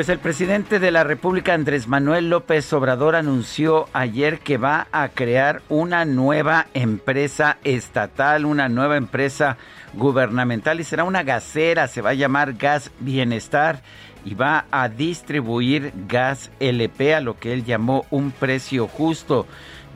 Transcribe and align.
Pues 0.00 0.08
el 0.08 0.18
presidente 0.18 0.78
de 0.78 0.92
la 0.92 1.04
República, 1.04 1.52
Andrés 1.52 1.86
Manuel 1.86 2.30
López 2.30 2.72
Obrador, 2.72 3.14
anunció 3.14 3.86
ayer 3.92 4.38
que 4.38 4.56
va 4.56 4.86
a 4.92 5.10
crear 5.10 5.60
una 5.68 6.06
nueva 6.06 6.68
empresa 6.72 7.58
estatal, 7.64 8.46
una 8.46 8.70
nueva 8.70 8.96
empresa 8.96 9.58
gubernamental 9.92 10.80
y 10.80 10.84
será 10.84 11.04
una 11.04 11.22
gasera, 11.22 11.86
se 11.86 12.00
va 12.00 12.10
a 12.10 12.14
llamar 12.14 12.54
Gas 12.54 12.90
Bienestar 13.00 13.82
y 14.24 14.32
va 14.32 14.64
a 14.70 14.88
distribuir 14.88 15.92
gas 16.08 16.50
LP 16.60 17.14
a 17.14 17.20
lo 17.20 17.38
que 17.38 17.52
él 17.52 17.66
llamó 17.66 18.06
un 18.08 18.30
precio 18.30 18.88
justo. 18.88 19.46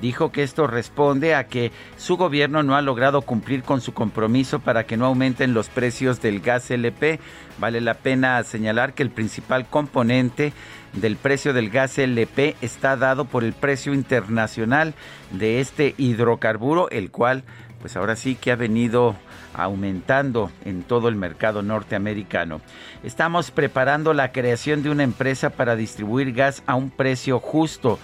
Dijo 0.00 0.32
que 0.32 0.42
esto 0.42 0.66
responde 0.66 1.34
a 1.34 1.46
que 1.46 1.72
su 1.96 2.16
gobierno 2.16 2.62
no 2.62 2.74
ha 2.74 2.82
logrado 2.82 3.22
cumplir 3.22 3.62
con 3.62 3.80
su 3.80 3.94
compromiso 3.94 4.58
para 4.58 4.84
que 4.84 4.96
no 4.96 5.06
aumenten 5.06 5.54
los 5.54 5.68
precios 5.68 6.20
del 6.20 6.40
gas 6.40 6.70
LP. 6.70 7.20
Vale 7.58 7.80
la 7.80 7.94
pena 7.94 8.42
señalar 8.42 8.94
que 8.94 9.02
el 9.02 9.10
principal 9.10 9.66
componente 9.66 10.52
del 10.92 11.16
precio 11.16 11.52
del 11.52 11.70
gas 11.70 11.98
LP 11.98 12.56
está 12.60 12.96
dado 12.96 13.24
por 13.24 13.44
el 13.44 13.52
precio 13.52 13.94
internacional 13.94 14.94
de 15.30 15.60
este 15.60 15.94
hidrocarburo, 15.96 16.90
el 16.90 17.10
cual 17.10 17.44
pues 17.80 17.96
ahora 17.96 18.16
sí 18.16 18.34
que 18.34 18.50
ha 18.50 18.56
venido 18.56 19.14
aumentando 19.52 20.50
en 20.64 20.82
todo 20.82 21.08
el 21.08 21.16
mercado 21.16 21.62
norteamericano. 21.62 22.60
Estamos 23.02 23.50
preparando 23.50 24.14
la 24.14 24.32
creación 24.32 24.82
de 24.82 24.90
una 24.90 25.02
empresa 25.02 25.50
para 25.50 25.76
distribuir 25.76 26.32
gas 26.32 26.62
a 26.66 26.74
un 26.74 26.90
precio 26.90 27.38
justo. 27.40 27.98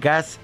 Gas 0.00 0.40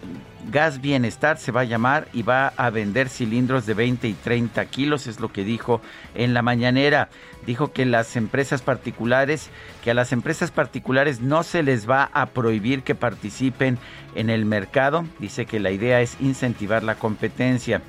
Gas 0.50 0.80
Bienestar 0.80 1.38
se 1.38 1.52
va 1.52 1.60
a 1.60 1.64
llamar 1.64 2.08
y 2.12 2.22
va 2.22 2.48
a 2.56 2.70
vender 2.70 3.08
cilindros 3.08 3.64
de 3.64 3.74
20 3.74 4.08
y 4.08 4.14
30 4.14 4.64
kilos, 4.66 5.06
es 5.06 5.20
lo 5.20 5.32
que 5.32 5.44
dijo 5.44 5.80
en 6.14 6.34
la 6.34 6.42
mañanera. 6.42 7.08
Dijo 7.46 7.72
que 7.72 7.84
las 7.86 8.16
empresas 8.16 8.60
particulares, 8.60 9.50
que 9.84 9.92
a 9.92 9.94
las 9.94 10.12
empresas 10.12 10.50
particulares 10.50 11.20
no 11.20 11.42
se 11.42 11.62
les 11.62 11.88
va 11.88 12.10
a 12.12 12.26
prohibir 12.26 12.82
que 12.82 12.94
participen 12.94 13.78
en 14.14 14.30
el 14.30 14.44
mercado. 14.44 15.04
Dice 15.18 15.46
que 15.46 15.60
la 15.60 15.70
idea 15.70 16.00
es 16.00 16.16
incentivar 16.20 16.82
la 16.82 16.96
competencia. 16.96 17.82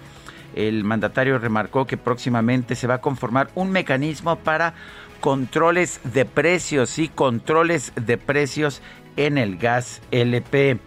El 0.55 0.83
mandatario 0.83 1.39
remarcó 1.39 1.87
que 1.87 1.97
próximamente 1.97 2.75
se 2.75 2.87
va 2.87 2.95
a 2.95 3.01
conformar 3.01 3.49
un 3.55 3.71
mecanismo 3.71 4.35
para 4.37 4.75
controles 5.19 5.99
de 6.03 6.25
precios 6.25 6.99
y 6.99 7.07
controles 7.07 7.93
de 7.95 8.17
precios 8.17 8.81
en 9.15 9.37
el 9.37 9.57
gas 9.57 10.01
LP 10.11 10.79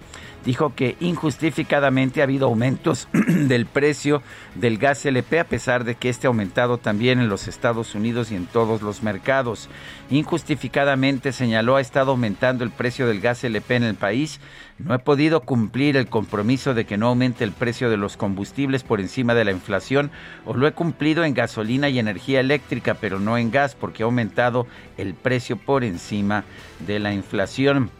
dijo 0.46 0.74
que 0.76 0.96
injustificadamente 1.00 2.20
ha 2.20 2.24
habido 2.24 2.46
aumentos 2.46 3.08
del 3.12 3.66
precio 3.66 4.22
del 4.54 4.78
gas 4.78 5.04
LP 5.04 5.40
a 5.40 5.44
pesar 5.44 5.82
de 5.82 5.96
que 5.96 6.08
este 6.08 6.26
ha 6.26 6.28
aumentado 6.28 6.78
también 6.78 7.18
en 7.18 7.28
los 7.28 7.48
Estados 7.48 7.96
Unidos 7.96 8.30
y 8.30 8.36
en 8.36 8.46
todos 8.46 8.80
los 8.80 9.02
mercados. 9.02 9.68
Injustificadamente 10.08 11.32
señaló 11.32 11.76
ha 11.76 11.80
estado 11.80 12.12
aumentando 12.12 12.62
el 12.62 12.70
precio 12.70 13.08
del 13.08 13.20
gas 13.20 13.42
LP 13.42 13.74
en 13.74 13.82
el 13.82 13.94
país. 13.96 14.40
No 14.78 14.94
he 14.94 15.00
podido 15.00 15.40
cumplir 15.40 15.96
el 15.96 16.06
compromiso 16.06 16.74
de 16.74 16.86
que 16.86 16.96
no 16.96 17.08
aumente 17.08 17.42
el 17.42 17.52
precio 17.52 17.90
de 17.90 17.96
los 17.96 18.16
combustibles 18.16 18.84
por 18.84 19.00
encima 19.00 19.34
de 19.34 19.44
la 19.44 19.50
inflación 19.50 20.12
o 20.44 20.54
lo 20.54 20.68
he 20.68 20.72
cumplido 20.72 21.24
en 21.24 21.34
gasolina 21.34 21.88
y 21.88 21.98
energía 21.98 22.38
eléctrica, 22.38 22.94
pero 22.94 23.18
no 23.18 23.36
en 23.36 23.50
gas 23.50 23.74
porque 23.74 24.04
ha 24.04 24.06
aumentado 24.06 24.68
el 24.96 25.14
precio 25.14 25.56
por 25.56 25.82
encima 25.82 26.44
de 26.86 27.00
la 27.00 27.12
inflación 27.12 27.90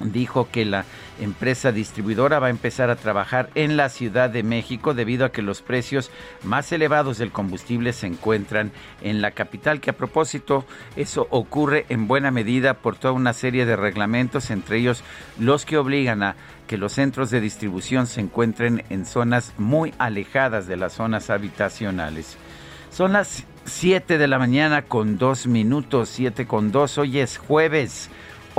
dijo 0.00 0.48
que 0.50 0.64
la 0.64 0.84
empresa 1.20 1.72
distribuidora 1.72 2.38
va 2.38 2.48
a 2.48 2.50
empezar 2.50 2.90
a 2.90 2.96
trabajar 2.96 3.50
en 3.54 3.76
la 3.76 3.88
Ciudad 3.88 4.30
de 4.30 4.42
México 4.42 4.94
debido 4.94 5.24
a 5.24 5.32
que 5.32 5.42
los 5.42 5.62
precios 5.62 6.10
más 6.42 6.72
elevados 6.72 7.18
del 7.18 7.30
combustible 7.30 7.92
se 7.92 8.06
encuentran 8.06 8.72
en 9.02 9.22
la 9.22 9.30
capital, 9.30 9.80
que 9.80 9.90
a 9.90 9.96
propósito 9.96 10.64
eso 10.96 11.26
ocurre 11.30 11.86
en 11.88 12.08
buena 12.08 12.30
medida 12.30 12.74
por 12.74 12.96
toda 12.96 13.12
una 13.12 13.32
serie 13.32 13.66
de 13.66 13.76
reglamentos, 13.76 14.50
entre 14.50 14.78
ellos 14.78 15.04
los 15.38 15.64
que 15.64 15.78
obligan 15.78 16.22
a 16.22 16.36
que 16.66 16.78
los 16.78 16.92
centros 16.92 17.30
de 17.30 17.40
distribución 17.40 18.06
se 18.06 18.20
encuentren 18.20 18.84
en 18.90 19.04
zonas 19.04 19.52
muy 19.58 19.92
alejadas 19.98 20.66
de 20.66 20.76
las 20.76 20.94
zonas 20.94 21.30
habitacionales. 21.30 22.36
Son 22.90 23.12
las 23.12 23.44
7 23.66 24.18
de 24.18 24.26
la 24.26 24.38
mañana 24.38 24.82
con 24.82 25.18
2 25.18 25.46
minutos, 25.46 26.08
7 26.10 26.46
con 26.46 26.72
2, 26.72 26.98
hoy 26.98 27.18
es 27.18 27.38
jueves 27.38 28.10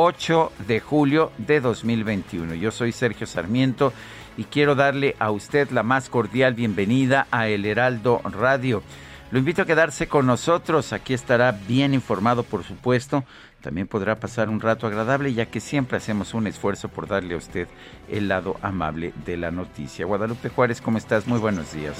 8 0.04 0.52
de 0.68 0.80
julio 0.80 1.32
de 1.38 1.62
2021. 1.62 2.56
Yo 2.56 2.72
soy 2.72 2.92
Sergio 2.92 3.28
Sarmiento 3.28 3.94
y 4.36 4.46
quiero 4.46 4.74
darle 4.74 5.16
a 5.20 5.30
usted 5.30 5.70
la 5.70 5.84
más 5.84 6.10
cordial 6.10 6.56
bienvenida 6.56 7.28
a 7.30 7.50
El 7.50 7.66
Heraldo 7.66 8.20
Radio. 8.24 8.82
Lo 9.30 9.38
invito 9.38 9.62
a 9.62 9.66
quedarse 9.66 10.08
con 10.08 10.26
nosotros, 10.26 10.92
aquí 10.92 11.14
estará 11.14 11.52
bien 11.52 11.94
informado 11.94 12.42
por 12.42 12.64
supuesto 12.64 13.26
también 13.62 13.88
podrá 13.88 14.20
pasar 14.20 14.50
un 14.50 14.60
rato 14.60 14.88
agradable 14.88 15.34
ya 15.34 15.46
que 15.46 15.60
siempre 15.60 15.98
hacemos 15.98 16.34
un 16.34 16.48
esfuerzo 16.48 16.90
por 16.90 17.08
darle 17.08 17.36
a 17.36 17.38
usted 17.38 17.68
el 18.10 18.28
lado 18.28 18.58
amable 18.62 19.14
de 19.26 19.38
la 19.38 19.52
noticia. 19.52 20.06
Guadalupe 20.06 20.50
Juárez, 20.50 20.82
¿cómo 20.82 20.98
estás? 20.98 21.28
Muy 21.28 21.40
buenos 21.40 21.72
días. 21.74 21.96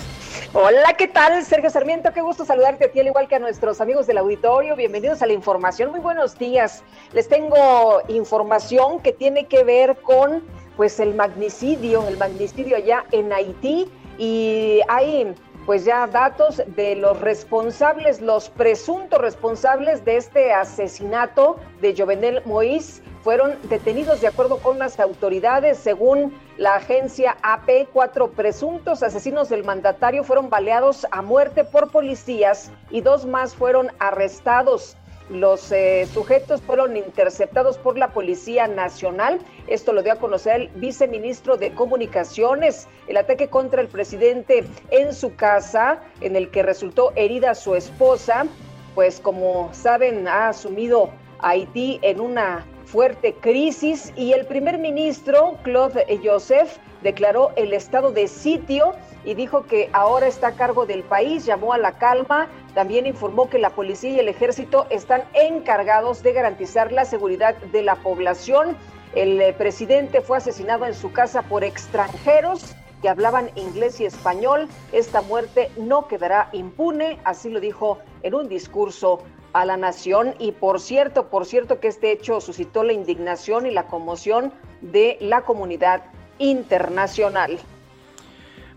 Hola, 0.54 0.94
¿qué 0.98 1.08
tal? 1.08 1.44
Sergio 1.46 1.70
Sarmiento, 1.70 2.12
qué 2.14 2.22
gusto 2.22 2.46
saludarte 2.46 2.86
a 2.86 2.92
ti, 2.92 3.00
al 3.00 3.08
igual 3.08 3.28
que 3.28 3.36
a 3.36 3.40
nuestros 3.40 3.80
amigos 3.80 4.08
del 4.08 4.18
auditorio. 4.18 4.76
Bienvenidos 4.76 5.22
a 5.22 5.28
la 5.28 5.34
información. 5.34 5.92
Muy 5.92 6.00
buenos 6.00 6.38
días. 6.38 6.84
Les 7.14 7.30
tengo 7.30 8.02
información 8.08 9.00
que 9.00 9.14
tiene 9.14 9.46
que 9.46 9.64
ver 9.64 9.98
con 10.02 10.44
pues 10.76 11.00
el 11.00 11.14
magnicidio, 11.14 12.08
el 12.08 12.18
magnicidio 12.18 12.76
allá 12.76 13.06
en 13.12 13.32
Haití 13.32 13.88
y 14.18 14.80
hay 14.88 15.36
pues 15.66 15.86
ya 15.86 16.08
datos 16.08 16.62
de 16.76 16.96
los 16.96 17.20
responsables, 17.22 18.22
los 18.22 18.50
presuntos 18.50 19.20
responsables 19.20 20.04
de 20.06 20.18
este 20.18 20.54
asesinato 20.54 21.58
de 21.82 21.96
Jovenel 21.96 22.44
Moïse 22.46 23.02
fueron 23.24 23.56
detenidos 23.64 24.22
de 24.22 24.28
acuerdo 24.28 24.58
con 24.58 24.80
las 24.80 25.00
autoridades. 25.00 25.78
Según 25.78 26.34
la 26.58 26.76
agencia 26.76 27.38
AP, 27.44 27.88
cuatro 27.94 28.32
presuntos 28.32 29.04
asesinos 29.04 29.50
del 29.50 29.64
mandatario 29.64 30.24
fueron 30.24 30.50
baleados 30.50 31.06
a 31.12 31.22
muerte 31.22 31.64
por 31.64 31.92
policías 31.92 32.72
y 32.90 33.02
dos 33.02 33.26
más 33.26 33.56
fueron 33.56 33.92
arrestados. 34.00 34.98
Los 35.32 35.72
eh, 35.72 36.08
sujetos 36.14 36.62
fueron 36.62 36.98
interceptados 36.98 37.78
por 37.78 37.98
la 37.98 38.12
Policía 38.12 38.68
Nacional. 38.68 39.40
Esto 39.68 39.94
lo 39.94 40.04
dio 40.04 40.12
a 40.12 40.18
conocer 40.18 40.62
el 40.62 40.68
viceministro 40.76 41.56
de 41.56 41.74
Comunicaciones. 41.74 42.90
El 43.08 43.16
ataque 43.16 43.48
contra 43.48 43.80
el 43.80 43.88
presidente 43.88 44.66
en 44.90 45.14
su 45.14 45.34
casa, 45.38 46.02
en 46.20 46.36
el 46.36 46.52
que 46.52 46.64
resultó 46.64 47.14
herida 47.16 47.56
su 47.56 47.76
esposa, 47.76 48.46
pues 48.94 49.22
como 49.22 49.70
saben, 49.74 50.28
ha 50.28 50.50
asumido 50.50 51.10
Haití 51.40 52.00
en 52.02 52.20
una 52.20 52.66
fuerte 52.84 53.34
crisis 53.36 54.12
y 54.18 54.34
el 54.34 54.46
primer 54.46 54.80
ministro, 54.80 55.58
Claude 55.64 56.06
Joseph, 56.22 56.78
declaró 57.02 57.52
el 57.56 57.74
estado 57.74 58.12
de 58.12 58.28
sitio 58.28 58.94
y 59.24 59.34
dijo 59.34 59.66
que 59.66 59.90
ahora 59.94 60.28
está 60.28 60.48
a 60.48 60.56
cargo 60.56 60.86
del 60.86 61.04
país, 61.04 61.46
llamó 61.46 61.74
a 61.74 61.78
la 61.78 61.94
calma, 61.94 62.48
también 62.74 63.06
informó 63.06 63.50
que 63.50 63.60
la 63.60 63.72
policía 63.72 64.12
y 64.12 64.20
el 64.20 64.30
ejército 64.30 64.88
están 64.90 65.24
encargados 65.34 66.24
de 66.24 66.34
garantizar 66.34 66.92
la 66.92 67.06
seguridad 67.06 67.56
de 67.56 67.84
la 67.84 67.96
población. 67.96 68.78
El 69.14 69.42
eh, 69.42 69.54
presidente 69.54 70.22
fue 70.22 70.38
asesinado 70.38 70.86
en 70.86 70.94
su 70.94 71.12
casa 71.12 71.42
por 71.44 71.64
extranjeros 71.64 72.76
que 73.02 73.10
hablaban 73.10 73.50
inglés 73.56 74.00
y 74.00 74.06
español. 74.06 74.70
Esta 74.92 75.22
muerte 75.22 75.70
no 75.78 76.08
quedará 76.08 76.50
impune, 76.54 77.20
así 77.24 77.50
lo 77.50 77.60
dijo 77.60 78.00
en 78.24 78.36
un 78.36 78.48
discurso 78.48 79.24
a 79.54 79.66
la 79.66 79.76
nación. 79.76 80.36
Y 80.40 80.54
por 80.54 80.80
cierto, 80.80 81.30
por 81.30 81.46
cierto 81.46 81.80
que 81.80 81.88
este 81.88 82.12
hecho 82.12 82.40
suscitó 82.40 82.84
la 82.84 82.94
indignación 82.94 83.66
y 83.66 83.72
la 83.72 83.88
conmoción 83.88 84.54
de 84.82 85.18
la 85.20 85.42
comunidad 85.42 86.04
internacional. 86.42 87.60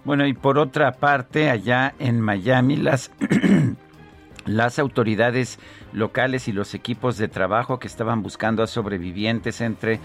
Bueno, 0.05 0.27
y 0.27 0.35
por 0.35 0.59
otra 0.59 0.93
parte, 0.93 1.49
allá 1.51 1.95
en 1.99 2.21
Miami, 2.21 2.77
las, 2.77 3.11
las 4.45 4.79
autoridades 4.79 5.59
locales 5.95 6.47
y 6.49 6.53
los 6.53 6.75
equipos 6.75 7.17
de 7.17 7.29
trabajo 7.29 7.79
que 7.79 7.87
estaban 7.87 8.23
buscando 8.23 8.63
a 8.63 8.67
sobrevivientes 8.67 9.63
entre 9.63 10.01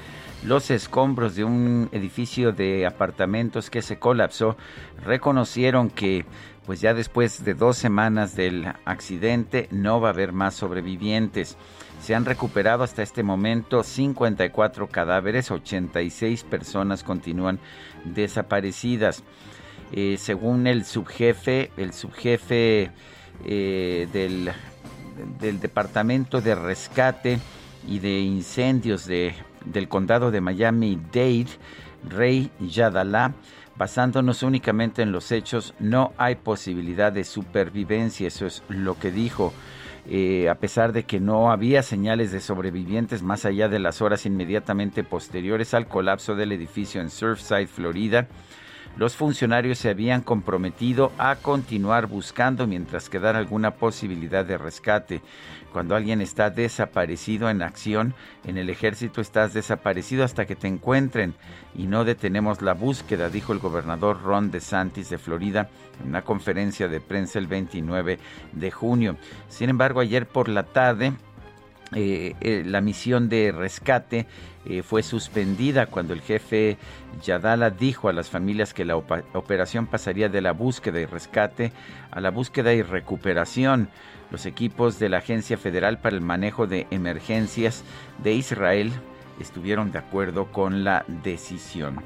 los 0.45 0.71
escombros 0.71 1.35
de 1.35 1.43
un 1.43 1.89
edificio 1.91 2.53
de 2.53 2.85
apartamentos 2.85 3.69
que 3.69 3.81
se 3.81 3.99
colapsó, 3.99 4.55
reconocieron 5.03 5.89
que 5.89 6.25
pues 6.65 6.79
ya 6.79 6.93
después 6.93 7.43
de 7.43 7.55
dos 7.55 7.77
semanas 7.77 8.35
del 8.35 8.71
accidente 8.85 9.67
no 9.71 9.99
va 9.99 10.09
a 10.09 10.11
haber 10.11 10.31
más 10.31 10.53
sobrevivientes. 10.53 11.57
Se 12.01 12.15
han 12.15 12.25
recuperado 12.25 12.83
hasta 12.83 13.03
este 13.03 13.23
momento 13.23 13.83
54 13.83 14.87
cadáveres, 14.87 15.51
86 15.51 16.43
personas 16.43 17.03
continúan 17.03 17.59
desaparecidas. 18.05 19.23
Eh, 19.91 20.17
según 20.17 20.67
el 20.67 20.85
subjefe, 20.85 21.71
el 21.77 21.93
subjefe 21.93 22.91
eh, 23.45 24.07
del, 24.13 24.51
del, 25.39 25.59
Departamento 25.59 26.41
de 26.41 26.55
Rescate 26.55 27.39
y 27.87 27.99
de 27.99 28.19
Incendios 28.19 29.05
de, 29.05 29.33
del 29.65 29.87
Condado 29.87 30.29
de 30.31 30.41
Miami-Dade, 30.41 31.47
Rey 32.07 32.51
Yadalá, 32.59 33.33
basándonos 33.77 34.43
únicamente 34.43 35.01
en 35.01 35.11
los 35.11 35.31
hechos, 35.31 35.73
no 35.79 36.13
hay 36.17 36.35
posibilidad 36.35 37.11
de 37.11 37.23
supervivencia, 37.23 38.27
eso 38.27 38.45
es 38.45 38.61
lo 38.67 38.99
que 38.99 39.11
dijo. 39.11 39.53
Eh, 40.07 40.49
a 40.49 40.55
pesar 40.55 40.91
de 40.93 41.03
que 41.03 41.19
no 41.19 41.51
había 41.51 41.83
señales 41.83 42.31
de 42.31 42.39
sobrevivientes 42.39 43.21
más 43.21 43.45
allá 43.45 43.69
de 43.69 43.79
las 43.79 44.01
horas 44.01 44.25
inmediatamente 44.25 45.03
posteriores 45.03 45.73
al 45.73 45.87
colapso 45.87 46.35
del 46.35 46.51
edificio 46.51 47.01
en 47.01 47.09
Surfside, 47.09 47.67
Florida, 47.67 48.27
los 48.97 49.15
funcionarios 49.15 49.77
se 49.77 49.89
habían 49.89 50.21
comprometido 50.21 51.11
a 51.17 51.35
continuar 51.35 52.07
buscando 52.07 52.67
mientras 52.67 53.09
quedara 53.09 53.39
alguna 53.39 53.75
posibilidad 53.75 54.43
de 54.43 54.57
rescate. 54.57 55.21
Cuando 55.71 55.95
alguien 55.95 56.21
está 56.21 56.49
desaparecido 56.49 57.49
en 57.49 57.61
acción, 57.61 58.13
en 58.45 58.57
el 58.57 58.69
ejército 58.69 59.21
estás 59.21 59.53
desaparecido 59.53 60.23
hasta 60.23 60.45
que 60.45 60.55
te 60.55 60.67
encuentren 60.67 61.35
y 61.75 61.87
no 61.87 62.05
detenemos 62.05 62.61
la 62.61 62.73
búsqueda, 62.73 63.29
dijo 63.29 63.53
el 63.53 63.59
gobernador 63.59 64.21
Ron 64.23 64.51
DeSantis 64.51 65.09
de 65.09 65.17
Florida 65.17 65.69
en 66.01 66.09
una 66.09 66.23
conferencia 66.23 66.87
de 66.87 67.01
prensa 67.01 67.39
el 67.39 67.47
29 67.47 68.19
de 68.53 68.71
junio. 68.71 69.17
Sin 69.47 69.69
embargo, 69.69 69.99
ayer 69.99 70.27
por 70.27 70.49
la 70.49 70.63
tarde, 70.63 71.13
eh, 71.95 72.35
eh, 72.41 72.63
la 72.65 72.81
misión 72.81 73.29
de 73.29 73.51
rescate 73.51 74.27
eh, 74.65 74.83
fue 74.83 75.01
suspendida 75.01 75.87
cuando 75.87 76.13
el 76.13 76.21
jefe 76.21 76.77
Yadala 77.23 77.71
dijo 77.71 78.09
a 78.09 78.13
las 78.13 78.29
familias 78.29 78.75
que 78.75 78.85
la 78.85 78.95
operación 78.95 79.87
pasaría 79.87 80.29
de 80.29 80.41
la 80.41 80.51
búsqueda 80.51 80.99
y 80.99 81.05
rescate 81.05 81.71
a 82.11 82.21
la 82.21 82.29
búsqueda 82.29 82.73
y 82.73 82.83
recuperación. 82.83 83.89
Los 84.31 84.45
equipos 84.45 84.99
de 84.99 85.09
la 85.09 85.17
Agencia 85.17 85.57
Federal 85.57 85.97
para 85.97 86.15
el 86.15 86.21
Manejo 86.21 86.67
de 86.67 86.87
Emergencias 86.91 87.83
de 88.23 88.33
Israel 88.33 88.91
estuvieron 89.39 89.91
de 89.91 89.99
acuerdo 89.99 90.51
con 90.51 90.83
la 90.83 91.05
decisión. 91.23 92.01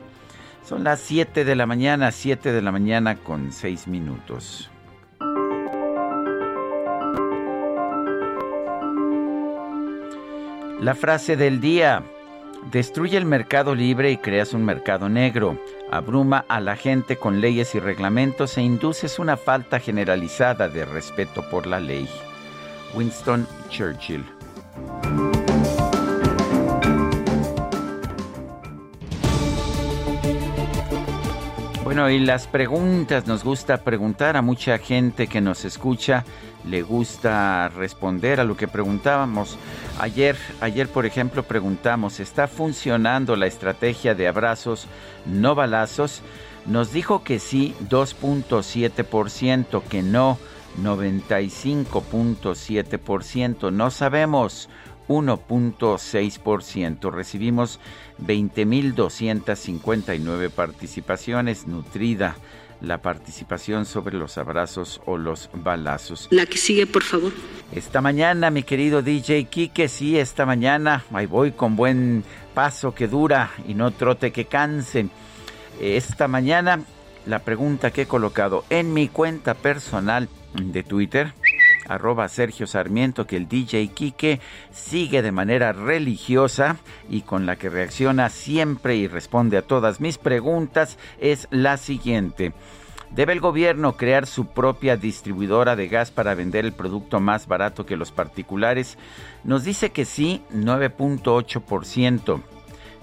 Son 0.65 0.83
las 0.83 1.01
7 1.01 1.43
de 1.43 1.55
la 1.55 1.65
mañana, 1.65 2.11
7 2.11 2.53
de 2.53 2.61
la 2.61 2.71
mañana 2.71 3.15
con 3.17 3.51
6 3.51 3.87
minutos. 3.87 4.69
La 10.79 10.95
frase 10.95 11.35
del 11.35 11.59
día. 11.59 12.03
Destruye 12.71 13.17
el 13.17 13.25
mercado 13.25 13.75
libre 13.75 14.11
y 14.11 14.17
creas 14.17 14.53
un 14.53 14.63
mercado 14.63 15.09
negro. 15.09 15.57
Abruma 15.93 16.43
a 16.47 16.59
la 16.59 16.75
gente 16.75 17.17
con 17.17 17.39
leyes 17.39 17.75
y 17.75 17.79
reglamentos 17.79 18.57
e 18.57 18.63
induces 18.63 19.19
una 19.19 19.37
falta 19.37 19.79
generalizada 19.79 20.67
de 20.67 20.85
respeto 20.85 21.47
por 21.51 21.67
la 21.67 21.79
ley. 21.79 22.09
Winston 22.95 23.47
Churchill. 23.69 24.25
Bueno, 31.83 32.09
y 32.09 32.17
las 32.17 32.47
preguntas, 32.47 33.27
nos 33.27 33.43
gusta 33.43 33.83
preguntar 33.83 34.35
a 34.35 34.41
mucha 34.41 34.79
gente 34.79 35.27
que 35.27 35.41
nos 35.41 35.63
escucha 35.63 36.25
le 36.65 36.81
gusta 36.81 37.69
responder 37.69 38.39
a 38.39 38.43
lo 38.43 38.55
que 38.55 38.67
preguntábamos. 38.67 39.57
Ayer, 39.99 40.37
ayer 40.61 40.87
por 40.87 41.05
ejemplo, 41.05 41.43
preguntamos, 41.43 42.19
¿está 42.19 42.47
funcionando 42.47 43.35
la 43.35 43.45
estrategia 43.47 44.13
de 44.15 44.27
abrazos 44.27 44.87
no 45.25 45.55
balazos? 45.55 46.21
Nos 46.65 46.93
dijo 46.93 47.23
que 47.23 47.39
sí, 47.39 47.75
2.7%, 47.89 49.83
que 49.83 50.01
no, 50.01 50.37
95.7%, 50.81 53.71
no 53.71 53.91
sabemos, 53.91 54.69
1.6%. 55.09 57.11
Recibimos 57.11 57.81
20.259 58.25 60.49
participaciones, 60.49 61.67
nutrida 61.67 62.37
la 62.83 63.01
participación 63.01 63.85
sobre 63.85 64.17
los 64.17 64.37
abrazos 64.37 65.01
o 65.05 65.17
los 65.17 65.49
balazos. 65.53 66.27
La 66.31 66.45
que 66.45 66.57
sigue, 66.57 66.85
por 66.85 67.01
favor. 67.01 67.31
Esta 67.71 68.01
mañana, 68.01 68.51
mi 68.51 68.63
querido 68.63 69.01
DJ 69.01 69.45
Kike, 69.45 69.87
sí, 69.87 70.19
esta 70.19 70.45
mañana, 70.45 71.03
ahí 71.13 71.25
voy 71.25 71.53
con 71.53 71.75
buen 71.75 72.23
paso 72.53 72.93
que 72.93 73.07
dura 73.07 73.51
y 73.67 73.73
no 73.73 73.91
trote 73.91 74.31
que 74.31 74.45
canse. 74.45 75.07
Esta 75.79 76.27
mañana, 76.27 76.81
la 77.25 77.39
pregunta 77.39 77.91
que 77.91 78.01
he 78.01 78.05
colocado 78.05 78.65
en 78.69 78.93
mi 78.93 79.07
cuenta 79.07 79.53
personal 79.53 80.27
de 80.53 80.83
Twitter, 80.83 81.33
arroba 81.87 82.27
Sergio 82.27 82.67
Sarmiento, 82.67 83.25
que 83.27 83.37
el 83.37 83.47
DJ 83.47 83.87
Quique 83.89 84.39
sigue 84.71 85.21
de 85.21 85.31
manera 85.31 85.71
religiosa 85.73 86.77
y 87.09 87.21
con 87.21 87.45
la 87.45 87.55
que 87.55 87.69
reacciona 87.69 88.29
siempre 88.29 88.95
y 88.95 89.07
responde 89.07 89.57
a 89.57 89.61
todas 89.61 89.99
mis 89.99 90.17
preguntas, 90.17 90.97
es 91.19 91.47
la 91.51 91.77
siguiente. 91.77 92.53
¿Debe 93.11 93.33
el 93.33 93.41
gobierno 93.41 93.95
crear 93.95 94.25
su 94.25 94.47
propia 94.47 94.97
distribuidora 94.97 95.75
de 95.75 95.87
gas 95.87 96.09
para 96.09 96.33
vender 96.33 96.65
el 96.65 96.73
producto 96.73 97.19
más 97.19 97.45
barato 97.45 97.85
que 97.85 97.95
los 97.95 98.11
particulares? 98.11 98.97
Nos 99.43 99.63
dice 99.63 99.91
que 99.91 100.05
sí, 100.05 100.41
9.8%, 100.51 102.41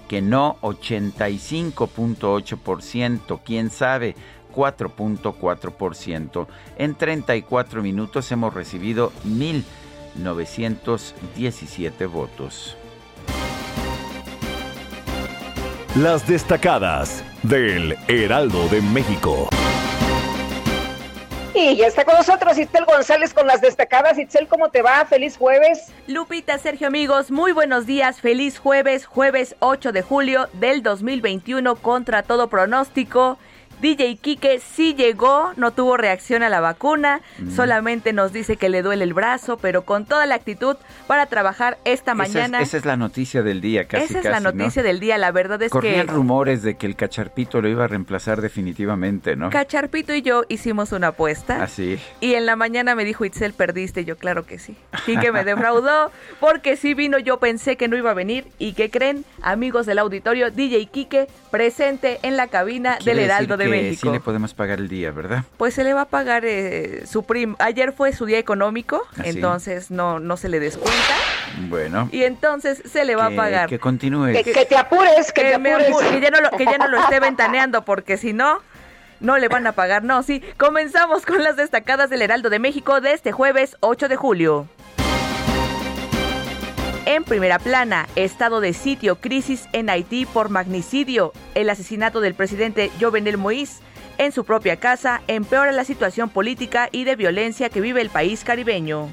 que 0.09 0.21
no, 0.21 0.57
85.8%, 0.61 3.39
quién 3.45 3.69
sabe, 3.69 4.15
4.4%. 4.51 6.47
En 6.77 6.95
34 6.95 7.81
minutos 7.81 8.31
hemos 8.31 8.53
recibido 8.53 9.11
1.917 9.25 12.09
votos. 12.09 12.77
Las 15.95 16.27
destacadas 16.27 17.23
del 17.43 17.97
Heraldo 18.07 18.67
de 18.69 18.81
México. 18.81 19.49
Y 21.53 21.75
ya 21.75 21.87
está 21.87 22.05
con 22.05 22.15
nosotros 22.15 22.57
Itzel 22.57 22.85
González 22.85 23.33
con 23.33 23.45
las 23.45 23.59
destacadas. 23.59 24.17
Itzel, 24.17 24.47
¿cómo 24.47 24.69
te 24.69 24.81
va? 24.81 25.03
Feliz 25.05 25.35
jueves. 25.35 25.91
Lupita, 26.07 26.57
Sergio, 26.57 26.87
amigos, 26.87 27.29
muy 27.29 27.51
buenos 27.51 27.85
días. 27.85 28.21
Feliz 28.21 28.57
jueves, 28.57 29.05
jueves 29.05 29.57
8 29.59 29.91
de 29.91 30.01
julio 30.01 30.47
del 30.53 30.81
2021 30.81 31.75
contra 31.75 32.23
todo 32.23 32.47
pronóstico. 32.47 33.37
DJ 33.81 34.17
Kike 34.17 34.59
sí 34.59 34.93
llegó, 34.93 35.53
no 35.57 35.71
tuvo 35.71 35.97
reacción 35.97 36.43
a 36.43 36.49
la 36.49 36.59
vacuna, 36.59 37.21
solamente 37.55 38.13
nos 38.13 38.31
dice 38.31 38.55
que 38.55 38.69
le 38.69 38.81
duele 38.81 39.03
el 39.03 39.13
brazo, 39.13 39.57
pero 39.57 39.83
con 39.83 40.05
toda 40.05 40.25
la 40.25 40.35
actitud 40.35 40.77
para 41.07 41.25
trabajar 41.25 41.77
esta 41.83 42.13
mañana. 42.13 42.61
esa 42.61 42.77
es 42.77 42.85
la 42.85 42.97
noticia 42.97 43.41
del 43.41 43.59
día, 43.61 43.87
casi. 43.87 44.05
Esa 44.05 44.19
es 44.19 44.25
la 44.25 44.39
noticia 44.39 44.83
del 44.83 44.99
día, 44.99 45.17
la 45.17 45.31
verdad 45.31 45.61
es 45.61 45.71
Corrían 45.71 46.05
que... 46.05 46.13
rumores 46.13 46.61
de 46.61 46.75
que 46.75 46.85
el 46.85 46.95
cacharpito 46.95 47.61
lo 47.61 47.67
iba 47.69 47.85
a 47.85 47.87
reemplazar 47.87 48.41
definitivamente, 48.41 49.35
¿no? 49.35 49.49
Cacharpito 49.49 50.13
y 50.13 50.21
yo 50.21 50.43
hicimos 50.47 50.91
una 50.91 51.07
apuesta. 51.07 51.63
Así. 51.63 51.97
Ah, 51.99 52.17
y 52.21 52.35
en 52.35 52.45
la 52.45 52.55
mañana 52.55 52.95
me 52.95 53.03
dijo, 53.03 53.25
Itzel, 53.25 53.53
perdiste. 53.53 54.05
Yo, 54.05 54.17
claro 54.17 54.45
que 54.45 54.59
sí. 54.59 54.75
Quique 55.05 55.31
me 55.31 55.43
defraudó 55.43 56.11
porque 56.39 56.77
sí 56.77 56.93
vino, 56.93 57.17
yo 57.17 57.39
pensé 57.39 57.77
que 57.77 57.87
no 57.87 57.97
iba 57.97 58.11
a 58.11 58.13
venir. 58.13 58.47
¿Y 58.59 58.73
qué 58.73 58.89
creen? 58.89 59.25
Amigos 59.41 59.85
del 59.85 59.99
auditorio, 59.99 60.51
DJ 60.51 60.85
Quique 60.87 61.27
presente 61.49 62.19
en 62.23 62.37
la 62.37 62.47
cabina 62.47 62.97
del 63.03 63.19
Heraldo 63.19 63.57
de 63.57 63.70
México. 63.71 64.07
Sí 64.07 64.13
le 64.13 64.19
podemos 64.19 64.53
pagar 64.53 64.79
el 64.79 64.87
día, 64.87 65.11
¿verdad? 65.11 65.43
Pues 65.57 65.73
se 65.73 65.83
le 65.83 65.93
va 65.93 66.01
a 66.01 66.05
pagar 66.05 66.43
eh, 66.45 67.03
su 67.05 67.23
prim. 67.23 67.55
Ayer 67.59 67.93
fue 67.93 68.13
su 68.13 68.25
día 68.25 68.37
económico, 68.37 69.01
¿Ah, 69.17 69.23
entonces 69.25 69.91
no 69.91 70.19
no 70.19 70.37
se 70.37 70.49
le 70.49 70.59
descuenta. 70.59 71.15
Bueno. 71.69 72.09
Y 72.11 72.23
entonces 72.23 72.81
se 72.89 73.05
le 73.05 73.15
va 73.15 73.27
a 73.27 73.31
pagar. 73.31 73.69
Que 73.69 73.79
continúe. 73.79 74.33
Que, 74.43 74.43
te 74.65 74.77
apures, 74.77 75.31
que, 75.31 75.41
te 75.41 75.55
apures. 75.55 75.95
que, 76.09 76.21
ya 76.21 76.29
no 76.29 76.41
lo, 76.41 76.51
que 76.51 76.65
ya 76.65 76.77
no 76.77 76.87
lo 76.87 76.99
esté 76.99 77.19
ventaneando, 77.19 77.83
porque 77.83 78.17
si 78.17 78.33
no 78.33 78.61
No 79.19 79.37
le 79.37 79.47
van 79.47 79.67
a 79.67 79.73
pagar, 79.73 80.03
no, 80.03 80.23
sí. 80.23 80.41
Comenzamos 80.57 81.25
con 81.25 81.43
las 81.43 81.55
destacadas 81.55 82.09
del 82.09 82.21
Heraldo 82.23 82.49
de 82.49 82.59
México 82.59 83.01
de 83.01 83.13
este 83.13 83.31
jueves 83.31 83.77
8 83.81 84.07
de 84.07 84.15
julio. 84.15 84.67
En 87.05 87.23
primera 87.23 87.57
plana, 87.57 88.07
estado 88.15 88.61
de 88.61 88.73
sitio, 88.73 89.15
crisis 89.19 89.67
en 89.73 89.89
Haití 89.89 90.25
por 90.27 90.49
magnicidio. 90.49 91.33
El 91.55 91.69
asesinato 91.69 92.21
del 92.21 92.35
presidente 92.35 92.91
Jovenel 92.99 93.39
Moïse 93.39 93.81
en 94.19 94.31
su 94.31 94.45
propia 94.45 94.75
casa 94.77 95.21
empeora 95.27 95.71
la 95.71 95.83
situación 95.83 96.29
política 96.29 96.89
y 96.91 97.05
de 97.05 97.15
violencia 97.15 97.69
que 97.69 97.81
vive 97.81 98.01
el 98.01 98.11
país 98.11 98.43
caribeño. 98.43 99.09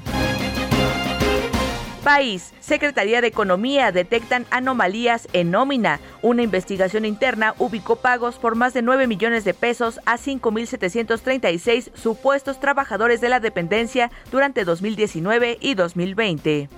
País, 2.03 2.53
Secretaría 2.59 3.21
de 3.21 3.27
Economía 3.27 3.91
detectan 3.91 4.45
anomalías 4.51 5.27
en 5.33 5.51
nómina. 5.51 5.99
Una 6.21 6.43
investigación 6.43 7.05
interna 7.05 7.55
ubicó 7.57 7.97
pagos 7.97 8.37
por 8.37 8.55
más 8.55 8.73
de 8.73 8.83
9 8.83 9.07
millones 9.07 9.43
de 9.43 9.53
pesos 9.55 9.99
a 10.05 10.17
5.736 10.17 11.89
supuestos 11.95 12.59
trabajadores 12.59 13.19
de 13.19 13.29
la 13.29 13.39
dependencia 13.39 14.11
durante 14.31 14.63
2019 14.63 15.57
y 15.59 15.73
2020. 15.73 16.69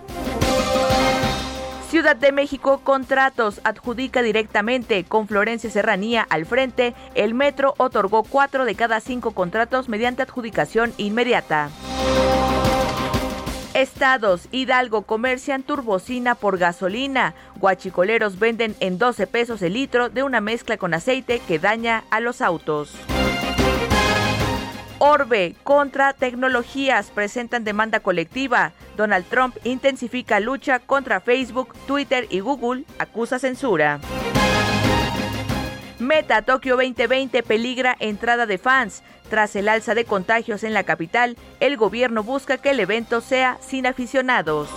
Ciudad 1.89 2.15
de 2.15 2.31
México 2.31 2.79
contratos 2.83 3.59
adjudica 3.63 4.21
directamente 4.21 5.03
con 5.03 5.27
Florencia 5.27 5.69
Serranía 5.69 6.25
al 6.29 6.45
frente. 6.45 6.95
El 7.15 7.33
metro 7.33 7.73
otorgó 7.77 8.23
cuatro 8.23 8.65
de 8.65 8.75
cada 8.75 9.01
cinco 9.01 9.31
contratos 9.31 9.89
mediante 9.89 10.21
adjudicación 10.21 10.93
inmediata. 10.97 11.69
Estados 13.73 14.47
Hidalgo 14.51 15.03
comercian 15.03 15.63
turbocina 15.63 16.35
por 16.35 16.57
gasolina. 16.57 17.33
Guachicoleros 17.57 18.39
venden 18.39 18.75
en 18.79 18.97
12 18.97 19.27
pesos 19.27 19.61
el 19.61 19.73
litro 19.73 20.09
de 20.09 20.23
una 20.23 20.41
mezcla 20.41 20.77
con 20.77 20.93
aceite 20.93 21.39
que 21.47 21.59
daña 21.59 22.03
a 22.09 22.19
los 22.19 22.41
autos. 22.41 22.95
Orbe 25.03 25.55
contra 25.63 26.13
tecnologías 26.13 27.09
presentan 27.09 27.63
demanda 27.63 28.01
colectiva. 28.01 28.71
Donald 28.95 29.25
Trump 29.25 29.57
intensifica 29.63 30.39
lucha 30.39 30.77
contra 30.77 31.19
Facebook, 31.19 31.73
Twitter 31.87 32.27
y 32.29 32.39
Google, 32.39 32.83
acusa 32.99 33.39
censura. 33.39 33.99
Meta 35.97 36.43
Tokio 36.43 36.75
2020 36.75 37.41
peligra 37.41 37.97
entrada 37.99 38.45
de 38.45 38.59
fans. 38.59 39.01
Tras 39.31 39.55
el 39.55 39.69
alza 39.69 39.95
de 39.95 40.05
contagios 40.05 40.63
en 40.63 40.75
la 40.75 40.83
capital, 40.83 41.35
el 41.59 41.77
gobierno 41.77 42.21
busca 42.21 42.59
que 42.59 42.69
el 42.69 42.79
evento 42.79 43.21
sea 43.21 43.57
sin 43.59 43.87
aficionados. 43.87 44.69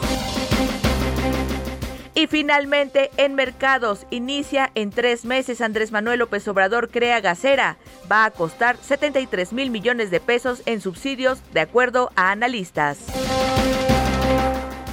Y 2.17 2.29
finalmente, 2.29 3.11
en 3.17 3.35
mercados, 3.35 4.07
inicia 4.11 4.71
en 4.77 4.91
tres 4.91 5.25
meses 5.25 5.61
Andrés 5.61 5.91
Manuel 5.91 6.21
López 6.21 6.47
Obrador 6.47 6.89
crea 6.89 7.21
Gacera. 7.21 7.77
Va 8.11 8.25
a 8.25 8.31
costar 8.31 8.77
73 8.77 9.53
mil 9.53 9.71
millones 9.71 10.13
de 10.13 10.21
pesos 10.21 10.63
en 10.67 10.81
subsidios, 10.81 11.41
de 11.53 11.61
acuerdo 11.61 12.13
a 12.15 12.31
analistas. 12.31 12.99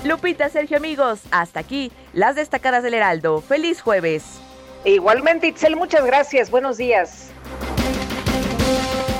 Lupita, 0.03 0.49
Sergio, 0.49 0.77
amigos, 0.77 1.21
hasta 1.29 1.59
aquí 1.59 1.91
las 2.13 2.35
destacadas 2.35 2.81
del 2.81 2.95
Heraldo. 2.95 3.41
Feliz 3.41 3.81
jueves. 3.81 4.41
Igualmente, 4.83 5.45
Itzel, 5.45 5.75
muchas 5.75 6.03
gracias. 6.03 6.49
Buenos 6.49 6.77
días. 6.77 7.31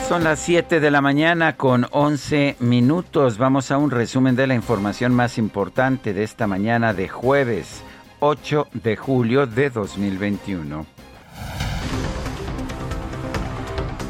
Son 0.08 0.24
las 0.24 0.39
7 0.39 0.79
de 0.79 0.91
la 0.91 1.01
mañana 1.01 1.55
con 1.55 1.86
11 1.91 2.55
minutos. 2.60 3.38
Vamos 3.38 3.70
a 3.70 3.77
un 3.77 3.91
resumen 3.91 4.36
de 4.36 4.48
la 4.48 4.55
información 4.55 5.13
más 5.13 5.38
importante 5.38 6.13
de 6.13 6.24
esta 6.24 6.48
mañana 6.48 6.96
de 6.96 7.08
jueves 7.08 7.84
8 8.24 8.68
de 8.84 8.96
julio 8.96 9.48
de 9.48 9.72
2021. 9.72 10.86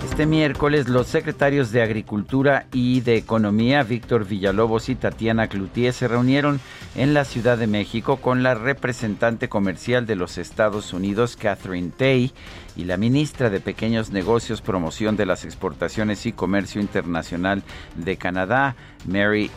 Este 0.03 0.25
miércoles 0.25 0.89
los 0.89 1.07
secretarios 1.07 1.71
de 1.71 1.81
Agricultura 1.81 2.67
y 2.73 2.99
de 2.99 3.15
Economía, 3.15 3.83
Víctor 3.83 4.25
Villalobos 4.25 4.89
y 4.89 4.95
Tatiana 4.95 5.47
Cloutier, 5.47 5.93
se 5.93 6.09
reunieron 6.09 6.59
en 6.95 7.13
la 7.13 7.23
Ciudad 7.23 7.57
de 7.57 7.67
México 7.67 8.17
con 8.17 8.43
la 8.43 8.53
representante 8.53 9.47
comercial 9.47 10.05
de 10.05 10.17
los 10.17 10.37
Estados 10.37 10.91
Unidos, 10.91 11.37
Catherine 11.37 11.91
Tay, 11.95 12.33
y 12.75 12.83
la 12.83 12.97
ministra 12.97 13.49
de 13.49 13.61
Pequeños 13.61 14.11
Negocios, 14.11 14.61
Promoción 14.61 15.15
de 15.15 15.25
las 15.25 15.45
Exportaciones 15.45 16.25
y 16.25 16.33
Comercio 16.33 16.81
Internacional 16.81 17.63
de 17.95 18.17
Canadá, 18.17 18.75
Mary, 19.07 19.49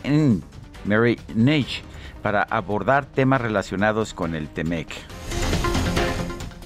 Mary 0.85 1.19
Nage 1.35 1.83
para 2.25 2.41
abordar 2.41 3.05
temas 3.05 3.39
relacionados 3.39 4.15
con 4.15 4.33
el 4.33 4.49
TEMEC. 4.49 4.87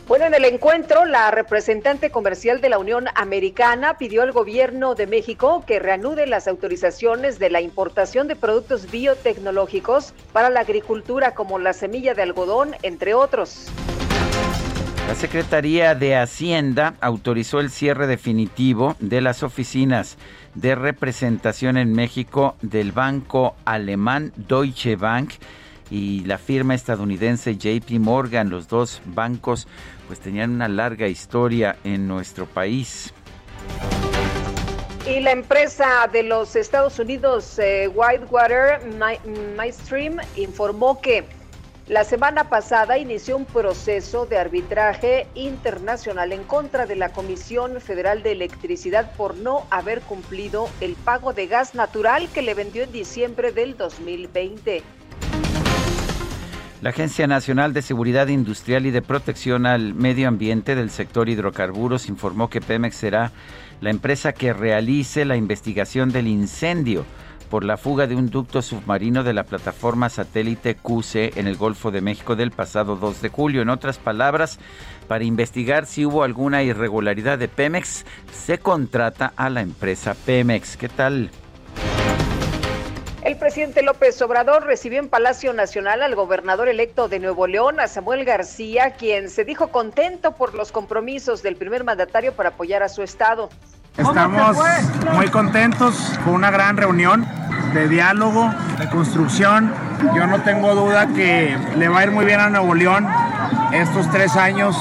Bueno, 0.07 0.23
en 0.23 0.33
el 0.33 0.45
encuentro, 0.45 1.03
la 1.03 1.31
representante 1.31 2.11
comercial 2.11 2.61
de 2.61 2.69
la 2.69 2.79
Unión 2.79 3.07
Americana 3.13 3.97
pidió 3.97 4.21
al 4.21 4.31
gobierno 4.31 4.95
de 4.95 5.05
México 5.05 5.65
que 5.67 5.79
reanude 5.79 6.27
las 6.27 6.47
autorizaciones 6.47 7.39
de 7.39 7.49
la 7.49 7.59
importación 7.59 8.29
de 8.29 8.37
productos 8.37 8.89
biotecnológicos 8.89 10.13
para 10.31 10.49
la 10.49 10.61
agricultura 10.61 11.35
como 11.35 11.59
la 11.59 11.73
semilla 11.73 12.13
de 12.13 12.21
algodón, 12.21 12.77
entre 12.81 13.13
otros. 13.13 13.67
La 15.09 15.15
Secretaría 15.15 15.93
de 15.93 16.15
Hacienda 16.15 16.93
autorizó 17.01 17.59
el 17.59 17.69
cierre 17.69 18.07
definitivo 18.07 18.95
de 18.99 19.19
las 19.19 19.43
oficinas 19.43 20.17
de 20.59 20.75
representación 20.75 21.77
en 21.77 21.93
México 21.93 22.55
del 22.61 22.91
banco 22.91 23.55
alemán 23.63 24.33
Deutsche 24.35 24.97
Bank 24.97 25.31
y 25.89 26.25
la 26.25 26.37
firma 26.37 26.75
estadounidense 26.75 27.55
JP 27.55 27.91
Morgan. 27.99 28.49
Los 28.49 28.67
dos 28.67 29.01
bancos 29.05 29.67
pues 30.07 30.19
tenían 30.19 30.51
una 30.51 30.67
larga 30.67 31.07
historia 31.07 31.77
en 31.83 32.07
nuestro 32.07 32.45
país. 32.45 33.13
Y 35.07 35.21
la 35.21 35.31
empresa 35.31 36.09
de 36.11 36.23
los 36.23 36.55
Estados 36.55 36.99
Unidos, 36.99 37.57
eh, 37.57 37.87
Whitewater 37.87 38.81
MyStream, 39.57 40.17
informó 40.35 40.99
que 41.01 41.23
la 41.89 42.03
semana 42.03 42.49
pasada 42.49 42.99
inició 42.99 43.35
un 43.35 43.45
proceso 43.45 44.27
de 44.27 44.37
arbitraje 44.37 45.27
internacional 45.33 46.31
en 46.31 46.43
contra 46.43 46.85
de 46.85 46.95
la 46.95 47.09
Comisión 47.09 47.81
Federal 47.81 48.21
de 48.21 48.31
Electricidad 48.31 49.11
por 49.17 49.35
no 49.35 49.63
haber 49.71 50.01
cumplido 50.01 50.69
el 50.81 50.93
pago 50.93 51.33
de 51.33 51.47
gas 51.47 51.73
natural 51.73 52.29
que 52.31 52.43
le 52.43 52.53
vendió 52.53 52.83
en 52.83 52.91
diciembre 52.91 53.51
del 53.51 53.75
2020. 53.75 54.83
La 56.83 56.91
Agencia 56.91 57.25
Nacional 57.25 57.73
de 57.73 57.81
Seguridad 57.81 58.27
Industrial 58.27 58.85
y 58.85 58.91
de 58.91 59.01
Protección 59.01 59.65
al 59.65 59.95
Medio 59.95 60.27
Ambiente 60.27 60.75
del 60.75 60.91
sector 60.91 61.27
hidrocarburos 61.27 62.07
informó 62.07 62.51
que 62.51 62.61
Pemex 62.61 62.95
será 62.95 63.31
la 63.81 63.89
empresa 63.89 64.31
que 64.31 64.53
realice 64.53 65.25
la 65.25 65.37
investigación 65.37 66.11
del 66.11 66.27
incendio 66.27 67.03
por 67.49 67.63
la 67.63 67.77
fuga 67.77 68.07
de 68.07 68.15
un 68.15 68.29
ducto 68.29 68.61
submarino 68.61 69.23
de 69.23 69.33
la 69.33 69.43
plataforma 69.43 70.09
satélite 70.09 70.75
QC 70.75 71.37
en 71.37 71.47
el 71.47 71.57
Golfo 71.57 71.91
de 71.91 72.01
México 72.01 72.35
del 72.35 72.51
pasado 72.51 72.95
2 72.95 73.21
de 73.21 73.29
julio. 73.29 73.61
En 73.61 73.69
otras 73.69 73.97
palabras, 73.97 74.59
para 75.07 75.23
investigar 75.23 75.85
si 75.85 76.05
hubo 76.05 76.23
alguna 76.23 76.63
irregularidad 76.63 77.37
de 77.39 77.47
Pemex, 77.47 78.05
se 78.31 78.59
contrata 78.59 79.33
a 79.35 79.49
la 79.49 79.61
empresa 79.61 80.15
Pemex. 80.25 80.77
¿Qué 80.77 80.89
tal? 80.89 81.31
El 83.23 83.35
presidente 83.35 83.83
López 83.83 84.21
Obrador 84.21 84.65
recibió 84.65 84.97
en 84.99 85.09
Palacio 85.09 85.51
Nacional 85.51 86.01
al 86.01 86.15
gobernador 86.15 86.69
electo 86.69 87.09
de 87.09 87.19
Nuevo 87.19 87.47
León, 87.47 87.79
a 87.79 87.87
Samuel 87.87 88.23
García, 88.23 88.91
quien 88.91 89.29
se 89.29 89.43
dijo 89.43 89.67
contento 89.67 90.35
por 90.35 90.53
los 90.53 90.71
compromisos 90.71 91.43
del 91.43 91.57
primer 91.57 91.83
mandatario 91.83 92.33
para 92.33 92.49
apoyar 92.49 92.81
a 92.81 92.87
su 92.87 93.03
estado. 93.03 93.49
Estamos 93.99 94.57
muy 95.13 95.27
contentos, 95.27 96.17
con 96.23 96.35
una 96.35 96.51
gran 96.51 96.77
reunión 96.77 97.25
de 97.73 97.89
diálogo, 97.89 98.49
de 98.79 98.89
construcción. 98.89 99.73
Yo 100.15 100.25
no 100.25 100.41
tengo 100.41 100.73
duda 100.73 101.07
que 101.07 101.57
le 101.77 101.89
va 101.89 101.99
a 101.99 102.03
ir 102.03 102.11
muy 102.11 102.25
bien 102.25 102.39
a 102.39 102.49
Nuevo 102.49 102.73
León 102.73 103.05
estos 103.73 104.09
tres 104.09 104.37
años 104.37 104.75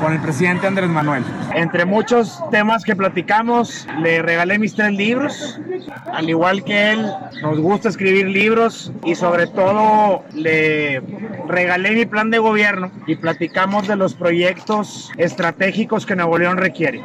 con 0.00 0.12
el 0.12 0.20
presidente 0.20 0.66
Andrés 0.66 0.90
Manuel. 0.90 1.24
Entre 1.54 1.84
muchos 1.84 2.42
temas 2.50 2.82
que 2.82 2.96
platicamos, 2.96 3.86
le 4.00 4.20
regalé 4.22 4.58
mis 4.58 4.74
tres 4.74 4.92
libros. 4.92 5.60
Al 6.12 6.28
igual 6.28 6.64
que 6.64 6.92
él, 6.92 7.06
nos 7.42 7.58
gusta 7.60 7.88
escribir 7.88 8.26
libros 8.26 8.92
y 9.04 9.14
sobre 9.14 9.46
todo 9.46 10.24
le 10.34 11.00
regalé 11.46 11.92
mi 11.92 12.06
plan 12.06 12.30
de 12.30 12.38
gobierno 12.38 12.90
y 13.06 13.14
platicamos 13.14 13.86
de 13.86 13.94
los 13.94 14.14
proyectos 14.14 15.12
estratégicos 15.16 16.06
que 16.06 16.16
Nuevo 16.16 16.38
León 16.38 16.56
requiere. 16.56 17.04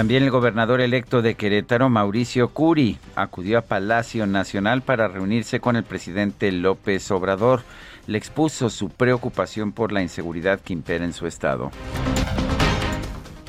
También 0.00 0.22
el 0.22 0.30
gobernador 0.30 0.80
electo 0.80 1.20
de 1.20 1.34
Querétaro, 1.34 1.90
Mauricio 1.90 2.48
Curi, 2.54 2.96
acudió 3.16 3.58
a 3.58 3.60
Palacio 3.60 4.26
Nacional 4.26 4.80
para 4.80 5.08
reunirse 5.08 5.60
con 5.60 5.76
el 5.76 5.84
presidente 5.84 6.50
López 6.52 7.10
Obrador. 7.10 7.60
Le 8.06 8.16
expuso 8.16 8.70
su 8.70 8.88
preocupación 8.88 9.72
por 9.72 9.92
la 9.92 10.00
inseguridad 10.00 10.58
que 10.58 10.72
impera 10.72 11.04
en 11.04 11.12
su 11.12 11.26
estado. 11.26 11.70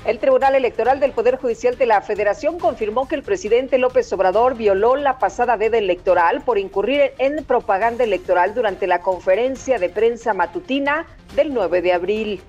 El 0.03 0.19
Tribunal 0.19 0.55
Electoral 0.55 0.99
del 0.99 1.13
Poder 1.13 1.37
Judicial 1.37 1.77
de 1.77 1.85
la 1.85 2.01
Federación 2.01 2.59
confirmó 2.59 3.07
que 3.07 3.15
el 3.15 3.23
presidente 3.23 3.77
López 3.77 4.11
Obrador 4.11 4.57
violó 4.57 4.97
la 4.97 5.19
pasada 5.19 5.55
veda 5.55 5.77
electoral 5.77 6.41
por 6.43 6.57
incurrir 6.57 7.13
en 7.17 7.45
propaganda 7.45 8.03
electoral 8.03 8.53
durante 8.53 8.87
la 8.87 8.99
conferencia 8.99 9.79
de 9.79 9.87
prensa 9.87 10.33
matutina 10.33 11.05
del 11.33 11.53
9 11.53 11.81
de 11.81 11.93
abril. 11.93 12.41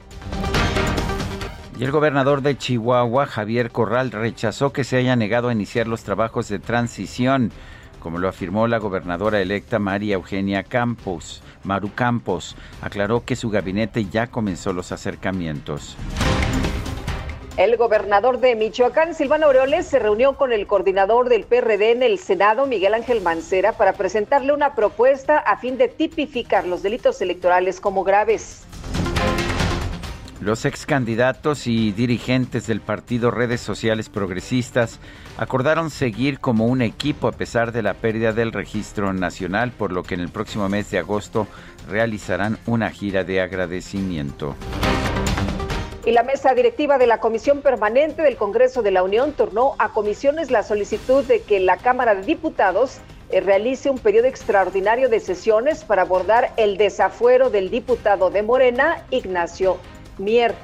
Y 1.83 1.85
el 1.85 1.91
gobernador 1.91 2.43
de 2.43 2.57
Chihuahua, 2.57 3.27
Javier 3.27 3.73
Corral, 3.73 4.13
rechazó 4.13 4.73
que 4.73 4.85
se 4.85 4.99
haya 4.99 5.17
negado 5.17 5.49
a 5.49 5.53
iniciar 5.53 5.89
los 5.89 6.05
trabajos 6.05 6.49
de 6.49 6.61
transición, 6.61 7.51
como 7.99 8.19
lo 8.19 8.29
afirmó 8.29 8.69
la 8.69 8.79
gobernadora 8.79 9.41
electa 9.41 9.81
María 9.81 10.15
Eugenia 10.15 10.63
Campos. 10.63 11.43
Maru 11.65 11.91
Campos 11.93 12.55
aclaró 12.83 13.25
que 13.25 13.35
su 13.35 13.51
gabinete 13.51 14.05
ya 14.05 14.29
comenzó 14.29 14.73
los 14.73 14.93
acercamientos. 14.93 15.97
El 17.57 17.77
gobernador 17.77 18.39
de 18.39 18.55
Michoacán, 18.55 19.17
Silvano 19.17 19.47
Aureoles, 19.47 19.85
se 19.85 19.99
reunió 19.99 20.37
con 20.37 20.53
el 20.53 20.69
coordinador 20.69 21.29
del 21.29 21.43
PRD 21.43 21.91
en 21.91 22.05
el 22.05 22.21
Senado, 22.21 22.67
Miguel 22.67 22.95
Ángel 22.95 23.23
Mancera, 23.23 23.73
para 23.73 23.95
presentarle 23.95 24.53
una 24.53 24.77
propuesta 24.77 25.37
a 25.39 25.57
fin 25.57 25.79
de 25.79 25.89
tipificar 25.89 26.65
los 26.65 26.85
delitos 26.85 27.21
electorales 27.21 27.81
como 27.81 28.05
graves. 28.05 28.69
Los 30.43 30.65
ex 30.65 30.87
candidatos 30.87 31.69
y 31.69 31.93
dirigentes 31.93 32.67
del 32.67 32.81
partido 32.81 33.31
Redes 33.31 33.61
Sociales 33.61 34.09
Progresistas 34.09 34.99
acordaron 35.39 35.89
seguir 35.89 36.41
como 36.41 36.67
un 36.67 36.83
equipo 36.83 37.29
a 37.29 37.33
pesar 37.33 37.71
de 37.71 37.81
la 37.81 37.95
pérdida 37.95 38.33
del 38.33 38.51
registro 38.51 39.13
nacional, 39.13 39.71
por 39.71 39.93
lo 39.93 40.03
que 40.03 40.15
en 40.15 40.21
el 40.21 40.31
próximo 40.31 40.69
mes 40.69 40.91
de 40.91 40.99
agosto 40.99 41.47
realizarán 41.89 42.59
una 42.67 42.91
gira 42.91 43.23
de 43.23 43.41
agradecimiento. 43.41 44.57
Y 46.05 46.11
la 46.11 46.25
mesa 46.25 46.55
directiva 46.55 46.99
de 46.99 47.07
la 47.07 47.21
Comisión 47.21 47.63
Permanente 47.63 48.23
del 48.23 48.35
Congreso 48.35 48.83
de 48.83 48.91
la 48.91 49.05
Unión 49.05 49.35
tornó 49.35 49.77
a 49.79 49.91
comisiones 49.91 50.51
la 50.51 50.65
solicitud 50.65 51.23
de 51.23 51.43
que 51.43 51.61
la 51.61 51.77
Cámara 51.77 52.17
de 52.17 52.23
Diputados 52.23 52.99
eh, 53.31 53.41
realice 53.41 53.91
un 53.91 53.99
periodo 54.01 54.27
extraordinario 54.27 55.09
de 55.09 55.21
sesiones 55.21 55.85
para 55.85 56.03
abordar 56.03 56.53
el 56.57 56.79
desafuero 56.79 57.49
del 57.49 57.71
diputado 57.71 58.31
de 58.31 58.43
Morena, 58.43 59.05
Ignacio 59.11 59.79
Mier. 60.19 60.55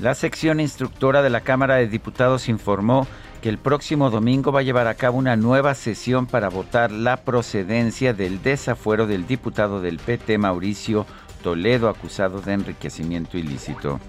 La 0.00 0.14
sección 0.14 0.60
instructora 0.60 1.22
de 1.22 1.30
la 1.30 1.40
Cámara 1.40 1.76
de 1.76 1.88
Diputados 1.88 2.48
informó 2.48 3.06
que 3.40 3.48
el 3.48 3.58
próximo 3.58 4.10
domingo 4.10 4.52
va 4.52 4.60
a 4.60 4.62
llevar 4.62 4.86
a 4.88 4.94
cabo 4.94 5.18
una 5.18 5.36
nueva 5.36 5.74
sesión 5.74 6.26
para 6.26 6.48
votar 6.48 6.90
la 6.90 7.18
procedencia 7.18 8.12
del 8.12 8.42
desafuero 8.42 9.06
del 9.06 9.26
diputado 9.26 9.80
del 9.80 9.98
PT 9.98 10.36
Mauricio 10.38 11.06
Toledo 11.42 11.88
acusado 11.88 12.40
de 12.40 12.54
enriquecimiento 12.54 13.38
ilícito. 13.38 14.00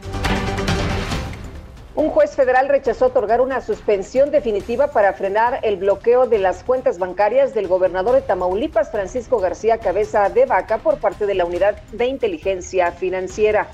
Un 1.98 2.12
juez 2.12 2.36
federal 2.36 2.70
rechazó 2.70 3.08
otorgar 3.08 3.42
una 3.42 3.60
suspensión 3.60 4.30
definitiva 4.30 4.92
para 4.92 5.14
frenar 5.14 5.62
el 5.64 5.78
bloqueo 5.78 6.28
de 6.28 6.38
las 6.38 6.64
cuentas 6.64 7.00
bancarias 7.00 7.56
del 7.56 7.68
gobernador 7.68 8.14
de 8.14 8.22
Tamaulipas, 8.22 8.92
Francisco 8.92 9.40
García 9.40 9.80
Cabeza 9.80 10.30
de 10.30 10.46
Vaca, 10.46 10.78
por 10.78 11.00
parte 11.00 11.26
de 11.26 11.34
la 11.34 11.44
Unidad 11.44 11.82
de 11.94 12.06
Inteligencia 12.06 12.92
Financiera. 12.92 13.70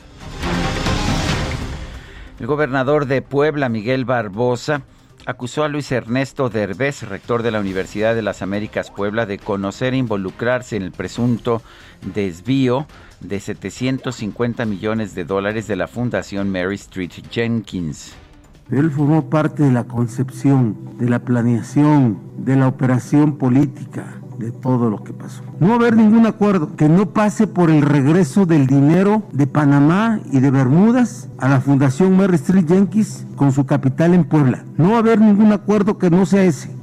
El 2.39 2.47
gobernador 2.47 3.07
de 3.07 3.21
Puebla, 3.21 3.67
Miguel 3.67 4.05
Barbosa, 4.05 4.83
acusó 5.25 5.65
a 5.65 5.67
Luis 5.67 5.91
Ernesto 5.91 6.47
Derbez, 6.47 7.03
rector 7.03 7.43
de 7.43 7.51
la 7.51 7.59
Universidad 7.59 8.15
de 8.15 8.21
las 8.21 8.41
Américas 8.41 8.89
Puebla, 8.89 9.25
de 9.25 9.37
conocer 9.37 9.93
e 9.93 9.97
involucrarse 9.97 10.77
en 10.77 10.83
el 10.83 10.93
presunto 10.93 11.61
desvío 12.01 12.87
de 13.23 13.39
750 13.39 14.65
millones 14.65 15.15
de 15.15 15.25
dólares 15.25 15.67
de 15.67 15.75
la 15.75 15.87
Fundación 15.87 16.51
Mary 16.51 16.75
Street 16.75 17.11
Jenkins. 17.31 18.13
Él 18.71 18.91
formó 18.91 19.29
parte 19.29 19.63
de 19.63 19.71
la 19.71 19.85
concepción, 19.85 20.75
de 20.97 21.09
la 21.09 21.19
planeación, 21.19 22.19
de 22.37 22.55
la 22.55 22.67
operación 22.67 23.37
política, 23.37 24.05
de 24.37 24.51
todo 24.51 24.89
lo 24.89 25.03
que 25.03 25.13
pasó. 25.13 25.43
No 25.59 25.67
va 25.67 25.73
a 25.73 25.77
haber 25.77 25.95
ningún 25.95 26.25
acuerdo 26.25 26.75
que 26.75 26.89
no 26.89 27.09
pase 27.11 27.47
por 27.47 27.69
el 27.69 27.81
regreso 27.81 28.45
del 28.45 28.67
dinero 28.67 29.23
de 29.31 29.47
Panamá 29.47 30.19
y 30.31 30.39
de 30.39 30.51
Bermudas 30.51 31.29
a 31.37 31.49
la 31.49 31.61
Fundación 31.61 32.17
Mary 32.17 32.35
Street 32.35 32.65
Jenkins 32.67 33.25
con 33.35 33.51
su 33.51 33.65
capital 33.65 34.13
en 34.13 34.23
Puebla. 34.23 34.65
No 34.77 34.91
va 34.91 34.95
a 34.97 34.99
haber 34.99 35.19
ningún 35.19 35.51
acuerdo 35.51 35.97
que 35.97 36.09
no 36.09 36.25
sea 36.25 36.43
ese. 36.43 36.82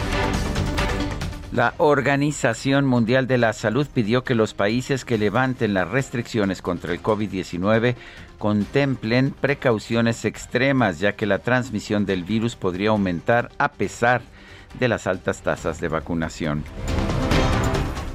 La 1.55 1.73
Organización 1.77 2.85
Mundial 2.85 3.27
de 3.27 3.37
la 3.37 3.53
Salud 3.53 3.87
pidió 3.87 4.25
que 4.25 4.35
los 4.35 4.53
países 4.53 5.05
que 5.05 5.17
levanten 5.17 5.73
las 5.73 5.89
restricciones 5.89 6.61
contra 6.61 6.91
el 6.91 7.01
COVID-19 7.01 7.95
contemplen 8.37 9.31
precauciones 9.31 10.25
extremas, 10.25 10.99
ya 10.99 11.13
que 11.13 11.25
la 11.25 11.39
transmisión 11.39 12.05
del 12.05 12.25
virus 12.25 12.57
podría 12.57 12.89
aumentar 12.89 13.51
a 13.57 13.71
pesar 13.71 14.21
de 14.77 14.89
las 14.89 15.07
altas 15.07 15.43
tasas 15.43 15.79
de 15.79 15.87
vacunación. 15.87 16.65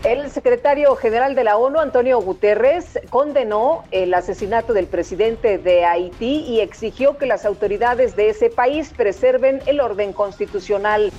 El 0.05 0.31
secretario 0.31 0.95
general 0.97 1.35
de 1.35 1.45
la 1.45 1.57
ONU, 1.57 1.79
Antonio 1.79 2.21
Guterres, 2.21 2.99
condenó 3.09 3.85
el 3.91 4.13
asesinato 4.13 4.75
del 4.75 4.87
presidente 4.87 5.57
de 5.57 5.87
Haití 5.87 6.43
y 6.47 6.61
exigió 6.61 7.17
que 7.17 7.25
las 7.25 7.47
autoridades 7.47 8.17
de 8.17 8.29
ese 8.29 8.51
país 8.51 8.93
preserven 8.95 9.63
el 9.65 9.81
orden 9.81 10.13
constitucional. 10.13 11.11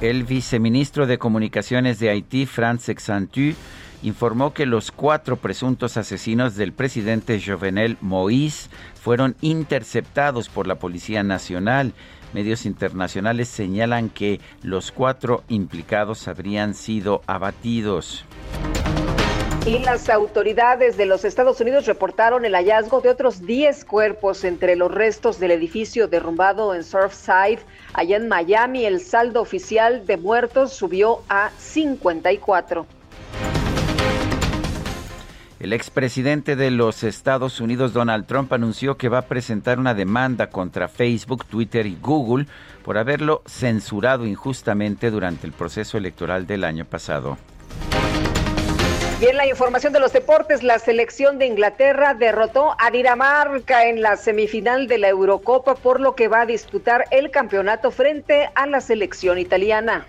El 0.00 0.22
viceministro 0.22 1.08
de 1.08 1.18
Comunicaciones 1.18 1.98
de 1.98 2.10
Haití, 2.10 2.46
Franz 2.46 2.88
Exantu, 2.88 3.54
informó 4.04 4.54
que 4.54 4.64
los 4.64 4.92
cuatro 4.92 5.36
presuntos 5.36 5.96
asesinos 5.96 6.54
del 6.54 6.72
presidente 6.72 7.42
Jovenel 7.44 7.98
Moïse 8.00 8.68
fueron 8.94 9.34
interceptados 9.40 10.48
por 10.48 10.68
la 10.68 10.76
Policía 10.76 11.24
Nacional. 11.24 11.94
Medios 12.32 12.64
internacionales 12.64 13.48
señalan 13.48 14.08
que 14.08 14.40
los 14.62 14.92
cuatro 14.92 15.42
implicados 15.48 16.28
habrían 16.28 16.74
sido 16.74 17.22
abatidos. 17.26 18.24
Y 19.66 19.80
las 19.80 20.08
autoridades 20.08 20.96
de 20.96 21.04
los 21.04 21.24
Estados 21.24 21.60
Unidos 21.60 21.86
reportaron 21.86 22.44
el 22.44 22.54
hallazgo 22.54 23.00
de 23.00 23.10
otros 23.10 23.44
10 23.44 23.84
cuerpos 23.84 24.44
entre 24.44 24.76
los 24.76 24.90
restos 24.90 25.38
del 25.38 25.50
edificio 25.50 26.08
derrumbado 26.08 26.74
en 26.74 26.84
Surfside, 26.84 27.60
allá 27.92 28.16
en 28.16 28.28
Miami. 28.28 28.86
El 28.86 29.00
saldo 29.00 29.42
oficial 29.42 30.06
de 30.06 30.16
muertos 30.16 30.72
subió 30.72 31.22
a 31.28 31.50
54. 31.58 32.86
El 35.60 35.72
expresidente 35.72 36.54
de 36.54 36.70
los 36.70 37.02
Estados 37.02 37.60
Unidos, 37.60 37.92
Donald 37.92 38.26
Trump, 38.26 38.52
anunció 38.52 38.96
que 38.96 39.08
va 39.08 39.18
a 39.18 39.26
presentar 39.26 39.80
una 39.80 39.92
demanda 39.92 40.50
contra 40.50 40.86
Facebook, 40.86 41.44
Twitter 41.46 41.84
y 41.84 41.98
Google 42.00 42.46
por 42.84 42.96
haberlo 42.96 43.42
censurado 43.44 44.24
injustamente 44.24 45.10
durante 45.10 45.48
el 45.48 45.52
proceso 45.52 45.98
electoral 45.98 46.46
del 46.46 46.62
año 46.62 46.84
pasado. 46.84 47.38
Bien, 49.20 49.36
la 49.36 49.48
información 49.48 49.92
de 49.92 49.98
los 49.98 50.12
deportes, 50.12 50.62
la 50.62 50.78
selección 50.78 51.38
de 51.38 51.46
Inglaterra 51.46 52.14
derrotó 52.14 52.76
a 52.78 52.92
Dinamarca 52.92 53.88
en 53.88 54.00
la 54.00 54.16
semifinal 54.16 54.86
de 54.86 54.98
la 54.98 55.08
Eurocopa, 55.08 55.74
por 55.74 55.98
lo 55.98 56.14
que 56.14 56.28
va 56.28 56.42
a 56.42 56.46
disputar 56.46 57.04
el 57.10 57.32
campeonato 57.32 57.90
frente 57.90 58.48
a 58.54 58.68
la 58.68 58.80
selección 58.80 59.38
italiana. 59.38 60.06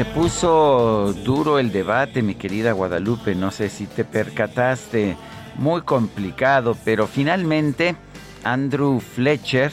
Se 0.00 0.06
puso 0.06 1.12
duro 1.12 1.58
el 1.58 1.72
debate, 1.72 2.22
mi 2.22 2.34
querida 2.34 2.72
Guadalupe, 2.72 3.34
no 3.34 3.50
sé 3.50 3.68
si 3.68 3.84
te 3.84 4.02
percataste, 4.02 5.14
muy 5.56 5.82
complicado, 5.82 6.74
pero 6.86 7.06
finalmente 7.06 7.96
Andrew 8.42 8.98
Fletcher 9.00 9.70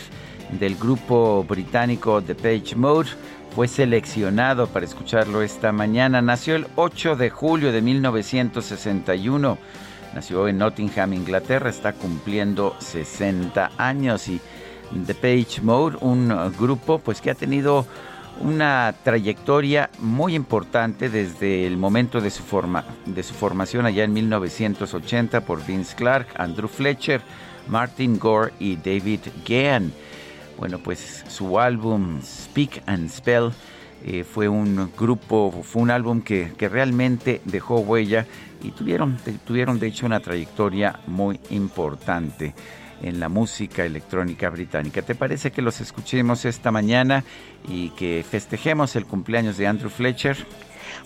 del 0.59 0.75
grupo 0.75 1.45
británico 1.47 2.21
The 2.21 2.35
Page 2.35 2.75
Mode 2.75 3.07
fue 3.55 3.69
seleccionado 3.69 4.67
para 4.67 4.85
escucharlo 4.85 5.43
esta 5.43 5.71
mañana. 5.71 6.21
Nació 6.21 6.57
el 6.57 6.67
8 6.75 7.15
de 7.15 7.29
julio 7.29 7.71
de 7.71 7.81
1961. 7.81 9.57
Nació 10.13 10.49
en 10.49 10.57
Nottingham, 10.57 11.13
Inglaterra, 11.13 11.69
está 11.69 11.93
cumpliendo 11.93 12.75
60 12.79 13.71
años 13.77 14.27
y 14.27 14.41
The 15.05 15.15
Page 15.15 15.61
Mode, 15.61 15.99
un 16.01 16.51
grupo 16.59 16.99
pues 16.99 17.21
que 17.21 17.31
ha 17.31 17.35
tenido 17.35 17.85
una 18.41 18.93
trayectoria 19.03 19.89
muy 19.99 20.35
importante 20.35 21.09
desde 21.09 21.65
el 21.65 21.77
momento 21.77 22.21
de 22.21 22.29
su, 22.29 22.43
forma, 22.43 22.85
de 23.05 23.23
su 23.23 23.33
formación 23.33 23.85
allá 23.85 24.03
en 24.03 24.13
1980 24.13 25.41
por 25.41 25.65
Vince 25.65 25.95
Clark, 25.95 26.27
Andrew 26.37 26.67
Fletcher, 26.67 27.21
Martin 27.67 28.17
Gore 28.19 28.53
y 28.59 28.75
David 28.75 29.21
Gann. 29.47 29.91
Bueno, 30.57 30.79
pues 30.79 31.23
su 31.27 31.59
álbum 31.59 32.21
Speak 32.21 32.83
and 32.85 33.09
Spell 33.09 33.51
eh, 34.03 34.23
fue 34.23 34.47
un 34.47 34.91
grupo, 34.97 35.51
fue 35.63 35.81
un 35.81 35.91
álbum 35.91 36.21
que, 36.21 36.53
que 36.57 36.69
realmente 36.69 37.41
dejó 37.45 37.79
huella 37.79 38.25
y 38.63 38.71
tuvieron, 38.71 39.17
tuvieron 39.45 39.79
de 39.79 39.87
hecho 39.87 40.05
una 40.05 40.19
trayectoria 40.19 40.99
muy 41.07 41.39
importante 41.49 42.53
en 43.01 43.19
la 43.19 43.29
música 43.29 43.85
electrónica 43.85 44.49
británica. 44.49 45.01
¿Te 45.01 45.15
parece 45.15 45.51
que 45.51 45.61
los 45.61 45.81
escuchemos 45.81 46.45
esta 46.45 46.71
mañana 46.71 47.23
y 47.67 47.89
que 47.91 48.25
festejemos 48.29 48.95
el 48.95 49.05
cumpleaños 49.05 49.57
de 49.57 49.67
Andrew 49.67 49.89
Fletcher? 49.89 50.37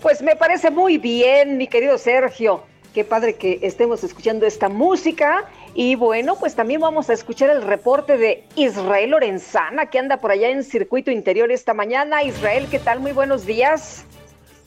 Pues 0.02 0.22
me 0.22 0.36
parece 0.36 0.72
muy 0.72 0.98
bien, 0.98 1.58
mi 1.58 1.68
querido 1.68 1.98
Sergio. 1.98 2.64
Qué 2.94 3.06
padre 3.06 3.36
que 3.36 3.60
estemos 3.62 4.04
escuchando 4.04 4.46
esta 4.46 4.68
música. 4.68 5.46
Y 5.74 5.96
bueno, 5.96 6.36
pues 6.38 6.56
también 6.56 6.82
vamos 6.82 7.10
a 7.10 7.14
escuchar 7.14 7.50
el 7.50 7.62
reporte 7.62 8.18
de 8.18 8.44
Israel 8.56 9.12
Lorenzana, 9.12 9.86
que 9.86 10.00
anda 10.00 10.18
por 10.18 10.32
allá 10.32 10.50
en 10.50 10.64
circuito 10.64 11.10
interior 11.12 11.52
esta 11.52 11.74
mañana. 11.74 12.24
Israel, 12.24 12.68
¿qué 12.70 12.80
tal? 12.80 13.00
Muy 13.00 13.14
buenos 13.14 13.46
días. 13.46 14.06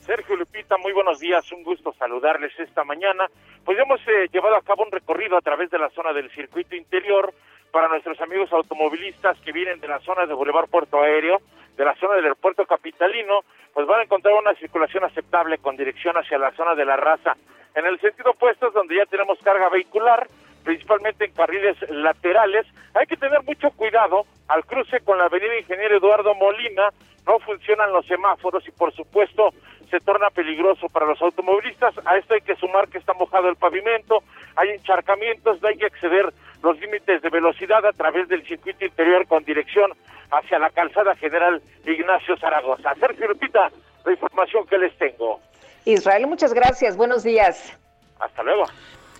Sergio 0.05 0.35
Lupita, 0.35 0.77
muy 0.77 0.93
buenos 0.93 1.19
días, 1.19 1.51
un 1.51 1.63
gusto 1.63 1.91
saludarles 1.93 2.51
esta 2.59 2.83
mañana. 2.83 3.25
Pues 3.63 3.79
hemos 3.79 3.99
eh, 4.01 4.29
llevado 4.31 4.55
a 4.55 4.61
cabo 4.61 4.83
un 4.83 4.91
recorrido 4.91 5.35
a 5.35 5.41
través 5.41 5.71
de 5.71 5.79
la 5.79 5.89
zona 5.89 6.13
del 6.13 6.29
circuito 6.29 6.75
interior 6.75 7.33
para 7.71 7.87
nuestros 7.87 8.21
amigos 8.21 8.53
automovilistas 8.53 9.35
que 9.39 9.51
vienen 9.51 9.79
de 9.79 9.87
la 9.87 9.99
zona 10.01 10.27
de 10.27 10.35
Boulevard 10.35 10.69
Puerto 10.69 11.01
Aéreo, 11.01 11.39
de 11.75 11.83
la 11.83 11.95
zona 11.95 12.13
del 12.15 12.25
aeropuerto 12.25 12.67
capitalino, 12.67 13.39
pues 13.73 13.87
van 13.87 14.01
a 14.01 14.03
encontrar 14.03 14.35
una 14.35 14.53
circulación 14.53 15.03
aceptable 15.05 15.57
con 15.57 15.75
dirección 15.75 16.15
hacia 16.17 16.37
la 16.37 16.51
zona 16.51 16.75
de 16.75 16.85
la 16.85 16.97
raza. 16.97 17.35
En 17.73 17.87
el 17.87 17.99
sentido 17.99 18.29
opuesto 18.29 18.67
es 18.67 18.73
donde 18.73 18.97
ya 18.97 19.05
tenemos 19.07 19.39
carga 19.39 19.69
vehicular, 19.69 20.27
principalmente 20.63 21.25
en 21.25 21.33
carriles 21.33 21.77
laterales. 21.89 22.67
Hay 22.93 23.07
que 23.07 23.17
tener 23.17 23.41
mucho 23.41 23.71
cuidado 23.71 24.25
al 24.49 24.65
cruce 24.65 24.99
con 24.99 25.17
la 25.17 25.25
avenida 25.25 25.57
Ingeniero 25.57 25.97
Eduardo 25.97 26.35
Molina, 26.35 26.91
no 27.25 27.39
funcionan 27.39 27.91
los 27.91 28.05
semáforos 28.05 28.67
y 28.67 28.71
por 28.71 28.93
supuesto 28.93 29.51
se 29.95 30.01
torna 30.01 30.29
peligroso 30.29 30.89
para 30.89 31.05
los 31.05 31.21
automovilistas. 31.21 31.95
A 32.05 32.17
esto 32.17 32.33
hay 32.33 32.41
que 32.41 32.55
sumar 32.57 32.89
que 32.89 32.97
está 32.97 33.13
mojado 33.13 33.47
el 33.47 33.55
pavimento, 33.55 34.23
hay 34.57 34.69
encharcamientos, 34.71 35.63
hay 35.63 35.77
que 35.77 35.85
exceder 35.85 36.33
los 36.61 36.77
límites 36.81 37.21
de 37.21 37.29
velocidad 37.29 37.85
a 37.85 37.93
través 37.93 38.27
del 38.27 38.45
circuito 38.45 38.83
interior 38.83 39.25
con 39.25 39.45
dirección 39.45 39.91
hacia 40.31 40.59
la 40.59 40.69
calzada 40.69 41.15
general 41.15 41.61
Ignacio 41.85 42.35
Zaragoza. 42.37 42.93
Sergio 42.99 43.29
Lupita, 43.29 43.71
la 44.03 44.11
información 44.11 44.65
que 44.67 44.77
les 44.77 44.97
tengo. 44.97 45.39
Israel, 45.85 46.27
muchas 46.27 46.53
gracias. 46.53 46.97
Buenos 46.97 47.23
días. 47.23 47.77
Hasta 48.19 48.43
luego. 48.43 48.65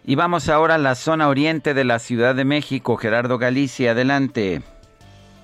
Y 0.04 0.16
vamos 0.16 0.50
ahora 0.50 0.76
a 0.76 0.78
la 0.78 0.96
zona 0.96 1.30
oriente 1.30 1.74
de 1.74 1.86
la 1.86 2.00
Ciudad 2.00 2.36
de 2.36 2.44
México. 2.44 2.98
Gerardo 2.98 3.38
Galicia, 3.38 3.92
adelante. 3.92 4.62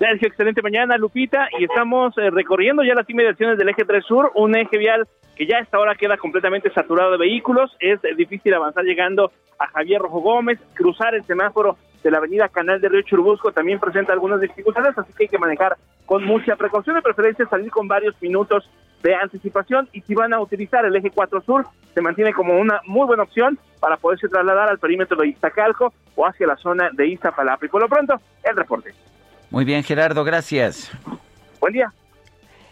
Sergio, 0.02 0.26
excelente 0.26 0.62
mañana, 0.62 0.96
Lupita, 0.96 1.48
y 1.56 1.62
estamos 1.62 2.12
eh, 2.18 2.28
recorriendo 2.28 2.82
ya 2.82 2.92
las 2.92 3.08
inmediaciones 3.08 3.56
del 3.56 3.68
eje 3.68 3.84
3 3.84 4.04
Sur, 4.04 4.32
un 4.34 4.56
eje 4.56 4.76
vial 4.76 5.06
que 5.36 5.46
ya 5.46 5.58
a 5.58 5.60
esta 5.60 5.78
hora 5.78 5.94
queda 5.94 6.16
completamente 6.16 6.72
saturado 6.72 7.12
de 7.12 7.18
vehículos. 7.18 7.70
Es 7.78 8.00
difícil 8.16 8.52
avanzar 8.52 8.82
llegando 8.82 9.30
a 9.60 9.68
Javier 9.68 10.00
Rojo 10.02 10.18
Gómez, 10.18 10.58
cruzar 10.74 11.14
el 11.14 11.22
semáforo 11.22 11.76
de 12.02 12.10
la 12.10 12.18
avenida 12.18 12.48
Canal 12.48 12.80
de 12.80 12.88
Río 12.88 13.02
Churubusco 13.02 13.52
también 13.52 13.78
presenta 13.78 14.12
algunas 14.12 14.40
dificultades, 14.40 14.98
así 14.98 15.12
que 15.12 15.22
hay 15.22 15.28
que 15.28 15.38
manejar 15.38 15.76
con 16.04 16.24
mucha 16.24 16.56
precaución, 16.56 16.96
de 16.96 17.02
preferencia 17.02 17.46
salir 17.46 17.70
con 17.70 17.86
varios 17.86 18.20
minutos 18.20 18.68
de 19.04 19.14
anticipación 19.14 19.88
y 19.92 20.00
si 20.00 20.16
van 20.16 20.34
a 20.34 20.40
utilizar 20.40 20.84
el 20.84 20.96
eje 20.96 21.12
4 21.14 21.42
Sur, 21.42 21.64
se 21.94 22.00
mantiene 22.00 22.32
como 22.32 22.58
una 22.58 22.80
muy 22.86 23.06
buena 23.06 23.22
opción 23.22 23.56
para 23.78 23.98
poderse 23.98 24.26
trasladar 24.26 24.68
al 24.68 24.80
perímetro 24.80 25.16
de 25.16 25.28
Iztacalco 25.28 25.92
o 26.16 26.26
hacia 26.26 26.48
la 26.48 26.56
zona 26.56 26.90
de 26.92 27.06
Iztapalapa. 27.06 27.66
Y 27.66 27.68
por 27.68 27.80
lo 27.80 27.88
pronto, 27.88 28.20
el 28.42 28.56
reporte. 28.56 28.92
Muy 29.52 29.66
bien, 29.66 29.82
Gerardo, 29.82 30.24
gracias. 30.24 30.90
Buen 31.60 31.74
día. 31.74 31.92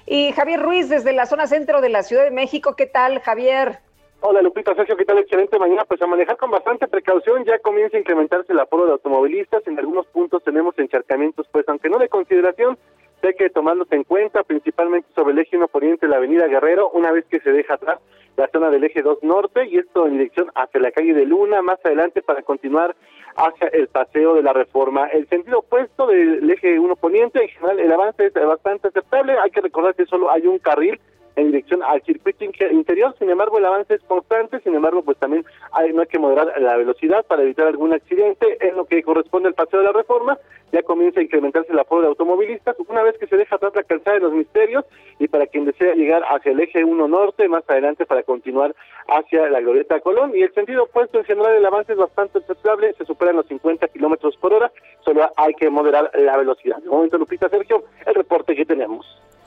Y 0.06 0.32
Javier 0.32 0.62
Ruiz, 0.62 0.88
desde 0.88 1.12
la 1.12 1.26
zona 1.26 1.46
centro 1.46 1.82
de 1.82 1.90
la 1.90 2.02
Ciudad 2.02 2.24
de 2.24 2.30
México, 2.30 2.74
¿qué 2.74 2.86
tal, 2.86 3.20
Javier? 3.20 3.80
Hola 4.20 4.40
Lupita, 4.40 4.74
Sergio, 4.74 4.96
¿qué 4.96 5.04
tal? 5.04 5.18
Excelente 5.18 5.58
mañana. 5.58 5.84
Pues 5.84 6.00
a 6.00 6.06
manejar 6.06 6.38
con 6.38 6.50
bastante 6.50 6.88
precaución, 6.88 7.44
ya 7.44 7.58
comienza 7.58 7.98
a 7.98 8.00
incrementarse 8.00 8.54
el 8.54 8.60
aforo 8.60 8.86
de 8.86 8.92
automovilistas. 8.92 9.62
En 9.66 9.78
algunos 9.78 10.06
puntos 10.06 10.42
tenemos 10.42 10.76
encharcamientos, 10.78 11.46
pues 11.52 11.68
aunque 11.68 11.90
no 11.90 11.98
de 11.98 12.08
consideración, 12.08 12.78
hay 13.22 13.34
que 13.34 13.50
tomarlos 13.50 13.92
en 13.92 14.04
cuenta, 14.04 14.42
principalmente 14.42 15.06
sobre 15.14 15.32
el 15.32 15.40
eje 15.40 15.58
1 15.58 15.68
poniente 15.68 16.06
de 16.06 16.10
la 16.10 16.16
avenida 16.16 16.46
Guerrero, 16.46 16.88
una 16.92 17.12
vez 17.12 17.26
que 17.26 17.40
se 17.40 17.52
deja 17.52 17.74
atrás 17.74 17.98
la 18.40 18.48
zona 18.48 18.70
del 18.70 18.84
eje 18.84 19.02
2 19.02 19.22
norte, 19.22 19.66
y 19.66 19.76
esto 19.76 20.06
en 20.06 20.14
dirección 20.14 20.50
hacia 20.54 20.80
la 20.80 20.90
calle 20.90 21.12
de 21.12 21.26
Luna, 21.26 21.60
más 21.60 21.78
adelante 21.84 22.22
para 22.22 22.40
continuar 22.42 22.96
hacia 23.36 23.68
el 23.68 23.86
paseo 23.88 24.34
de 24.34 24.42
la 24.42 24.54
reforma. 24.54 25.08
El 25.08 25.28
sentido 25.28 25.58
opuesto 25.58 26.06
del 26.06 26.50
eje 26.50 26.78
1 26.78 26.96
poniente, 26.96 27.42
en 27.42 27.48
general 27.48 27.78
el 27.80 27.92
avance 27.92 28.26
es 28.26 28.32
bastante 28.32 28.88
aceptable, 28.88 29.38
hay 29.38 29.50
que 29.50 29.60
recordar 29.60 29.94
que 29.94 30.06
solo 30.06 30.30
hay 30.30 30.46
un 30.46 30.58
carril 30.58 30.98
en 31.36 31.48
dirección 31.48 31.82
al 31.82 32.02
circuito 32.02 32.44
interior, 32.44 33.14
sin 33.18 33.28
embargo 33.28 33.58
el 33.58 33.66
avance 33.66 33.94
es 33.94 34.02
constante, 34.04 34.58
sin 34.60 34.74
embargo 34.74 35.02
pues 35.02 35.18
también 35.18 35.44
hay, 35.72 35.92
no 35.92 36.02
hay 36.02 36.08
que 36.08 36.18
moderar 36.18 36.52
la 36.60 36.76
velocidad 36.76 37.24
para 37.26 37.42
evitar 37.42 37.66
algún 37.66 37.92
accidente, 37.92 38.58
en 38.60 38.76
lo 38.76 38.84
que 38.84 39.02
corresponde 39.02 39.48
al 39.48 39.54
paseo 39.54 39.80
de 39.80 39.86
la 39.86 39.92
reforma, 39.92 40.38
ya 40.72 40.82
comienza 40.82 41.20
a 41.20 41.22
incrementarse 41.22 41.72
la 41.72 41.82
aforo 41.82 42.02
de 42.02 42.08
automovilistas, 42.08 42.76
una 42.88 43.02
vez 43.02 43.18
que 43.18 43.26
se 43.26 43.36
deja 43.36 43.56
atrás 43.56 43.72
la 43.74 43.82
calzada 43.82 44.14
de 44.14 44.22
los 44.22 44.32
misterios 44.32 44.84
y 45.18 45.28
para 45.28 45.46
quien 45.46 45.64
desea 45.64 45.94
llegar 45.94 46.22
hacia 46.28 46.52
el 46.52 46.60
eje 46.60 46.84
1 46.84 47.08
norte, 47.08 47.48
más 47.48 47.64
adelante 47.68 48.06
para 48.06 48.22
continuar 48.22 48.74
hacia 49.08 49.48
la 49.50 49.60
Glorieta 49.60 50.00
Colón, 50.00 50.32
y 50.34 50.42
el 50.42 50.54
sentido 50.54 50.84
opuesto 50.84 51.18
en 51.18 51.24
general 51.24 51.54
el 51.54 51.66
avance 51.66 51.92
es 51.92 51.98
bastante 51.98 52.38
aceptable, 52.38 52.94
se 52.94 53.04
superan 53.04 53.36
los 53.36 53.46
50 53.46 53.88
kilómetros 53.88 54.36
por 54.36 54.52
hora, 54.54 54.70
solo 55.04 55.30
hay 55.36 55.54
que 55.54 55.68
moderar 55.70 56.10
la 56.14 56.36
velocidad. 56.36 56.78
De 56.78 56.88
momento, 56.88 57.18
Lupita 57.18 57.48
Sergio, 57.48 57.84
el 58.06 58.14
reporte 58.14 58.54
que 58.54 58.64
tenemos. 58.64 59.06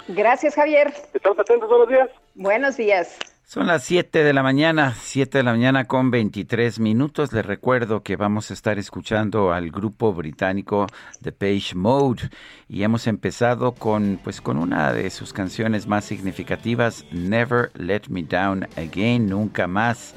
Gracias, 0.10 0.56
Javier. 0.56 0.92
Estamos 1.14 1.40
atentos, 1.40 1.70
buenos 1.70 1.88
días. 1.88 2.10
Buenos 2.36 2.78
días. 2.78 3.33
Son 3.54 3.68
las 3.68 3.84
7 3.84 4.24
de 4.24 4.34
la 4.34 4.42
mañana, 4.42 4.96
7 5.00 5.38
de 5.38 5.44
la 5.44 5.52
mañana 5.52 5.86
con 5.86 6.10
23 6.10 6.80
minutos. 6.80 7.32
Les 7.34 7.46
recuerdo 7.46 8.02
que 8.02 8.16
vamos 8.16 8.50
a 8.50 8.56
estar 8.56 8.80
escuchando 8.80 9.54
al 9.54 9.70
grupo 9.70 10.12
británico 10.12 10.88
The 11.22 11.34
Page 11.34 11.76
Mode 11.76 12.32
y 12.68 12.82
hemos 12.82 13.06
empezado 13.06 13.74
con 13.74 14.20
pues 14.24 14.42
con 14.42 14.58
una 14.58 14.92
de 14.92 15.08
sus 15.12 15.34
canciones 15.34 15.86
más 15.86 16.04
significativas, 16.04 17.06
Never 17.12 17.70
Let 17.76 18.10
Me 18.10 18.24
Down 18.24 18.68
Again, 18.76 19.30
nunca 19.30 19.68
más, 19.68 20.16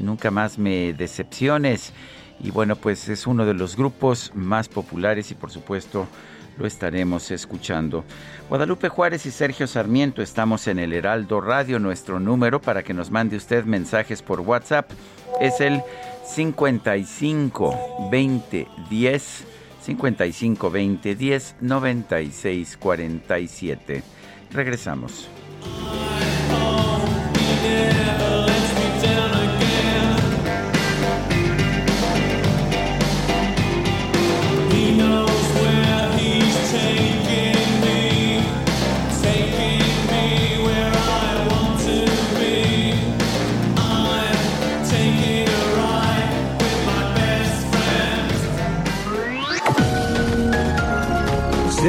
nunca 0.00 0.32
más 0.32 0.58
me 0.58 0.94
decepciones. 0.94 1.92
Y 2.40 2.50
bueno, 2.50 2.74
pues 2.74 3.08
es 3.08 3.28
uno 3.28 3.46
de 3.46 3.54
los 3.54 3.76
grupos 3.76 4.32
más 4.34 4.68
populares 4.68 5.30
y 5.30 5.36
por 5.36 5.52
supuesto 5.52 6.08
lo 6.58 6.66
estaremos 6.66 7.30
escuchando. 7.30 8.04
Guadalupe 8.48 8.88
Juárez 8.88 9.26
y 9.26 9.30
Sergio 9.30 9.66
Sarmiento 9.66 10.22
estamos 10.22 10.66
en 10.68 10.78
el 10.78 10.92
Heraldo 10.92 11.40
Radio. 11.40 11.78
Nuestro 11.78 12.20
número 12.20 12.60
para 12.60 12.82
que 12.82 12.94
nos 12.94 13.10
mande 13.10 13.36
usted 13.36 13.64
mensajes 13.64 14.22
por 14.22 14.40
WhatsApp 14.40 14.90
es 15.40 15.60
el 15.60 15.82
55 16.24 18.08
20 18.10 18.68
10 18.90 19.44
55 19.82 20.70
20 20.70 21.14
10 21.14 21.56
96 21.60 22.76
47. 22.76 24.02
Regresamos. 24.52 25.28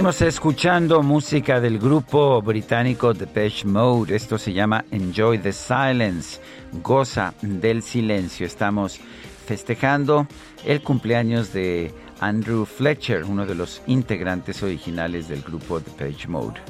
Seguimos 0.00 0.22
escuchando 0.22 1.02
música 1.02 1.60
del 1.60 1.78
grupo 1.78 2.40
británico 2.40 3.12
Depeche 3.12 3.66
Mode. 3.66 4.16
Esto 4.16 4.38
se 4.38 4.50
llama 4.50 4.82
Enjoy 4.90 5.36
the 5.36 5.52
Silence. 5.52 6.40
Goza 6.82 7.34
del 7.42 7.82
silencio. 7.82 8.46
Estamos 8.46 8.98
festejando 9.44 10.26
el 10.64 10.80
cumpleaños 10.80 11.52
de 11.52 11.92
Andrew 12.18 12.64
Fletcher, 12.64 13.24
uno 13.24 13.44
de 13.44 13.54
los 13.54 13.82
integrantes 13.88 14.62
originales 14.62 15.28
del 15.28 15.42
grupo 15.42 15.80
Depeche 15.80 16.28
Mode. 16.28 16.62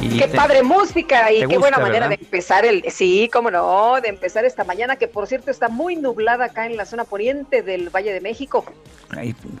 Qué 0.00 0.28
padre 0.28 0.62
música 0.62 1.32
y 1.32 1.46
qué 1.46 1.58
buena 1.58 1.78
manera 1.78 2.08
de 2.08 2.14
empezar 2.14 2.64
el, 2.64 2.84
sí, 2.90 3.28
cómo 3.32 3.50
no, 3.50 4.00
de 4.00 4.08
empezar 4.08 4.44
esta 4.44 4.64
mañana 4.64 4.96
que 4.96 5.08
por 5.08 5.26
cierto 5.26 5.50
está 5.50 5.68
muy 5.68 5.96
nublada 5.96 6.46
acá 6.46 6.66
en 6.66 6.76
la 6.76 6.84
zona 6.84 7.04
poniente 7.04 7.62
del 7.62 7.90
Valle 7.90 8.12
de 8.12 8.20
México. 8.20 8.64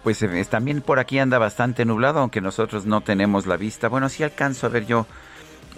pues 0.02 0.22
eh, 0.22 0.46
también 0.48 0.82
por 0.82 0.98
aquí 0.98 1.18
anda 1.18 1.38
bastante 1.38 1.84
nublado, 1.84 2.20
aunque 2.20 2.40
nosotros 2.40 2.86
no 2.86 3.00
tenemos 3.00 3.46
la 3.46 3.56
vista. 3.56 3.88
Bueno, 3.88 4.08
sí 4.08 4.22
alcanzo 4.22 4.66
a 4.66 4.70
ver 4.70 4.86
yo 4.86 5.06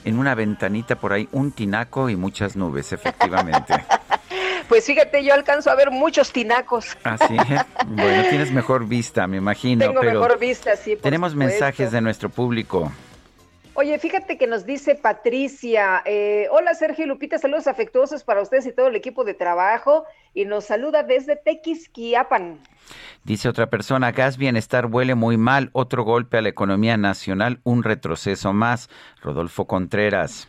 en 0.04 0.18
una 0.18 0.34
ventanita 0.34 0.96
por 0.96 1.12
ahí 1.12 1.28
un 1.32 1.52
tinaco 1.52 2.08
y 2.08 2.16
muchas 2.16 2.56
nubes, 2.56 2.92
efectivamente. 2.92 3.74
Pues 4.68 4.84
fíjate, 4.84 5.24
yo 5.24 5.32
alcanzo 5.32 5.70
a 5.70 5.74
ver 5.74 5.90
muchos 5.90 6.30
tinacos. 6.30 6.94
Así, 7.02 7.36
¿Ah, 7.38 7.66
bueno, 7.86 8.22
tienes 8.28 8.52
mejor 8.52 8.86
vista, 8.86 9.26
me 9.26 9.38
imagino. 9.38 9.86
Tengo 9.86 10.02
mejor 10.02 10.38
vista, 10.38 10.76
sí. 10.76 10.94
tenemos 10.96 11.34
mensajes 11.34 11.90
de 11.90 12.02
nuestro 12.02 12.28
público. 12.28 12.92
Oye, 13.80 13.96
fíjate 14.00 14.38
que 14.38 14.48
nos 14.48 14.66
dice 14.66 14.96
Patricia, 14.96 16.02
eh, 16.04 16.48
hola 16.50 16.74
Sergio 16.74 17.04
y 17.04 17.06
Lupita, 17.06 17.38
saludos 17.38 17.68
afectuosos 17.68 18.24
para 18.24 18.42
ustedes 18.42 18.66
y 18.66 18.72
todo 18.72 18.88
el 18.88 18.96
equipo 18.96 19.22
de 19.22 19.34
trabajo 19.34 20.02
y 20.34 20.46
nos 20.46 20.64
saluda 20.64 21.04
desde 21.04 21.36
Tequisquiapan. 21.36 22.58
Dice 23.22 23.48
otra 23.48 23.70
persona, 23.70 24.10
gas 24.10 24.36
bienestar 24.36 24.86
huele 24.86 25.14
muy 25.14 25.36
mal, 25.36 25.70
otro 25.74 26.02
golpe 26.02 26.38
a 26.38 26.42
la 26.42 26.48
economía 26.48 26.96
nacional, 26.96 27.60
un 27.62 27.84
retroceso 27.84 28.52
más. 28.52 28.90
Rodolfo 29.22 29.68
Contreras. 29.68 30.48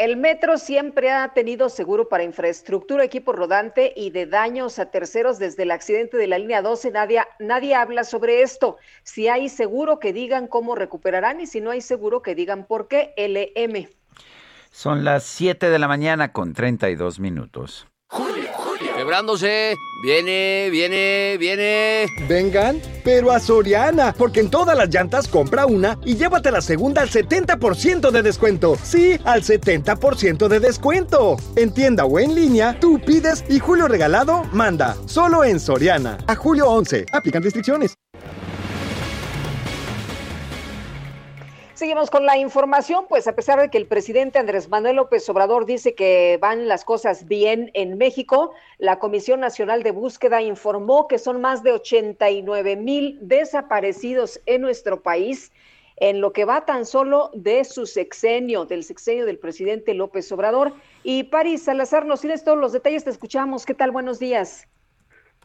El 0.00 0.16
metro 0.16 0.56
siempre 0.56 1.10
ha 1.10 1.28
tenido 1.34 1.68
seguro 1.68 2.08
para 2.08 2.24
infraestructura, 2.24 3.04
equipo 3.04 3.34
rodante 3.34 3.92
y 3.94 4.08
de 4.08 4.24
daños 4.24 4.78
a 4.78 4.86
terceros 4.86 5.38
desde 5.38 5.64
el 5.64 5.70
accidente 5.70 6.16
de 6.16 6.26
la 6.26 6.38
línea 6.38 6.62
12. 6.62 6.90
Nadie, 6.90 7.20
nadie 7.38 7.74
habla 7.74 8.04
sobre 8.04 8.40
esto. 8.40 8.78
Si 9.02 9.28
hay 9.28 9.50
seguro, 9.50 9.98
que 9.98 10.14
digan 10.14 10.46
cómo 10.46 10.74
recuperarán 10.74 11.42
y 11.42 11.46
si 11.46 11.60
no 11.60 11.70
hay 11.70 11.82
seguro, 11.82 12.22
que 12.22 12.34
digan 12.34 12.64
por 12.66 12.88
qué. 12.88 13.12
LM. 13.18 13.90
Son 14.70 15.04
las 15.04 15.24
7 15.24 15.68
de 15.68 15.78
la 15.78 15.86
mañana 15.86 16.32
con 16.32 16.54
32 16.54 17.20
minutos. 17.20 17.86
Viene, 20.02 20.68
viene, 20.70 21.36
viene. 21.36 22.06
Vengan, 22.28 22.80
pero 23.02 23.32
a 23.32 23.40
Soriana, 23.40 24.14
porque 24.16 24.38
en 24.38 24.50
todas 24.50 24.76
las 24.76 24.88
llantas 24.88 25.26
compra 25.26 25.66
una 25.66 25.98
y 26.04 26.14
llévate 26.14 26.50
la 26.50 26.60
segunda 26.60 27.02
al 27.02 27.10
70% 27.10 28.10
de 28.12 28.22
descuento. 28.22 28.76
Sí, 28.82 29.18
al 29.24 29.42
70% 29.42 30.48
de 30.48 30.60
descuento. 30.60 31.36
En 31.56 31.74
tienda 31.74 32.04
o 32.04 32.20
en 32.20 32.34
línea, 32.34 32.78
tú 32.78 33.00
pides 33.00 33.44
y 33.48 33.58
Julio 33.58 33.88
Regalado 33.88 34.44
manda. 34.52 34.96
Solo 35.06 35.42
en 35.44 35.58
Soriana. 35.58 36.18
A 36.28 36.36
julio 36.36 36.68
11. 36.68 37.06
Aplican 37.12 37.42
restricciones. 37.42 37.99
Seguimos 41.80 42.10
con 42.10 42.26
la 42.26 42.36
información, 42.36 43.06
pues 43.08 43.26
a 43.26 43.34
pesar 43.34 43.58
de 43.58 43.70
que 43.70 43.78
el 43.78 43.86
presidente 43.86 44.38
Andrés 44.38 44.68
Manuel 44.68 44.96
López 44.96 45.26
Obrador 45.30 45.64
dice 45.64 45.94
que 45.94 46.38
van 46.38 46.68
las 46.68 46.84
cosas 46.84 47.26
bien 47.26 47.70
en 47.72 47.96
México, 47.96 48.52
la 48.76 48.98
Comisión 48.98 49.40
Nacional 49.40 49.82
de 49.82 49.90
Búsqueda 49.90 50.42
informó 50.42 51.08
que 51.08 51.16
son 51.18 51.40
más 51.40 51.62
de 51.62 51.72
89 51.72 52.76
mil 52.76 53.18
desaparecidos 53.22 54.42
en 54.44 54.60
nuestro 54.60 55.02
país 55.02 55.52
en 55.96 56.20
lo 56.20 56.34
que 56.34 56.44
va 56.44 56.66
tan 56.66 56.84
solo 56.84 57.30
de 57.32 57.64
su 57.64 57.86
sexenio, 57.86 58.66
del 58.66 58.84
sexenio 58.84 59.24
del 59.24 59.38
presidente 59.38 59.94
López 59.94 60.30
Obrador. 60.32 60.74
Y 61.02 61.22
París 61.24 61.62
Salazar, 61.62 62.04
nos 62.04 62.20
tienes 62.20 62.44
todos 62.44 62.58
los 62.58 62.72
detalles, 62.72 63.04
te 63.04 63.10
escuchamos. 63.10 63.64
¿Qué 63.64 63.72
tal? 63.72 63.90
Buenos 63.90 64.18
días. 64.18 64.68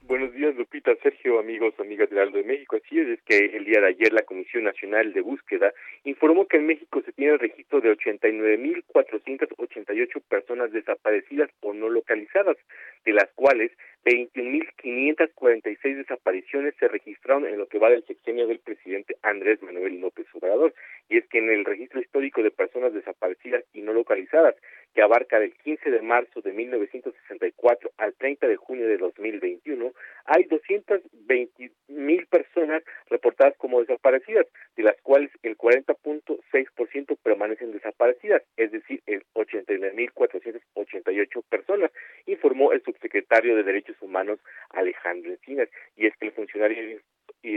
Buenos 0.08 0.34
días, 0.34 0.56
Lupita, 0.56 0.96
Sergio, 1.02 1.40
amigos, 1.40 1.74
amigas 1.80 2.12
del 2.12 2.20
Aldo 2.20 2.38
de 2.38 2.44
México. 2.44 2.76
Así 2.76 3.00
es, 3.00 3.08
es 3.08 3.20
que 3.24 3.58
el 3.58 3.66
día 3.66 3.82
de 3.82 3.88
ayer 3.88 4.14
la 4.14 4.22
Comisión 4.22 4.64
Nacional 4.64 5.14
de 5.14 5.22
Búsqueda 5.22 5.74
informó 6.04 6.48
que 6.48 6.58
en 6.58 6.68
México 6.68 7.02
se 7.04 7.12
tiene 7.14 7.34
el 7.34 7.40
registro 7.40 7.82
de 7.82 7.90
89.488 7.98 10.22
personas 10.30 10.72
desaparecidas 10.72 11.50
o 11.62 11.74
no 11.74 11.90
localizadas, 11.90 12.56
de 13.04 13.14
las 13.14 13.32
cuales 13.34 13.72
21.546 14.06 15.98
desapariciones 15.98 16.76
se 16.80 16.88
registraron 16.88 17.46
en 17.48 17.58
lo 17.58 17.68
que 17.68 17.80
va 17.80 17.90
del 17.90 18.06
sexenio 18.06 18.46
del 18.46 18.60
presidente 18.60 19.18
Andrés 19.24 19.64
Manuel 19.64 20.00
López 20.00 20.28
Obrador. 20.34 20.76
Y 21.10 21.18
es 21.18 21.26
que 21.28 21.40
en 21.40 21.50
el 21.50 21.66
registro 21.66 22.00
histórico 22.00 22.44
de 22.44 22.52
personas 22.52 22.94
desaparecidas 22.94 23.64
y 23.74 23.82
no 23.82 23.94
localizadas, 23.94 24.54
que 24.94 25.02
abarca 25.02 25.40
del 25.40 25.56
15 25.56 25.90
de 25.92 26.02
marzo 26.02 26.40
de 26.42 26.54
1964 26.54 27.92
al 27.98 28.14
30 28.14 28.48
de 28.48 28.56
junio 28.56 28.88
de 28.88 28.98
2021, 28.98 29.92
hay 30.26 30.46
220 30.46 31.72
mil 31.90 32.26
personas 32.28 32.82
reportadas 33.10 33.58
como 33.58 33.82
desaparecidas, 33.82 34.48
de 34.78 34.84
las 34.84 34.96
cuales 35.02 35.32
el 35.44 35.58
40.6% 35.58 37.18
permanecen 37.22 37.74
desaparecidas, 37.74 38.42
es 38.56 38.72
decir, 38.72 39.02
el 39.06 39.26
89.488 39.34 41.44
personas, 41.50 41.92
informó 42.26 42.72
el 42.72 42.82
subsecretario 42.84 43.58
de 43.58 43.64
Derechos 43.64 43.95
Humanos 44.02 44.40
Alejandro 44.72 45.32
Encinas. 45.32 45.70
Y 45.96 46.08
es 46.08 46.16
que 46.18 46.28
el 46.28 46.34
funcionario 46.34 47.00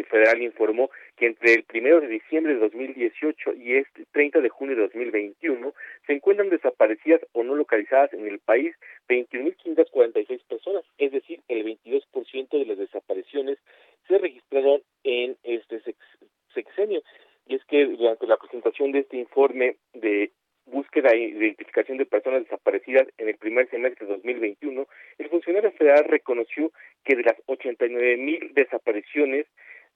federal 0.09 0.43
informó 0.43 0.91
que 1.17 1.27
entre 1.27 1.55
el 1.55 1.65
primero 1.65 2.01
de 2.01 2.09
diciembre 2.09 2.55
de 2.55 2.61
2018 2.61 3.55
y 3.55 3.77
este 3.77 4.05
30 4.13 4.41
de 4.41 4.49
junio 4.49 4.77
de 4.77 4.83
2021 4.83 5.73
se 6.07 6.13
encuentran 6.13 6.51
desaparecidas 6.51 7.21
o 7.33 7.43
no 7.43 7.55
localizadas 7.55 8.13
en 8.13 8.27
el 8.27 8.39
país 8.39 8.75
21.546 9.09 10.41
personas, 10.47 10.85
es 10.99 11.13
decir, 11.13 11.41
el 11.49 11.65
22% 11.65 12.49
de 12.51 12.67
las 12.67 12.79
desapariciones 12.79 13.59
se 14.07 14.19
registraron 14.19 14.83
en 15.05 15.37
este 15.43 15.81
sexenio. 16.55 17.03
Y 17.47 17.55
es 17.55 17.65
que 17.65 17.87
durante 17.87 18.27
la 18.27 18.37
presentación 18.37 18.93
de 18.93 19.01
este 19.01 19.17
informe 19.17 19.77
de 19.95 20.31
búsqueda 20.71 21.11
e 21.11 21.29
identificación 21.29 21.99
de 21.99 22.07
personas 22.07 22.45
desaparecidas 22.45 23.09
en 23.19 23.29
el 23.29 23.37
primer 23.37 23.69
semestre 23.71 24.07
de 24.07 24.13
2021, 24.15 24.87
el 25.19 25.29
funcionario 25.29 25.73
federal 25.73 26.05
reconoció 26.05 26.73
que 27.05 27.17
de 27.17 27.23
las 27.23 27.37
89 27.47 28.17
mil 28.17 28.53
desapariciones 28.55 29.47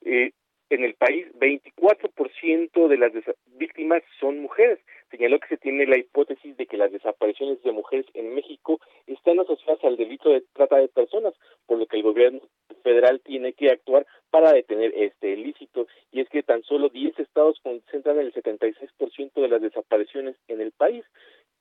eh, 0.05 0.33
en 0.71 0.85
el 0.85 0.95
país, 0.95 1.27
24% 1.35 2.89
de 2.89 2.97
las 2.97 3.13
víctimas 3.59 4.03
son 4.19 4.39
mujeres. 4.39 4.79
Señaló 5.12 5.38
que 5.40 5.48
se 5.48 5.59
tiene 5.59 5.85
la 5.85 5.98
hipótesis 5.98 6.57
de 6.57 6.66
que 6.66 6.79
las 6.79 6.90
desapariciones 6.90 7.62
de 7.62 7.70
mujeres 7.70 8.07
en 8.14 8.35
México 8.35 8.81
están 9.07 9.38
asociadas 9.38 9.85
al 9.85 9.98
delito 9.98 10.31
de 10.31 10.42
trata 10.55 10.77
de 10.77 10.88
personas, 10.88 11.35
por 11.66 11.79
lo 11.79 11.87
que 11.87 11.98
el 11.98 12.03
gobierno 12.03 12.40
federal 12.83 13.20
tiene 13.20 13.53
que 13.53 13.70
actuar 13.70 14.07
para 14.31 14.55
detener 14.55 14.90
este 14.96 15.33
ilícito. 15.33 15.87
Y 16.12 16.20
es 16.20 16.31
que 16.31 16.42
tan 16.42 16.62
solo 16.62 16.88
10 16.88 17.18
estados 17.18 17.61
concentran 17.62 18.18
el 18.20 18.33
76% 18.33 19.33
de 19.35 19.48
las 19.48 19.61
desapariciones 19.61 20.35
en 20.48 20.62
el 20.62 20.72
país 20.72 21.05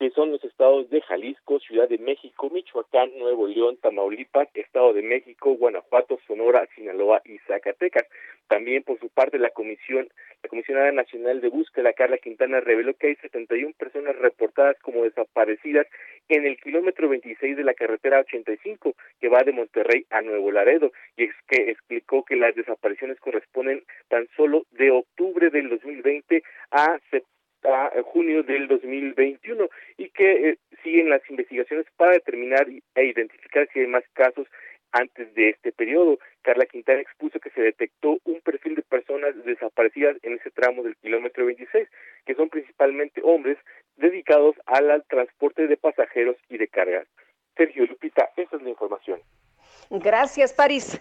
que 0.02 0.10
son 0.10 0.32
los 0.32 0.44
estados 0.44 0.90
de 0.90 1.00
Jalisco, 1.00 1.60
Ciudad 1.60 1.88
de 1.88 2.00
México, 2.00 2.50
Michoacán, 2.50 3.12
Nuevo 3.20 3.48
León, 3.48 3.78
Tamaulipas, 3.80 4.48
Estado 4.56 4.94
de 4.94 5.04
México, 5.04 5.54
Guanajuato, 5.54 6.18
Sonora, 6.26 6.68
Sinaloa 6.74 7.22
y 7.24 7.38
Zacatecas. 7.46 8.08
También 8.48 8.82
por 8.82 9.00
su 9.00 9.10
parte 9.10 9.38
la 9.38 9.52
comisión, 9.52 10.10
la 10.42 10.50
comisionada 10.50 10.92
nacional 10.92 11.40
de 11.40 11.50
búsqueda 11.50 11.94
Carla 11.94 12.18
Quintana 12.18 12.62
reveló 12.62 12.96
que 12.96 13.10
hay 13.10 13.16
71 13.18 13.76
personas 13.78 14.16
reportadas 14.16 14.76
como 14.80 15.04
desaparecidas 15.04 15.86
en 16.30 16.48
el 16.48 16.58
kilómetro 16.58 17.08
26 17.08 17.56
de 17.58 17.64
la 17.64 17.76
carretera 17.76 18.22
85 18.22 18.96
que 19.20 19.30
va 19.30 19.44
de 19.44 19.52
Monterrey 19.52 20.08
a 20.10 20.24
Nuevo 20.24 20.52
Laredo 20.52 20.92
y 21.16 21.26
es 21.26 21.36
que 21.48 21.70
explicó 21.70 22.26
que 22.26 22.38
las 22.38 22.56
desapariciones 22.56 23.20
corresponden 23.20 23.84
tan 24.10 24.28
solo 24.36 24.66
de 24.72 24.90
octubre 24.90 25.52
del 25.52 25.70
2020 25.70 26.42
a 26.72 26.98
septiembre 27.12 27.41
a 27.64 27.92
junio 28.04 28.44
del 28.44 28.68
2021 28.68 29.70
y 29.98 30.10
que 30.10 30.50
eh, 30.50 30.58
siguen 30.84 31.10
las 31.10 31.22
investigaciones 31.30 31.86
para 31.98 32.14
determinar 32.14 32.68
e 32.96 33.06
identificar 33.06 33.68
si 33.72 33.80
hay 33.80 33.88
más 33.88 34.04
casos 34.14 34.48
antes 34.92 35.34
de 35.36 35.50
este 35.50 35.72
periodo. 35.72 36.20
Carla 36.42 36.66
Quintana 36.66 37.02
expuso 37.02 37.40
que 37.40 37.50
se 37.52 37.62
detectó 37.62 38.18
un 38.26 38.42
perfil 38.42 38.76
de 38.76 38.82
personas 38.82 39.36
desaparecidas 39.46 40.18
en 40.24 40.34
ese 40.34 40.52
tramo 40.52 40.84
del 40.84 40.96
kilómetro 40.98 41.46
26, 41.46 41.88
que 42.26 42.36
son 42.36 42.50
principalmente 42.50 43.22
hombres 43.24 43.58
dedicados 43.98 44.56
al 44.66 45.04
transporte 45.08 45.68
de 45.68 45.78
pasajeros 45.78 46.36
y 46.50 46.58
de 46.58 46.68
cargas. 46.68 47.08
Sergio 47.56 47.86
Lupita, 47.86 48.30
esa 48.38 48.56
es 48.56 48.62
la 48.62 48.70
información. 48.70 49.20
Gracias, 49.90 50.54
París. 50.54 51.00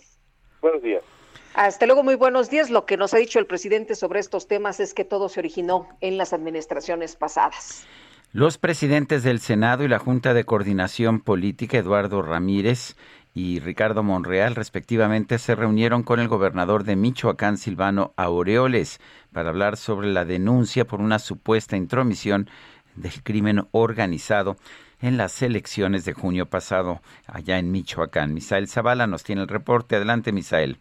Buenos 0.60 0.82
días. 0.82 1.19
Hasta 1.54 1.86
luego, 1.86 2.02
muy 2.02 2.14
buenos 2.14 2.48
días. 2.48 2.70
Lo 2.70 2.86
que 2.86 2.96
nos 2.96 3.12
ha 3.12 3.18
dicho 3.18 3.38
el 3.38 3.46
presidente 3.46 3.94
sobre 3.94 4.20
estos 4.20 4.46
temas 4.46 4.80
es 4.80 4.94
que 4.94 5.04
todo 5.04 5.28
se 5.28 5.40
originó 5.40 5.88
en 6.00 6.16
las 6.16 6.32
administraciones 6.32 7.16
pasadas. 7.16 7.84
Los 8.32 8.58
presidentes 8.58 9.24
del 9.24 9.40
Senado 9.40 9.82
y 9.82 9.88
la 9.88 9.98
Junta 9.98 10.34
de 10.34 10.44
Coordinación 10.44 11.20
Política, 11.20 11.78
Eduardo 11.78 12.22
Ramírez 12.22 12.94
y 13.34 13.58
Ricardo 13.58 14.04
Monreal, 14.04 14.54
respectivamente, 14.54 15.38
se 15.38 15.56
reunieron 15.56 16.04
con 16.04 16.20
el 16.20 16.28
gobernador 16.28 16.84
de 16.84 16.94
Michoacán, 16.94 17.58
Silvano 17.58 18.12
Aureoles, 18.16 19.00
para 19.32 19.48
hablar 19.48 19.76
sobre 19.76 20.08
la 20.08 20.24
denuncia 20.24 20.86
por 20.86 21.00
una 21.00 21.18
supuesta 21.18 21.76
intromisión 21.76 22.48
del 22.94 23.22
crimen 23.24 23.66
organizado 23.72 24.56
en 25.02 25.16
las 25.16 25.42
elecciones 25.42 26.04
de 26.04 26.12
junio 26.12 26.46
pasado 26.46 27.02
allá 27.26 27.58
en 27.58 27.72
Michoacán. 27.72 28.32
Misael 28.32 28.68
Zavala 28.68 29.08
nos 29.08 29.24
tiene 29.24 29.42
el 29.42 29.48
reporte. 29.48 29.96
Adelante, 29.96 30.30
Misael. 30.30 30.78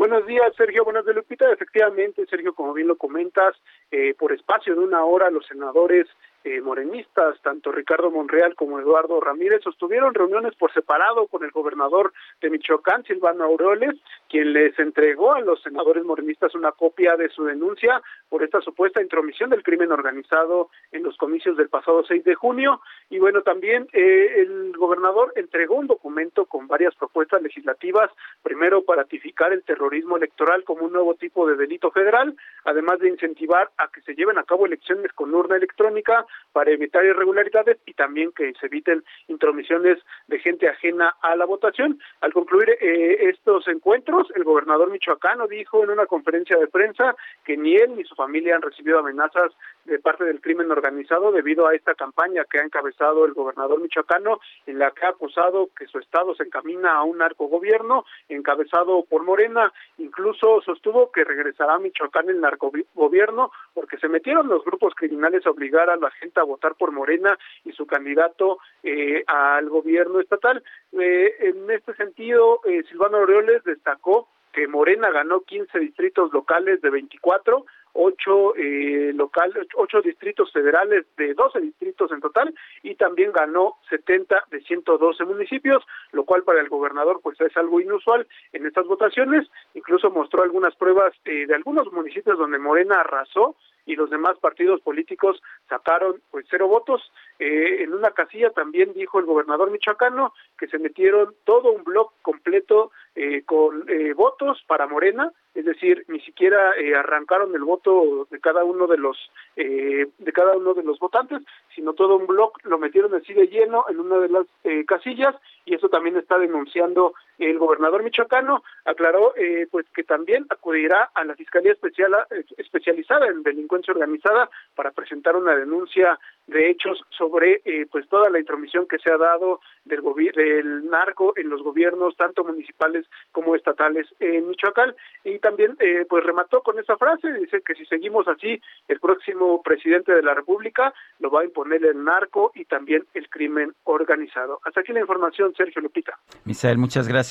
Buenos 0.00 0.24
días, 0.24 0.56
Sergio. 0.56 0.82
Buenos 0.82 1.04
de 1.04 1.12
Lupita. 1.12 1.52
Efectivamente, 1.52 2.24
Sergio, 2.24 2.54
como 2.54 2.72
bien 2.72 2.88
lo 2.88 2.96
comentas, 2.96 3.54
eh, 3.90 4.14
por 4.18 4.32
espacio 4.32 4.74
de 4.74 4.80
una 4.80 5.04
hora 5.04 5.28
los 5.28 5.44
senadores 5.46 6.06
eh, 6.44 6.60
morenistas, 6.60 7.40
tanto 7.42 7.70
Ricardo 7.72 8.10
Monreal 8.10 8.54
como 8.54 8.80
Eduardo 8.80 9.20
Ramírez, 9.20 9.62
sostuvieron 9.62 10.14
reuniones 10.14 10.54
por 10.54 10.72
separado 10.72 11.26
con 11.26 11.44
el 11.44 11.50
gobernador 11.50 12.12
de 12.40 12.50
Michoacán, 12.50 13.04
Silvano 13.04 13.44
Aureoles, 13.44 13.96
quien 14.28 14.52
les 14.52 14.78
entregó 14.78 15.34
a 15.34 15.40
los 15.40 15.62
senadores 15.62 16.04
morenistas 16.04 16.54
una 16.54 16.72
copia 16.72 17.16
de 17.16 17.28
su 17.28 17.44
denuncia 17.44 18.00
por 18.28 18.42
esta 18.42 18.60
supuesta 18.60 19.02
intromisión 19.02 19.50
del 19.50 19.62
crimen 19.62 19.92
organizado 19.92 20.70
en 20.92 21.02
los 21.02 21.16
comicios 21.16 21.56
del 21.56 21.68
pasado 21.68 22.04
6 22.04 22.24
de 22.24 22.34
junio. 22.34 22.80
Y 23.10 23.18
bueno, 23.18 23.42
también 23.42 23.88
eh, 23.92 24.40
el 24.40 24.72
gobernador 24.76 25.32
entregó 25.36 25.74
un 25.74 25.88
documento 25.88 26.46
con 26.46 26.68
varias 26.68 26.94
propuestas 26.94 27.42
legislativas, 27.42 28.10
primero 28.42 28.82
para 28.82 29.02
ratificar 29.02 29.52
el 29.52 29.64
terrorismo 29.64 30.16
electoral 30.16 30.62
como 30.64 30.84
un 30.84 30.92
nuevo 30.92 31.14
tipo 31.14 31.46
de 31.46 31.56
delito 31.56 31.90
federal, 31.90 32.36
además 32.64 32.98
de 33.00 33.08
incentivar 33.08 33.70
a 33.76 33.88
que 33.88 34.02
se 34.02 34.14
lleven 34.14 34.38
a 34.38 34.44
cabo 34.44 34.66
elecciones 34.66 35.12
con 35.12 35.34
urna 35.34 35.56
electrónica 35.56 36.26
para 36.52 36.70
evitar 36.70 37.04
irregularidades 37.04 37.78
y 37.86 37.94
también 37.94 38.32
que 38.32 38.52
se 38.58 38.66
eviten 38.66 39.04
intromisiones 39.28 39.98
de 40.26 40.38
gente 40.38 40.68
ajena 40.68 41.14
a 41.22 41.36
la 41.36 41.44
votación. 41.44 42.00
Al 42.20 42.32
concluir 42.32 42.70
eh, 42.80 43.28
estos 43.30 43.68
encuentros, 43.68 44.28
el 44.34 44.44
gobernador 44.44 44.90
michoacano 44.90 45.46
dijo 45.46 45.84
en 45.84 45.90
una 45.90 46.06
conferencia 46.06 46.58
de 46.58 46.66
prensa 46.66 47.14
que 47.44 47.56
ni 47.56 47.76
él 47.76 47.96
ni 47.96 48.04
su 48.04 48.14
familia 48.14 48.56
han 48.56 48.62
recibido 48.62 48.98
amenazas 48.98 49.52
de 49.84 49.98
parte 49.98 50.24
del 50.24 50.40
crimen 50.40 50.70
organizado 50.70 51.32
debido 51.32 51.66
a 51.66 51.74
esta 51.74 51.94
campaña 51.94 52.44
que 52.44 52.58
ha 52.58 52.64
encabezado 52.64 53.24
el 53.24 53.32
gobernador 53.32 53.80
michoacano 53.80 54.40
en 54.66 54.78
la 54.78 54.90
que 54.90 55.06
ha 55.06 55.10
acusado 55.10 55.68
que 55.76 55.86
su 55.86 55.98
estado 55.98 56.34
se 56.34 56.44
encamina 56.44 56.94
a 56.94 57.02
un 57.02 57.18
narcogobierno 57.18 58.04
encabezado 58.28 59.04
por 59.08 59.24
Morena. 59.24 59.72
Incluso 59.98 60.60
sostuvo 60.62 61.10
que 61.10 61.24
regresará 61.24 61.74
a 61.74 61.78
Michoacán 61.78 62.28
el 62.28 62.40
narcogobierno 62.40 63.50
porque 63.74 63.98
se 63.98 64.08
metieron 64.08 64.48
los 64.48 64.64
grupos 64.64 64.94
criminales 64.94 65.46
a 65.46 65.50
obligar 65.50 65.90
a 65.90 65.96
la 65.96 66.10
gente 66.10 66.40
a 66.40 66.44
votar 66.44 66.74
por 66.74 66.92
Morena 66.92 67.38
y 67.64 67.72
su 67.72 67.86
candidato 67.86 68.58
eh, 68.82 69.24
al 69.26 69.68
gobierno 69.68 70.20
estatal. 70.20 70.62
Eh, 70.92 71.34
en 71.40 71.70
este 71.70 71.94
sentido, 71.94 72.60
eh, 72.64 72.82
Silvano 72.88 73.18
Aureoles 73.18 73.64
destacó 73.64 74.28
que 74.52 74.66
Morena 74.66 75.10
ganó 75.10 75.42
15 75.42 75.78
distritos 75.78 76.32
locales 76.32 76.80
de 76.80 76.90
24, 76.90 77.64
ocho 77.92 78.54
eh, 78.56 79.12
locales, 79.14 79.66
ocho 79.76 80.00
distritos 80.00 80.52
federales 80.52 81.06
de 81.16 81.34
12 81.34 81.60
distritos 81.60 82.12
en 82.12 82.20
total 82.20 82.54
y 82.82 82.94
también 82.94 83.32
ganó 83.32 83.76
70 83.88 84.44
de 84.50 84.60
112 84.60 85.24
municipios, 85.24 85.84
lo 86.12 86.24
cual 86.24 86.42
para 86.44 86.60
el 86.60 86.68
gobernador 86.68 87.20
pues 87.22 87.40
es 87.40 87.56
algo 87.56 87.80
inusual 87.80 88.26
en 88.52 88.66
estas 88.66 88.86
votaciones. 88.86 89.48
Incluso 89.74 90.10
mostró 90.10 90.42
algunas 90.42 90.74
pruebas 90.76 91.12
eh, 91.24 91.46
de 91.46 91.54
algunos 91.54 91.92
municipios 91.92 92.38
donde 92.38 92.58
Morena 92.58 93.00
arrasó 93.00 93.56
y 93.90 93.96
los 93.96 94.08
demás 94.08 94.38
partidos 94.38 94.80
políticos 94.82 95.42
sacaron 95.68 96.20
pues 96.30 96.46
cero 96.48 96.68
votos. 96.68 97.02
Eh, 97.40 97.82
en 97.82 97.92
una 97.92 98.12
casilla 98.12 98.50
también 98.50 98.92
dijo 98.92 99.18
el 99.18 99.26
gobernador 99.26 99.70
michoacano 99.70 100.32
que 100.56 100.68
se 100.68 100.78
metieron 100.78 101.34
todo 101.44 101.72
un 101.72 101.82
bloque 101.82 102.14
completo 102.22 102.92
eh, 103.16 103.42
con 103.44 103.84
eh, 103.88 104.12
votos 104.14 104.62
para 104.68 104.86
Morena, 104.86 105.32
es 105.54 105.64
decir, 105.64 106.04
ni 106.06 106.20
siquiera 106.20 106.72
eh, 106.78 106.94
arrancaron 106.94 107.52
el 107.54 107.64
voto 107.64 108.28
de 108.30 108.38
cada 108.38 108.62
uno 108.62 108.86
de 108.86 108.98
los 108.98 109.16
eh, 109.56 110.06
de 110.18 110.32
cada 110.32 110.56
uno 110.56 110.74
de 110.74 110.84
los 110.84 110.98
votantes, 111.00 111.42
sino 111.74 111.94
todo 111.94 112.16
un 112.16 112.26
bloque 112.26 112.60
lo 112.68 112.78
metieron 112.78 113.14
así 113.14 113.32
de 113.32 113.48
lleno 113.48 113.84
en 113.88 113.98
una 113.98 114.18
de 114.18 114.28
las 114.28 114.46
eh, 114.62 114.84
casillas 114.84 115.34
y 115.64 115.74
eso 115.74 115.88
también 115.88 116.16
está 116.16 116.38
denunciando 116.38 117.14
el 117.40 117.58
gobernador 117.58 118.02
michoacano. 118.02 118.62
Aclaró 118.84 119.34
pues 119.70 119.86
que 119.94 120.04
también 120.04 120.46
acudirá 120.50 121.10
a 121.14 121.24
la 121.24 121.34
fiscalía 121.34 121.72
especial, 121.72 122.12
especializada 122.56 123.26
en 123.26 123.42
delincuencia 123.42 123.92
organizada 123.92 124.48
para 124.74 124.90
presentar 124.90 125.36
una 125.36 125.54
denuncia 125.54 126.18
de 126.46 126.70
hechos 126.70 127.00
sobre 127.10 127.62
pues 127.90 128.08
toda 128.08 128.30
la 128.30 128.38
intromisión 128.38 128.86
que 128.86 128.98
se 128.98 129.12
ha 129.12 129.16
dado 129.16 129.60
del 129.84 130.02
del 130.34 130.90
narco 130.90 131.32
en 131.36 131.48
los 131.48 131.62
gobiernos 131.62 132.16
tanto 132.16 132.44
municipales 132.44 133.06
como 133.32 133.54
estatales 133.54 134.06
en 134.18 134.48
Michoacán 134.48 134.94
y 135.24 135.38
también 135.38 135.76
eh, 135.80 136.06
pues 136.08 136.24
remató 136.24 136.62
con 136.62 136.78
esa 136.78 136.96
frase, 136.96 137.32
dice 137.32 137.60
que 137.64 137.74
si 137.74 137.84
seguimos 137.86 138.26
así, 138.28 138.60
el 138.88 139.00
próximo 139.00 139.62
presidente 139.62 140.12
de 140.12 140.22
la 140.22 140.34
República 140.34 140.92
lo 141.18 141.30
va 141.30 141.42
a 141.42 141.44
imponer 141.44 141.84
el 141.84 142.02
narco 142.02 142.52
y 142.54 142.64
también 142.64 143.04
el 143.14 143.28
crimen 143.28 143.72
organizado. 143.84 144.60
Hasta 144.64 144.80
aquí 144.80 144.92
la 144.92 145.00
información, 145.00 145.54
Sergio 145.56 145.82
Lupita. 145.82 146.18
Misael, 146.44 146.78
muchas 146.78 147.08
gracias. 147.08 147.29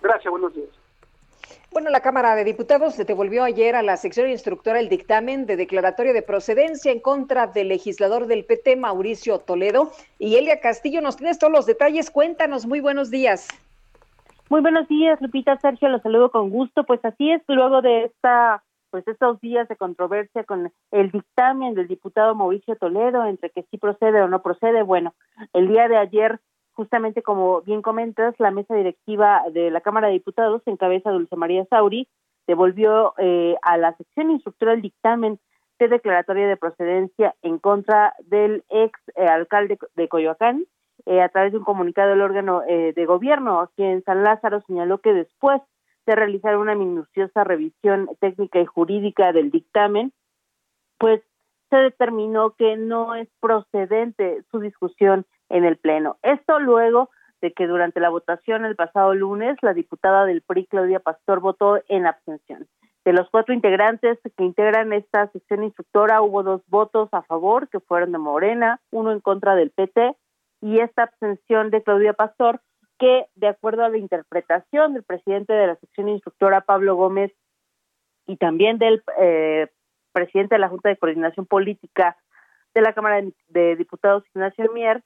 Gracias, 0.00 0.30
buenos 0.30 0.54
días. 0.54 0.68
Bueno, 1.70 1.90
la 1.90 2.00
Cámara 2.00 2.34
de 2.34 2.44
Diputados 2.44 2.94
se 2.94 3.04
devolvió 3.04 3.44
ayer 3.44 3.74
a 3.74 3.82
la 3.82 3.96
sección 3.96 4.28
instructora 4.28 4.78
el 4.78 4.88
dictamen 4.88 5.46
de 5.46 5.56
declaratoria 5.56 6.12
de 6.12 6.22
procedencia 6.22 6.92
en 6.92 7.00
contra 7.00 7.46
del 7.46 7.68
legislador 7.68 8.26
del 8.26 8.44
PT, 8.44 8.76
Mauricio 8.76 9.38
Toledo. 9.38 9.90
Y 10.18 10.36
Elia 10.36 10.60
Castillo, 10.60 11.00
nos 11.00 11.16
tienes 11.16 11.38
todos 11.38 11.52
los 11.52 11.66
detalles. 11.66 12.10
Cuéntanos, 12.10 12.66
muy 12.66 12.80
buenos 12.80 13.10
días. 13.10 13.48
Muy 14.50 14.60
buenos 14.60 14.86
días, 14.88 15.20
Lupita 15.20 15.56
Sergio, 15.58 15.88
los 15.88 16.02
saludo 16.02 16.30
con 16.30 16.50
gusto. 16.50 16.84
Pues 16.84 17.02
así 17.04 17.30
es, 17.30 17.42
luego 17.48 17.80
de 17.80 18.04
esta 18.04 18.62
pues 18.90 19.08
estos 19.08 19.40
días 19.40 19.66
de 19.68 19.76
controversia 19.76 20.44
con 20.44 20.70
el 20.90 21.10
dictamen 21.10 21.74
del 21.74 21.88
diputado 21.88 22.34
Mauricio 22.34 22.76
Toledo 22.76 23.24
entre 23.24 23.48
que 23.48 23.62
sí 23.70 23.78
procede 23.78 24.20
o 24.20 24.28
no 24.28 24.42
procede. 24.42 24.82
Bueno, 24.82 25.14
el 25.54 25.68
día 25.68 25.88
de 25.88 25.96
ayer 25.96 26.38
justamente 26.82 27.22
como 27.22 27.62
bien 27.62 27.80
comentas, 27.80 28.34
la 28.38 28.50
mesa 28.50 28.74
directiva 28.74 29.42
de 29.52 29.70
la 29.70 29.80
Cámara 29.80 30.08
de 30.08 30.14
Diputados, 30.14 30.62
en 30.66 30.76
cabeza 30.76 31.12
Dulce 31.12 31.36
María 31.36 31.64
Sauri, 31.66 32.08
devolvió 32.48 33.14
eh, 33.18 33.54
a 33.62 33.76
la 33.76 33.96
sección 33.96 34.32
instructora 34.32 34.72
el 34.72 34.82
dictamen 34.82 35.38
de 35.78 35.86
declaratoria 35.86 36.48
de 36.48 36.56
procedencia 36.56 37.36
en 37.42 37.60
contra 37.60 38.14
del 38.24 38.64
ex 38.68 38.98
eh, 39.14 39.26
alcalde 39.28 39.78
de 39.94 40.08
Coyoacán, 40.08 40.66
eh, 41.06 41.22
a 41.22 41.28
través 41.28 41.52
de 41.52 41.58
un 41.58 41.64
comunicado 41.64 42.10
del 42.10 42.20
órgano 42.20 42.62
de 42.62 43.06
gobierno, 43.06 43.70
quien 43.76 44.02
San 44.02 44.24
Lázaro 44.24 44.60
señaló 44.66 44.98
que 44.98 45.12
después 45.12 45.62
de 46.06 46.16
realizar 46.16 46.56
una 46.56 46.74
minuciosa 46.74 47.44
revisión 47.44 48.10
técnica 48.18 48.60
y 48.60 48.66
jurídica 48.66 49.32
del 49.32 49.52
dictamen, 49.52 50.12
pues 50.98 51.22
se 51.70 51.76
determinó 51.76 52.50
que 52.50 52.76
no 52.76 53.14
es 53.14 53.28
procedente 53.40 54.42
su 54.50 54.58
discusión 54.58 55.26
en 55.52 55.64
el 55.64 55.76
Pleno. 55.76 56.16
Esto 56.22 56.58
luego 56.58 57.10
de 57.40 57.52
que 57.52 57.66
durante 57.66 58.00
la 58.00 58.08
votación 58.08 58.64
el 58.64 58.74
pasado 58.74 59.14
lunes 59.14 59.56
la 59.62 59.74
diputada 59.74 60.24
del 60.24 60.42
PRI, 60.42 60.66
Claudia 60.66 61.00
Pastor, 61.00 61.40
votó 61.40 61.80
en 61.88 62.06
abstención. 62.06 62.66
De 63.04 63.12
los 63.12 63.28
cuatro 63.30 63.52
integrantes 63.52 64.18
que 64.36 64.44
integran 64.44 64.92
esta 64.92 65.28
sección 65.28 65.64
instructora, 65.64 66.22
hubo 66.22 66.42
dos 66.42 66.62
votos 66.68 67.08
a 67.12 67.22
favor, 67.22 67.68
que 67.68 67.80
fueron 67.80 68.12
de 68.12 68.18
Morena, 68.18 68.80
uno 68.90 69.12
en 69.12 69.20
contra 69.20 69.54
del 69.54 69.70
PT, 69.70 70.16
y 70.60 70.78
esta 70.78 71.02
abstención 71.02 71.70
de 71.70 71.82
Claudia 71.82 72.12
Pastor, 72.12 72.60
que 72.98 73.26
de 73.34 73.48
acuerdo 73.48 73.84
a 73.84 73.88
la 73.88 73.98
interpretación 73.98 74.94
del 74.94 75.02
presidente 75.02 75.52
de 75.52 75.66
la 75.66 75.76
sección 75.76 76.08
instructora, 76.08 76.60
Pablo 76.60 76.94
Gómez, 76.94 77.32
y 78.26 78.36
también 78.36 78.78
del 78.78 79.02
eh, 79.18 79.66
presidente 80.12 80.54
de 80.54 80.60
la 80.60 80.68
Junta 80.68 80.88
de 80.88 80.96
Coordinación 80.96 81.44
Política 81.44 82.16
de 82.72 82.82
la 82.82 82.92
Cámara 82.92 83.20
de 83.48 83.76
Diputados, 83.76 84.24
Ignacio 84.32 84.72
Mier, 84.72 85.02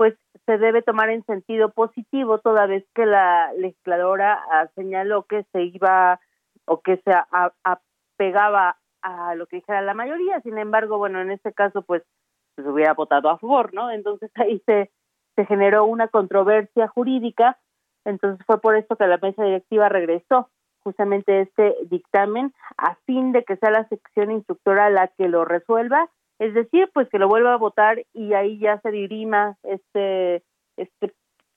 pues 0.00 0.14
se 0.46 0.56
debe 0.56 0.80
tomar 0.80 1.10
en 1.10 1.22
sentido 1.26 1.72
positivo 1.72 2.38
toda 2.38 2.64
vez 2.64 2.86
que 2.94 3.04
la 3.04 3.52
legisladora 3.52 4.40
ah, 4.50 4.66
señaló 4.74 5.24
que 5.24 5.44
se 5.52 5.64
iba 5.64 6.18
o 6.64 6.80
que 6.80 6.96
se 7.04 7.12
apegaba 7.64 8.78
a 9.02 9.34
lo 9.34 9.46
que 9.46 9.56
dijera 9.56 9.82
la 9.82 9.92
mayoría, 9.92 10.40
sin 10.40 10.56
embargo, 10.56 10.96
bueno, 10.96 11.20
en 11.20 11.30
este 11.30 11.52
caso 11.52 11.82
pues 11.82 12.02
se 12.56 12.62
hubiera 12.66 12.94
votado 12.94 13.28
a 13.28 13.36
favor, 13.36 13.74
¿no? 13.74 13.90
Entonces 13.90 14.30
ahí 14.36 14.62
se, 14.64 14.90
se 15.36 15.44
generó 15.44 15.84
una 15.84 16.08
controversia 16.08 16.88
jurídica, 16.88 17.58
entonces 18.06 18.42
fue 18.46 18.58
por 18.58 18.76
esto 18.76 18.96
que 18.96 19.06
la 19.06 19.18
mesa 19.18 19.44
directiva 19.44 19.90
regresó 19.90 20.48
justamente 20.82 21.42
este 21.42 21.76
dictamen 21.90 22.54
a 22.78 22.94
fin 23.04 23.32
de 23.32 23.44
que 23.44 23.58
sea 23.58 23.70
la 23.70 23.86
sección 23.88 24.30
instructora 24.30 24.88
la 24.88 25.08
que 25.08 25.28
lo 25.28 25.44
resuelva 25.44 26.08
es 26.40 26.54
decir, 26.54 26.90
pues 26.94 27.06
que 27.10 27.18
lo 27.18 27.28
vuelva 27.28 27.52
a 27.52 27.58
votar 27.58 28.02
y 28.14 28.32
ahí 28.32 28.58
ya 28.58 28.80
se 28.80 28.90
dirima 28.90 29.58
este 29.62 30.42
este 30.78 31.12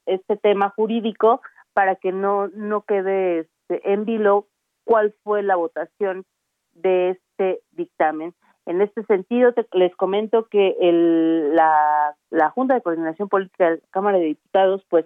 este 0.06 0.36
tema 0.36 0.72
jurídico 0.76 1.42
para 1.74 1.96
que 1.96 2.12
no 2.12 2.50
no 2.50 2.82
quede 2.82 3.40
este, 3.40 3.94
en 3.94 4.04
vilo 4.04 4.48
cuál 4.84 5.16
fue 5.24 5.42
la 5.42 5.56
votación 5.56 6.26
de 6.74 7.12
este 7.12 7.62
dictamen. 7.72 8.34
En 8.66 8.82
este 8.82 9.04
sentido, 9.06 9.54
les 9.72 9.96
comento 9.96 10.48
que 10.48 10.76
el, 10.80 11.56
la, 11.56 12.16
la 12.30 12.50
Junta 12.50 12.74
de 12.74 12.82
Coordinación 12.82 13.30
Política 13.30 13.70
de 13.70 13.76
la 13.78 13.88
Cámara 13.90 14.18
de 14.18 14.26
Diputados, 14.26 14.86
pues 14.90 15.06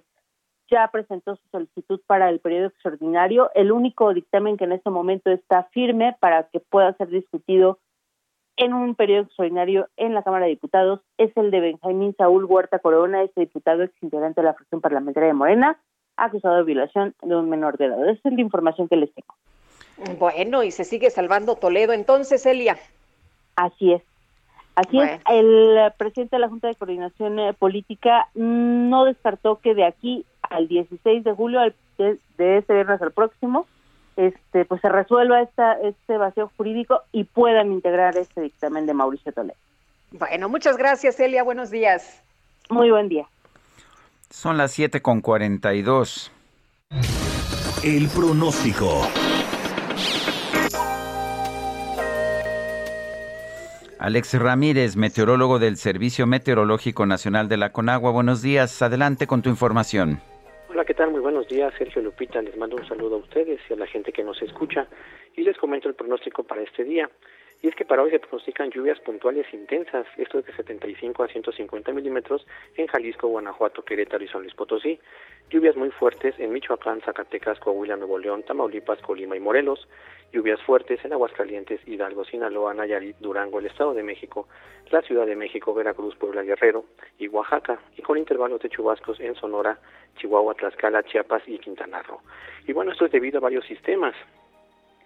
ya 0.70 0.88
presentó 0.92 1.36
su 1.36 1.48
solicitud 1.50 2.02
para 2.08 2.30
el 2.30 2.40
periodo 2.40 2.68
extraordinario. 2.68 3.52
El 3.56 3.72
único 3.72 4.14
dictamen 4.14 4.58
que 4.58 4.66
en 4.66 4.74
este 4.74 4.90
momento 4.90 5.32
está 5.32 5.64
firme 5.72 6.16
para 6.20 6.44
que 6.50 6.60
pueda 6.60 6.94
ser 6.94 7.10
discutido 7.10 7.80
en 8.58 8.74
un 8.74 8.96
periodo 8.96 9.24
extraordinario 9.24 9.88
en 9.98 10.14
la 10.14 10.24
Cámara 10.24 10.46
de 10.46 10.52
Diputados 10.52 11.00
es 11.18 11.36
el 11.38 11.52
de 11.52 11.60
Benjamín 11.60 12.16
Saúl 12.18 12.46
Huerta 12.46 12.80
Corona, 12.80 13.24
este 13.24 13.42
diputado 13.42 13.84
ex 13.84 13.94
integrante 14.02 14.42
de 14.42 14.46
la 14.46 14.54
fracción 14.56 14.82
parlamentaria 14.82 15.28
de 15.28 15.34
Morena, 15.34 15.80
acusado 16.18 16.58
de 16.58 16.64
violación 16.64 17.14
de 17.22 17.36
un 17.36 17.50
menor 17.50 17.78
de 17.78 17.86
edad. 17.86 18.10
Esa 18.10 18.30
es 18.30 18.36
la 18.36 18.42
información 18.42 18.88
que 18.88 18.98
les 18.98 19.12
tengo. 19.14 19.36
Bueno, 20.20 20.64
y 20.64 20.72
se 20.72 20.84
sigue 20.84 21.10
salvando 21.10 21.56
Toledo 21.56 21.94
entonces, 21.94 22.46
Elia. 22.46 22.78
Así 23.56 23.94
es. 23.94 24.04
Así 24.76 25.00
es, 25.00 25.20
el 25.28 25.92
presidente 25.98 26.36
de 26.36 26.40
la 26.40 26.50
Junta 26.50 26.68
de 26.68 26.76
Coordinación 26.76 27.40
eh, 27.40 27.54
Política 27.54 28.28
no 28.36 29.06
descartó 29.06 29.56
que 29.60 29.74
de 29.74 29.84
aquí 29.84 30.24
al 30.44 30.68
16 30.68 31.24
de 31.24 31.34
julio, 31.34 31.62
de 31.98 32.20
este 32.38 32.74
viernes 32.74 33.02
al 33.02 33.12
próximo, 33.12 33.66
este, 34.18 34.66
pues 34.66 34.82
se 34.82 34.90
resuelva 34.90 35.42
esta, 35.42 35.74
este 35.74 36.18
vacío 36.18 36.52
jurídico 36.58 37.04
y 37.12 37.24
puedan 37.24 37.72
integrar 37.72 38.18
este 38.18 38.42
dictamen 38.42 38.86
de 38.86 38.94
Mauricio 38.94 39.32
Toledo. 39.32 39.58
Bueno, 40.12 40.50
muchas 40.50 40.76
gracias, 40.78 41.20
Elia. 41.20 41.44
Buenos 41.44 41.70
días. 41.70 42.22
Muy 42.70 42.90
buen 42.90 43.08
día. 43.08 43.28
Son 44.30 44.58
las 44.58 44.72
7 44.72 45.02
con 45.02 45.22
42. 45.22 46.32
El 47.84 48.08
pronóstico. 48.10 49.08
Alex 54.00 54.34
Ramírez, 54.36 54.96
meteorólogo 54.96 55.60
del 55.60 55.78
Servicio 55.78 56.28
Meteorológico 56.28 57.06
Nacional 57.06 57.50
de 57.50 57.58
la 57.58 57.72
Conagua. 57.72 58.12
Buenos 58.12 58.42
días. 58.42 58.82
Adelante 58.82 59.28
con 59.28 59.42
tu 59.42 59.50
información. 59.50 60.22
Hola, 60.78 60.86
¿qué 60.86 60.94
tal? 60.94 61.10
Muy 61.10 61.22
buenos 61.22 61.48
días, 61.48 61.74
Sergio 61.76 62.04
Lupita. 62.04 62.40
Les 62.40 62.56
mando 62.56 62.76
un 62.76 62.88
saludo 62.88 63.16
a 63.16 63.18
ustedes 63.18 63.60
y 63.68 63.74
a 63.74 63.78
la 63.78 63.88
gente 63.88 64.12
que 64.12 64.24
nos 64.24 64.40
escucha 64.44 64.88
y 65.36 65.42
les 65.42 65.58
comento 65.58 65.90
el 65.90 65.96
pronóstico 65.96 66.44
para 66.44 66.62
este 66.62 66.84
día. 66.84 67.10
Y 67.62 67.68
es 67.68 67.76
que 67.76 67.86
para 67.86 68.04
hoy 68.04 68.12
se 68.12 68.20
pronostican 68.20 68.70
lluvias 68.70 69.00
puntuales 69.00 69.52
intensas, 69.52 70.06
esto 70.18 70.40
es 70.40 70.46
de 70.46 70.54
75 70.54 71.24
a 71.24 71.28
150 71.28 71.92
milímetros 71.92 72.46
en 72.76 72.86
Jalisco, 72.88 73.28
Guanajuato, 73.28 73.84
Querétaro 73.84 74.24
y 74.24 74.28
San 74.28 74.42
Luis 74.42 74.54
Potosí. 74.54 75.00
Lluvias 75.50 75.76
muy 75.76 75.90
fuertes 75.90 76.36
en 76.38 76.52
Michoacán, 76.54 77.02
Zacatecas, 77.02 77.60
Coahuila, 77.60 77.96
Nuevo 77.96 78.20
León, 78.20 78.44
Tamaulipas, 78.44 79.02
Colima 79.02 79.36
y 79.36 79.40
Morelos. 79.40 79.88
Lluvias 80.32 80.62
fuertes 80.62 81.04
en 81.06 81.14
Aguascalientes, 81.14 81.80
Hidalgo, 81.88 82.26
Sinaloa, 82.26 82.74
Nayarit, 82.74 83.18
Durango, 83.18 83.60
el 83.60 83.68
Estado 83.68 83.94
de 83.94 84.04
México, 84.04 84.48
la 84.92 85.02
Ciudad 85.02 85.26
de 85.26 85.36
México, 85.36 85.74
Veracruz, 85.74 86.16
Puebla, 86.16 86.44
Guerrero 86.44 86.86
y 87.18 87.28
Oaxaca, 87.30 87.80
y 87.96 88.02
con 88.02 88.18
intervalos 88.18 88.62
de 88.62 88.70
chubascos 88.70 89.20
en 89.20 89.36
Sonora, 89.36 89.80
Chihuahua, 90.18 90.54
Tlaxcala, 90.54 91.04
Chiapas 91.04 91.44
y 91.48 91.58
Quintana 91.60 92.04
Roo. 92.04 92.22
Y 92.68 92.74
bueno, 92.74 92.92
esto 92.92 93.06
es 93.06 93.12
debido 93.12 93.38
a 93.38 93.42
varios 93.42 93.66
sistemas. 93.66 94.16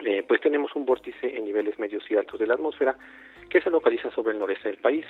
Eh, 0.04 0.24
pues 0.28 0.42
tenemos 0.42 0.76
un 0.76 0.86
vórtice 0.86 1.38
en 1.38 1.46
niveles 1.46 1.78
medios 1.78 2.04
y 2.10 2.16
altos 2.16 2.40
de 2.40 2.48
la 2.48 2.56
atmósfera 2.56 2.96
que 3.50 3.62
se 3.62 3.70
localiza 3.70 4.10
sobre 4.12 4.34
el 4.34 4.40
noreste 4.40 4.70
del 4.70 4.80
país, 4.80 5.06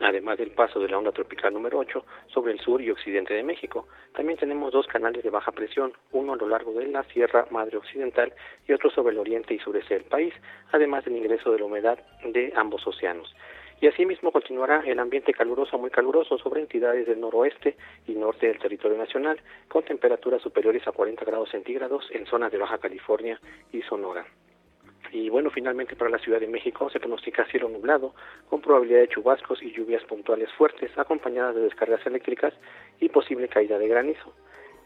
además 0.00 0.36
del 0.36 0.50
paso 0.50 0.80
de 0.80 0.88
la 0.88 0.98
onda 0.98 1.12
tropical 1.12 1.54
número 1.54 1.78
8 1.78 2.04
sobre 2.26 2.52
el 2.52 2.60
sur 2.60 2.82
y 2.82 2.90
occidente 2.90 3.32
de 3.32 3.42
México. 3.42 3.88
También 4.14 4.38
tenemos 4.38 4.72
dos 4.72 4.86
canales 4.86 5.22
de 5.22 5.30
baja 5.30 5.52
presión, 5.52 5.92
uno 6.12 6.34
a 6.34 6.36
lo 6.36 6.48
largo 6.48 6.72
de 6.74 6.88
la 6.88 7.04
Sierra 7.04 7.46
Madre 7.50 7.78
Occidental 7.78 8.32
y 8.66 8.72
otro 8.72 8.90
sobre 8.90 9.12
el 9.12 9.18
oriente 9.18 9.54
y 9.54 9.58
sureste 9.60 9.94
del 9.94 10.04
país, 10.04 10.34
además 10.72 11.04
del 11.04 11.16
ingreso 11.16 11.50
de 11.50 11.60
la 11.60 11.64
humedad 11.64 11.98
de 12.24 12.52
ambos 12.54 12.86
océanos 12.86 13.34
y 13.80 13.86
asimismo 13.86 14.32
continuará 14.32 14.82
el 14.86 14.98
ambiente 14.98 15.32
caluroso 15.32 15.78
muy 15.78 15.90
caluroso 15.90 16.38
sobre 16.38 16.60
entidades 16.60 17.06
del 17.06 17.20
noroeste 17.20 17.76
y 18.06 18.12
norte 18.12 18.48
del 18.48 18.58
territorio 18.58 18.98
nacional, 18.98 19.40
con 19.68 19.84
temperaturas 19.84 20.42
superiores 20.42 20.86
a 20.88 20.92
40 20.92 21.24
grados 21.24 21.50
centígrados 21.50 22.08
en 22.10 22.26
zonas 22.26 22.50
de 22.50 22.58
Baja 22.58 22.78
California 22.78 23.40
y 23.72 23.82
Sonora. 23.82 24.26
Y 25.12 25.30
bueno, 25.30 25.50
finalmente 25.50 25.96
para 25.96 26.10
la 26.10 26.18
Ciudad 26.18 26.40
de 26.40 26.48
México 26.48 26.90
se 26.90 27.00
pronostica 27.00 27.46
cielo 27.46 27.68
nublado, 27.68 28.14
con 28.50 28.60
probabilidad 28.60 29.00
de 29.00 29.08
chubascos 29.08 29.62
y 29.62 29.72
lluvias 29.72 30.04
puntuales 30.04 30.50
fuertes, 30.52 30.90
acompañadas 30.98 31.54
de 31.54 31.62
descargas 31.62 32.04
eléctricas 32.06 32.52
y 33.00 33.08
posible 33.08 33.48
caída 33.48 33.78
de 33.78 33.88
granizo. 33.88 34.34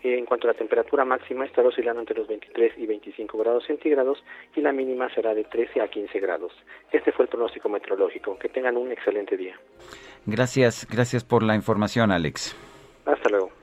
Eh, 0.02 0.18
en 0.18 0.24
cuanto 0.24 0.48
a 0.48 0.52
la 0.52 0.58
temperatura 0.58 1.04
máxima, 1.04 1.44
estará 1.44 1.68
oscilando 1.68 2.00
entre 2.00 2.16
los 2.16 2.26
23 2.26 2.76
y 2.76 2.86
25 2.86 3.38
grados 3.38 3.64
centígrados 3.66 4.22
y 4.56 4.60
la 4.60 4.72
mínima 4.72 5.12
será 5.14 5.34
de 5.34 5.44
13 5.44 5.80
a 5.80 5.88
15 5.88 6.18
grados. 6.20 6.52
Este 6.90 7.12
fue 7.12 7.24
el 7.24 7.28
pronóstico 7.28 7.68
meteorológico. 7.68 8.38
Que 8.38 8.48
tengan 8.48 8.76
un 8.76 8.90
excelente 8.90 9.36
día. 9.36 9.54
Gracias, 10.26 10.86
gracias 10.90 11.24
por 11.24 11.42
la 11.42 11.54
información, 11.54 12.10
Alex. 12.10 12.56
Hasta 13.06 13.28
luego. 13.30 13.61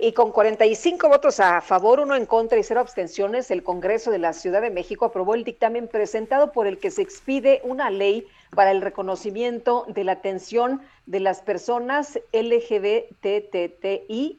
Y 0.00 0.12
con 0.12 0.30
45 0.30 1.08
votos 1.08 1.40
a 1.40 1.60
favor, 1.60 1.98
uno 1.98 2.14
en 2.14 2.24
contra 2.24 2.56
y 2.56 2.62
cero 2.62 2.78
abstenciones, 2.78 3.50
el 3.50 3.64
Congreso 3.64 4.12
de 4.12 4.20
la 4.20 4.32
Ciudad 4.32 4.62
de 4.62 4.70
México 4.70 5.06
aprobó 5.06 5.34
el 5.34 5.42
dictamen 5.42 5.88
presentado 5.88 6.52
por 6.52 6.68
el 6.68 6.78
que 6.78 6.92
se 6.92 7.02
expide 7.02 7.60
una 7.64 7.90
ley 7.90 8.28
para 8.54 8.70
el 8.70 8.80
reconocimiento 8.80 9.86
de 9.88 10.04
la 10.04 10.12
atención 10.12 10.80
de 11.06 11.18
las 11.18 11.42
personas 11.42 12.20
LGBTTI 12.32 13.20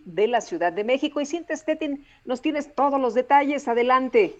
de 0.05 0.27
la 0.27 0.39
Ciudad 0.39 0.71
de 0.71 0.85
México. 0.85 1.19
Y 1.19 1.25
sientes, 1.25 1.65
Tetin, 1.65 2.05
nos 2.23 2.41
tienes 2.41 2.73
todos 2.73 3.01
los 3.01 3.13
detalles. 3.13 3.67
Adelante. 3.67 4.35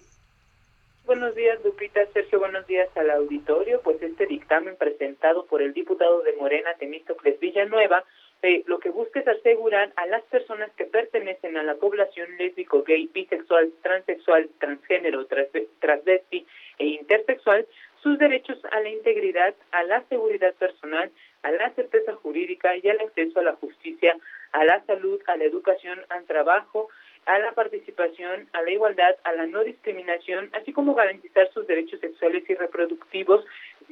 Buenos 1.04 1.34
días, 1.34 1.58
Lupita. 1.62 2.00
Sergio, 2.14 2.38
buenos 2.38 2.66
días 2.66 2.88
al 2.96 3.10
auditorio. 3.10 3.82
Pues 3.82 4.00
este 4.00 4.24
dictamen 4.26 4.76
presentado 4.76 5.44
por 5.44 5.60
el 5.60 5.74
diputado 5.74 6.22
de 6.22 6.32
Morena, 6.36 6.70
Temístocles 6.78 7.38
Villanueva, 7.40 8.04
eh, 8.42 8.62
lo 8.66 8.78
que 8.78 8.90
busca 8.90 9.20
es 9.20 9.28
asegurar 9.28 9.92
a 9.96 10.06
las 10.06 10.22
personas 10.24 10.70
que 10.72 10.86
pertenecen 10.86 11.56
a 11.58 11.62
la 11.62 11.74
población 11.74 12.28
lésbico, 12.38 12.82
gay, 12.84 13.08
bisexual, 13.12 13.70
transexual, 13.82 14.48
transgénero, 14.58 15.26
transvesti 15.26 16.46
e 16.78 16.86
intersexual 16.86 17.66
sus 18.02 18.18
derechos 18.18 18.58
a 18.72 18.80
la 18.80 18.88
integridad, 18.88 19.54
a 19.72 19.84
la 19.84 20.02
seguridad 20.08 20.54
personal, 20.54 21.10
a 21.42 21.50
la 21.50 21.70
certeza 21.74 22.14
jurídica 22.14 22.74
y 22.76 22.88
al 22.88 23.00
acceso 23.00 23.40
a 23.40 23.42
la 23.42 23.56
justicia, 23.56 24.16
a 24.52 24.64
la 24.64 24.82
salud, 24.86 25.20
a 25.26 25.36
la 25.36 25.44
educación, 25.44 26.00
al 26.08 26.24
trabajo, 26.24 26.88
a 27.26 27.38
la 27.38 27.52
participación, 27.52 28.48
a 28.54 28.62
la 28.62 28.70
igualdad, 28.70 29.16
a 29.24 29.32
la 29.32 29.46
no 29.46 29.62
discriminación, 29.64 30.48
así 30.54 30.72
como 30.72 30.94
garantizar 30.94 31.52
sus 31.52 31.66
derechos 31.66 32.00
sexuales 32.00 32.48
y 32.48 32.54
reproductivos 32.54 33.44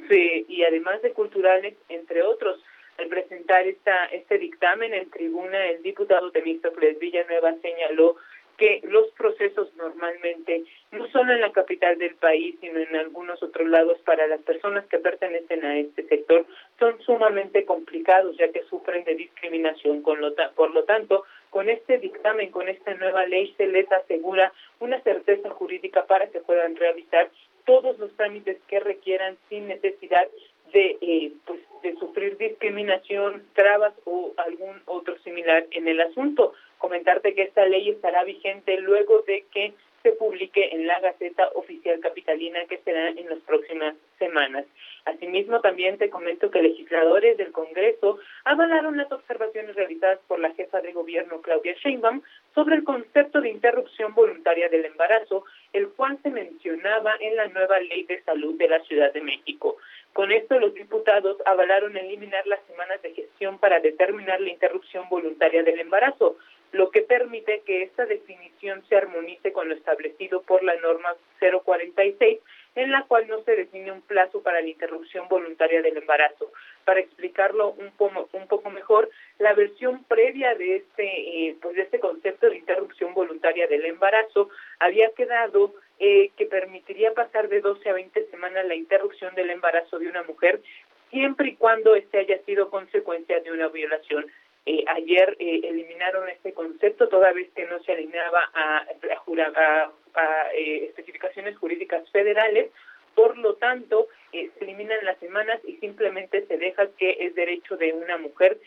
y 0.09 0.63
además 0.63 1.01
de 1.03 1.11
culturales, 1.11 1.75
entre 1.89 2.23
otros. 2.23 2.59
Al 2.99 3.07
presentar 3.07 3.65
esta, 3.65 4.07
este 4.07 4.37
dictamen 4.37 4.93
en 4.93 5.09
tribuna, 5.09 5.67
el 5.67 5.81
diputado 5.81 6.31
Temístocles 6.31 6.99
Villanueva 6.99 7.55
señaló 7.61 8.17
que 8.57 8.81
los 8.83 9.09
procesos 9.11 9.73
normalmente, 9.77 10.65
no 10.91 11.07
solo 11.11 11.31
en 11.31 11.39
la 11.39 11.53
capital 11.53 11.97
del 11.97 12.15
país, 12.15 12.57
sino 12.59 12.77
en 12.77 12.93
algunos 12.97 13.41
otros 13.41 13.69
lados, 13.69 13.99
para 13.99 14.27
las 14.27 14.41
personas 14.41 14.85
que 14.87 14.99
pertenecen 14.99 15.63
a 15.63 15.79
este 15.79 16.03
sector, 16.07 16.45
son 16.77 16.99
sumamente 17.03 17.63
complicados, 17.63 18.35
ya 18.35 18.51
que 18.51 18.63
sufren 18.63 19.05
de 19.05 19.15
discriminación. 19.15 20.01
Con 20.01 20.19
lo 20.19 20.35
por 20.53 20.71
lo 20.71 20.83
tanto, 20.83 21.23
con 21.51 21.69
este 21.69 21.99
dictamen, 21.99 22.51
con 22.51 22.67
esta 22.67 22.93
nueva 22.95 23.25
ley, 23.27 23.53
se 23.55 23.65
les 23.67 23.89
asegura 23.89 24.51
una 24.81 24.99
certeza 25.03 25.49
jurídica 25.51 26.05
para 26.05 26.27
que 26.27 26.41
puedan 26.41 26.75
realizar 26.75 27.29
todos 27.63 27.97
los 27.97 28.13
trámites 28.17 28.57
que 28.67 28.81
requieran 28.81 29.37
sin 29.47 29.69
necesidad 29.69 30.27
de 30.71 30.97
eh, 31.01 31.31
pues 31.45 31.59
de 31.81 31.95
sufrir 31.95 32.37
discriminación, 32.37 33.43
trabas 33.53 33.93
o 34.05 34.33
algún 34.37 34.81
otro 34.85 35.17
similar 35.19 35.65
en 35.71 35.87
el 35.87 36.01
asunto. 36.01 36.53
Comentarte 36.77 37.33
que 37.33 37.43
esta 37.43 37.65
ley 37.65 37.89
estará 37.89 38.23
vigente 38.23 38.79
luego 38.79 39.21
de 39.21 39.45
que 39.53 39.73
se 40.03 40.11
publique 40.13 40.69
en 40.73 40.87
la 40.87 40.99
Gaceta 40.99 41.49
Oficial 41.55 41.99
Capitalina 41.99 42.59
que 42.69 42.77
será 42.79 43.09
en 43.09 43.29
las 43.29 43.39
próximas 43.39 43.95
semanas. 44.17 44.65
Asimismo, 45.05 45.59
también 45.61 45.97
te 45.97 46.09
comento 46.09 46.51
que 46.51 46.61
legisladores 46.61 47.37
del 47.37 47.51
Congreso 47.51 48.19
avalaron 48.43 48.97
las 48.97 49.11
observaciones 49.11 49.75
realizadas 49.75 50.19
por 50.27 50.39
la 50.39 50.53
jefa 50.53 50.81
de 50.81 50.93
gobierno 50.93 51.41
Claudia 51.41 51.73
Sheinbaum 51.73 52.21
sobre 52.53 52.75
el 52.75 52.83
concepto 52.83 53.41
de 53.41 53.49
interrupción 53.49 54.13
voluntaria 54.13 54.69
del 54.69 54.85
embarazo, 54.85 55.45
el 55.73 55.89
cual 55.89 56.17
se 56.21 56.29
mencionaba 56.29 57.15
en 57.19 57.35
la 57.35 57.47
nueva 57.47 57.79
Ley 57.79 58.03
de 58.03 58.21
Salud 58.23 58.57
de 58.57 58.67
la 58.67 58.79
Ciudad 58.81 59.11
de 59.13 59.21
México. 59.21 59.77
Con 60.13 60.31
esto, 60.31 60.59
los 60.59 60.73
diputados 60.73 61.37
avalaron 61.45 61.95
eliminar 61.95 62.45
las 62.47 62.59
semanas 62.67 63.01
de 63.01 63.13
gestión 63.13 63.57
para 63.59 63.79
determinar 63.79 64.41
la 64.41 64.49
interrupción 64.49 65.07
voluntaria 65.09 65.63
del 65.63 65.79
embarazo, 65.79 66.37
lo 66.71 66.91
que 66.91 67.01
permite 67.01 67.61
que 67.65 67.83
esta 67.83 68.05
definición 68.05 68.83
se 68.87 68.95
armonice 68.95 69.51
con 69.51 69.69
lo 69.69 69.75
establecido 69.75 70.41
por 70.41 70.63
la 70.63 70.75
norma 70.75 71.15
046 71.39 72.39
en 72.75 72.91
la 72.91 73.03
cual 73.03 73.27
no 73.27 73.41
se 73.43 73.55
define 73.55 73.91
un 73.91 74.01
plazo 74.01 74.41
para 74.41 74.61
la 74.61 74.67
interrupción 74.67 75.27
voluntaria 75.27 75.81
del 75.81 75.97
embarazo. 75.97 76.51
Para 76.85 76.99
explicarlo 76.99 77.71
un 77.71 77.91
poco, 77.91 78.29
un 78.33 78.47
poco 78.47 78.69
mejor, 78.69 79.09
la 79.37 79.53
versión 79.53 80.03
previa 80.05 80.55
de 80.55 80.77
este, 80.77 81.47
eh, 81.47 81.57
pues 81.61 81.75
de 81.75 81.81
este 81.83 81.99
concepto 81.99 82.49
de 82.49 82.57
interrupción 82.57 83.13
voluntaria 83.13 83.67
del 83.67 83.85
embarazo 83.85 84.49
había 84.79 85.09
quedado 85.11 85.73
eh, 85.99 86.31
que 86.37 86.45
permitiría 86.45 87.13
pasar 87.13 87.49
de 87.49 87.61
12 87.61 87.89
a 87.89 87.93
20 87.93 88.27
semanas 88.31 88.65
la 88.65 88.75
interrupción 88.75 89.35
del 89.35 89.49
embarazo 89.49 89.99
de 89.99 90.07
una 90.07 90.23
mujer 90.23 90.61
siempre 91.09 91.49
y 91.49 91.55
cuando 91.55 91.95
este 91.95 92.19
haya 92.19 92.39
sido 92.43 92.69
consecuencia 92.69 93.39
de 93.39 93.51
una 93.51 93.67
violación. 93.67 94.25
Eh, 94.65 94.83
ayer 94.87 95.35
eliminaron 95.39 96.29
este 96.29 96.53
concepto 96.53 97.07
toda 97.07 97.31
vez 97.31 97.49
que 97.55 97.65
no 97.65 97.81
se 97.83 97.93
alineaba 97.93 98.49
a, 98.53 98.77
a, 98.77 99.91
a 100.15 100.53
eh, 100.53 100.85
especificaciones 100.85 101.57
jurídicas 101.57 102.07
federales, 102.11 102.69
por 103.15 103.37
lo 103.37 103.55
tanto, 103.55 104.07
eh, 104.31 104.49
se 104.57 104.63
eliminan 104.63 104.97
las 105.03 105.17
semanas 105.19 105.59
y 105.65 105.77
simplemente 105.77 106.45
se 106.45 106.57
deja 106.57 106.87
que 106.97 107.17
es 107.19 107.35
derecho 107.35 107.77
de 107.77 107.93
una 107.93 108.17
mujer 108.17 108.59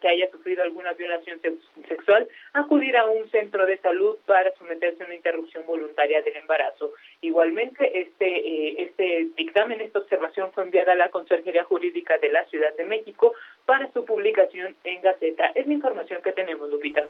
que 0.00 0.08
haya 0.08 0.30
sufrido 0.30 0.62
alguna 0.62 0.92
violación 0.92 1.40
sexual 1.88 2.28
acudir 2.52 2.96
a 2.96 3.06
un 3.06 3.28
centro 3.30 3.66
de 3.66 3.76
salud 3.78 4.16
para 4.26 4.54
someterse 4.56 5.02
a 5.02 5.06
una 5.06 5.14
interrupción 5.14 5.64
voluntaria 5.66 6.22
del 6.22 6.36
embarazo. 6.36 6.92
Igualmente, 7.20 8.00
este, 8.00 8.26
eh, 8.26 8.82
este 8.82 9.28
dictamen, 9.36 9.80
esta 9.80 9.98
observación 9.98 10.52
fue 10.52 10.64
enviada 10.64 10.92
a 10.92 10.96
la 10.96 11.10
Consejería 11.10 11.64
Jurídica 11.64 12.18
de 12.18 12.30
la 12.30 12.44
Ciudad 12.46 12.74
de 12.76 12.84
México 12.84 13.34
para 13.66 13.90
su 13.92 14.04
publicación 14.04 14.76
en 14.84 15.02
Gaceta. 15.02 15.46
Es 15.54 15.66
la 15.66 15.74
información 15.74 16.22
que 16.22 16.32
tenemos, 16.32 16.70
Lupita. 16.70 17.06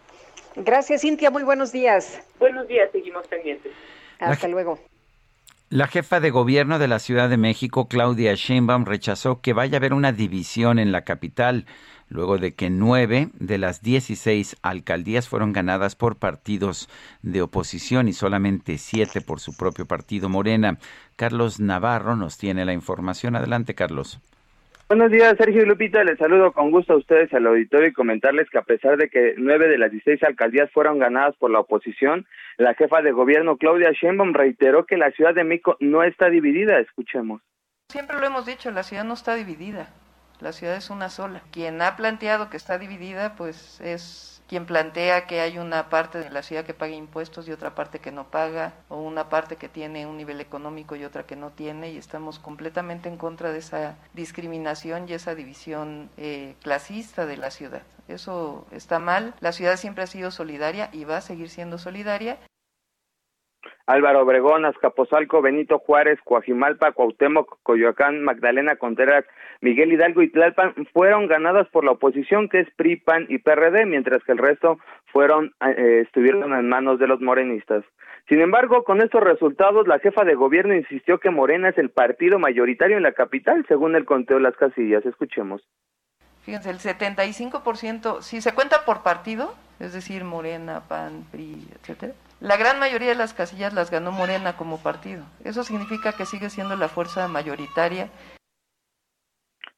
Gracias, 0.57 1.03
Cintia. 1.03 1.31
Muy 1.31 1.45
buenos 1.45 1.71
días. 1.71 2.27
Buenos 2.39 2.67
días, 2.67 2.91
seguimos 2.91 3.27
pendientes. 3.29 3.73
Hasta 4.19 4.49
luego. 4.49 4.79
La 5.71 5.87
jefa 5.87 6.19
de 6.19 6.31
gobierno 6.31 6.79
de 6.79 6.89
la 6.89 6.99
Ciudad 6.99 7.29
de 7.29 7.37
México, 7.37 7.89
Claudia 7.89 8.35
Sheinbaum, 8.35 8.87
rechazó 8.87 9.43
que 9.43 9.53
vaya 9.53 9.77
a 9.77 9.81
haber 9.81 9.93
una 9.93 10.13
división 10.13 10.79
en 10.79 10.93
la 10.93 11.03
capital, 11.03 11.67
luego 12.09 12.39
de 12.39 12.55
que 12.55 12.71
nueve 12.71 13.29
de 13.35 13.59
las 13.59 13.83
dieciséis 13.83 14.57
alcaldías 14.63 15.29
fueron 15.29 15.53
ganadas 15.53 15.95
por 15.95 16.17
partidos 16.17 16.89
de 17.21 17.43
oposición 17.43 18.09
y 18.09 18.15
solamente 18.15 18.79
siete 18.79 19.21
por 19.21 19.41
su 19.41 19.59
propio 19.59 19.85
partido 19.85 20.31
Morena. 20.31 20.79
Carlos 21.17 21.61
Navarro 21.61 22.17
nos 22.17 22.39
tiene 22.39 22.65
la 22.65 22.73
información. 22.73 23.37
Adelante, 23.37 23.75
Carlos. 23.75 24.21
Buenos 24.89 25.11
días, 25.11 25.35
Sergio 25.37 25.65
y 25.65 25.67
Lupita. 25.67 26.03
Les 26.03 26.17
saludo 26.17 26.53
con 26.53 26.71
gusto 26.71 26.95
a 26.95 26.97
ustedes 26.97 27.31
al 27.35 27.47
auditorio 27.47 27.89
y 27.89 27.93
comentarles 27.93 28.49
que 28.49 28.57
a 28.57 28.63
pesar 28.63 28.97
de 28.97 29.11
que 29.11 29.35
nueve 29.37 29.69
de 29.69 29.77
las 29.77 29.91
dieciséis 29.91 30.23
alcaldías 30.23 30.71
fueron 30.73 30.99
ganadas 30.99 31.37
por 31.37 31.51
la 31.51 31.61
oposición, 31.61 32.27
la 32.57 32.73
jefa 32.73 33.03
de 33.03 33.13
gobierno 33.13 33.59
Claudia 33.59 33.93
Sheinbaum 33.93 34.33
reiteró 34.33 34.87
que 34.87 34.97
la 34.97 35.11
Ciudad 35.11 35.35
de 35.35 35.45
México 35.45 35.77
no 35.81 36.05
está 36.05 36.31
dividida. 36.31 36.79
Escuchemos. 36.79 37.43
Siempre 37.91 38.19
lo 38.19 38.25
hemos 38.25 38.47
dicho, 38.47 38.71
la 38.71 38.83
ciudad 38.83 39.05
no 39.05 39.13
está 39.13 39.35
dividida. 39.35 39.91
La 40.41 40.53
ciudad 40.53 40.77
es 40.77 40.89
una 40.89 41.11
sola. 41.11 41.43
Quien 41.53 41.83
ha 41.83 41.95
planteado 41.97 42.49
que 42.49 42.57
está 42.57 42.79
dividida, 42.79 43.35
pues 43.37 43.83
es 43.83 44.38
quien 44.49 44.65
plantea 44.65 45.27
que 45.27 45.41
hay 45.41 45.59
una 45.59 45.91
parte 45.91 46.19
de 46.19 46.31
la 46.31 46.43
ciudad 46.43 46.65
que 46.65 46.75
paga 46.75 46.95
impuestos 46.95 47.47
y 47.47 47.53
otra 47.53 47.75
parte 47.75 48.01
que 48.01 48.11
no 48.11 48.31
paga, 48.31 48.73
o 48.89 48.97
una 48.97 49.29
parte 49.29 49.57
que 49.57 49.69
tiene 49.69 50.07
un 50.07 50.17
nivel 50.17 50.41
económico 50.41 50.97
y 50.97 51.05
otra 51.05 51.25
que 51.25 51.37
no 51.37 51.51
tiene, 51.51 51.93
y 51.93 51.99
estamos 51.99 52.39
completamente 52.39 53.09
en 53.09 53.19
contra 53.19 53.53
de 53.53 53.59
esa 53.59 53.97
discriminación 54.15 55.09
y 55.09 55.13
esa 55.13 55.35
división 55.35 56.11
eh, 56.17 56.57
clasista 56.63 57.27
de 57.27 57.37
la 57.37 57.51
ciudad. 57.51 57.83
Eso 58.09 58.67
está 58.73 58.99
mal. 58.99 59.35
La 59.41 59.53
ciudad 59.53 59.77
siempre 59.77 60.05
ha 60.05 60.07
sido 60.07 60.31
solidaria 60.31 60.89
y 60.93 61.05
va 61.05 61.19
a 61.19 61.21
seguir 61.21 61.51
siendo 61.51 61.77
solidaria. 61.77 62.39
Álvaro 63.89 64.21
Obregón, 64.21 64.67
Azcapotzalco, 64.67 65.41
Benito 65.41 65.79
Juárez, 65.79 66.19
Coajimalpa, 66.23 66.93
Cuauhtémoc, 66.93 67.59
Coyoacán, 67.63 68.23
Magdalena 68.23 68.77
Contreras, 68.77 69.25
Miguel 69.63 69.95
Hidalgo 69.95 70.21
y 70.21 70.29
Tlalpan 70.29 70.75
fueron 70.93 71.27
ganadas 71.27 71.67
por 71.69 71.85
la 71.85 71.93
oposición 71.93 72.51
que 72.51 72.61
es 72.61 72.69
PRI, 72.77 72.97
PAN 72.97 73.25
y 73.31 73.39
PRD, 73.39 73.87
mientras 73.87 74.23
que 74.25 74.33
el 74.33 74.39
resto 74.39 74.79
fueron 75.07 75.55
eh, 75.67 76.03
estuvieron 76.05 76.53
en 76.53 76.69
manos 76.69 76.99
de 76.99 77.07
los 77.07 77.23
morenistas. 77.23 77.83
Sin 78.29 78.43
embargo, 78.43 78.85
con 78.85 79.01
estos 79.01 79.23
resultados, 79.23 79.89
la 79.89 80.01
jefa 80.01 80.23
de 80.23 80.35
gobierno 80.35 80.75
insistió 80.75 81.19
que 81.19 81.31
Morena 81.31 81.71
es 81.71 81.79
el 81.79 81.89
partido 81.89 82.39
mayoritario 82.39 82.99
en 82.99 83.05
la 83.05 83.13
capital, 83.13 83.65
según 83.69 83.97
el 83.97 84.05
conteo 84.05 84.37
de 84.37 84.43
las 84.43 84.57
casillas. 84.57 85.07
Escuchemos. 85.07 85.63
Fíjense, 86.43 86.69
el 86.69 86.79
75%, 86.79 88.21
si 88.21 88.43
se 88.43 88.53
cuenta 88.53 88.85
por 88.85 89.03
partido, 89.03 89.55
es 89.81 89.95
decir, 89.95 90.25
Morena, 90.25 90.83
PAN, 90.89 91.25
PRI, 91.31 91.69
etcétera, 91.81 92.13
la 92.41 92.57
gran 92.57 92.79
mayoría 92.79 93.09
de 93.09 93.15
las 93.17 93.35
casillas 93.35 93.75
las 93.75 93.91
ganó 93.91 94.13
Morena 94.13 94.57
como 94.57 94.81
partido. 94.83 95.25
Eso 95.45 95.65
significa 95.65 96.13
que 96.13 96.25
sigue 96.25 96.51
siendo 96.51 96.77
la 96.77 96.89
fuerza 96.89 97.27
mayoritaria. 97.27 98.11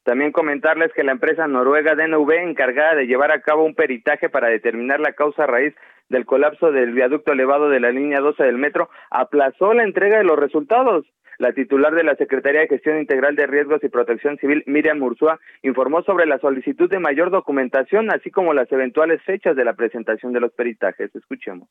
También 0.03 0.31
comentarles 0.31 0.91
que 0.93 1.03
la 1.03 1.11
empresa 1.11 1.47
noruega 1.47 1.95
DNV, 1.95 2.31
encargada 2.31 2.95
de 2.95 3.05
llevar 3.05 3.31
a 3.31 3.41
cabo 3.41 3.63
un 3.63 3.75
peritaje 3.75 4.29
para 4.29 4.47
determinar 4.47 4.99
la 4.99 5.13
causa 5.13 5.45
raíz 5.45 5.75
del 6.09 6.25
colapso 6.25 6.71
del 6.71 6.91
viaducto 6.93 7.33
elevado 7.33 7.69
de 7.69 7.79
la 7.79 7.91
línea 7.91 8.19
12 8.19 8.43
del 8.43 8.57
metro, 8.57 8.89
aplazó 9.09 9.73
la 9.73 9.83
entrega 9.83 10.17
de 10.17 10.23
los 10.23 10.37
resultados. 10.37 11.05
La 11.37 11.53
titular 11.53 11.93
de 11.93 12.03
la 12.03 12.15
Secretaría 12.15 12.61
de 12.61 12.67
Gestión 12.67 12.99
Integral 12.99 13.35
de 13.35 13.47
Riesgos 13.47 13.83
y 13.83 13.89
Protección 13.89 14.37
Civil, 14.37 14.63
Miriam 14.67 14.99
Mursúa, 14.99 15.39
informó 15.63 16.03
sobre 16.03 16.25
la 16.25 16.39
solicitud 16.39 16.89
de 16.89 16.99
mayor 16.99 17.31
documentación, 17.31 18.11
así 18.11 18.29
como 18.29 18.53
las 18.53 18.71
eventuales 18.71 19.21
fechas 19.23 19.55
de 19.55 19.65
la 19.65 19.73
presentación 19.73 20.33
de 20.33 20.39
los 20.39 20.51
peritajes. 20.53 21.15
Escuchemos 21.15 21.67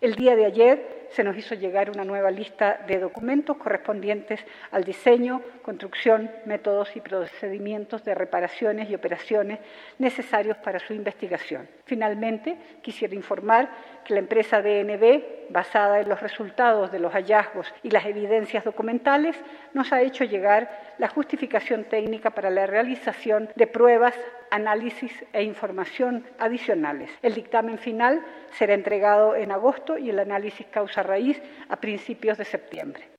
El 0.00 0.14
día 0.14 0.34
de 0.36 0.46
ayer 0.46 1.06
se 1.10 1.22
nos 1.22 1.36
hizo 1.36 1.54
llegar 1.54 1.90
una 1.90 2.04
nueva 2.04 2.30
lista 2.30 2.84
de 2.88 2.98
documentos 2.98 3.56
correspondientes 3.56 4.44
al 4.70 4.84
diseño, 4.84 5.42
construcción, 5.62 6.30
métodos 6.46 6.96
y 6.96 7.00
procedimientos 7.00 8.04
de 8.04 8.14
reparaciones 8.14 8.90
y 8.90 8.94
operaciones 8.94 9.60
necesarios 9.98 10.56
para 10.58 10.78
su 10.78 10.94
investigación. 10.94 11.68
Finalmente, 11.92 12.56
quisiera 12.80 13.14
informar 13.14 13.68
que 14.02 14.14
la 14.14 14.20
empresa 14.20 14.62
DNB, 14.62 15.50
basada 15.50 16.00
en 16.00 16.08
los 16.08 16.22
resultados 16.22 16.90
de 16.90 16.98
los 16.98 17.12
hallazgos 17.12 17.66
y 17.82 17.90
las 17.90 18.06
evidencias 18.06 18.64
documentales, 18.64 19.36
nos 19.74 19.92
ha 19.92 20.00
hecho 20.00 20.24
llegar 20.24 20.94
la 20.96 21.08
justificación 21.08 21.84
técnica 21.84 22.30
para 22.30 22.48
la 22.48 22.64
realización 22.64 23.50
de 23.56 23.66
pruebas, 23.66 24.14
análisis 24.50 25.12
e 25.34 25.42
información 25.42 26.24
adicionales. 26.38 27.10
El 27.20 27.34
dictamen 27.34 27.76
final 27.76 28.22
será 28.52 28.72
entregado 28.72 29.36
en 29.36 29.52
agosto 29.52 29.98
y 29.98 30.08
el 30.08 30.18
análisis 30.18 30.66
causa 30.68 31.02
raíz 31.02 31.42
a 31.68 31.76
principios 31.76 32.38
de 32.38 32.46
septiembre. 32.46 33.11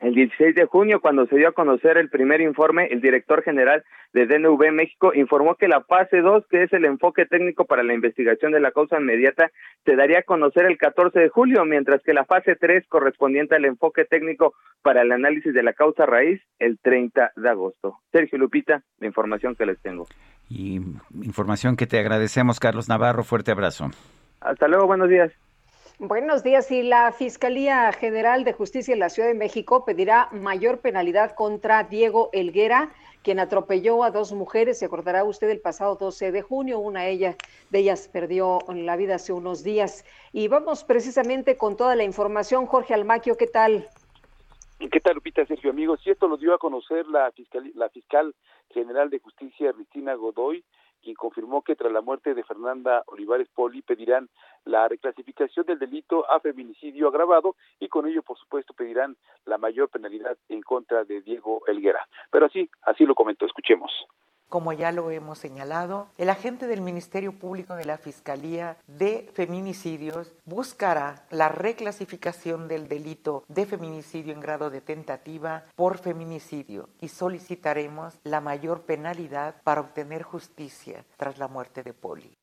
El 0.00 0.14
16 0.14 0.54
de 0.54 0.66
junio, 0.66 1.00
cuando 1.00 1.26
se 1.26 1.36
dio 1.36 1.48
a 1.48 1.52
conocer 1.52 1.96
el 1.98 2.10
primer 2.10 2.40
informe, 2.40 2.86
el 2.86 3.00
director 3.00 3.42
general 3.42 3.84
de 4.12 4.26
DNV 4.26 4.72
México 4.72 5.14
informó 5.14 5.54
que 5.54 5.68
la 5.68 5.82
fase 5.82 6.20
2, 6.20 6.44
que 6.50 6.64
es 6.64 6.72
el 6.72 6.84
enfoque 6.84 7.26
técnico 7.26 7.64
para 7.64 7.82
la 7.82 7.94
investigación 7.94 8.52
de 8.52 8.60
la 8.60 8.72
causa 8.72 9.00
inmediata, 9.00 9.50
se 9.84 9.96
daría 9.96 10.18
a 10.20 10.22
conocer 10.22 10.66
el 10.66 10.78
14 10.78 11.18
de 11.18 11.28
julio, 11.28 11.64
mientras 11.64 12.02
que 12.02 12.12
la 12.12 12.24
fase 12.24 12.56
3, 12.56 12.86
correspondiente 12.88 13.54
al 13.54 13.64
enfoque 13.64 14.04
técnico 14.04 14.54
para 14.82 15.02
el 15.02 15.12
análisis 15.12 15.54
de 15.54 15.62
la 15.62 15.72
causa 15.72 16.06
raíz, 16.06 16.42
el 16.58 16.78
30 16.80 17.32
de 17.36 17.48
agosto. 17.48 17.98
Sergio 18.10 18.38
Lupita, 18.38 18.82
la 18.98 19.06
información 19.06 19.54
que 19.54 19.66
les 19.66 19.80
tengo. 19.80 20.06
Y 20.50 20.80
información 21.22 21.76
que 21.76 21.86
te 21.86 21.98
agradecemos, 21.98 22.60
Carlos 22.60 22.88
Navarro. 22.88 23.22
Fuerte 23.22 23.52
abrazo. 23.52 23.90
Hasta 24.40 24.68
luego, 24.68 24.86
buenos 24.86 25.08
días. 25.08 25.32
Buenos 26.00 26.42
días. 26.42 26.72
Y 26.72 26.82
la 26.82 27.12
Fiscalía 27.12 27.92
General 27.92 28.42
de 28.42 28.52
Justicia 28.52 28.94
de 28.94 28.98
la 28.98 29.10
Ciudad 29.10 29.28
de 29.28 29.34
México 29.34 29.84
pedirá 29.84 30.28
mayor 30.32 30.80
penalidad 30.80 31.36
contra 31.36 31.84
Diego 31.84 32.30
Elguera, 32.32 32.92
quien 33.22 33.38
atropelló 33.38 34.02
a 34.02 34.10
dos 34.10 34.32
mujeres. 34.32 34.80
Se 34.80 34.86
acordará 34.86 35.22
usted 35.22 35.48
el 35.50 35.60
pasado 35.60 35.94
12 35.94 36.32
de 36.32 36.42
junio. 36.42 36.80
Una 36.80 37.02
de 37.02 37.38
ellas 37.70 38.08
perdió 38.08 38.58
la 38.66 38.96
vida 38.96 39.14
hace 39.14 39.32
unos 39.32 39.62
días. 39.62 40.04
Y 40.32 40.48
vamos 40.48 40.82
precisamente 40.82 41.56
con 41.56 41.76
toda 41.76 41.94
la 41.94 42.02
información. 42.02 42.66
Jorge 42.66 42.92
Almaquio, 42.92 43.36
¿qué 43.36 43.46
tal? 43.46 43.88
¿Qué 44.90 45.00
tal, 45.00 45.14
Lupita, 45.14 45.46
Sergio, 45.46 45.70
amigos? 45.70 46.00
Y 46.04 46.10
esto 46.10 46.26
lo 46.26 46.36
dio 46.36 46.54
a 46.54 46.58
conocer 46.58 47.06
la 47.06 47.30
fiscal, 47.30 47.70
la 47.76 47.88
fiscal 47.88 48.34
general 48.70 49.10
de 49.10 49.20
justicia, 49.20 49.72
Cristina 49.72 50.14
Godoy, 50.14 50.64
quien 51.04 51.14
confirmó 51.14 51.62
que 51.62 51.76
tras 51.76 51.92
la 51.92 52.00
muerte 52.00 52.34
de 52.34 52.42
Fernanda 52.42 53.04
Olivares 53.06 53.48
Poli 53.54 53.82
pedirán 53.82 54.28
la 54.64 54.88
reclasificación 54.88 55.66
del 55.66 55.78
delito 55.78 56.28
a 56.30 56.40
feminicidio 56.40 57.08
agravado 57.08 57.54
y 57.78 57.88
con 57.88 58.08
ello, 58.08 58.22
por 58.22 58.38
supuesto, 58.38 58.72
pedirán 58.72 59.16
la 59.44 59.58
mayor 59.58 59.90
penalidad 59.90 60.36
en 60.48 60.62
contra 60.62 61.04
de 61.04 61.20
Diego 61.20 61.62
Elguera. 61.66 62.08
Pero 62.30 62.46
así, 62.46 62.68
así 62.82 63.04
lo 63.04 63.14
comentó, 63.14 63.44
escuchemos. 63.44 63.92
Como 64.48 64.72
ya 64.72 64.92
lo 64.92 65.10
hemos 65.10 65.38
señalado, 65.38 66.08
el 66.16 66.30
agente 66.30 66.66
del 66.66 66.80
Ministerio 66.80 67.32
Público 67.32 67.74
de 67.74 67.84
la 67.84 67.98
Fiscalía 67.98 68.76
de 68.86 69.28
Feminicidios 69.34 70.32
buscará 70.44 71.26
la 71.30 71.48
reclasificación 71.48 72.68
del 72.68 72.88
delito 72.88 73.44
de 73.48 73.66
feminicidio 73.66 74.32
en 74.32 74.40
grado 74.40 74.70
de 74.70 74.80
tentativa 74.80 75.64
por 75.74 75.98
feminicidio 75.98 76.88
y 77.00 77.08
solicitaremos 77.08 78.20
la 78.24 78.40
mayor 78.40 78.82
penalidad 78.82 79.56
para 79.64 79.80
obtener 79.80 80.22
justicia 80.22 81.04
tras 81.16 81.38
la 81.38 81.48
muerte 81.48 81.82
de 81.82 81.92
Poli. 81.92 82.36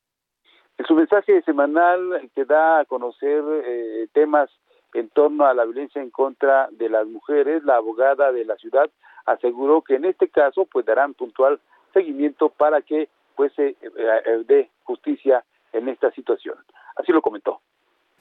En 0.78 0.86
su 0.86 0.94
mensaje 0.94 1.42
semanal 1.42 2.30
que 2.34 2.44
da 2.44 2.80
a 2.80 2.84
conocer 2.84 3.42
eh, 3.64 4.08
temas 4.12 4.50
en 4.94 5.08
torno 5.10 5.46
a 5.46 5.54
la 5.54 5.64
violencia 5.64 6.02
en 6.02 6.10
contra 6.10 6.68
de 6.72 6.88
las 6.88 7.06
mujeres, 7.06 7.64
la 7.64 7.76
abogada 7.76 8.32
de 8.32 8.44
la 8.44 8.56
ciudad 8.56 8.90
aseguró 9.24 9.82
que 9.82 9.94
en 9.94 10.04
este 10.04 10.28
caso 10.28 10.66
pues 10.66 10.84
darán 10.84 11.14
puntual 11.14 11.60
seguimiento 11.92 12.48
para 12.48 12.82
que 12.82 13.08
pues 13.36 13.52
se 13.54 13.68
eh, 13.68 13.76
eh, 13.82 14.44
dé 14.46 14.70
justicia 14.84 15.44
en 15.72 15.88
esta 15.88 16.10
situación. 16.12 16.56
Así 16.96 17.12
lo 17.12 17.22
comentó. 17.22 17.60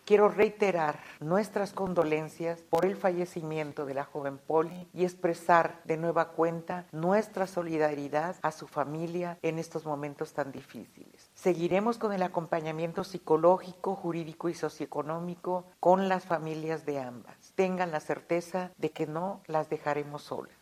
Quiero 0.03 0.30
reiterar 0.30 0.99
nuestras 1.19 1.74
condolencias 1.74 2.63
por 2.63 2.86
el 2.86 2.95
fallecimiento 2.95 3.86
de 3.86 3.93
la 3.93 4.03
joven 4.03 4.39
Poli 4.39 4.88
y 4.93 5.03
expresar 5.03 5.80
de 5.86 5.95
nueva 5.95 6.30
cuenta 6.30 6.86
nuestra 6.91 7.45
solidaridad 7.45 8.36
a 8.41 8.51
su 8.51 8.67
familia 8.67 9.38
en 9.43 9.59
estos 9.59 9.86
momentos 9.86 10.34
tan 10.34 10.51
difíciles. 10.51 11.30
Seguiremos 11.36 11.99
con 11.99 12.13
el 12.13 12.24
acompañamiento 12.24 13.03
psicológico, 13.03 13.95
jurídico 13.95 14.49
y 14.49 14.55
socioeconómico 14.55 15.65
con 15.80 16.09
las 16.09 16.26
familias 16.26 16.86
de 16.86 16.99
ambas. 16.99 17.53
Tengan 17.55 17.91
la 17.91 17.99
certeza 17.99 18.72
de 18.78 18.89
que 18.89 19.05
no 19.05 19.41
las 19.45 19.69
dejaremos 19.69 20.24
solas. 20.24 20.61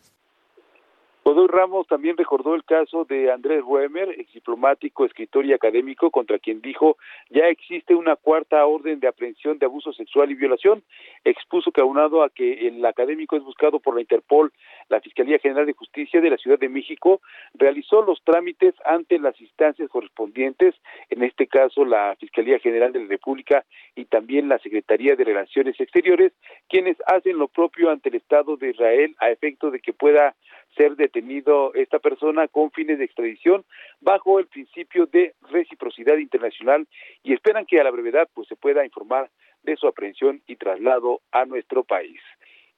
Godoy 1.30 1.46
Ramos 1.46 1.86
también 1.86 2.16
recordó 2.16 2.56
el 2.56 2.64
caso 2.64 3.04
de 3.04 3.30
Andrés 3.30 3.62
Ruemer, 3.62 4.08
ex 4.18 4.32
diplomático, 4.32 5.04
escritor 5.04 5.46
y 5.46 5.52
académico, 5.52 6.10
contra 6.10 6.40
quien 6.40 6.60
dijo 6.60 6.96
ya 7.28 7.46
existe 7.46 7.94
una 7.94 8.16
cuarta 8.16 8.66
orden 8.66 8.98
de 8.98 9.06
aprehensión 9.06 9.56
de 9.60 9.66
abuso 9.66 9.92
sexual 9.92 10.32
y 10.32 10.34
violación. 10.34 10.82
Expuso 11.22 11.70
que 11.70 11.82
aunado 11.82 12.24
a 12.24 12.30
que 12.30 12.66
el 12.66 12.84
académico 12.84 13.36
es 13.36 13.44
buscado 13.44 13.78
por 13.78 13.94
la 13.94 14.00
Interpol, 14.00 14.52
la 14.88 15.00
Fiscalía 15.00 15.38
General 15.38 15.66
de 15.66 15.72
Justicia 15.72 16.20
de 16.20 16.30
la 16.30 16.36
Ciudad 16.36 16.58
de 16.58 16.68
México 16.68 17.20
realizó 17.54 18.02
los 18.02 18.20
trámites 18.24 18.74
ante 18.84 19.20
las 19.20 19.40
instancias 19.40 19.88
correspondientes, 19.88 20.74
en 21.10 21.22
este 21.22 21.46
caso 21.46 21.84
la 21.84 22.16
Fiscalía 22.18 22.58
General 22.58 22.92
de 22.92 23.04
la 23.04 23.06
República 23.06 23.64
y 23.94 24.06
también 24.06 24.48
la 24.48 24.58
Secretaría 24.58 25.14
de 25.14 25.22
Relaciones 25.22 25.78
Exteriores, 25.78 26.32
quienes 26.68 26.96
hacen 27.06 27.38
lo 27.38 27.46
propio 27.46 27.90
ante 27.90 28.08
el 28.08 28.16
Estado 28.16 28.56
de 28.56 28.70
Israel 28.70 29.14
a 29.20 29.30
efecto 29.30 29.70
de 29.70 29.78
que 29.78 29.92
pueda 29.92 30.34
ser 30.76 30.96
detenido 30.96 31.74
esta 31.74 31.98
persona 31.98 32.48
con 32.48 32.70
fines 32.70 32.98
de 32.98 33.04
extradición 33.04 33.64
bajo 34.00 34.38
el 34.38 34.46
principio 34.46 35.06
de 35.06 35.34
reciprocidad 35.50 36.16
internacional 36.16 36.86
y 37.22 37.32
esperan 37.32 37.66
que 37.66 37.80
a 37.80 37.84
la 37.84 37.90
brevedad 37.90 38.28
pues 38.34 38.48
se 38.48 38.56
pueda 38.56 38.84
informar 38.84 39.30
de 39.62 39.76
su 39.76 39.86
aprehensión 39.86 40.42
y 40.46 40.56
traslado 40.56 41.20
a 41.32 41.44
nuestro 41.44 41.84
país. 41.84 42.20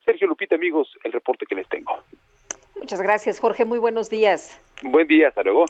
Sergio 0.05 0.27
Lupita, 0.27 0.57
amigos, 0.57 0.89
el 1.05 1.13
reporte 1.13 1.47
que 1.47 1.55
les 1.55 1.69
tengo. 1.69 2.03
Muchas 2.77 3.01
gracias, 3.01 3.39
Jorge. 3.39 3.65
Muy 3.65 3.79
buenos 3.79 4.11
días. 4.11 4.61
Buen 4.83 5.07
día, 5.07 5.29
hasta 5.29 5.43
luego. 5.43 5.67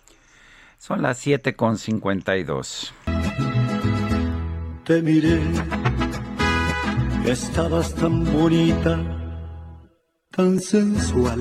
Son 0.78 1.02
las 1.02 1.18
7 1.18 1.54
con 1.54 1.76
52. 1.76 2.94
Te 4.84 5.02
miré, 5.02 5.38
estabas 7.26 7.94
tan 7.94 8.24
bonita, 8.32 8.98
tan 10.30 10.58
sensual 10.58 11.38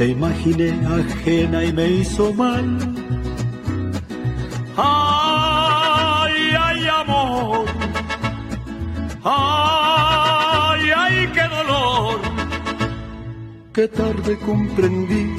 te 0.00 0.06
imaginé 0.06 0.70
ajena 0.86 1.62
y 1.62 1.74
me 1.74 1.86
hizo 1.90 2.32
mal. 2.32 2.64
Ay, 4.74 6.36
ay, 6.58 6.88
amor. 7.02 7.66
Ay, 9.22 10.82
ay, 10.96 11.28
qué 11.34 11.46
dolor. 11.56 12.18
Qué 13.74 13.88
tarde 13.88 14.38
comprendí, 14.38 15.36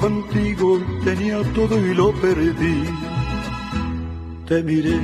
contigo 0.00 0.80
tenía 1.02 1.42
todo 1.52 1.74
y 1.84 1.92
lo 1.92 2.12
perdí. 2.20 2.84
Te 4.46 4.62
miré 4.62 5.00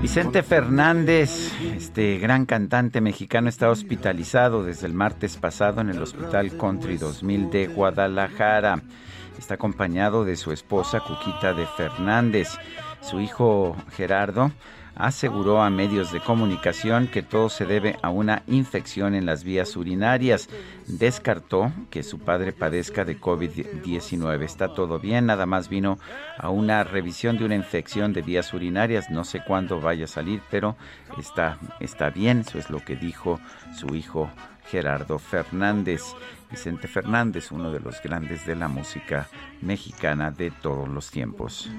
Vicente 0.00 0.42
Fernández, 0.42 1.52
este 1.76 2.18
gran 2.18 2.46
cantante 2.46 3.02
mexicano, 3.02 3.50
está 3.50 3.68
hospitalizado 3.68 4.64
desde 4.64 4.86
el 4.86 4.94
martes 4.94 5.36
pasado 5.36 5.82
en 5.82 5.90
el 5.90 6.00
Hospital 6.00 6.56
Country 6.56 6.96
2000 6.96 7.50
de 7.50 7.66
Guadalajara. 7.66 8.82
Está 9.38 9.54
acompañado 9.54 10.24
de 10.24 10.36
su 10.36 10.52
esposa 10.52 11.00
Cuquita 11.00 11.52
de 11.52 11.66
Fernández. 11.66 12.48
Su 13.02 13.20
hijo 13.20 13.76
Gerardo 13.92 14.52
aseguró 15.00 15.62
a 15.62 15.70
medios 15.70 16.12
de 16.12 16.20
comunicación 16.20 17.08
que 17.08 17.22
todo 17.22 17.48
se 17.48 17.64
debe 17.64 17.98
a 18.02 18.10
una 18.10 18.42
infección 18.46 19.14
en 19.14 19.24
las 19.24 19.44
vías 19.44 19.74
urinarias. 19.76 20.48
Descartó 20.86 21.72
que 21.90 22.02
su 22.02 22.18
padre 22.18 22.52
padezca 22.52 23.04
de 23.04 23.18
COVID-19. 23.18 24.42
Está 24.42 24.74
todo 24.74 24.98
bien, 24.98 25.26
nada 25.26 25.46
más 25.46 25.68
vino 25.68 25.98
a 26.36 26.50
una 26.50 26.84
revisión 26.84 27.38
de 27.38 27.46
una 27.46 27.54
infección 27.56 28.12
de 28.12 28.22
vías 28.22 28.52
urinarias. 28.52 29.10
No 29.10 29.24
sé 29.24 29.42
cuándo 29.42 29.80
vaya 29.80 30.04
a 30.04 30.08
salir, 30.08 30.42
pero 30.50 30.76
está, 31.18 31.58
está 31.80 32.10
bien. 32.10 32.40
Eso 32.40 32.58
es 32.58 32.68
lo 32.68 32.84
que 32.84 32.96
dijo 32.96 33.40
su 33.74 33.94
hijo 33.94 34.30
Gerardo 34.70 35.18
Fernández. 35.18 36.02
Vicente 36.50 36.88
Fernández, 36.88 37.52
uno 37.52 37.70
de 37.70 37.80
los 37.80 38.02
grandes 38.02 38.44
de 38.46 38.56
la 38.56 38.68
música 38.68 39.28
mexicana 39.62 40.30
de 40.30 40.50
todos 40.50 40.88
los 40.88 41.10
tiempos. 41.10 41.70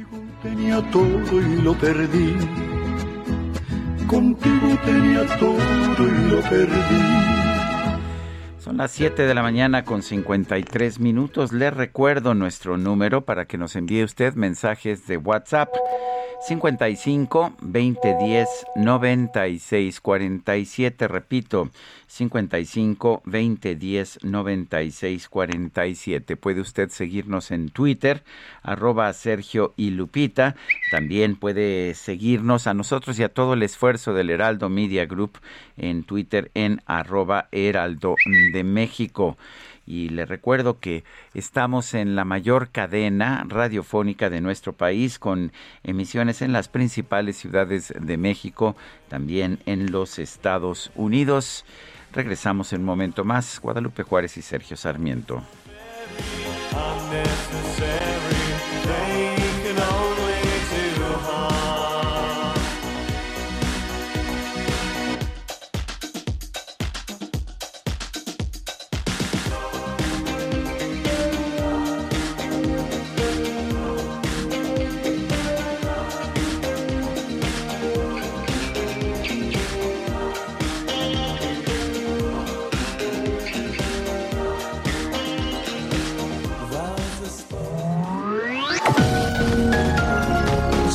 Tenía 0.41 0.81
todo 0.91 1.41
y 1.41 1.61
lo 1.61 1.73
perdí. 1.73 2.35
Contigo 4.07 4.77
tenía 4.85 5.25
todo 5.37 5.57
y 6.07 6.29
lo 6.29 6.41
perdí. 6.41 7.31
Son 8.59 8.77
las 8.77 8.91
7 8.91 9.23
de 9.23 9.33
la 9.33 9.41
mañana 9.41 9.83
con 9.83 10.03
53 10.03 10.99
minutos. 10.99 11.51
Le 11.51 11.71
recuerdo 11.71 12.33
nuestro 12.33 12.77
número 12.77 13.25
para 13.25 13.45
que 13.45 13.57
nos 13.57 13.75
envíe 13.75 14.03
usted 14.03 14.35
mensajes 14.35 15.07
de 15.07 15.17
WhatsApp 15.17 15.69
55 16.41 17.53
2010 17.61 18.47
96 18.75 20.01
47, 20.01 21.07
repito, 21.07 21.69
55 22.11 23.21
2010 23.23 24.19
96 24.23 25.29
47. 25.29 26.35
Puede 26.35 26.59
usted 26.59 26.89
seguirnos 26.89 27.51
en 27.51 27.69
Twitter, 27.69 28.23
arroba 28.63 29.13
Sergio 29.13 29.73
y 29.77 29.91
Lupita. 29.91 30.57
También 30.91 31.37
puede 31.37 31.93
seguirnos 31.93 32.67
a 32.67 32.73
nosotros 32.73 33.17
y 33.17 33.23
a 33.23 33.29
todo 33.29 33.53
el 33.53 33.63
esfuerzo 33.63 34.13
del 34.13 34.29
Heraldo 34.29 34.67
Media 34.67 35.05
Group 35.05 35.39
en 35.77 36.03
Twitter 36.03 36.51
en 36.53 36.81
arroba 36.85 37.47
Heraldo 37.53 38.17
de 38.51 38.63
México 38.65 39.37
y 39.85 40.09
le 40.09 40.25
recuerdo 40.25 40.79
que 40.79 41.03
estamos 41.33 41.93
en 41.93 42.15
la 42.15 42.23
mayor 42.23 42.69
cadena 42.69 43.43
radiofónica 43.47 44.29
de 44.29 44.39
nuestro 44.39 44.73
país 44.73 45.19
con 45.19 45.51
emisiones 45.83 46.41
en 46.41 46.53
las 46.53 46.69
principales 46.69 47.37
ciudades 47.37 47.93
de 47.99 48.17
México, 48.17 48.75
también 49.09 49.59
en 49.65 49.91
los 49.91 50.19
Estados 50.19 50.91
Unidos. 50.95 51.65
Regresamos 52.13 52.73
en 52.73 52.81
un 52.81 52.85
momento 52.85 53.23
más. 53.23 53.59
Guadalupe 53.59 54.03
Juárez 54.03 54.37
y 54.37 54.41
Sergio 54.41 54.75
Sarmiento. 54.75 55.41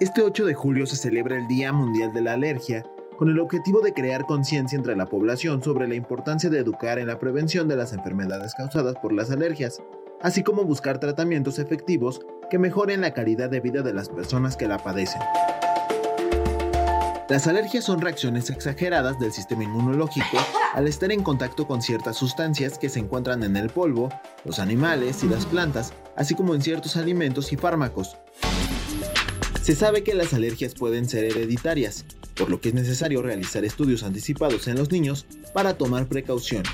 Este 0.00 0.22
8 0.22 0.44
de 0.46 0.54
julio 0.54 0.86
se 0.86 0.96
celebra 0.96 1.36
el 1.36 1.46
Día 1.46 1.72
Mundial 1.72 2.12
de 2.12 2.20
la 2.20 2.32
Alergia, 2.32 2.84
con 3.16 3.28
el 3.28 3.38
objetivo 3.38 3.80
de 3.80 3.92
crear 3.92 4.26
conciencia 4.26 4.76
entre 4.76 4.96
la 4.96 5.06
población 5.06 5.62
sobre 5.62 5.86
la 5.86 5.94
importancia 5.94 6.50
de 6.50 6.58
educar 6.58 6.98
en 6.98 7.06
la 7.06 7.20
prevención 7.20 7.68
de 7.68 7.76
las 7.76 7.92
enfermedades 7.92 8.54
causadas 8.56 8.96
por 9.00 9.12
las 9.12 9.30
alergias, 9.30 9.80
así 10.20 10.42
como 10.42 10.64
buscar 10.64 10.98
tratamientos 10.98 11.60
efectivos 11.60 12.20
que 12.50 12.58
mejoren 12.58 13.02
la 13.02 13.14
calidad 13.14 13.50
de 13.50 13.60
vida 13.60 13.82
de 13.82 13.94
las 13.94 14.08
personas 14.08 14.56
que 14.56 14.66
la 14.66 14.78
padecen. 14.78 15.22
Las 17.28 17.46
alergias 17.46 17.84
son 17.84 18.00
reacciones 18.00 18.50
exageradas 18.50 19.20
del 19.20 19.32
sistema 19.32 19.62
inmunológico 19.62 20.38
al 20.74 20.88
estar 20.88 21.12
en 21.12 21.22
contacto 21.22 21.68
con 21.68 21.82
ciertas 21.82 22.16
sustancias 22.16 22.78
que 22.78 22.88
se 22.88 22.98
encuentran 22.98 23.44
en 23.44 23.56
el 23.56 23.70
polvo, 23.70 24.08
los 24.44 24.58
animales 24.58 25.22
y 25.22 25.28
las 25.28 25.46
plantas, 25.46 25.92
así 26.16 26.34
como 26.34 26.52
en 26.56 26.62
ciertos 26.62 26.96
alimentos 26.96 27.52
y 27.52 27.56
fármacos. 27.56 28.16
Se 29.64 29.74
sabe 29.74 30.04
que 30.04 30.12
las 30.12 30.34
alergias 30.34 30.74
pueden 30.74 31.08
ser 31.08 31.24
hereditarias, 31.24 32.04
por 32.36 32.50
lo 32.50 32.60
que 32.60 32.68
es 32.68 32.74
necesario 32.74 33.22
realizar 33.22 33.64
estudios 33.64 34.02
anticipados 34.02 34.68
en 34.68 34.76
los 34.76 34.92
niños 34.92 35.24
para 35.54 35.78
tomar 35.78 36.06
precauciones. 36.06 36.70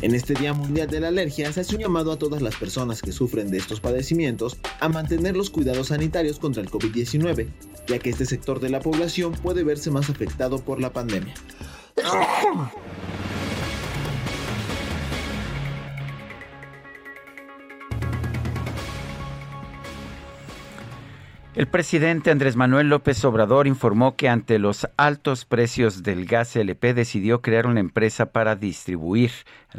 En 0.00 0.16
este 0.16 0.34
Día 0.34 0.52
Mundial 0.52 0.88
de 0.88 0.98
la 0.98 1.06
Alergia 1.06 1.52
se 1.52 1.60
hace 1.60 1.76
un 1.76 1.82
llamado 1.82 2.10
a 2.10 2.18
todas 2.18 2.42
las 2.42 2.56
personas 2.56 3.02
que 3.02 3.12
sufren 3.12 3.52
de 3.52 3.58
estos 3.58 3.78
padecimientos 3.78 4.56
a 4.80 4.88
mantener 4.88 5.36
los 5.36 5.50
cuidados 5.50 5.86
sanitarios 5.88 6.40
contra 6.40 6.60
el 6.60 6.68
COVID-19, 6.68 7.46
ya 7.86 8.00
que 8.00 8.10
este 8.10 8.26
sector 8.26 8.58
de 8.58 8.70
la 8.70 8.80
población 8.80 9.30
puede 9.30 9.62
verse 9.62 9.92
más 9.92 10.10
afectado 10.10 10.58
por 10.58 10.80
la 10.80 10.92
pandemia. 10.92 11.34
El 21.54 21.66
presidente 21.66 22.30
Andrés 22.30 22.56
Manuel 22.56 22.88
López 22.88 23.22
Obrador 23.26 23.66
informó 23.66 24.16
que 24.16 24.30
ante 24.30 24.58
los 24.58 24.88
altos 24.96 25.44
precios 25.44 26.02
del 26.02 26.24
gas 26.24 26.56
LP 26.56 26.94
decidió 26.94 27.42
crear 27.42 27.66
una 27.66 27.80
empresa 27.80 28.32
para 28.32 28.56
distribuir 28.56 29.32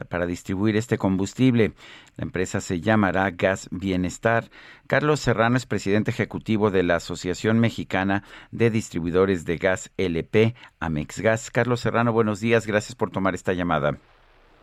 para 0.08 0.28
distribuir 0.28 0.78
este 0.78 1.00
combustible. 1.00 1.74
La 2.16 2.26
empresa 2.26 2.62
se 2.62 2.80
llamará 2.80 3.32
Gas 3.32 3.70
Bienestar. 3.72 4.52
Carlos 4.86 5.20
Serrano 5.20 5.58
es 5.58 5.66
presidente 5.66 6.12
ejecutivo 6.12 6.70
de 6.70 6.84
la 6.84 6.98
Asociación 6.98 7.60
Mexicana 7.60 8.24
de 8.52 8.70
Distribuidores 8.70 9.44
de 9.46 9.58
Gas 9.58 9.90
LP, 9.98 10.54
Amexgas. 10.80 11.50
Carlos 11.50 11.80
Serrano, 11.80 12.14
buenos 12.14 12.40
días, 12.40 12.68
gracias 12.68 12.94
por 12.94 13.10
tomar 13.10 13.34
esta 13.34 13.54
llamada. 13.54 13.98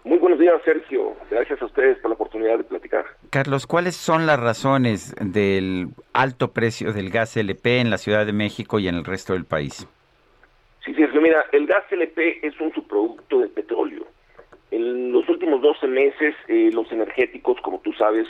Muy 0.03 0.18
buenos 0.18 0.38
días, 0.38 0.61
Sergio. 0.64 1.14
Gracias 1.30 1.61
a 1.61 1.66
ustedes 1.66 1.98
por 1.98 2.11
la 2.11 2.14
oportunidad 2.14 2.57
de 2.57 2.64
platicar. 2.64 3.05
Carlos, 3.30 3.66
¿cuáles 3.66 3.96
son 3.96 4.26
las 4.26 4.40
razones 4.40 5.14
del 5.20 5.88
alto 6.14 6.53
precio 6.53 6.92
del 6.92 7.11
gas 7.11 7.36
LP 7.36 7.80
en 7.80 7.90
la 7.90 7.98
Ciudad 7.98 8.24
de 8.24 8.32
México 8.32 8.78
y 8.78 8.88
en 8.88 8.94
el 8.94 9.05
resto 9.05 9.34
del 9.34 9.44
país? 9.44 9.86
Sí, 10.84 10.94
Sergio, 10.94 11.20
mira, 11.20 11.44
el 11.53 11.66
gas 11.66 11.84
LP 11.90 12.46
es 12.46 12.59
un 12.61 12.72
subproducto 12.72 13.40
del 13.40 13.51
petróleo. 13.51 14.07
En 14.70 15.12
los 15.12 15.28
últimos 15.28 15.61
12 15.61 15.86
meses, 15.86 16.34
eh, 16.48 16.70
los 16.72 16.90
energéticos, 16.90 17.61
como 17.61 17.80
tú 17.80 17.92
sabes, 17.92 18.26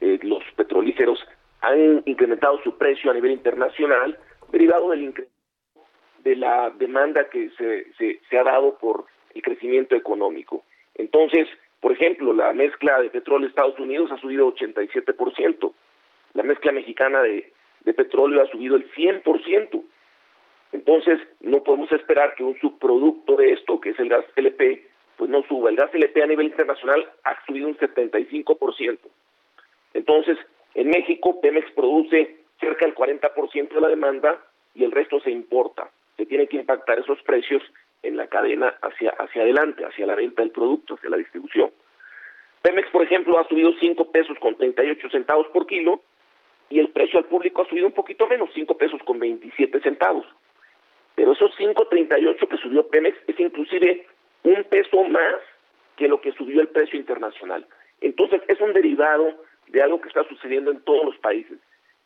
eh, 0.00 0.18
los 0.22 0.42
petrolíferos, 0.54 1.18
han 1.62 2.02
incrementado 2.04 2.60
su 2.62 2.76
precio 2.76 3.10
a 3.10 3.14
nivel 3.14 3.30
internacional, 3.32 4.18
derivado 4.52 4.90
del 4.90 5.04
incremento 5.04 5.36
de 6.22 6.36
la 6.36 6.70
demanda 6.70 7.30
que 7.30 7.50
se, 7.56 7.92
se, 7.94 8.20
se 8.28 8.38
ha 8.38 8.42
dado 8.42 8.76
por 8.78 9.06
el 9.32 9.42
crecimiento 9.42 9.94
económico. 9.94 10.64
Entonces, 10.96 11.48
por 11.80 11.92
ejemplo, 11.92 12.32
la 12.32 12.52
mezcla 12.52 13.00
de 13.00 13.10
petróleo 13.10 13.46
de 13.46 13.50
Estados 13.50 13.78
Unidos 13.78 14.10
ha 14.10 14.18
subido 14.18 14.52
87%, 14.54 15.72
la 16.34 16.42
mezcla 16.42 16.72
mexicana 16.72 17.22
de, 17.22 17.52
petróleo 17.94 18.42
ha 18.42 18.50
subido 18.50 18.76
el 18.76 18.90
100%. 18.92 19.82
Entonces, 20.72 21.20
no 21.40 21.62
podemos 21.62 21.90
esperar 21.92 22.34
que 22.34 22.42
un 22.42 22.58
subproducto 22.58 23.36
de 23.36 23.52
esto, 23.52 23.80
que 23.80 23.90
es 23.90 23.98
el 24.00 24.08
gas 24.08 24.24
LP, 24.34 24.86
pues 25.16 25.30
no 25.30 25.42
suba. 25.44 25.70
El 25.70 25.76
gas 25.76 25.94
LP 25.94 26.22
a 26.22 26.26
nivel 26.26 26.46
internacional 26.46 27.08
ha 27.24 27.46
subido 27.46 27.68
un 27.68 27.76
75%. 27.78 28.98
Entonces, 29.94 30.36
en 30.74 30.88
México, 30.90 31.40
Pemex 31.40 31.70
produce 31.72 32.36
cerca 32.60 32.84
del 32.84 32.94
40% 32.94 33.68
de 33.68 33.80
la 33.80 33.88
demanda 33.88 34.38
y 34.74 34.84
el 34.84 34.92
resto 34.92 35.20
se 35.20 35.30
importa. 35.30 35.88
Se 36.16 36.26
tienen 36.26 36.48
que 36.48 36.56
impactar 36.56 36.98
esos 36.98 37.22
precios 37.22 37.62
en 38.06 38.16
la 38.16 38.28
cadena 38.28 38.74
hacia, 38.82 39.10
hacia 39.10 39.42
adelante, 39.42 39.84
hacia 39.84 40.06
la 40.06 40.14
venta 40.14 40.42
del 40.42 40.52
producto, 40.52 40.94
hacia 40.94 41.10
la 41.10 41.16
distribución. 41.16 41.70
Pemex, 42.62 42.90
por 42.90 43.02
ejemplo, 43.02 43.38
ha 43.38 43.48
subido 43.48 43.72
5 43.78 44.10
pesos 44.10 44.38
con 44.38 44.56
38 44.56 45.10
centavos 45.10 45.46
por 45.48 45.66
kilo 45.66 46.02
y 46.68 46.80
el 46.80 46.88
precio 46.90 47.18
al 47.18 47.26
público 47.26 47.62
ha 47.62 47.68
subido 47.68 47.86
un 47.86 47.92
poquito 47.92 48.26
menos, 48.26 48.50
5 48.54 48.76
pesos 48.76 49.00
con 49.04 49.18
27 49.18 49.80
centavos. 49.80 50.26
Pero 51.14 51.32
esos 51.32 51.50
5.38 51.58 52.48
que 52.48 52.56
subió 52.58 52.88
Pemex 52.88 53.16
es 53.26 53.38
inclusive 53.40 54.06
un 54.42 54.64
peso 54.64 55.02
más 55.04 55.36
que 55.96 56.08
lo 56.08 56.20
que 56.20 56.32
subió 56.32 56.60
el 56.60 56.68
precio 56.68 56.98
internacional. 56.98 57.66
Entonces 58.00 58.42
es 58.48 58.60
un 58.60 58.72
derivado 58.72 59.34
de 59.68 59.82
algo 59.82 60.00
que 60.00 60.08
está 60.08 60.24
sucediendo 60.28 60.70
en 60.70 60.80
todos 60.80 61.04
los 61.04 61.16
países. 61.18 61.58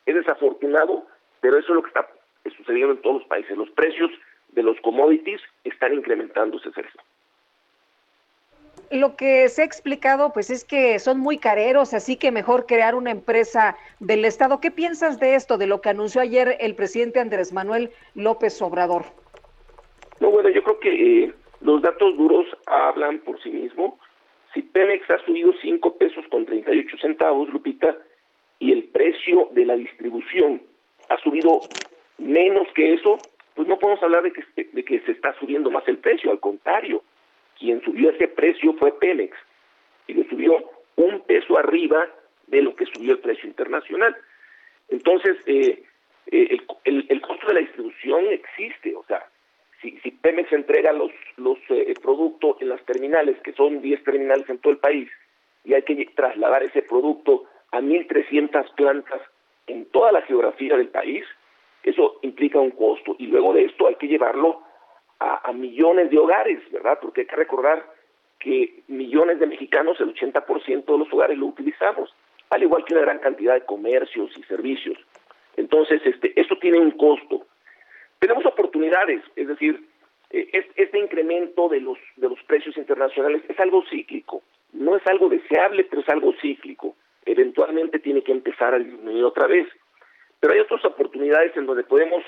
Es 0.07 0.14
desafortunado, 0.14 1.07
pero 1.40 1.59
eso 1.59 1.68
es 1.68 1.74
lo 1.74 1.82
que 1.82 1.88
está 1.88 2.09
sucediendo 2.57 2.92
en 2.92 3.03
todos 3.03 3.20
los 3.20 3.28
países. 3.28 3.57
Los 3.57 3.70
precios 3.70 4.11
de 4.53 4.62
los 4.62 4.80
commodities 4.80 5.40
están 5.64 5.94
incrementándose, 5.94 6.70
Sergio. 6.72 7.01
Lo 8.90 9.14
que 9.14 9.48
se 9.48 9.62
ha 9.62 9.64
explicado, 9.64 10.32
pues 10.32 10.51
es 10.51 10.64
que 10.64 10.98
son 10.98 11.20
muy 11.20 11.38
careros, 11.38 11.94
así 11.94 12.16
que 12.16 12.32
mejor 12.32 12.66
crear 12.66 12.96
una 12.96 13.12
empresa 13.12 13.76
del 14.01 14.24
Estado. 14.24 14.61
¿Qué 14.61 14.72
piensas 14.72 15.20
de 15.20 15.36
esto, 15.36 15.59
de 15.59 15.68
lo 15.68 15.80
que 15.80 15.90
anunció 15.90 16.20
ayer 16.20 16.57
el 16.59 16.74
presidente 16.74 17.20
Andrés 17.20 17.53
Manuel 17.53 17.90
López 18.16 18.61
Obrador? 18.61 19.05
No, 20.18 20.30
bueno, 20.30 20.48
yo 20.48 20.62
creo 20.64 20.80
que 20.80 21.24
eh, 21.24 21.34
los 21.61 21.82
datos 21.82 22.16
duros 22.16 22.46
hablan 22.66 23.20
por 23.20 23.40
sí 23.42 23.51
mismos. 23.51 23.94
Si 24.53 24.62
Pemex 24.62 25.09
ha 25.09 25.24
subido 25.24 25.53
5 25.62 25.96
pesos 25.96 26.24
con 26.28 26.44
38 26.44 26.96
centavos, 27.01 27.48
Lupita, 27.51 27.96
y 28.59 28.72
el 28.72 28.84
precio 28.84 29.51
de 29.53 29.66
la 29.66 29.76
distribución 29.76 30.62
ha 31.09 31.16
subido 31.18 31.61
menos 32.18 32.66
que 32.74 32.94
eso, 32.94 33.18
pues 33.61 33.68
no 33.68 33.78
podemos 33.78 34.02
hablar 34.02 34.22
de 34.22 34.32
que, 34.32 35.00
se 35.00 35.12
está 35.12 35.38
subiendo 35.38 35.70
más 35.70 35.86
el 35.86 35.98
precio, 35.98 36.30
al 36.30 36.40
contrario, 36.40 37.02
quien 37.58 37.82
subió 37.82 38.08
ese 38.08 38.26
precio 38.26 38.72
fue 38.78 38.98
Pemex 38.98 39.36
y 40.06 40.14
le 40.14 40.26
subió 40.30 40.64
un 40.96 41.20
peso 41.26 41.58
arriba 41.58 42.08
de 42.46 42.62
lo 42.62 42.74
que 42.74 42.86
subió 42.86 43.12
el 43.12 43.18
precio 43.18 43.46
internacional. 43.46 44.16
Entonces, 44.88 45.36
eh, 45.44 45.82
eh, 46.30 46.56
el, 46.84 47.20
costo 47.20 47.48
de 47.48 47.52
la 47.52 47.61
distribución 47.61 48.28
existe, 48.28 48.96
o 48.96 49.04
sea, 49.04 49.26
si, 49.82 49.90
si 49.98 50.11
Pemex 50.11 50.50
entrega 50.54 50.94
los, 50.94 51.12
los 51.36 51.58
eh, 51.68 51.92
productos 52.00 52.56
en 52.62 52.70
las 52.70 52.82
terminales, 52.86 53.38
que 53.42 53.52
son 53.52 53.82
10 53.82 54.04
terminales 54.04 54.48
en 54.48 54.56
todo 54.56 54.72
el 54.72 54.78
país, 54.78 55.11
y 55.66 55.74
hay 55.74 55.82
que 55.82 56.02
trasladar 56.16 56.62
ese 56.62 56.80
producto 56.80 57.44
a 57.72 57.82
1.300 57.82 58.74
plantas 58.74 59.20
en 59.66 59.84
toda 59.84 60.12
la 60.12 60.22
geografía 60.22 60.78
del 60.78 60.88
país, 60.88 61.26
eso 61.83 62.18
implica 62.22 62.59
un 62.59 62.70
costo. 62.70 63.16
Y 63.18 63.26
luego 63.26 63.53
de 63.53 63.64
esto 63.64 63.87
hay 63.87 63.95
que 63.97 64.09
llevarlo 64.09 64.62
a, 65.18 65.53
millones 65.53 66.11
de 66.11 66.18
hogares, 66.18 66.59
¿verdad? 66.70 66.99
Porque 67.01 67.22
hay 67.22 67.26
que 67.26 67.37
recordar 67.37 67.85
que 68.39 68.83
millones 68.89 69.39
de 69.39 69.47
mexicanos, 69.47 70.01
el 70.01 70.14
80% 70.14 70.85
de 70.87 70.99
los 70.99 71.12
hogares 71.12 71.37
lo 71.37 71.47
utilizamos, 71.47 72.14
al 72.49 72.62
igual 72.62 72.85
que 72.85 72.95
una 72.95 73.03
gran 73.03 73.18
cantidad 73.18 73.55
de 73.55 73.66
comercios 73.66 74.31
y 74.37 74.43
servicios. 74.45 74.99
Entonces, 75.57 76.01
este, 76.05 76.39
eso 76.41 76.57
tiene 76.57 76.78
un 76.78 76.93
costo. 76.93 77.47
Tenemos 78.18 78.47
oportunidades, 78.47 79.22
es 79.37 79.49
decir, 79.49 79.85
eh, 80.31 80.64
este 80.76 80.99
incremento 80.99 81.68
de 81.68 81.81
los, 81.81 81.99
de 82.16 82.28
los 82.28 82.43
precios 82.45 82.76
internacionales 82.76 83.43
es 83.49 83.59
algo 83.61 83.85
cíclico, 83.91 84.43
no 84.72 84.97
es 84.97 85.07
algo 85.07 85.28
deseable, 85.28 85.85
pero 85.85 86.03
es 86.03 86.09
algo 86.09 86.33
cíclico. 86.41 86.95
Eventualmente 87.26 87.99
tiene 87.99 88.22
que 88.22 88.33
empezar 88.33 88.74
a 88.74 88.78
disminuir 88.78 89.24
otra 89.24 89.47
vez. 89.47 89.66
Pero 90.41 90.55
hay 90.55 90.61
otras 90.61 90.84
oportunidades 90.84 91.57
en 91.57 91.66
donde 91.66 91.84
podemos 91.84 92.24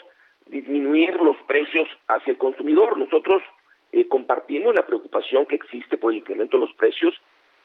disminuir 0.47 1.15
los 1.17 1.37
precios 1.47 1.89
hacia 2.09 2.33
el 2.33 2.39
consumidor. 2.39 2.99
Nosotros 2.99 3.43
eh, 3.93 4.07
compartimos 4.09 4.75
la 4.75 4.87
preocupación 4.87 5.47
que 5.47 5.57
existe 5.57 5.97
por 5.97 6.13
el 6.13 6.19
incremento 6.19 6.59
de 6.59 6.67
los 6.67 6.75
precios 6.75 7.15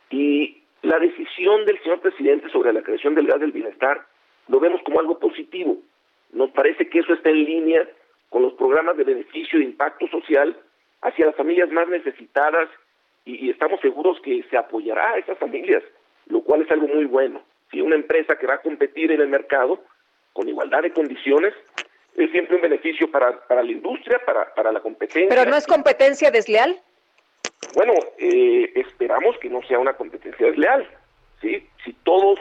y 0.09 0.63
la 0.81 0.99
decisión 0.99 1.65
del 1.65 1.81
señor 1.81 1.99
presidente 1.99 2.49
sobre 2.49 2.71
la 2.71 2.81
creación 2.81 3.15
del 3.15 3.27
gas 3.27 3.39
del 3.39 3.51
bienestar 3.51 4.05
lo 4.47 4.59
vemos 4.59 4.81
como 4.83 4.99
algo 4.99 5.19
positivo. 5.19 5.77
Nos 6.31 6.51
parece 6.51 6.89
que 6.89 6.99
eso 6.99 7.13
está 7.13 7.29
en 7.29 7.43
línea 7.43 7.87
con 8.29 8.41
los 8.41 8.53
programas 8.53 8.97
de 8.97 9.03
beneficio 9.03 9.59
e 9.59 9.63
impacto 9.63 10.07
social 10.07 10.57
hacia 11.01 11.25
las 11.25 11.35
familias 11.35 11.69
más 11.71 11.87
necesitadas 11.87 12.69
y, 13.25 13.49
estamos 13.49 13.81
seguros 13.81 14.19
que 14.21 14.43
se 14.49 14.57
apoyará 14.57 15.11
a 15.11 15.17
esas 15.17 15.37
familias, 15.37 15.83
lo 16.27 16.41
cual 16.41 16.61
es 16.61 16.71
algo 16.71 16.87
muy 16.87 17.05
bueno. 17.05 17.41
Si 17.71 17.81
una 17.81 17.95
empresa 17.95 18.37
que 18.37 18.47
va 18.47 18.55
a 18.55 18.61
competir 18.61 19.11
en 19.11 19.19
el 19.19 19.27
mercado 19.27 19.83
con 20.37 20.47
igualdad 20.47 20.83
de 20.83 20.93
condiciones 20.93 21.51
es 22.15 22.29
siempre 22.29 22.57
un 22.57 22.61
beneficio 22.61 23.09
para, 23.09 23.39
para 23.47 23.63
la 23.63 23.71
industria, 23.71 24.21
para, 24.23 24.53
para 24.53 24.71
la 24.71 24.79
competencia. 24.81 25.29
¿Pero 25.29 25.49
no 25.49 25.57
es 25.57 25.65
competencia 25.65 26.29
desleal? 26.29 26.79
Bueno, 27.73 27.93
eh, 28.19 28.71
esperamos 28.75 29.35
que 29.39 29.49
no 29.49 29.63
sea 29.63 29.79
una 29.79 29.93
competencia 29.93 30.45
desleal. 30.45 30.87
¿sí? 31.41 31.67
Si 31.83 31.91
todos, 32.03 32.39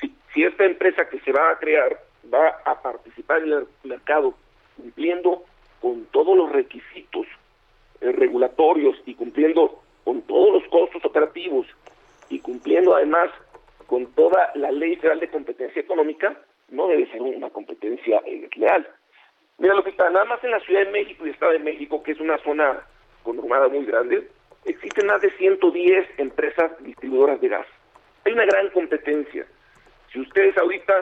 si, 0.00 0.14
si 0.32 0.44
esta 0.44 0.64
empresa 0.64 1.08
que 1.08 1.18
se 1.20 1.32
va 1.32 1.50
a 1.50 1.58
crear 1.58 1.98
va 2.32 2.60
a 2.64 2.80
participar 2.80 3.42
en 3.42 3.52
el 3.52 3.66
mercado 3.82 4.34
cumpliendo 4.76 5.44
con 5.80 6.04
todos 6.12 6.36
los 6.36 6.52
requisitos 6.52 7.26
eh, 8.00 8.12
regulatorios 8.12 8.96
y 9.06 9.16
cumpliendo 9.16 9.82
con 10.04 10.22
todos 10.22 10.62
los 10.62 10.70
costos 10.70 11.04
operativos 11.04 11.66
y 12.28 12.38
cumpliendo 12.38 12.94
además 12.94 13.30
con 13.88 14.06
toda 14.14 14.52
la 14.54 14.70
ley 14.70 14.94
federal 14.96 15.18
de 15.18 15.30
competencia 15.30 15.82
económica, 15.82 16.38
no 16.74 16.88
debe 16.88 17.10
ser 17.10 17.22
una 17.22 17.50
competencia 17.50 18.20
eh, 18.26 18.40
desleal. 18.40 18.86
Mira, 19.58 19.74
lo 19.74 19.84
que 19.84 19.90
está 19.90 20.10
nada 20.10 20.24
más 20.24 20.42
en 20.42 20.50
la 20.50 20.60
Ciudad 20.60 20.84
de 20.84 20.90
México 20.90 21.26
y 21.26 21.30
Estado 21.30 21.52
de 21.52 21.60
México, 21.60 22.02
que 22.02 22.12
es 22.12 22.20
una 22.20 22.38
zona 22.38 22.84
conurmada 23.22 23.68
muy 23.68 23.84
grande, 23.84 24.28
existen 24.64 25.06
más 25.06 25.20
de 25.22 25.30
110 25.30 26.18
empresas 26.18 26.72
distribuidoras 26.80 27.40
de 27.40 27.48
gas. 27.48 27.66
Hay 28.24 28.32
una 28.32 28.44
gran 28.46 28.70
competencia. 28.70 29.46
Si 30.12 30.20
ustedes 30.20 30.56
ahorita, 30.58 30.92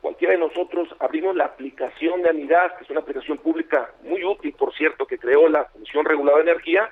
cualquiera 0.00 0.32
de 0.32 0.40
nosotros, 0.40 0.88
abrimos 0.98 1.36
la 1.36 1.46
aplicación 1.46 2.22
de 2.22 2.30
Amigas, 2.30 2.72
que 2.78 2.84
es 2.84 2.90
una 2.90 3.00
aplicación 3.00 3.38
pública 3.38 3.90
muy 4.02 4.24
útil, 4.24 4.54
por 4.54 4.72
cierto, 4.74 5.06
que 5.06 5.18
creó 5.18 5.48
la 5.48 5.64
Comisión 5.64 6.04
Regulada 6.04 6.38
de 6.38 6.50
Energía, 6.50 6.90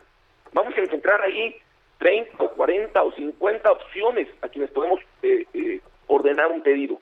vamos 0.53 0.77
a 0.77 0.81
encontrar 0.81 1.23
ahí 1.23 1.57
30 1.99 2.43
o 2.43 2.51
40 2.51 3.03
o 3.03 3.13
50 3.13 3.73
opciones 3.73 4.29
a 4.43 4.49
quienes 4.49 4.71
podemos 4.71 5.01
eh, 5.23 5.47
eh, 5.55 5.81
ordenar 6.07 6.51
un 6.51 6.63
pedido. 6.63 7.01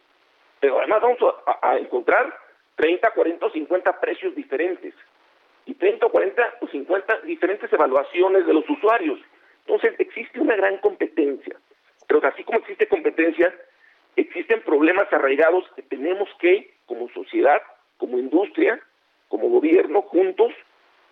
Pero 0.64 0.78
además 0.78 1.02
vamos 1.02 1.18
a 1.60 1.76
encontrar 1.76 2.38
30, 2.76 3.10
40 3.10 3.44
o 3.44 3.50
50 3.50 4.00
precios 4.00 4.34
diferentes 4.34 4.94
y 5.66 5.74
30 5.74 6.06
o 6.06 6.08
40 6.08 6.54
o 6.62 6.68
50 6.68 7.20
diferentes 7.20 7.70
evaluaciones 7.70 8.46
de 8.46 8.54
los 8.54 8.66
usuarios. 8.70 9.20
Entonces 9.66 9.92
existe 9.98 10.40
una 10.40 10.56
gran 10.56 10.78
competencia, 10.78 11.54
pero 12.08 12.26
así 12.26 12.42
como 12.44 12.60
existe 12.60 12.88
competencia, 12.88 13.54
existen 14.16 14.62
problemas 14.62 15.12
arraigados 15.12 15.66
que 15.76 15.82
tenemos 15.82 16.30
que, 16.38 16.72
como 16.86 17.10
sociedad, 17.10 17.60
como 17.98 18.18
industria, 18.18 18.80
como 19.28 19.50
gobierno, 19.50 20.00
juntos, 20.00 20.54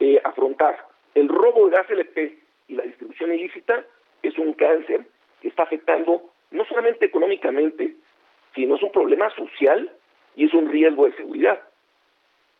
eh, 0.00 0.18
afrontar. 0.24 0.82
El 1.14 1.28
robo 1.28 1.68
de 1.68 1.76
gas 1.76 1.90
LP 1.90 2.38
y 2.68 2.74
la 2.74 2.84
distribución 2.84 3.34
ilícita 3.34 3.84
es 4.22 4.38
un 4.38 4.54
cáncer 4.54 5.04
que 5.42 5.48
está 5.48 5.64
afectando 5.64 6.30
no 6.52 6.64
solamente 6.64 7.04
económicamente, 7.04 7.96
sino 8.54 8.76
es 8.76 8.82
un 8.82 8.92
problema 8.92 9.30
social 9.34 9.90
y 10.36 10.46
es 10.46 10.54
un 10.54 10.70
riesgo 10.70 11.06
de 11.06 11.16
seguridad. 11.16 11.60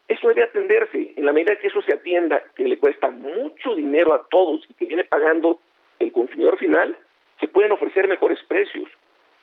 Eso 0.09 0.29
debe 0.29 0.45
atenderse. 0.45 1.15
En 1.17 1.25
la 1.25 1.33
medida 1.33 1.57
que 1.57 1.69
eso 1.69 1.81
se 1.83 1.95
atienda, 1.95 2.43
que 2.55 2.65
le 2.65 2.79
cuesta 2.79 3.11
mucho 3.11 3.75
dinero 3.75 4.15
a 4.15 4.27
todos 4.29 4.65
y 4.69 4.75
que 4.75 4.87
viene 4.87 5.05
pagando 5.05 5.61
el 5.99 6.13
consumidor 6.13 6.59
final, 6.59 6.97
se 7.41 7.49
pueden 7.49 7.73
ofrecer 7.73 8.09
mejores 8.09 8.39
precios. 8.47 8.89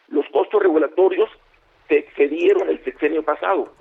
Los 0.09 0.27
costos 0.29 0.61
regulatorios 0.61 1.29
se 1.87 1.97
excedieron 1.97 2.69
el 2.69 2.83
sexenio 2.83 3.23
pasado. 3.23 3.73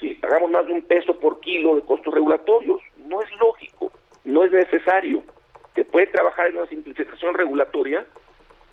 Si 0.00 0.14
pagamos 0.14 0.50
más 0.50 0.66
de 0.66 0.72
un 0.72 0.82
peso 0.82 1.18
por 1.18 1.40
kilo 1.40 1.76
de 1.76 1.82
costos 1.82 2.12
regulatorios, 2.12 2.80
no 3.06 3.22
es 3.22 3.30
lógico, 3.38 3.92
no 4.24 4.44
es 4.44 4.50
necesario. 4.50 5.22
Se 5.74 5.84
puede 5.84 6.08
trabajar 6.08 6.48
en 6.48 6.56
una 6.56 6.66
simplificación 6.66 7.34
regulatoria 7.34 8.04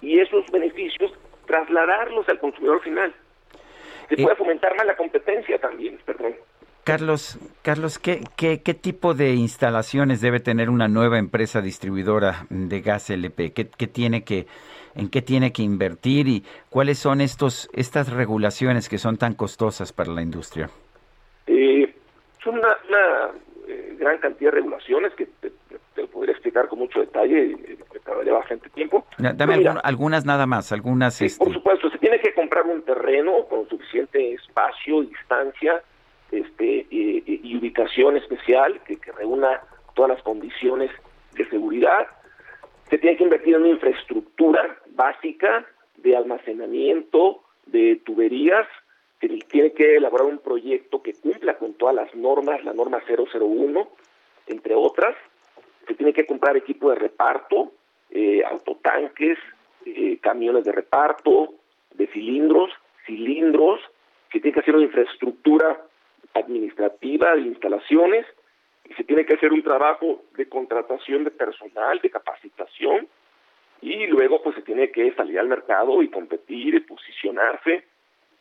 y 0.02 0.20
esos 0.20 0.50
beneficios 0.52 1.14
trasladarlos 1.50 2.30
al 2.30 2.40
consumidor 2.40 2.80
final. 2.82 3.14
Se 4.08 4.16
puede 4.18 4.36
fomentar 4.36 4.76
más 4.78 4.86
la 4.86 4.96
competencia 4.96 5.58
también, 5.60 6.00
perdón. 6.06 6.36
Carlos, 6.84 7.38
Carlos, 7.64 8.00
¿qué, 8.00 8.22
qué, 8.36 8.74
tipo 8.74 9.14
de 9.14 9.34
instalaciones 9.34 10.22
debe 10.22 10.40
tener 10.40 10.70
una 10.70 10.88
nueva 10.88 11.20
empresa 11.20 11.62
distribuidora 11.62 12.46
de 12.50 12.82
gas 12.82 13.10
LP? 13.10 13.52
¿Qué, 13.54 13.88
tiene 13.88 14.24
que, 14.24 14.48
¿En 14.96 15.10
qué 15.10 15.22
tiene 15.22 15.52
que 15.52 15.62
invertir 15.62 16.28
y 16.28 16.44
cuáles 16.70 16.98
son 16.98 17.22
estos, 17.22 17.70
estas 17.74 18.12
regulaciones 18.12 18.90
que 18.90 18.98
son 18.98 19.18
tan 19.18 19.34
costosas 19.34 19.92
para 19.92 20.12
la 20.12 20.22
industria? 20.22 20.70
Eh, 21.46 21.94
son 22.44 22.60
una, 22.60 22.76
eh, 23.68 23.96
gran 24.00 24.18
cantidad 24.20 24.52
de 24.52 24.58
regulaciones 24.58 25.14
que 25.14 25.28
te, 26.02 26.08
podría 26.08 26.34
explicar 26.34 26.68
con 26.68 26.80
mucho 26.80 27.00
detalle, 27.00 27.52
eh, 27.52 27.78
me 28.18 28.24
lleva 28.24 28.40
bastante 28.40 28.70
tiempo. 28.70 29.06
Dame 29.18 29.66
algunas 29.84 30.26
nada 30.26 30.46
más, 30.46 30.72
algunas... 30.72 31.22
Este 31.22 31.44
por 31.44 31.54
supuesto, 31.54 31.90
se 31.90 31.98
tiene 31.98 32.20
que 32.20 32.34
comprar 32.34 32.66
un 32.66 32.82
terreno 32.84 33.46
con 33.50 33.68
suficiente 33.68 34.34
espacio, 34.34 35.02
distancia, 35.02 35.82
este, 36.32 36.86
y, 36.90 37.58
ubicación 37.58 38.18
especial 38.18 38.80
que, 38.86 38.98
reúna 39.18 39.62
todas 39.96 40.12
las 40.12 40.24
condiciones 40.24 40.92
de 41.34 41.50
seguridad. 41.50 42.08
Se 42.90 42.98
tiene 42.98 43.18
que 43.18 43.24
invertir 43.24 43.56
en 43.56 43.62
una 43.62 43.72
infraestructura 43.72 44.78
básica 44.92 45.66
de 45.98 46.16
almacenamiento, 46.16 47.44
de 47.66 48.02
tuberías, 48.06 48.68
tiene 49.20 49.74
que 49.74 49.98
elaborar 49.98 50.28
un 50.28 50.40
proyecto 50.40 51.02
que 51.02 51.14
cumpla 51.14 51.58
con 51.58 51.74
todas 51.74 51.94
las 51.94 52.16
normas, 52.16 52.64
la 52.64 52.74
norma 52.74 53.02
001, 53.08 53.90
entre 54.48 54.76
otras. 54.76 55.16
Se 55.90 55.96
tiene 55.96 56.14
que 56.14 56.28
comprar 56.28 56.56
equipo 56.56 56.92
de 56.92 56.98
reparto, 56.98 57.72
eh, 58.12 58.44
autotanques, 58.46 59.40
eh, 59.88 60.20
camiones 60.22 60.64
de 60.64 60.72
reparto, 60.72 61.56
de 61.96 62.06
cilindros, 62.08 62.70
cilindros, 63.08 63.82
se 64.32 64.40
tiene 64.40 64.54
que 64.54 64.60
hacer 64.60 64.76
una 64.76 64.86
infraestructura 64.86 65.82
administrativa 66.36 67.36
de 67.36 67.42
instalaciones 67.42 68.28
y 68.88 68.94
se 68.94 69.04
tiene 69.04 69.26
que 69.26 69.34
hacer 69.34 69.52
un 69.52 69.64
trabajo 69.64 70.22
de 70.38 70.48
contratación 70.48 71.24
de 71.24 71.32
personal, 71.32 72.00
de 72.02 72.12
capacitación 72.12 73.08
y 73.82 74.06
luego 74.06 74.44
pues 74.44 74.56
se 74.58 74.62
tiene 74.62 74.92
que 74.92 75.12
salir 75.16 75.40
al 75.40 75.48
mercado 75.48 76.04
y 76.04 76.10
competir 76.10 76.76
y 76.76 76.80
posicionarse, 76.82 77.84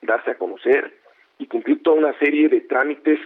darse 0.03 0.33
a 0.33 0.39
conocer 0.39 0.99
y 1.39 1.47
cumplir 1.47 1.83
toda 1.83 1.97
una 1.97 2.19
serie 2.19 2.51
de 2.51 2.61
trámites 2.61 3.19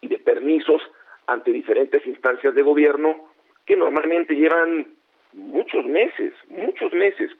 y 0.00 0.08
de 0.08 0.18
permisos 0.18 0.82
ante 1.28 1.52
diferentes 1.52 2.04
instancias 2.04 2.54
de 2.54 2.62
gobierno 2.62 3.27
que 3.68 3.76
normalmente 3.76 4.34
llevan 4.34 4.86
muchos 5.34 5.84
meses, 5.84 6.32
muchos 6.48 6.90
meses. 6.94 7.30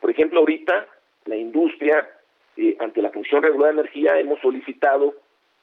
Por 0.00 0.10
ejemplo, 0.10 0.40
ahorita 0.40 0.86
la 1.26 1.36
industria, 1.36 2.08
eh, 2.56 2.78
ante 2.80 3.02
la 3.02 3.10
Comisión 3.10 3.42
Regular 3.42 3.74
de 3.74 3.80
Energía, 3.80 4.18
hemos 4.18 4.40
solicitado 4.40 5.14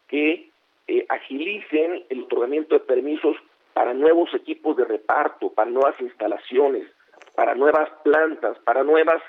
que 0.08 0.52
eh, 0.88 1.06
agilicen 1.10 2.04
el 2.10 2.22
otorgamiento 2.22 2.76
de 2.76 2.82
permisos 2.82 3.36
para 3.74 3.96
nuevos 3.96 4.32
equipos 4.36 4.78
de 4.78 4.86
reparto, 4.86 5.52
para 5.52 5.72
nuevas 5.72 6.00
instalaciones, 6.00 6.88
para 7.34 7.56
nuevas 7.56 7.90
plantas, 8.04 8.60
para 8.60 8.84
nuevas 8.84 9.22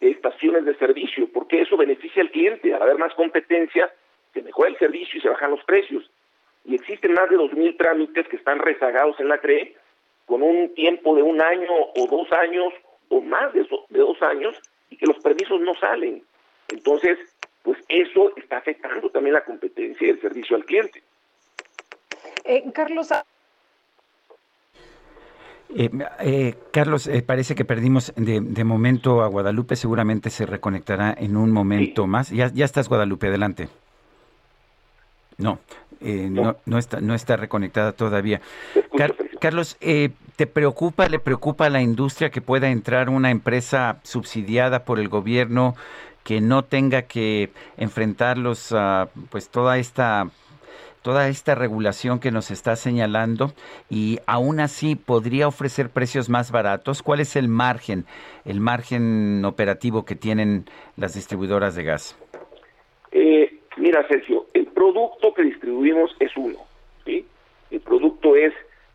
estaciones 0.00 0.64
de 0.64 0.74
servicio, 0.76 1.28
porque 1.34 1.60
eso 1.60 1.76
beneficia 1.76 2.22
al 2.22 2.30
cliente. 2.30 2.72
Al 2.72 2.80
haber 2.80 2.96
más 2.96 3.12
competencia, 3.12 3.92
se 4.32 4.40
mejora 4.40 4.70
el 4.70 4.78
servicio 4.78 5.18
y 5.18 5.20
se 5.20 5.28
bajan 5.28 5.50
los 5.50 5.62
precios. 5.64 6.10
Y 6.64 6.76
existen 6.76 7.12
más 7.12 7.28
de 7.28 7.36
2.000 7.36 7.76
trámites 7.76 8.26
que 8.28 8.36
están 8.36 8.58
rezagados 8.58 9.20
en 9.20 9.28
la 9.28 9.36
CRE 9.36 9.76
con 10.30 10.44
un 10.44 10.72
tiempo 10.74 11.16
de 11.16 11.24
un 11.24 11.42
año 11.42 11.68
o 11.96 12.06
dos 12.06 12.30
años 12.30 12.72
o 13.08 13.20
más 13.20 13.52
de, 13.52 13.66
de 13.88 13.98
dos 13.98 14.22
años 14.22 14.54
y 14.88 14.96
que 14.96 15.04
los 15.04 15.18
permisos 15.18 15.60
no 15.60 15.74
salen. 15.74 16.22
Entonces, 16.68 17.18
pues 17.64 17.78
eso 17.88 18.32
está 18.36 18.58
afectando 18.58 19.10
también 19.10 19.34
la 19.34 19.44
competencia 19.44 20.06
y 20.06 20.10
el 20.10 20.20
servicio 20.20 20.54
al 20.54 20.64
cliente. 20.64 21.02
Eh, 22.44 22.62
Carlos, 22.72 23.10
eh, 25.74 25.90
eh, 26.20 26.54
Carlos, 26.70 27.08
eh, 27.08 27.22
parece 27.22 27.56
que 27.56 27.64
perdimos 27.64 28.12
de, 28.14 28.64
momento 28.64 29.22
a 29.22 29.26
Guadalupe, 29.26 29.74
seguramente 29.74 30.30
se 30.30 30.46
reconectará 30.46 31.12
en 31.18 31.36
un 31.36 31.50
momento 31.50 32.06
más. 32.06 32.30
Ya, 32.30 32.52
ya 32.54 32.66
estás, 32.66 32.88
Guadalupe, 32.88 33.26
adelante. 33.26 33.68
No, 35.38 35.58
no, 36.00 36.56
no, 36.66 36.78
está, 36.78 37.00
no 37.00 37.14
está 37.14 37.36
reconectada 37.36 37.92
todavía. 37.92 38.40
Carlos, 39.40 39.76
¿te 39.78 40.46
preocupa, 40.46 41.08
le 41.08 41.18
preocupa 41.18 41.66
a 41.66 41.70
la 41.70 41.80
industria 41.80 42.30
que 42.30 42.40
pueda 42.40 42.70
entrar 42.70 43.08
una 43.08 43.30
empresa 43.30 44.00
subsidiada 44.02 44.84
por 44.84 44.98
el 44.98 45.08
gobierno 45.08 45.74
que 46.24 46.40
no 46.40 46.64
tenga 46.64 47.02
que 47.02 47.50
enfrentarlos 47.76 48.72
a 48.72 49.08
pues 49.30 49.48
toda 49.48 49.78
esta 49.78 50.28
toda 51.02 51.28
esta 51.28 51.54
regulación 51.54 52.20
que 52.20 52.30
nos 52.30 52.50
está 52.50 52.76
señalando 52.76 53.52
y 53.88 54.18
aún 54.26 54.60
así 54.60 54.96
podría 54.96 55.48
ofrecer 55.48 55.88
precios 55.88 56.28
más 56.28 56.52
baratos? 56.52 57.02
¿Cuál 57.02 57.20
es 57.20 57.36
el 57.36 57.48
margen, 57.48 58.04
el 58.44 58.60
margen 58.60 59.44
operativo 59.44 60.04
que 60.04 60.14
tienen 60.14 60.66
las 60.96 61.14
distribuidoras 61.14 61.74
de 61.74 61.84
gas? 61.84 62.18
Eh, 63.12 63.60
mira, 63.78 64.06
Sergio, 64.08 64.46
el 64.52 64.66
producto 64.66 65.32
que 65.34 65.42
distribuimos 65.42 66.14
es 66.20 66.30
uno, 66.36 66.58
¿sí? 67.06 67.24
El 67.70 67.80
producto 67.80 68.36
es 68.36 68.52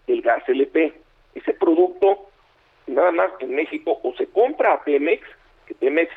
el 0.08 0.22
gas 0.22 0.48
LP. 0.48 0.94
Ese 1.34 1.54
producto, 1.54 2.30
nada 2.88 3.12
más 3.12 3.32
en 3.40 3.56
México, 3.56 4.00
o 4.04 4.14
se 4.16 4.28
compra 4.28 4.74
a 4.74 4.84
Pemex, 4.84 5.26
que 5.66 5.76
Pemex 5.76 6.12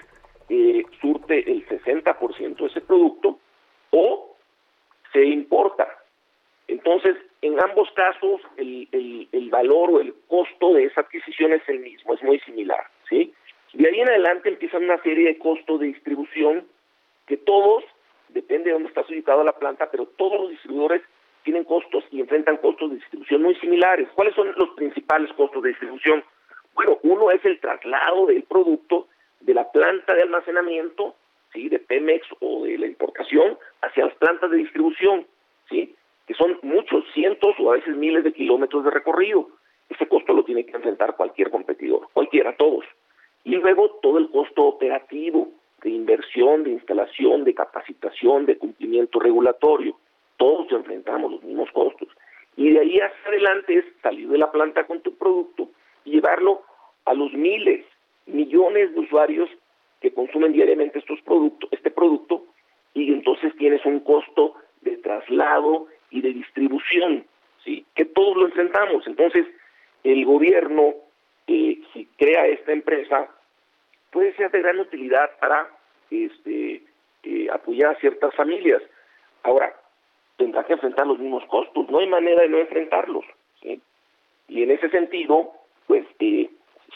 eh, 0.49 0.83
surte 1.01 1.51
el 1.51 1.67
60% 1.67 2.57
de 2.57 2.67
ese 2.67 2.81
producto, 2.81 3.39
o 3.91 4.37
se 5.13 5.25
importa. 5.25 5.89
Entonces, 6.69 7.17
en 7.41 7.59
ambos 7.63 7.91
casos, 7.93 8.41
el, 8.57 8.89
el, 9.33 9.51
valor 9.51 9.91
o 9.91 10.01
el 10.01 10.15
costo 10.29 10.75
de 10.75 10.85
esa 10.85 11.01
adquisición 11.01 11.53
es 11.53 11.67
el 11.69 11.81
mismo, 11.81 12.15
es 12.15 12.23
muy 12.23 12.39
similar, 12.41 12.85
¿sí? 13.09 13.33
De 13.73 13.89
ahí 13.89 14.01
en 14.01 14.09
adelante 14.09 14.51
empiezan 14.51 14.85
una 14.85 15.03
serie 15.03 15.27
de 15.27 15.39
costos 15.39 15.81
de 15.81 15.87
distribución 15.87 16.67
que 17.27 17.39
todos, 17.39 17.85
depende 18.29 18.65
de 18.67 18.73
dónde 18.73 18.89
está 18.89 19.03
ubicada 19.09 19.43
la 19.45 19.59
planta, 19.59 19.91
pero 19.91 20.07
todos 20.07 20.41
los 20.41 20.51
distribuidores 20.51 21.03
tienen 21.49 21.65
costos 21.65 22.05
y 22.11 22.21
enfrentan 22.21 22.59
costos 22.59 22.91
de 22.91 22.97
distribución 22.97 23.43
muy 23.43 23.55
similares. 23.55 24.07
¿Cuáles 24.15 24.35
son 24.35 24.53
los 24.59 24.69
principales 24.77 25.33
costos 25.33 25.63
de 25.63 25.71
distribución? 25.71 26.23
Bueno, 26.75 26.99
uno 27.05 27.31
es 27.31 27.43
el 27.43 27.59
traslado 27.59 28.27
del 28.27 28.43
producto 28.43 29.09
de 29.41 29.55
la 29.55 29.73
planta 29.73 30.13
de 30.13 30.25
almacenamiento 30.25 31.15
¿sí? 31.55 31.71
de 31.71 31.79
Pemex 31.79 32.27
o 32.41 32.65
de 32.65 32.77
la 32.77 32.87
importación 32.87 33.57
hacia 33.81 34.05
las 34.05 34.15
plantas 34.17 34.51
de 34.51 34.59
distribución, 34.59 35.27
¿sí? 35.71 35.95
que 36.27 36.35
son 36.35 36.59
muchos 36.61 37.03
cientos 37.15 37.57
o 37.61 37.73
a 37.73 37.77
veces 37.77 37.97
miles 37.97 38.25
de 38.25 38.35
kilómetros 38.35 38.85
de 38.85 38.91
recorrido. 38.91 39.49
Ese 39.89 40.07
costo 40.07 40.35
lo 40.35 40.45
tiene 40.45 40.67
que 40.67 40.77
enfrentar 40.77 41.17
cualquier 41.17 41.51
competidor, 41.51 42.11
cualquiera, 42.13 42.55
todos. 42.57 42.85
Y 43.45 43.57
luego 43.57 43.89
todo 44.03 44.19
el 44.19 44.29
costo 44.29 44.65
operativo, 44.65 45.49
de 45.83 45.89
inversión, 45.89 46.65
de 46.65 46.73
instalación, 46.73 47.45
de 47.45 47.55
capacitación, 47.55 48.45
de 48.45 48.59
cumplimiento 48.59 49.19
regulatorio. 49.19 49.97
Todos 50.39 50.73
enfrentamos 50.73 51.31
los 51.31 51.43
mismos 51.43 51.71
costos. 51.73 52.09
Y 52.57 52.71
de 52.71 52.81
ahí 52.81 52.99
hacia 52.99 53.29
adelante 53.29 53.79
es 53.79 53.85
salir 54.03 54.29
de 54.29 54.39
la 54.39 54.51
planta 54.51 54.85
con 54.85 55.01
tu 55.03 55.15
producto 55.17 55.69
y 56.05 56.13
llevarlo 56.13 56.63
a 57.05 57.15
los 57.15 57.33
miles, 57.33 57.85
millones 58.27 58.93
de 58.95 59.01
usuarios 59.01 59.51
que 60.01 60.13
consumen 60.13 60.53
diariamente 60.53 60.99
estos 60.99 61.21
productos, 61.23 61.71
este 61.73 61.91
producto, 61.91 62.47
y 62.95 63.13
entonces 63.13 63.55
tienes 63.57 63.85
un 63.85 64.01
costo 64.01 64.55
de 64.81 64.97
traslado 64.99 65.87
y 66.11 66.21
de 66.21 66.33
distribución, 66.33 67.25
¿sí? 67.65 67.85
que 67.95 68.05
todos 68.05 68.37
lo 68.37 68.47
enfrentamos. 68.47 69.07
Entonces, 69.07 69.47
el 70.05 70.25
gobierno, 70.25 70.95
eh, 71.47 71.81
si 71.93 72.07
crea 72.17 72.47
esta 72.47 72.73
empresa, 72.73 73.29
puede 74.11 74.35
ser 74.35 74.51
de 74.51 74.63
gran 74.63 74.79
utilidad 74.81 75.31
para 75.41 75.69
este, 76.11 76.83
eh, 77.25 77.49
apoyar 77.53 77.95
a 77.97 78.01
ciertas 78.01 78.35
familias. 78.35 78.83
Ahora, 79.43 79.75
tendrá 80.39 80.65
que 80.65 80.73
enfrentar 80.73 81.07
los 81.07 81.19
mismos 81.19 81.45
costos, 81.47 81.91
no 81.91 81.99
hay 81.99 82.07
manera 82.07 82.43
de 82.43 82.49
no 82.49 82.59
enfrentarlos. 82.59 83.25
¿sí? 83.61 83.83
Y 84.49 84.63
en 84.63 84.71
ese 84.71 84.89
sentido, 84.89 85.53
pues 85.87 86.07
eh, 86.21 86.49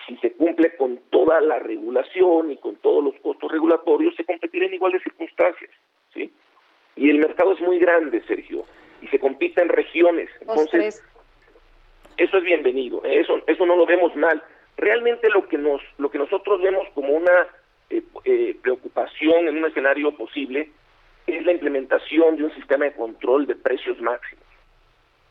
si 0.07 0.17
se 0.17 0.33
cumple 0.33 0.75
con 0.77 0.99
toda 1.11 1.41
la 1.41 1.59
regulación 1.59 2.53
y 2.53 2.57
con 2.57 2.77
todos 2.77 3.05
los 3.05 3.15
costos 3.21 3.51
regulatorios, 3.53 4.15
se 4.17 4.25
competirá 4.25 4.67
en 4.67 4.75
iguales 4.75 5.03
circunstancias, 5.03 5.71
¿sí? 6.15 6.33
Y 6.97 7.11
el 7.11 7.19
mercado 7.19 7.53
es 7.53 7.61
muy 7.61 7.79
grande, 7.79 8.23
Sergio, 8.27 8.65
y 9.01 9.09
se 9.09 9.19
compite 9.19 9.63
en 9.63 9.69
regiones. 9.69 10.31
Entonces, 10.41 11.03
eso 12.17 12.39
es 12.39 12.45
bienvenido, 12.45 13.05
¿eh? 13.05 13.21
eso, 13.21 13.41
eso 13.47 13.67
no 13.67 13.77
lo 13.77 13.87
vemos 13.87 14.15
mal. 14.17 14.43
Realmente 14.77 15.29
lo 15.31 15.49
que 15.49 15.59
nos, 15.59 15.81
lo 15.99 16.11
que 16.11 16.19
nosotros 16.19 16.61
vemos 16.63 16.87
como 16.95 17.13
una 17.13 17.49
eh, 17.91 18.03
eh, 18.25 18.57
preocupación 18.63 19.49
en 19.49 19.59
un 19.59 19.67
escenario 19.67 20.13
posible 20.17 20.71
es 21.37 21.47
la 21.47 21.53
implementación 21.53 22.37
de 22.37 22.45
un 22.45 22.55
sistema 22.55 22.85
de 22.87 22.93
control 22.93 23.47
de 23.47 23.55
precios 23.55 24.01
máximos. 24.01 24.45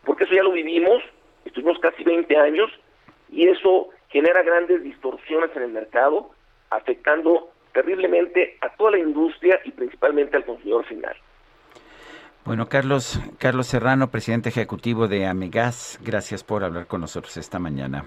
Porque 0.06 0.24
eso 0.24 0.34
ya 0.34 0.44
lo 0.44 0.52
vivimos, 0.52 1.04
estuvimos 1.46 1.80
casi 1.80 2.04
20 2.04 2.36
años, 2.38 2.72
y 3.30 3.48
eso 3.48 3.90
genera 4.10 4.44
grandes 4.44 4.84
distorsiones 4.84 5.56
en 5.56 5.64
el 5.64 5.72
mercado, 5.72 6.32
afectando 6.70 7.50
terriblemente 7.74 8.58
a 8.62 8.70
toda 8.76 8.92
la 8.92 9.00
industria 9.00 9.60
y 9.64 9.72
principalmente 9.72 10.38
al 10.38 10.46
consumidor 10.46 10.86
final. 10.86 11.16
Bueno, 12.44 12.68
Carlos, 12.68 13.20
Carlos 13.38 13.68
Serrano, 13.68 14.10
presidente 14.10 14.50
ejecutivo 14.50 15.08
de 15.08 15.28
Amegas, 15.28 16.00
gracias 16.04 16.44
por 16.44 16.64
hablar 16.64 16.88
con 16.88 17.02
nosotros 17.02 17.38
esta 17.38 17.60
mañana. 17.60 18.06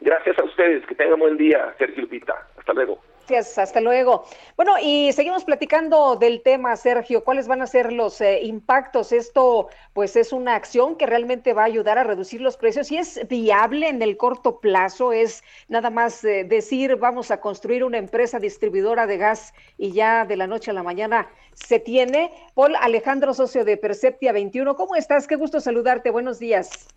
Gracias 0.00 0.38
a 0.38 0.44
ustedes, 0.44 0.86
que 0.86 0.94
tengan 0.94 1.18
buen 1.18 1.36
día, 1.36 1.74
Sergio 1.78 2.02
Lupita. 2.02 2.46
Hasta 2.56 2.72
luego. 2.72 3.00
Gracias, 3.26 3.56
hasta 3.56 3.80
luego. 3.80 4.24
Bueno, 4.54 4.74
y 4.82 5.10
seguimos 5.12 5.44
platicando 5.46 6.16
del 6.16 6.42
tema, 6.42 6.76
Sergio. 6.76 7.24
¿Cuáles 7.24 7.48
van 7.48 7.62
a 7.62 7.66
ser 7.66 7.90
los 7.90 8.20
eh, 8.20 8.42
impactos? 8.42 9.12
Esto, 9.12 9.68
pues, 9.94 10.14
es 10.16 10.30
una 10.34 10.54
acción 10.54 10.96
que 10.96 11.06
realmente 11.06 11.54
va 11.54 11.62
a 11.62 11.64
ayudar 11.64 11.96
a 11.96 12.04
reducir 12.04 12.42
los 12.42 12.58
precios 12.58 12.92
y 12.92 12.98
es 12.98 13.26
viable 13.26 13.88
en 13.88 14.02
el 14.02 14.18
corto 14.18 14.60
plazo. 14.60 15.12
Es 15.12 15.42
nada 15.68 15.88
más 15.88 16.22
eh, 16.22 16.44
decir, 16.44 16.96
vamos 16.96 17.30
a 17.30 17.40
construir 17.40 17.82
una 17.82 17.96
empresa 17.96 18.38
distribuidora 18.38 19.06
de 19.06 19.16
gas 19.16 19.54
y 19.78 19.92
ya 19.92 20.26
de 20.26 20.36
la 20.36 20.46
noche 20.46 20.70
a 20.70 20.74
la 20.74 20.82
mañana 20.82 21.26
se 21.54 21.78
tiene. 21.78 22.30
Paul 22.54 22.76
Alejandro, 22.76 23.32
socio 23.32 23.64
de 23.64 23.78
Perceptia 23.78 24.32
21. 24.32 24.76
¿Cómo 24.76 24.96
estás? 24.96 25.26
Qué 25.26 25.36
gusto 25.36 25.60
saludarte. 25.60 26.10
Buenos 26.10 26.38
días. 26.38 26.88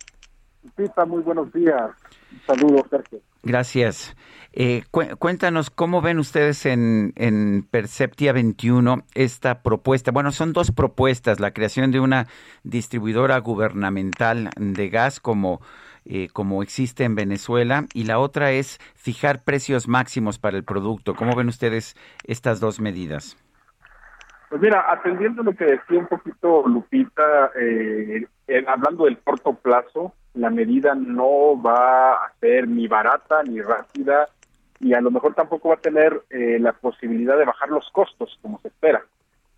Pita, 0.75 1.05
muy 1.05 1.23
buenos 1.23 1.53
días. 1.53 1.91
Saludos, 2.45 2.83
Sergio. 2.89 3.19
Gracias. 3.43 4.15
Eh, 4.59 4.83
cuéntanos 5.19 5.69
cómo 5.69 6.01
ven 6.01 6.17
ustedes 6.17 6.65
en, 6.65 7.13
en, 7.15 7.63
Perceptia 7.69 8.33
21 8.33 9.03
esta 9.13 9.61
propuesta. 9.61 10.11
Bueno, 10.11 10.31
son 10.31 10.51
dos 10.51 10.71
propuestas, 10.71 11.39
la 11.39 11.51
creación 11.51 11.91
de 11.91 11.99
una 11.99 12.25
distribuidora 12.63 13.37
gubernamental 13.39 14.49
de 14.57 14.89
gas 14.89 15.19
como, 15.19 15.61
eh, 16.05 16.29
como 16.33 16.63
existe 16.63 17.03
en 17.03 17.13
Venezuela 17.13 17.85
y 17.93 18.05
la 18.05 18.17
otra 18.17 18.51
es 18.51 18.79
fijar 18.95 19.43
precios 19.43 19.87
máximos 19.87 20.39
para 20.39 20.57
el 20.57 20.63
producto. 20.63 21.13
¿Cómo 21.13 21.35
ven 21.35 21.49
ustedes 21.49 21.95
estas 22.23 22.59
dos 22.59 22.79
medidas? 22.79 23.37
Pues 24.49 24.61
mira, 24.61 24.85
atendiendo 24.91 25.43
lo 25.43 25.53
que 25.53 25.65
decía 25.65 25.99
un 25.99 26.07
poquito 26.07 26.67
Lupita, 26.67 27.51
eh, 27.59 28.25
hablando 28.65 29.05
del 29.05 29.19
corto 29.19 29.53
plazo, 29.53 30.13
la 30.37 30.49
medida 30.49 30.95
no 30.95 31.61
va 31.61 32.13
a 32.13 32.33
ser 32.39 32.67
ni 32.67 32.87
barata 32.87 33.43
ni 33.43 33.61
rápida 33.61 34.27
y 34.79 34.93
a 34.93 35.01
lo 35.01 35.11
mejor 35.11 35.33
tampoco 35.33 35.69
va 35.69 35.75
a 35.75 35.81
tener 35.81 36.21
eh, 36.29 36.57
la 36.59 36.73
posibilidad 36.73 37.37
de 37.37 37.45
bajar 37.45 37.69
los 37.69 37.89
costos 37.91 38.37
como 38.41 38.59
se 38.59 38.67
espera. 38.67 39.03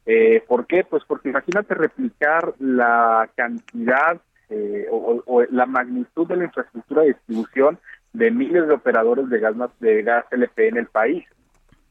Eh, 0.05 0.43
¿Por 0.47 0.65
qué? 0.65 0.83
Pues 0.83 1.03
porque 1.05 1.29
imagínate 1.29 1.75
replicar 1.75 2.53
la 2.59 3.29
cantidad 3.35 4.19
eh, 4.49 4.87
o, 4.89 5.43
la 5.51 5.67
magnitud 5.67 6.27
de 6.27 6.37
la 6.37 6.45
infraestructura 6.45 7.01
de 7.01 7.09
distribución 7.09 7.77
de 8.13 8.31
miles 8.31 8.67
de 8.67 8.73
operadores 8.73 9.29
de 9.29 9.39
gas, 9.39 9.55
de 9.79 10.01
gas 10.01 10.25
LP 10.31 10.69
en 10.69 10.77
el 10.77 10.87
país. 10.87 11.25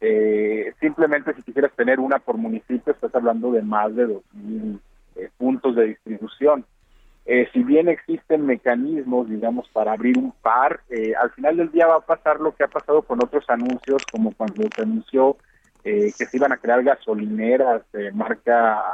Eh, 0.00 0.72
simplemente 0.80 1.34
si 1.34 1.42
quisieras 1.42 1.72
tener 1.72 2.00
una 2.00 2.18
por 2.18 2.36
municipio, 2.36 2.92
estás 2.92 3.14
hablando 3.14 3.52
de 3.52 3.62
más 3.62 3.94
de 3.94 4.06
2.000 4.06 4.80
eh, 5.16 5.30
puntos 5.36 5.76
de 5.76 5.86
distribución. 5.86 6.64
Eh, 7.30 7.46
si 7.52 7.62
bien 7.62 7.88
existen 7.88 8.46
mecanismos, 8.46 9.28
digamos, 9.28 9.68
para 9.68 9.92
abrir 9.92 10.16
un 10.16 10.32
par, 10.32 10.80
eh, 10.88 11.12
al 11.14 11.30
final 11.32 11.58
del 11.58 11.70
día 11.70 11.86
va 11.86 11.96
a 11.96 12.00
pasar 12.00 12.40
lo 12.40 12.54
que 12.54 12.64
ha 12.64 12.68
pasado 12.68 13.02
con 13.02 13.22
otros 13.22 13.44
anuncios, 13.48 14.02
como 14.10 14.32
cuando 14.32 14.64
se 14.74 14.82
anunció 14.82 15.36
que 15.84 16.10
se 16.10 16.36
iban 16.36 16.52
a 16.52 16.58
crear 16.58 16.82
gasolineras 16.82 17.80
de 17.92 18.12
marca, 18.12 18.84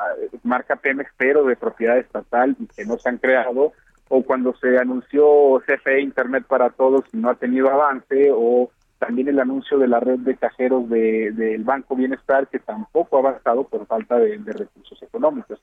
marca 0.45 0.77
Pemex, 0.77 1.11
pero 1.17 1.45
de 1.45 1.57
propiedad 1.57 1.99
estatal 1.99 2.55
y 2.57 2.67
que 2.67 2.85
no 2.85 2.99
se 2.99 3.09
han 3.09 3.19
creado, 3.19 3.73
o 4.09 4.23
cuando 4.23 4.55
se 4.57 4.79
anunció 4.79 5.61
CFE 5.67 6.01
Internet 6.01 6.45
para 6.47 6.71
Todos 6.71 7.05
y 7.13 7.17
no 7.17 7.31
ha 7.31 7.35
tenido 7.35 7.69
avance, 7.69 8.31
o 8.33 8.71
también 8.99 9.29
el 9.29 9.39
anuncio 9.39 9.79
de 9.79 9.89
la 9.89 10.01
red 10.01 10.19
de 10.21 10.37
cajeros 10.37 10.89
del 10.89 11.63
Banco 11.65 11.95
Bienestar 11.95 12.49
que 12.49 12.59
tampoco 12.59 13.17
ha 13.17 13.21
avanzado 13.21 13.65
por 13.65 13.87
falta 13.87 14.17
de, 14.19 14.39
recursos 14.39 15.03
económicos. 15.03 15.61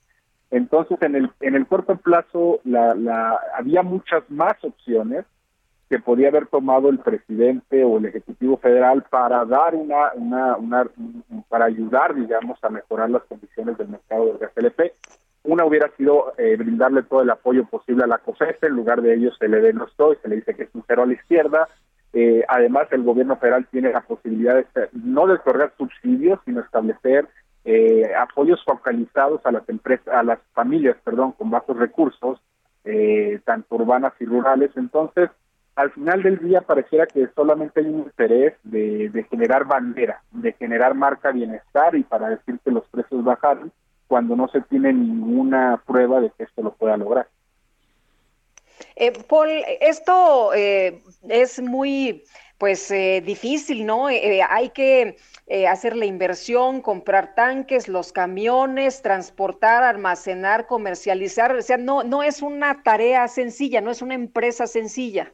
Entonces, 0.52 0.98
en 1.02 1.16
el, 1.16 1.32
en 1.40 1.56
el 1.56 1.66
corto 1.66 1.96
plazo 1.96 2.60
la, 2.64 2.94
la, 2.94 3.40
había 3.58 3.84
muchas 3.84 4.30
más 4.30 4.54
opciones 4.64 5.26
que 5.90 6.00
podía 6.00 6.30
haber 6.30 6.48
tomado 6.48 6.90
el 6.90 7.00
presidente 7.00 7.84
o 7.84 7.98
el 7.98 8.06
Ejecutivo 8.06 8.58
Federal 8.58 9.04
para 9.10 9.44
dar 9.46 9.76
una, 9.76 10.14
una, 10.14 10.56
una 10.58 10.88
para 11.50 11.66
ayudar, 11.66 12.16
digamos, 12.16 12.58
a 12.64 12.70
mejorar 12.70 13.10
las 13.10 13.24
condiciones 13.24 13.78
del 13.78 13.90
mercado 13.90 14.28
del 14.28 14.38
gas 14.38 14.52
LP. 14.56 14.94
Una 15.44 15.66
hubiera 15.66 15.90
sido 15.98 16.34
eh, 16.38 16.56
brindarle 16.56 17.04
todo 17.04 17.22
el 17.22 17.30
apoyo 17.30 17.66
posible 17.66 18.04
a 18.04 18.08
la 18.08 18.20
COFESE, 18.20 18.68
en 18.68 18.74
lugar 18.74 19.02
de 19.02 19.16
ello 19.16 19.32
se 19.34 19.48
le 19.48 19.60
denostó 19.60 20.14
y 20.14 20.18
se 20.18 20.28
le 20.28 20.36
dice 20.38 20.54
que 20.54 20.64
es 20.64 20.70
un 20.74 20.84
cero 20.88 21.04
a 21.04 21.08
la 21.08 21.14
izquierda, 21.14 21.68
eh, 22.14 22.44
además, 22.48 22.88
el 22.92 23.04
gobierno 23.04 23.38
federal 23.38 23.66
tiene 23.72 23.92
la 23.92 24.02
posibilidad 24.02 24.56
de 24.56 24.90
no 24.92 25.28
de 25.28 25.40
subsidios, 25.78 26.40
sino 26.46 26.62
establecer 26.62 27.28
eh, 27.64 28.12
apoyos 28.16 28.64
focalizados 28.66 29.46
a 29.46 29.52
las 29.52 29.68
empresas, 29.70 30.08
a 30.08 30.24
las 30.24 30.40
familias, 30.54 30.98
perdón, 31.04 31.34
con 31.34 31.50
bajos 31.50 31.78
recursos, 31.78 32.40
eh, 32.84 33.40
tanto 33.46 33.76
urbanas 33.76 34.14
y 34.20 34.26
rurales. 34.26 34.72
Entonces, 34.76 35.30
al 35.76 35.92
final 35.92 36.24
del 36.24 36.40
día 36.40 36.62
pareciera 36.62 37.06
que 37.06 37.28
solamente 37.36 37.80
hay 37.80 37.88
un 37.88 38.00
interés 38.00 38.54
de, 38.64 39.26
generar 39.30 39.66
bandera, 39.66 40.22
de 40.32 40.54
generar 40.54 40.96
marca 40.96 41.32
bienestar 41.32 41.96
y 41.96 42.04
para 42.04 42.30
decir 42.30 42.60
que 42.64 42.72
los 42.72 42.88
precios 42.90 43.24
bajaron, 43.24 43.72
cuando 44.08 44.36
no 44.36 44.48
se 44.50 44.62
tiene 44.62 44.92
ninguna 44.92 45.82
prueba 45.86 46.20
de 46.20 46.32
que 46.32 46.44
esto 46.44 46.62
lo 46.62 46.74
pueda 46.74 46.98
lograr. 46.98 47.28
Eh, 48.96 49.12
Paul, 49.28 49.50
esto 49.80 50.54
eh, 50.54 51.02
es 51.28 51.62
muy 51.62 52.24
pues 52.58 52.92
eh, 52.92 53.24
difícil, 53.26 53.86
¿no? 53.88 54.06
hay 54.06 54.70
que 54.70 55.18
hacer 55.68 55.96
la 55.98 56.06
inversión, 56.06 56.82
comprar 56.82 57.34
tanques, 57.34 57.88
los 57.88 58.14
camiones, 58.14 59.02
transportar, 59.02 59.84
almacenar, 59.84 60.68
comercializar, 60.68 61.56
o 61.56 61.62
sea, 61.62 61.78
no, 61.78 62.04
no 62.04 62.22
es 62.22 62.44
una 62.44 62.84
tarea 62.84 63.28
sencilla, 63.28 63.82
no 63.82 63.90
es 63.90 64.04
una 64.04 64.14
empresa 64.14 64.68
sencilla. 64.68 65.34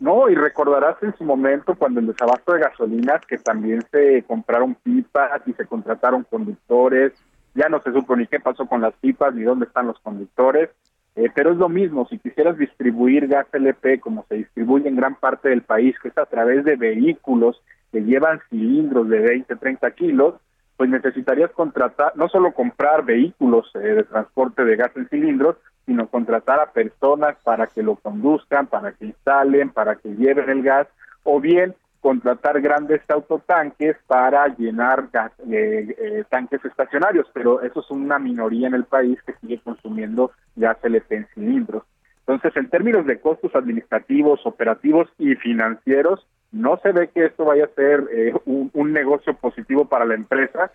No, 0.00 0.30
y 0.30 0.34
recordarás 0.34 0.96
en 1.02 1.14
su 1.16 1.24
momento 1.24 1.74
cuando 1.74 2.00
el 2.00 2.06
desabasto 2.06 2.54
de 2.54 2.60
gasolinas 2.60 3.20
que 3.26 3.36
también 3.36 3.82
se 3.90 4.22
compraron 4.22 4.74
pipas 4.76 5.42
y 5.44 5.52
se 5.52 5.66
contrataron 5.66 6.24
conductores, 6.24 7.12
ya 7.54 7.68
no 7.68 7.82
se 7.82 7.92
supo 7.92 8.16
ni 8.16 8.26
qué 8.26 8.40
pasó 8.40 8.66
con 8.66 8.80
las 8.80 8.94
pipas 8.94 9.34
ni 9.34 9.42
dónde 9.42 9.66
están 9.66 9.88
los 9.88 9.98
conductores, 10.00 10.70
eh, 11.16 11.28
pero 11.34 11.52
es 11.52 11.58
lo 11.58 11.68
mismo, 11.68 12.06
si 12.08 12.18
quisieras 12.18 12.56
distribuir 12.56 13.26
gas 13.26 13.46
LP 13.52 14.00
como 14.00 14.24
se 14.28 14.36
distribuye 14.36 14.88
en 14.88 14.96
gran 14.96 15.16
parte 15.16 15.48
del 15.48 15.62
país, 15.62 15.96
que 16.00 16.08
es 16.08 16.18
a 16.18 16.26
través 16.26 16.64
de 16.64 16.76
vehículos 16.76 17.60
que 17.92 18.00
llevan 18.02 18.40
cilindros 18.48 19.08
de 19.08 19.18
20, 19.18 19.56
30 19.56 19.90
kilos, 19.92 20.34
pues 20.76 20.88
necesitarías 20.88 21.50
contratar, 21.50 22.16
no 22.16 22.28
solo 22.28 22.52
comprar 22.52 23.04
vehículos 23.04 23.70
eh, 23.74 23.78
de 23.78 24.04
transporte 24.04 24.64
de 24.64 24.76
gas 24.76 24.92
en 24.96 25.08
cilindros, 25.08 25.56
sino 25.84 26.08
contratar 26.08 26.60
a 26.60 26.72
personas 26.72 27.36
para 27.42 27.66
que 27.66 27.82
lo 27.82 27.96
conduzcan, 27.96 28.66
para 28.66 28.92
que 28.92 29.06
instalen, 29.06 29.70
para 29.70 29.96
que 29.96 30.08
lleven 30.14 30.48
el 30.48 30.62
gas, 30.62 30.86
o 31.24 31.40
bien 31.40 31.74
contratar 32.00 32.60
grandes 32.60 33.02
autotanques 33.08 33.96
para 34.06 34.48
llenar 34.56 35.08
eh, 35.50 35.94
eh, 35.98 36.24
tanques 36.28 36.64
estacionarios, 36.64 37.26
pero 37.32 37.60
eso 37.62 37.80
es 37.80 37.90
una 37.90 38.18
minoría 38.18 38.68
en 38.68 38.74
el 38.74 38.84
país 38.84 39.18
que 39.26 39.34
sigue 39.40 39.60
consumiendo 39.62 40.32
gas 40.56 40.78
LP 40.82 41.14
en 41.14 41.26
cilindros. 41.34 41.84
Entonces, 42.20 42.56
en 42.56 42.70
términos 42.70 43.06
de 43.06 43.20
costos 43.20 43.54
administrativos, 43.54 44.40
operativos 44.44 45.08
y 45.18 45.34
financieros, 45.34 46.26
no 46.52 46.78
se 46.82 46.92
ve 46.92 47.08
que 47.08 47.26
esto 47.26 47.44
vaya 47.44 47.64
a 47.64 47.74
ser 47.74 48.04
eh, 48.12 48.32
un, 48.44 48.92
negocio 48.92 49.34
positivo 49.34 49.84
para 49.86 50.04
la 50.04 50.14
empresa. 50.14 50.72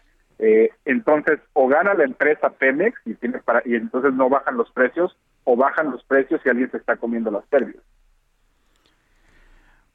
entonces, 0.86 1.40
o 1.54 1.68
gana 1.68 1.94
la 1.94 2.04
empresa 2.04 2.50
Pemex 2.50 3.00
y, 3.06 3.14
tiene 3.16 3.40
para, 3.40 3.62
y 3.66 3.76
entonces 3.76 4.14
no 4.14 4.30
bajan 4.30 4.58
los 4.58 4.70
precios, 4.72 5.18
o 5.46 5.56
bajan 5.56 5.92
los 5.92 6.04
precios 6.04 6.42
y 6.44 6.50
alguien 6.50 6.70
se 6.72 6.78
está 6.78 6.98
comiendo 6.98 7.32
las 7.32 7.46
pérdidas. 7.46 7.84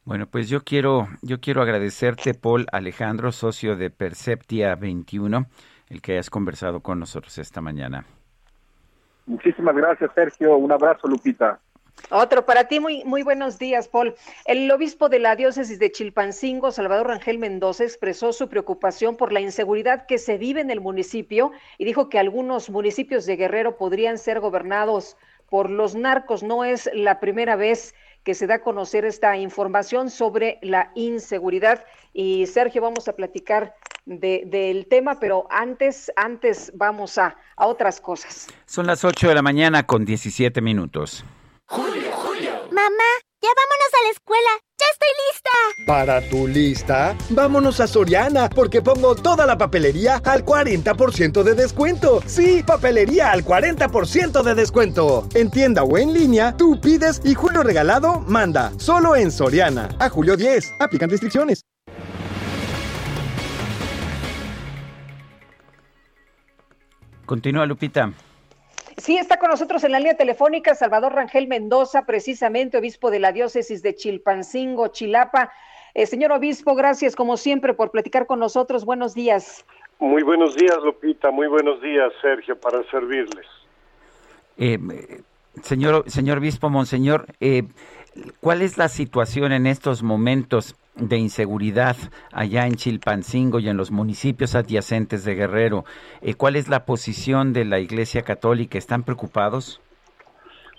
Bueno, 0.04 0.26
pues 0.26 0.48
yo 0.48 0.62
quiero, 0.62 1.08
yo 1.22 1.40
quiero 1.40 1.62
agradecerte, 1.62 2.34
Paul 2.34 2.66
Alejandro, 2.72 3.32
socio 3.32 3.76
de 3.76 3.90
Perceptia 3.90 4.74
21, 4.74 5.46
el 5.88 6.02
que 6.02 6.12
hayas 6.12 6.30
conversado 6.30 6.80
con 6.80 6.98
nosotros 6.98 7.36
esta 7.38 7.60
mañana. 7.60 8.04
Muchísimas 9.26 9.76
gracias, 9.76 10.10
Sergio. 10.14 10.56
Un 10.56 10.72
abrazo, 10.72 11.06
Lupita. 11.06 11.60
Otro 12.08 12.46
para 12.46 12.64
ti, 12.64 12.80
muy, 12.80 13.04
muy 13.04 13.22
buenos 13.22 13.58
días, 13.58 13.88
Paul. 13.88 14.14
El 14.46 14.70
obispo 14.70 15.08
de 15.08 15.18
la 15.18 15.36
diócesis 15.36 15.78
de 15.78 15.92
Chilpancingo, 15.92 16.72
Salvador 16.72 17.08
Rangel 17.08 17.38
Mendoza, 17.38 17.84
expresó 17.84 18.32
su 18.32 18.48
preocupación 18.48 19.16
por 19.16 19.32
la 19.32 19.40
inseguridad 19.40 20.06
que 20.06 20.18
se 20.18 20.38
vive 20.38 20.60
en 20.60 20.70
el 20.70 20.80
municipio 20.80 21.52
y 21.78 21.84
dijo 21.84 22.08
que 22.08 22.18
algunos 22.18 22.70
municipios 22.70 23.26
de 23.26 23.36
Guerrero 23.36 23.76
podrían 23.76 24.18
ser 24.18 24.40
gobernados 24.40 25.16
por 25.48 25.70
los 25.70 25.94
narcos. 25.94 26.42
No 26.42 26.64
es 26.64 26.90
la 26.94 27.20
primera 27.20 27.54
vez 27.54 27.94
que 28.24 28.34
se 28.34 28.46
da 28.46 28.56
a 28.56 28.60
conocer 28.60 29.04
esta 29.04 29.36
información 29.36 30.10
sobre 30.10 30.58
la 30.62 30.90
inseguridad. 30.94 31.84
Y 32.12 32.46
Sergio, 32.46 32.82
vamos 32.82 33.08
a 33.08 33.14
platicar 33.14 33.74
del 34.06 34.86
tema, 34.88 35.20
pero 35.20 35.46
antes, 35.50 36.10
antes 36.16 36.72
vamos 36.74 37.18
a, 37.18 37.36
a 37.56 37.66
otras 37.66 38.00
cosas. 38.00 38.48
Son 38.66 38.86
las 38.86 39.04
8 39.04 39.28
de 39.28 39.34
la 39.34 39.42
mañana 39.42 39.86
con 39.86 40.04
17 40.04 40.60
minutos. 40.60 41.24
Julio, 41.66 42.10
Julio. 42.12 42.50
Mamá, 42.72 43.04
ya 43.42 43.48
vámonos 43.56 43.90
a 43.94 44.04
la 44.04 44.10
escuela. 44.10 44.50
¡Ya 44.78 44.86
estoy 44.92 45.08
lista! 45.26 45.50
Para 45.86 46.28
tu 46.28 46.46
lista, 46.46 47.16
vámonos 47.30 47.80
a 47.80 47.86
Soriana, 47.86 48.48
porque 48.48 48.80
pongo 48.82 49.14
toda 49.14 49.46
la 49.46 49.58
papelería 49.58 50.20
al 50.24 50.44
40% 50.44 51.42
de 51.42 51.54
descuento. 51.54 52.22
Sí, 52.26 52.62
papelería 52.66 53.30
al 53.32 53.44
40% 53.44 54.42
de 54.42 54.54
descuento. 54.54 55.26
En 55.34 55.50
tienda 55.50 55.82
o 55.82 55.98
en 55.98 56.12
línea, 56.12 56.56
tú 56.56 56.80
pides 56.80 57.20
y 57.24 57.34
Julio 57.34 57.62
Regalado 57.62 58.20
manda. 58.20 58.72
Solo 58.78 59.16
en 59.16 59.30
Soriana. 59.30 59.88
A 59.98 60.08
julio 60.08 60.36
10. 60.36 60.74
Aplican 60.78 61.10
restricciones. 61.10 61.64
Continúa, 67.26 67.64
Lupita. 67.64 68.12
Sí, 69.00 69.16
está 69.16 69.38
con 69.38 69.48
nosotros 69.48 69.82
en 69.84 69.92
la 69.92 69.98
línea 69.98 70.14
telefónica 70.14 70.74
Salvador 70.74 71.14
Rangel 71.14 71.48
Mendoza, 71.48 72.04
precisamente 72.04 72.76
obispo 72.76 73.10
de 73.10 73.18
la 73.18 73.32
diócesis 73.32 73.82
de 73.82 73.94
Chilpancingo, 73.94 74.88
Chilapa. 74.88 75.52
Eh, 75.94 76.04
señor 76.04 76.32
obispo, 76.32 76.74
gracias 76.74 77.16
como 77.16 77.38
siempre 77.38 77.72
por 77.72 77.90
platicar 77.92 78.26
con 78.26 78.38
nosotros. 78.38 78.84
Buenos 78.84 79.14
días. 79.14 79.64
Muy 80.00 80.22
buenos 80.22 80.54
días, 80.54 80.76
Lupita. 80.84 81.30
Muy 81.30 81.46
buenos 81.46 81.80
días, 81.80 82.12
Sergio, 82.20 82.60
para 82.60 82.82
servirles. 82.90 83.46
Eh, 84.58 84.78
señor, 85.62 86.04
señor 86.10 86.36
obispo, 86.36 86.68
monseñor, 86.68 87.24
eh, 87.40 87.62
¿cuál 88.40 88.60
es 88.60 88.76
la 88.76 88.88
situación 88.88 89.52
en 89.52 89.66
estos 89.66 90.02
momentos 90.02 90.76
de 90.94 91.16
inseguridad 91.16 91.96
allá 92.32 92.66
en 92.66 92.74
Chilpancingo 92.74 93.58
y 93.58 93.68
en 93.68 93.76
los 93.76 93.90
municipios 93.90 94.54
adyacentes 94.54 95.24
de 95.24 95.34
Guerrero. 95.34 95.84
Eh, 96.20 96.34
¿Cuál 96.34 96.56
es 96.56 96.68
la 96.68 96.84
posición 96.84 97.52
de 97.52 97.64
la 97.64 97.78
Iglesia 97.78 98.22
Católica? 98.22 98.78
¿Están 98.78 99.04
preocupados? 99.04 99.80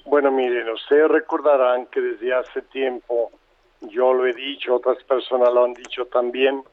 Bueno, 0.06 0.32
miren, 0.32 0.70
ustedes 0.70 1.08
recordarán 1.08 1.86
que 1.88 2.02
desde 2.02 2.34
hace 2.34 2.62
tiempo, 2.64 3.32
yo 3.82 4.14
lo 4.14 4.28
he 4.28 4.34
dicho, 4.34 4.76
otras 4.76 5.02
personas 5.04 5.54
lo 5.54 5.66
han 5.66 5.74
dicho 5.74 6.06
también, 6.06 6.64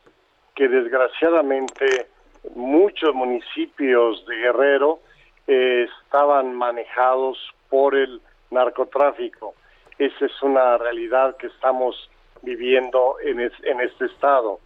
que 0.54 0.68
desgraciadamente 0.68 2.08
muchos 2.54 3.14
municipios 3.14 4.24
de 4.26 4.36
Guerrero 4.36 5.00
eh, 5.46 5.86
estaban 6.04 6.54
manejados 6.54 7.38
por 7.68 7.94
el 7.94 8.20
narcotráfico. 8.50 9.54
Esa 9.98 10.26
es 10.26 10.42
una 10.42 10.78
realidad 10.78 11.36
que 11.36 11.48
estamos 11.48 12.10
viviendo 12.42 13.16
en, 13.24 13.40
en 13.40 13.80
este 13.80 14.06
estado. 14.06 14.60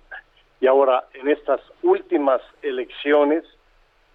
Y 0.61 0.67
ahora, 0.67 1.05
en 1.15 1.29
estas 1.29 1.61
últimas 1.83 2.41
elecciones, 2.63 3.45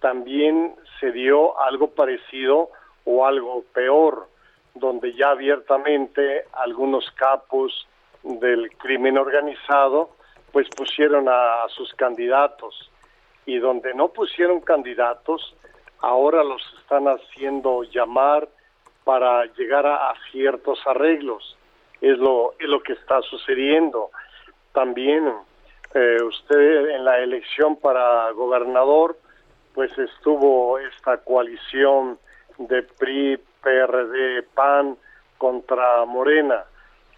también 0.00 0.74
se 1.00 1.12
dio 1.12 1.60
algo 1.60 1.90
parecido 1.90 2.70
o 3.04 3.26
algo 3.26 3.64
peor. 3.72 4.28
donde 4.74 5.12
ya 5.14 5.30
abiertamente 5.30 6.44
algunos 6.52 7.10
capos 7.12 7.88
del 8.22 8.70
crimen 8.76 9.18
organizado 9.18 10.10
pues 10.52 10.68
pusieron 10.68 11.28
a, 11.28 11.66
sus 11.68 11.92
candidatos 11.94 12.90
y 13.44 13.58
donde 13.58 13.92
no 13.92 14.08
pusieron 14.08 14.60
candidatos 14.60 15.56
ahora 16.00 16.44
los 16.44 16.62
están 16.80 17.06
haciendo 17.06 17.82
llamar 17.82 18.48
para 19.02 19.46
llegar 19.56 19.84
a, 19.84 20.14
ciertos 20.30 20.78
arreglos 20.86 21.56
es 22.00 22.18
lo 22.18 22.54
es 22.58 22.68
lo 22.68 22.82
que 22.82 22.92
está 22.94 23.20
sucediendo 23.22 24.10
también 24.72 25.32
eh, 25.94 26.18
usted 26.22 26.90
en 26.90 27.04
la 27.04 27.18
elección 27.18 27.76
para 27.76 28.30
gobernador 28.32 29.16
pues 29.74 29.96
estuvo 29.98 30.78
esta 30.78 31.18
coalición 31.18 32.18
de 32.58 32.82
PRI 32.82 33.38
PRD 33.62 34.42
PAN 34.54 34.96
contra 35.38 36.04
Morena 36.04 36.64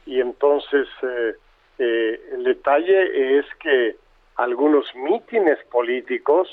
y 0.07 0.21
entonces 0.21 0.89
eh, 1.03 1.35
eh, 1.79 2.21
el 2.33 2.45
detalle 2.45 3.39
es 3.39 3.47
que 3.59 3.97
algunos 4.37 4.87
mítines 4.95 5.59
políticos 5.71 6.49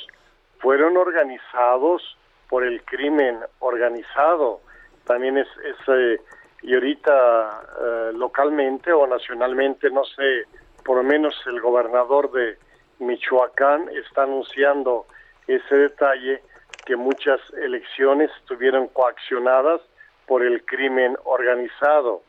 fueron 0.60 0.98
organizados 0.98 2.18
por 2.49 2.64
el 2.64 2.82
crimen 2.84 3.40
organizado. 3.60 4.62
También 5.06 5.38
es, 5.38 5.48
eh, 5.88 6.20
y 6.62 6.74
ahorita 6.74 7.62
eh, 7.82 8.12
localmente 8.14 8.92
o 8.92 9.06
nacionalmente, 9.06 9.90
no 9.90 10.04
sé, 10.04 10.46
por 10.84 10.98
lo 10.98 11.04
menos 11.04 11.36
el 11.46 11.62
gobernador 11.62 12.32
de 12.32 12.58
Michoacán 13.00 13.90
está 13.90 14.24
anunciando 14.24 15.06
ese 15.48 15.76
detalle 15.76 16.42
que 16.86 16.96
muchas 16.96 17.40
elecciones 17.62 18.32
estuvieron 18.42 18.88
coaccionadas 18.88 19.82
por 20.26 20.44
el 20.44 20.64
crimen 20.66 21.18
organizado. 21.26 22.24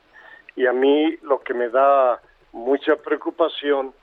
Y 0.57 0.67
a 0.67 0.73
mí 0.73 1.17
lo 1.23 1.41
que 1.41 1.55
me 1.55 1.69
da 1.69 2.21
mucha 2.53 2.97
preocupación 2.97 3.95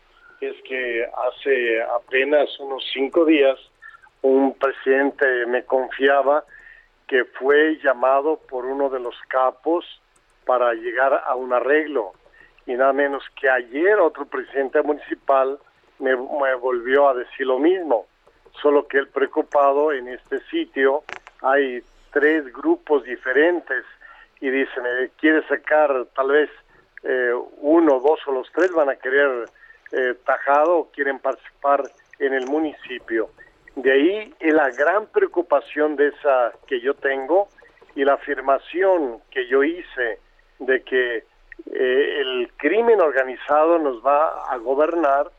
es 0.41 0.55
que 0.63 1.05
hace 1.05 1.81
apenas 1.83 2.59
unos 2.59 2.83
cinco 2.93 3.25
días 3.25 3.59
un 4.21 4.53
presidente 4.53 5.45
me 5.45 5.65
confiaba 5.65 6.43
que 7.07 7.25
fue 7.25 7.77
llamado 7.83 8.39
por 8.49 8.65
uno 8.65 8.89
de 8.89 8.99
los 8.99 9.15
capos 9.27 9.85
para 10.45 10.73
llegar 10.73 11.23
a 11.25 11.35
un 11.35 11.53
arreglo 11.53 12.13
y 12.65 12.73
nada 12.73 12.93
menos 12.93 13.23
que 13.39 13.49
ayer 13.49 13.99
otro 13.99 14.25
presidente 14.25 14.81
municipal 14.81 15.59
me, 15.99 16.15
me 16.15 16.55
volvió 16.55 17.09
a 17.09 17.13
decir 17.13 17.47
lo 17.47 17.59
mismo, 17.59 18.07
solo 18.61 18.87
que 18.87 18.97
el 18.97 19.07
preocupado 19.07 19.91
en 19.91 20.07
este 20.07 20.39
sitio 20.51 21.03
hay 21.41 21.83
tres 22.11 22.51
grupos 22.53 23.03
diferentes 23.03 23.83
y 24.39 24.49
dicen, 24.49 24.83
quiere 25.19 25.45
sacar 25.47 26.07
tal 26.15 26.29
vez 26.29 26.49
eh, 27.03 27.33
uno, 27.57 27.99
dos 27.99 28.19
o 28.27 28.31
los 28.31 28.51
tres 28.51 28.71
van 28.71 28.89
a 28.89 28.95
querer 28.95 29.49
eh, 29.91 30.15
tajado 30.25 30.77
o 30.77 30.91
quieren 30.91 31.19
participar 31.19 31.83
en 32.19 32.33
el 32.33 32.47
municipio. 32.47 33.29
De 33.75 33.91
ahí 33.91 34.33
la 34.39 34.69
gran 34.71 35.07
preocupación 35.07 35.95
de 35.95 36.07
esa 36.07 36.53
que 36.67 36.79
yo 36.79 36.93
tengo 36.93 37.49
y 37.95 38.03
la 38.03 38.13
afirmación 38.13 39.19
que 39.29 39.47
yo 39.47 39.63
hice 39.63 40.19
de 40.59 40.83
que 40.83 41.17
eh, 41.17 42.21
el 42.21 42.51
crimen 42.57 43.01
organizado 43.01 43.79
nos 43.79 44.05
va 44.05 44.45
a 44.51 44.57
gobernar 44.57 45.31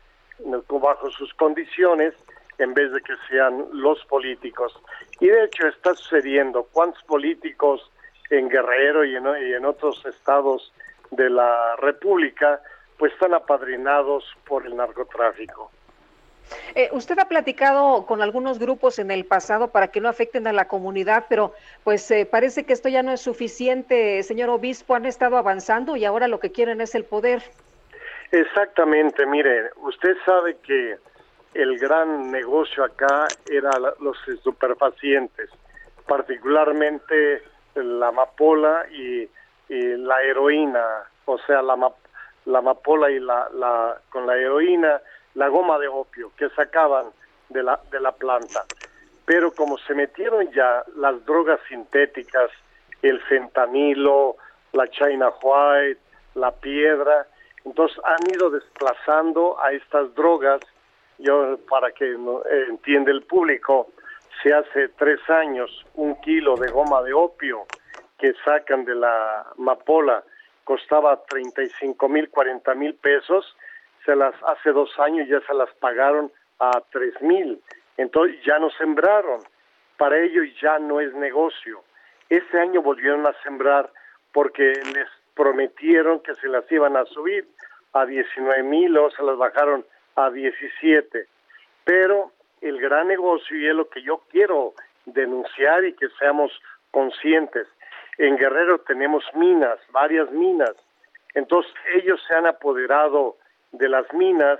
bajo 0.69 1.09
sus 1.11 1.33
condiciones 1.33 2.13
en 2.59 2.73
vez 2.73 2.91
de 2.91 3.01
que 3.01 3.13
sean 3.29 3.65
los 3.71 4.03
políticos. 4.05 4.79
Y 5.19 5.27
de 5.27 5.45
hecho 5.45 5.67
está 5.67 5.95
sucediendo. 5.95 6.67
¿Cuántos 6.71 7.03
políticos 7.03 7.91
en 8.29 8.49
Guerrero 8.49 9.05
y 9.05 9.15
en 9.15 9.65
otros 9.65 10.05
estados 10.05 10.73
de 11.11 11.29
la 11.29 11.75
República, 11.77 12.61
pues 12.97 13.13
están 13.13 13.33
apadrinados 13.33 14.25
por 14.45 14.65
el 14.65 14.75
narcotráfico. 14.75 15.71
Eh, 16.75 16.89
usted 16.91 17.17
ha 17.19 17.27
platicado 17.27 18.05
con 18.05 18.21
algunos 18.21 18.59
grupos 18.59 18.99
en 18.99 19.11
el 19.11 19.25
pasado 19.25 19.69
para 19.69 19.87
que 19.87 20.01
no 20.01 20.09
afecten 20.09 20.47
a 20.47 20.53
la 20.53 20.67
comunidad, 20.67 21.25
pero 21.29 21.53
pues 21.83 22.09
eh, 22.11 22.25
parece 22.25 22.65
que 22.65 22.73
esto 22.73 22.89
ya 22.89 23.03
no 23.03 23.11
es 23.11 23.21
suficiente, 23.21 24.21
señor 24.23 24.49
obispo. 24.49 24.95
Han 24.95 25.05
estado 25.05 25.37
avanzando 25.37 25.95
y 25.95 26.05
ahora 26.05 26.27
lo 26.27 26.39
que 26.39 26.51
quieren 26.51 26.81
es 26.81 26.95
el 26.95 27.03
poder. 27.03 27.43
Exactamente, 28.31 29.25
mire, 29.25 29.71
usted 29.77 30.15
sabe 30.25 30.57
que 30.57 30.97
el 31.53 31.79
gran 31.79 32.29
negocio 32.29 32.83
acá 32.83 33.27
era 33.49 33.71
los 33.99 34.17
superfacientes, 34.43 35.49
particularmente 36.05 37.41
la 37.75 38.09
amapola 38.09 38.85
y 38.91 39.29
la 39.69 40.21
heroína, 40.23 40.85
o 41.25 41.37
sea, 41.39 41.61
la, 41.61 41.75
la 42.45 42.59
amapola 42.59 43.09
y 43.09 43.19
la, 43.19 43.49
la, 43.53 43.97
con 44.09 44.27
la 44.27 44.35
heroína, 44.35 45.01
la 45.37 45.49
goma 45.49 45.77
de 45.77 45.87
opio 45.87 46.31
que 46.35 46.49
sacaban 46.49 47.05
de 47.49 47.61
la, 47.61 47.79
de 47.91 47.99
la 47.99 48.11
planta. 48.11 48.65
Pero 49.23 49.51
como 49.51 49.77
se 49.77 49.93
metieron 49.93 50.51
ya 50.51 50.83
las 50.95 51.23
drogas 51.25 51.59
sintéticas, 51.69 52.49
el 53.03 53.21
fentanilo, 53.21 54.35
la 54.73 54.87
China 54.87 55.29
White, 55.41 56.01
la 56.33 56.51
piedra, 56.51 57.27
entonces 57.65 57.99
han 58.03 58.33
ido 58.33 58.49
desplazando 58.49 59.61
a 59.61 59.73
estas 59.73 60.13
drogas. 60.15 60.61
Yo, 61.19 61.57
para 61.69 61.91
que 61.91 62.13
eh, 62.13 62.17
entienda 62.69 63.11
el 63.11 63.21
público, 63.21 63.89
se 64.41 64.53
hace 64.53 64.89
tres 64.89 65.19
años 65.29 65.85
un 65.93 66.19
kilo 66.21 66.55
de 66.55 66.69
goma 66.69 67.03
de 67.03 67.13
opio 67.13 67.65
que 68.17 68.33
sacan 68.43 68.85
de 68.85 68.95
la 68.95 69.45
Mapola 69.57 70.23
costaba 70.63 71.23
35 71.25 72.09
mil, 72.09 72.29
40 72.29 72.75
mil 72.75 72.95
pesos, 72.95 73.55
se 74.07 74.15
las 74.15 74.33
hace 74.43 74.71
dos 74.71 74.89
años 74.99 75.27
ya 75.27 75.41
se 75.41 75.53
las 75.53 75.69
pagaron 75.75 76.31
a 76.59 76.71
3 76.91 77.21
mil, 77.23 77.61
entonces 77.97 78.41
ya 78.45 78.57
no 78.57 78.69
sembraron, 78.71 79.41
para 79.97 80.17
ellos 80.17 80.45
ya 80.61 80.79
no 80.79 81.01
es 81.01 81.13
negocio. 81.13 81.83
Este 82.29 82.57
año 82.57 82.81
volvieron 82.81 83.27
a 83.27 83.33
sembrar 83.43 83.91
porque 84.31 84.63
les 84.93 85.07
prometieron 85.35 86.21
que 86.21 86.35
se 86.35 86.47
las 86.47 86.71
iban 86.71 86.95
a 86.95 87.03
subir 87.05 87.45
a 87.93 88.05
19 88.05 88.63
mil 88.63 88.97
o 88.97 89.11
se 89.11 89.23
las 89.23 89.37
bajaron 89.37 89.85
a 90.15 90.29
17. 90.29 91.27
Pero 91.83 92.31
el 92.61 92.79
gran 92.79 93.09
negocio 93.09 93.57
y 93.57 93.67
es 93.67 93.75
lo 93.75 93.89
que 93.89 94.01
yo 94.01 94.23
quiero 94.31 94.73
denunciar 95.05 95.83
y 95.83 95.93
que 95.93 96.07
seamos 96.17 96.51
conscientes. 96.91 97.67
En 98.17 98.37
Guerrero 98.37 98.79
tenemos 98.79 99.23
minas, 99.35 99.79
varias 99.91 100.31
minas. 100.31 100.75
Entonces 101.33 101.73
ellos 101.93 102.21
se 102.25 102.35
han 102.35 102.45
apoderado 102.45 103.35
de 103.71 103.89
las 103.89 104.11
minas, 104.13 104.59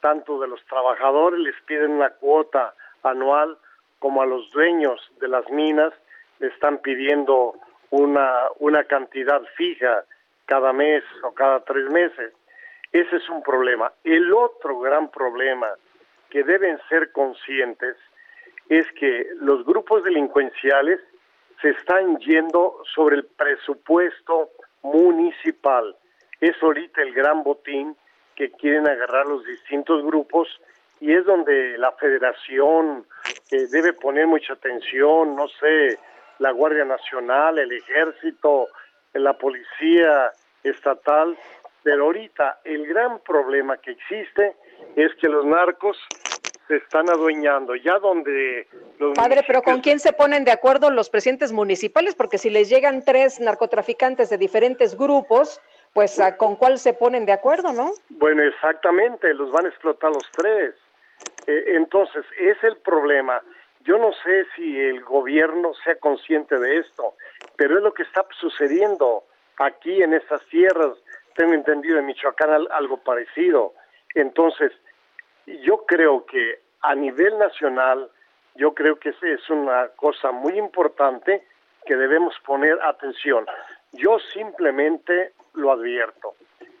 tanto 0.00 0.38
de 0.40 0.48
los 0.48 0.64
trabajadores 0.66 1.40
les 1.40 1.54
piden 1.62 1.92
una 1.92 2.10
cuota 2.10 2.74
anual 3.02 3.58
como 3.98 4.22
a 4.22 4.26
los 4.26 4.50
dueños 4.50 5.00
de 5.20 5.28
las 5.28 5.48
minas 5.50 5.92
le 6.38 6.48
están 6.48 6.78
pidiendo 6.78 7.54
una, 7.90 8.48
una 8.58 8.84
cantidad 8.84 9.42
fija 9.56 10.04
cada 10.44 10.72
mes 10.72 11.02
o 11.22 11.32
cada 11.32 11.60
tres 11.60 11.88
meses. 11.90 12.32
Ese 12.92 13.16
es 13.16 13.28
un 13.28 13.42
problema. 13.42 13.92
El 14.04 14.32
otro 14.32 14.78
gran 14.80 15.10
problema 15.10 15.68
que 16.30 16.44
deben 16.44 16.78
ser 16.88 17.12
conscientes 17.12 17.96
es 18.68 18.86
que 18.92 19.26
los 19.36 19.64
grupos 19.64 20.04
delincuenciales 20.04 21.00
se 21.60 21.70
están 21.70 22.18
yendo 22.18 22.82
sobre 22.94 23.16
el 23.16 23.24
presupuesto 23.24 24.50
municipal. 24.82 25.96
Es 26.40 26.54
ahorita 26.62 27.02
el 27.02 27.14
gran 27.14 27.42
botín 27.42 27.96
que 28.36 28.50
quieren 28.52 28.86
agarrar 28.86 29.26
los 29.26 29.44
distintos 29.44 30.04
grupos 30.04 30.48
y 31.00 31.12
es 31.12 31.24
donde 31.24 31.76
la 31.78 31.92
federación 31.92 33.06
eh, 33.50 33.66
debe 33.70 33.92
poner 33.92 34.26
mucha 34.26 34.52
atención, 34.52 35.34
no 35.34 35.48
sé, 35.48 35.98
la 36.38 36.50
Guardia 36.52 36.84
Nacional, 36.84 37.58
el 37.58 37.72
Ejército, 37.72 38.68
la 39.12 39.34
Policía 39.34 40.32
Estatal, 40.62 41.36
pero 41.82 42.04
ahorita 42.04 42.60
el 42.64 42.86
gran 42.86 43.18
problema 43.20 43.76
que 43.78 43.92
existe 43.92 44.54
es 44.96 45.14
que 45.16 45.28
los 45.28 45.44
narcos 45.44 45.98
se 46.68 46.76
están 46.76 47.08
adueñando, 47.08 47.76
ya 47.76 47.98
donde... 47.98 48.66
Padre, 49.14 49.44
pero 49.46 49.62
¿con 49.62 49.80
quién 49.80 50.00
se 50.00 50.12
ponen 50.12 50.44
de 50.44 50.50
acuerdo 50.50 50.90
los 50.90 51.10
presidentes 51.10 51.52
municipales? 51.52 52.14
Porque 52.14 52.38
si 52.38 52.50
les 52.50 52.68
llegan 52.68 53.04
tres 53.04 53.38
narcotraficantes 53.38 54.30
de 54.30 54.38
diferentes 54.38 54.96
grupos, 54.96 55.60
pues 55.96 56.20
¿con 56.36 56.56
cuál 56.56 56.78
se 56.78 56.92
ponen 56.92 57.24
de 57.24 57.32
acuerdo, 57.32 57.72
no? 57.72 57.90
Bueno, 58.10 58.42
exactamente, 58.42 59.32
los 59.32 59.50
van 59.50 59.64
a 59.64 59.70
explotar 59.70 60.10
los 60.10 60.30
tres. 60.30 60.74
Eh, 61.46 61.64
entonces, 61.68 62.22
es 62.38 62.62
el 62.64 62.76
problema. 62.76 63.40
Yo 63.80 63.96
no 63.96 64.12
sé 64.22 64.44
si 64.54 64.78
el 64.78 65.02
gobierno 65.02 65.72
sea 65.84 65.98
consciente 65.98 66.58
de 66.58 66.80
esto, 66.80 67.14
pero 67.56 67.78
es 67.78 67.82
lo 67.82 67.94
que 67.94 68.02
está 68.02 68.26
sucediendo 68.38 69.24
aquí 69.56 70.02
en 70.02 70.12
estas 70.12 70.44
tierras. 70.48 70.98
Tengo 71.34 71.54
entendido 71.54 71.98
en 71.98 72.04
Michoacán 72.04 72.66
algo 72.72 72.98
parecido. 72.98 73.72
Entonces, 74.14 74.72
yo 75.46 75.86
creo 75.86 76.26
que 76.26 76.60
a 76.82 76.94
nivel 76.94 77.38
nacional, 77.38 78.10
yo 78.56 78.74
creo 78.74 78.98
que 78.98 79.14
es 79.22 79.48
una 79.48 79.88
cosa 79.96 80.30
muy 80.30 80.58
importante 80.58 81.42
que 81.86 81.96
debemos 81.96 82.34
poner 82.44 82.78
atención. 82.82 83.46
Yo 83.92 84.18
simplemente 84.34 85.32
lo 85.56 85.72
advierto. 85.72 86.34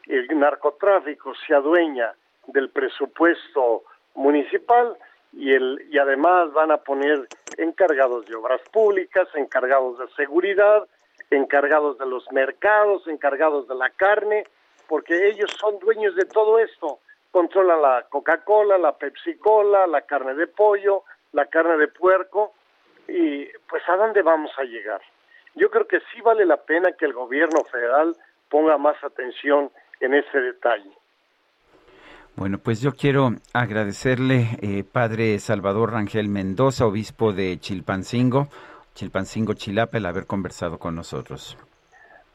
El 0.06 0.26
narcotráfico 0.38 1.34
se 1.46 1.54
adueña 1.54 2.14
del 2.46 2.70
presupuesto 2.70 3.82
municipal 4.14 4.96
y, 5.32 5.52
el, 5.52 5.86
y 5.90 5.98
además 5.98 6.52
van 6.52 6.70
a 6.70 6.78
poner 6.78 7.26
encargados 7.58 8.26
de 8.26 8.36
obras 8.36 8.60
públicas, 8.70 9.28
encargados 9.34 9.98
de 9.98 10.08
seguridad, 10.14 10.86
encargados 11.30 11.98
de 11.98 12.06
los 12.06 12.30
mercados, 12.30 13.06
encargados 13.08 13.66
de 13.68 13.74
la 13.74 13.90
carne, 13.90 14.44
porque 14.86 15.28
ellos 15.28 15.50
son 15.58 15.78
dueños 15.80 16.14
de 16.14 16.24
todo 16.24 16.58
esto. 16.58 17.00
Controlan 17.32 17.82
la 17.82 18.06
Coca-Cola, 18.08 18.78
la 18.78 18.96
Pepsi-Cola, 18.96 19.86
la 19.86 20.02
carne 20.02 20.34
de 20.34 20.46
pollo, 20.46 21.02
la 21.32 21.46
carne 21.46 21.76
de 21.76 21.88
puerco, 21.88 22.54
y 23.08 23.46
pues 23.68 23.82
a 23.88 23.96
dónde 23.96 24.22
vamos 24.22 24.52
a 24.56 24.64
llegar. 24.64 25.00
Yo 25.54 25.70
creo 25.70 25.86
que 25.86 26.00
sí 26.12 26.20
vale 26.22 26.44
la 26.44 26.58
pena 26.58 26.92
que 26.92 27.06
el 27.06 27.12
gobierno 27.12 27.64
federal 27.64 28.16
ponga 28.50 28.78
más 28.78 28.96
atención 29.02 29.70
en 30.00 30.14
ese 30.14 30.40
detalle. 30.40 30.90
Bueno, 32.36 32.58
pues 32.58 32.82
yo 32.82 32.92
quiero 32.92 33.30
agradecerle, 33.54 34.58
eh, 34.60 34.84
Padre 34.84 35.38
Salvador 35.38 35.92
Rangel 35.92 36.28
Mendoza, 36.28 36.84
obispo 36.86 37.32
de 37.32 37.58
Chilpancingo, 37.58 38.48
Chilpancingo, 38.94 39.54
Chilapa, 39.54 39.96
el 39.96 40.06
haber 40.06 40.26
conversado 40.26 40.78
con 40.78 40.94
nosotros. 40.94 41.56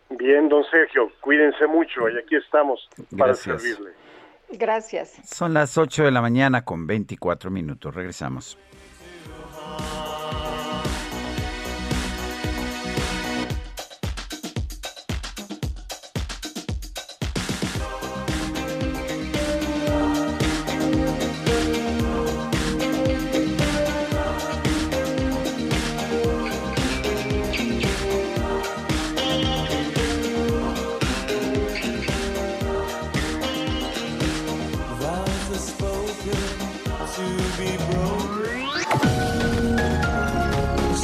Bien, 0.09 0.49
don 0.49 0.63
Sergio, 0.65 1.11
cuídense 1.21 1.67
mucho 1.67 2.09
y 2.09 2.17
aquí 2.17 2.35
estamos 2.35 2.89
para 3.17 3.35
servirle. 3.35 3.91
Gracias. 4.49 5.21
Son 5.23 5.53
las 5.53 5.77
8 5.77 6.03
de 6.03 6.11
la 6.11 6.21
mañana 6.21 6.63
con 6.65 6.85
24 6.85 7.49
minutos. 7.49 7.93
Regresamos. 7.93 8.57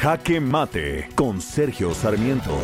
Jaque 0.00 0.40
Mate 0.40 1.10
con 1.14 1.42
Sergio 1.42 1.92
Sarmiento. 1.92 2.58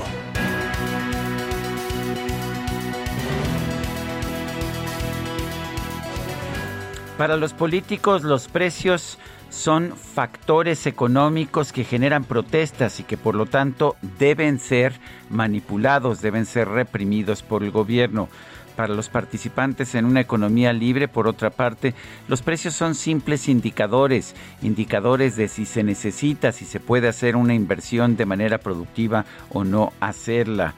Para 7.19 7.37
los 7.37 7.53
políticos 7.53 8.23
los 8.23 8.49
precios 8.49 9.19
son 9.51 9.93
factores 9.99 10.87
económicos 10.87 11.75
que 11.75 11.85
generan 11.85 12.25
protestas 12.25 13.01
y 13.01 13.03
que 13.03 13.19
por 13.19 13.35
lo 13.35 13.45
tanto 13.45 13.97
deben 14.19 14.59
ser 14.59 14.95
manipulados, 15.29 16.23
deben 16.23 16.47
ser 16.47 16.69
reprimidos 16.69 17.43
por 17.43 17.63
el 17.63 17.71
gobierno 17.71 18.31
para 18.77 18.95
los 18.95 19.09
participantes 19.09 19.95
en 19.95 20.05
una 20.05 20.21
economía 20.21 20.73
libre. 20.73 21.09
Por 21.09 21.27
otra 21.27 21.51
parte, 21.51 21.95
los 22.29 22.43
precios 22.43 22.75
son 22.75 22.95
simples 22.95 23.49
indicadores, 23.49 24.35
indicadores 24.63 25.37
de 25.37 25.49
si 25.49 25.65
se 25.65 25.83
necesita, 25.83 26.53
si 26.53 26.65
se 26.65 26.79
puede 26.79 27.09
hacer 27.09 27.35
una 27.35 27.55
inversión 27.55 28.17
de 28.17 28.27
manera 28.27 28.59
productiva 28.59 29.25
o 29.51 29.65
no 29.65 29.93
hacerla. 30.01 30.75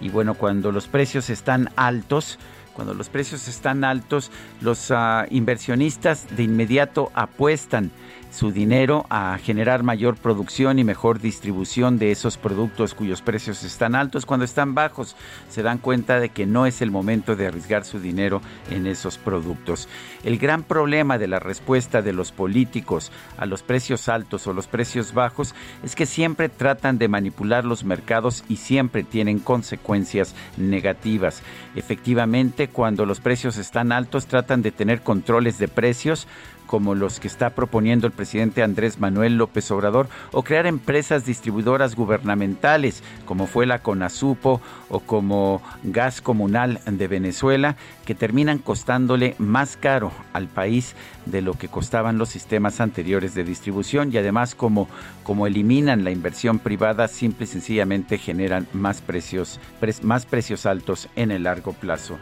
Y 0.00 0.08
bueno, 0.08 0.34
cuando 0.34 0.72
los 0.72 0.88
precios 0.88 1.30
están 1.30 1.70
altos, 1.76 2.38
cuando 2.72 2.94
los 2.94 3.08
precios 3.08 3.48
están 3.48 3.84
altos, 3.84 4.30
los 4.60 4.90
uh, 4.90 5.26
inversionistas 5.30 6.34
de 6.34 6.42
inmediato 6.44 7.10
apuestan 7.14 7.90
su 8.32 8.50
dinero 8.50 9.04
a 9.10 9.38
generar 9.38 9.82
mayor 9.82 10.16
producción 10.16 10.78
y 10.78 10.84
mejor 10.84 11.20
distribución 11.20 11.98
de 11.98 12.10
esos 12.10 12.38
productos 12.38 12.94
cuyos 12.94 13.20
precios 13.20 13.62
están 13.62 13.94
altos. 13.94 14.24
Cuando 14.24 14.44
están 14.44 14.74
bajos, 14.74 15.16
se 15.50 15.62
dan 15.62 15.78
cuenta 15.78 16.18
de 16.18 16.30
que 16.30 16.46
no 16.46 16.64
es 16.64 16.80
el 16.80 16.90
momento 16.90 17.36
de 17.36 17.46
arriesgar 17.46 17.84
su 17.84 18.00
dinero 18.00 18.40
en 18.70 18.86
esos 18.86 19.18
productos. 19.18 19.86
El 20.24 20.38
gran 20.38 20.62
problema 20.62 21.18
de 21.18 21.28
la 21.28 21.40
respuesta 21.40 22.00
de 22.00 22.14
los 22.14 22.32
políticos 22.32 23.12
a 23.36 23.44
los 23.44 23.62
precios 23.62 24.08
altos 24.08 24.46
o 24.46 24.54
los 24.54 24.66
precios 24.66 25.12
bajos 25.12 25.54
es 25.82 25.94
que 25.94 26.06
siempre 26.06 26.48
tratan 26.48 26.96
de 26.96 27.08
manipular 27.08 27.66
los 27.66 27.84
mercados 27.84 28.44
y 28.48 28.56
siempre 28.56 29.04
tienen 29.04 29.40
consecuencias 29.40 30.34
negativas. 30.56 31.42
Efectivamente, 31.76 32.68
cuando 32.68 33.04
los 33.04 33.20
precios 33.20 33.58
están 33.58 33.92
altos, 33.92 34.26
tratan 34.26 34.62
de 34.62 34.72
tener 34.72 35.02
controles 35.02 35.58
de 35.58 35.68
precios 35.68 36.26
como 36.72 36.94
los 36.94 37.20
que 37.20 37.28
está 37.28 37.50
proponiendo 37.50 38.06
el 38.06 38.14
presidente 38.14 38.62
Andrés 38.62 38.98
Manuel 38.98 39.36
López 39.36 39.70
Obrador, 39.70 40.08
o 40.30 40.42
crear 40.42 40.66
empresas 40.66 41.26
distribuidoras 41.26 41.94
gubernamentales, 41.94 43.02
como 43.26 43.46
fue 43.46 43.66
la 43.66 43.80
CONASUPO 43.80 44.62
o 44.88 45.00
como 45.00 45.60
Gas 45.82 46.22
Comunal 46.22 46.80
de 46.86 47.08
Venezuela, 47.08 47.76
que 48.06 48.14
terminan 48.14 48.56
costándole 48.56 49.34
más 49.36 49.76
caro 49.76 50.12
al 50.32 50.48
país 50.48 50.96
de 51.26 51.42
lo 51.42 51.52
que 51.58 51.68
costaban 51.68 52.16
los 52.16 52.30
sistemas 52.30 52.80
anteriores 52.80 53.34
de 53.34 53.44
distribución 53.44 54.10
y 54.10 54.16
además 54.16 54.54
como, 54.54 54.88
como 55.24 55.46
eliminan 55.46 56.04
la 56.04 56.10
inversión 56.10 56.58
privada, 56.58 57.06
simple 57.06 57.44
y 57.44 57.48
sencillamente 57.48 58.16
generan 58.16 58.66
más 58.72 59.02
precios, 59.02 59.60
más 60.00 60.24
precios 60.24 60.64
altos 60.64 61.10
en 61.16 61.32
el 61.32 61.42
largo 61.42 61.74
plazo. 61.74 62.16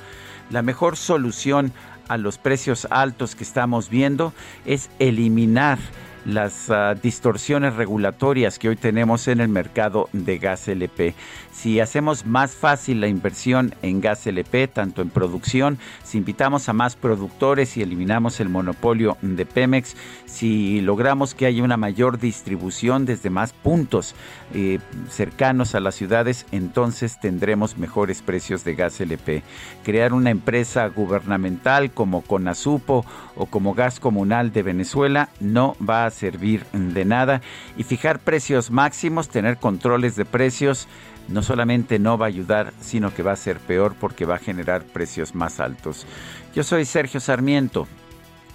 La 0.51 0.63
mejor 0.63 0.97
solución 0.97 1.73
a 2.11 2.17
los 2.17 2.39
precios 2.39 2.89
altos 2.91 3.37
que 3.37 3.45
estamos 3.45 3.89
viendo 3.89 4.33
es 4.67 4.91
eliminar 4.99 5.79
las 6.25 6.69
uh, 6.69 6.99
distorsiones 7.01 7.75
regulatorias 7.75 8.59
que 8.59 8.69
hoy 8.69 8.77
tenemos 8.77 9.29
en 9.29 9.41
el 9.41 9.49
mercado 9.49 10.09
de 10.13 10.39
gas 10.39 10.69
LP. 10.69 11.15
Si 11.53 11.81
hacemos 11.81 12.27
más 12.27 12.53
fácil 12.53 13.01
la 13.01 13.09
inversión 13.09 13.75
en 13.83 14.01
gas 14.01 14.27
LP, 14.27 14.69
tanto 14.69 15.03
en 15.03 15.11
producción, 15.11 15.79
si 16.05 16.19
invitamos 16.19 16.69
a 16.69 16.73
más 16.73 16.97
productores 16.97 17.77
y 17.77 17.83
eliminamos 17.83 18.41
el 18.41 18.49
monopolio 18.49 19.17
de 19.21 19.45
Pemex, 19.45 19.97
si 20.27 20.81
logramos 20.81 21.35
que 21.35 21.47
haya 21.47 21.63
una 21.63 21.77
mayor 21.77 22.19
distribución 22.19 23.05
desde 23.05 23.31
más 23.31 23.53
puntos 23.53 24.15
eh, 24.55 24.79
cercanos 25.09 25.75
a 25.75 25.81
las 25.81 25.95
ciudades, 25.95 26.47
entonces 26.53 27.19
tendremos 27.21 27.77
mejores 27.77 28.23
precios 28.23 28.65
de 28.65 28.75
gas 28.75 29.01
LP. 29.01 29.43
Crear 29.85 30.13
una 30.13 30.31
empresa 30.31 30.87
gubernamental 30.89 31.91
como 31.91 32.23
Conasupo 32.23 33.05
o 33.37 33.47
como 33.47 33.75
Gas 33.75 34.01
Comunal 34.01 34.53
de 34.53 34.63
Venezuela 34.63 35.29
no 35.41 35.77
va 35.87 36.07
a 36.07 36.10
servir 36.11 36.65
de 36.73 37.05
nada 37.05 37.41
y 37.77 37.85
fijar 37.85 38.19
precios 38.19 38.71
máximos, 38.71 39.29
tener 39.29 39.57
controles 39.57 40.17
de 40.17 40.25
precios, 40.25 40.89
no 41.29 41.43
solamente 41.43 41.99
no 41.99 42.19
va 42.19 42.27
a 42.27 42.29
ayudar, 42.29 42.73
sino 42.81 43.15
que 43.15 43.23
va 43.23 43.33
a 43.33 43.37
ser 43.37 43.59
peor 43.59 43.95
porque 43.99 44.25
va 44.25 44.37
a 44.37 44.39
generar 44.39 44.83
precios 44.83 45.35
más 45.35 45.61
altos. 45.61 46.07
Yo 46.55 46.65
soy 46.65 46.85
Sergio 46.85 47.21
Sarmiento 47.21 47.87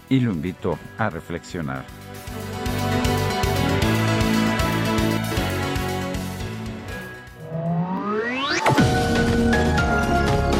y 0.09 0.19
lo 0.19 0.31
invito 0.31 0.77
a 0.97 1.09
reflexionar. 1.09 2.04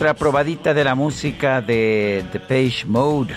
Otra 0.00 0.14
probadita 0.14 0.72
de 0.72 0.82
la 0.82 0.94
música 0.94 1.60
de 1.60 2.24
The 2.32 2.40
Page 2.40 2.86
Mode 2.86 3.34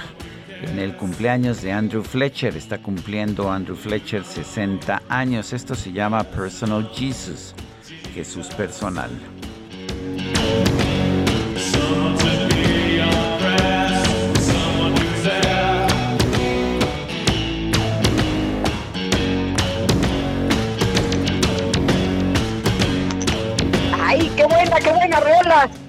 en 0.61 0.79
el 0.79 0.95
cumpleaños 0.95 1.61
de 1.61 1.73
Andrew 1.73 2.03
Fletcher. 2.03 2.55
Está 2.55 2.77
cumpliendo 2.77 3.51
Andrew 3.51 3.75
Fletcher 3.75 4.23
60 4.23 5.01
años. 5.09 5.51
Esto 5.51 5.75
se 5.75 5.91
llama 5.91 6.23
Personal 6.23 6.89
Jesus, 6.93 7.53
Jesús 8.13 8.47
personal. 8.47 9.09
¡Ay, 23.99 24.31
qué 24.37 24.45
buena, 24.45 24.79
qué 24.79 24.91
buena 24.93 25.19
rola! 25.19 25.82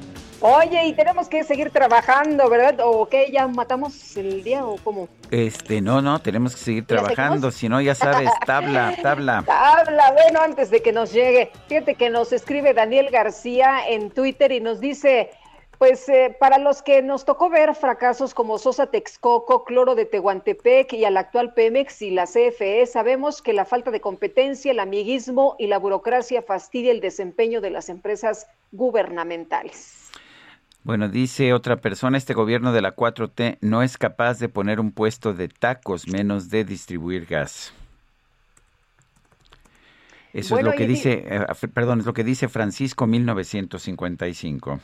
Oye, 0.47 0.89
y 0.89 0.93
tenemos 0.93 1.27
que 1.27 1.43
seguir 1.43 1.71
trabajando, 1.71 2.51
¿verdad? 2.51 2.79
¿O 2.85 3.09
qué? 3.09 3.31
¿Ya 3.33 3.49
matamos 3.49 4.15
el 4.19 4.45
día 4.45 4.67
o 4.67 4.77
cómo? 4.77 5.09
Este, 5.31 5.81
no, 5.81 6.03
no, 6.03 6.21
tenemos 6.21 6.55
que 6.55 6.61
seguir 6.61 6.87
trabajando, 6.87 7.51
si 7.51 7.67
no, 7.67 7.81
ya 7.81 7.95
sabes, 7.95 8.29
tabla, 8.47 8.95
tabla. 9.01 9.43
Tabla, 9.47 10.13
bueno, 10.13 10.43
antes 10.43 10.69
de 10.69 10.83
que 10.83 10.93
nos 10.93 11.15
llegue, 11.15 11.51
fíjate 11.69 11.95
que 11.95 12.11
nos 12.11 12.31
escribe 12.35 12.75
Daniel 12.75 13.09
García 13.11 13.89
en 13.89 14.11
Twitter 14.11 14.53
y 14.53 14.61
nos 14.61 14.81
dice, 14.81 15.31
pues 15.79 16.07
eh, 16.11 16.37
para 16.39 16.59
los 16.59 16.83
que 16.83 17.01
nos 17.01 17.25
tocó 17.25 17.49
ver 17.49 17.75
fracasos 17.75 18.35
como 18.35 18.59
Sosa 18.59 18.89
Texcoco, 18.89 19.65
Cloro 19.65 19.95
de 19.95 20.05
Tehuantepec 20.05 20.93
y 20.93 21.07
al 21.07 21.17
actual 21.17 21.55
Pemex 21.55 22.03
y 22.03 22.11
la 22.11 22.27
CFE, 22.27 22.85
sabemos 22.85 23.41
que 23.41 23.55
la 23.55 23.65
falta 23.65 23.91
de 23.91 24.03
competencia, 24.03 24.73
el 24.73 24.81
amiguismo 24.81 25.57
y 25.59 25.69
la 25.69 25.79
burocracia 25.79 26.43
fastidia 26.43 26.93
el 26.93 27.01
desempeño 27.01 27.63
de 27.63 27.71
las 27.71 27.89
empresas 27.89 28.47
gubernamentales. 28.73 29.94
Bueno, 30.85 31.09
dice 31.09 31.55
otra 31.55 31.77
persona, 31.77 32.19
este 32.19 32.35
gobierno 32.35 32.71
de 32.73 32.83
la 32.83 32.95
4T 32.95 33.57
no 33.63 33.83
es 33.83 33.97
capaz 33.97 34.39
de 34.39 34.51
poner 34.51 34.81
un 34.81 34.93
puesto 34.93 35.33
de 35.33 35.49
tacos, 35.49 36.07
menos 36.07 36.51
de 36.51 36.65
distribuir 36.65 37.25
gas. 37.25 37.73
Eso 40.35 40.59
es 40.59 40.65
lo 40.65 40.73
que 40.73 40.87
dice, 40.87 41.25
eh, 41.27 41.69
perdón, 41.73 42.01
es 42.01 42.07
lo 42.07 42.13
que 42.13 42.23
dice 42.23 42.49
Francisco 42.49 43.07
1955. 43.07 44.81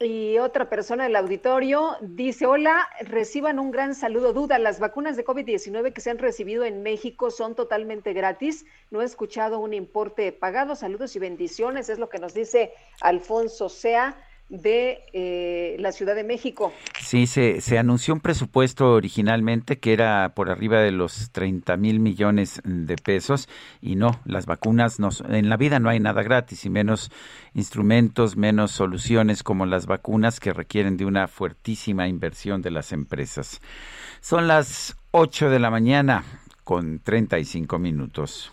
Y 0.00 0.38
otra 0.38 0.68
persona 0.68 1.04
del 1.04 1.14
auditorio 1.14 1.98
dice, 2.00 2.46
hola, 2.46 2.88
reciban 3.02 3.60
un 3.60 3.70
gran 3.70 3.94
saludo. 3.94 4.32
Duda, 4.32 4.58
las 4.58 4.80
vacunas 4.80 5.16
de 5.16 5.24
COVID-19 5.24 5.92
que 5.92 6.00
se 6.00 6.10
han 6.10 6.18
recibido 6.18 6.64
en 6.64 6.82
México 6.82 7.30
son 7.30 7.54
totalmente 7.54 8.12
gratis. 8.12 8.66
No 8.90 9.02
he 9.02 9.04
escuchado 9.04 9.60
un 9.60 9.72
importe 9.72 10.32
pagado. 10.32 10.74
Saludos 10.74 11.14
y 11.14 11.20
bendiciones, 11.20 11.88
es 11.90 12.00
lo 12.00 12.08
que 12.08 12.18
nos 12.18 12.34
dice 12.34 12.72
Alfonso 13.00 13.68
Sea 13.68 14.16
de 14.48 15.04
eh, 15.12 15.76
la 15.78 15.92
Ciudad 15.92 16.14
de 16.14 16.24
México. 16.24 16.72
Sí, 17.00 17.26
se, 17.26 17.60
se, 17.60 17.78
anunció 17.78 18.14
un 18.14 18.20
presupuesto 18.20 18.92
originalmente 18.92 19.78
que 19.78 19.92
era 19.92 20.34
por 20.34 20.50
arriba 20.50 20.80
de 20.80 20.92
los 20.92 21.30
30 21.32 21.76
mil 21.76 22.00
millones 22.00 22.60
de 22.64 22.96
pesos 22.96 23.48
y 23.80 23.96
no, 23.96 24.20
las 24.24 24.46
vacunas, 24.46 25.00
no, 25.00 25.08
en 25.28 25.48
la 25.48 25.56
vida 25.56 25.80
no 25.80 25.88
hay 25.88 26.00
nada 26.00 26.22
gratis 26.22 26.64
y 26.64 26.70
menos 26.70 27.10
instrumentos, 27.54 28.36
menos 28.36 28.70
soluciones 28.70 29.42
como 29.42 29.66
las 29.66 29.86
vacunas 29.86 30.40
que 30.40 30.52
requieren 30.52 30.96
de 30.96 31.06
una 31.06 31.26
fuertísima 31.28 32.08
inversión 32.08 32.62
de 32.62 32.70
las 32.70 32.92
empresas. 32.92 33.60
Son 34.20 34.46
las 34.46 34.96
8 35.10 35.50
de 35.50 35.58
la 35.58 35.70
mañana 35.70 36.24
con 36.64 36.98
35 36.98 37.78
minutos. 37.78 38.52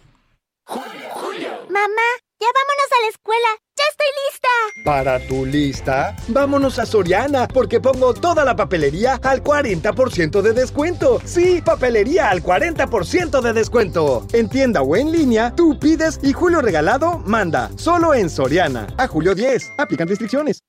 Mamá, 1.69 2.30
ya 2.41 2.47
vámonos 2.57 2.89
a 2.91 3.01
la 3.01 3.09
escuela. 3.09 3.47
¡Ya 3.77 3.83
estoy 3.91 4.07
lista! 4.25 4.49
Para 4.83 5.27
tu 5.27 5.45
lista, 5.45 6.15
vámonos 6.27 6.79
a 6.79 6.85
Soriana, 6.87 7.47
porque 7.47 7.79
pongo 7.79 8.15
toda 8.15 8.43
la 8.43 8.55
papelería 8.55 9.19
al 9.21 9.43
40% 9.43 10.41
de 10.41 10.53
descuento. 10.53 11.21
Sí, 11.23 11.61
papelería 11.63 12.29
al 12.29 12.41
40% 12.41 13.41
de 13.41 13.53
descuento. 13.53 14.25
En 14.33 14.49
tienda 14.49 14.81
o 14.81 14.95
en 14.95 15.11
línea, 15.11 15.53
tú 15.55 15.77
pides 15.79 16.19
y 16.23 16.33
Julio 16.33 16.61
Regalado 16.61 17.19
manda. 17.19 17.69
Solo 17.77 18.15
en 18.15 18.29
Soriana. 18.29 18.87
A 18.97 19.07
julio 19.07 19.35
10. 19.35 19.73
Aplican 19.77 20.07
restricciones. 20.07 20.63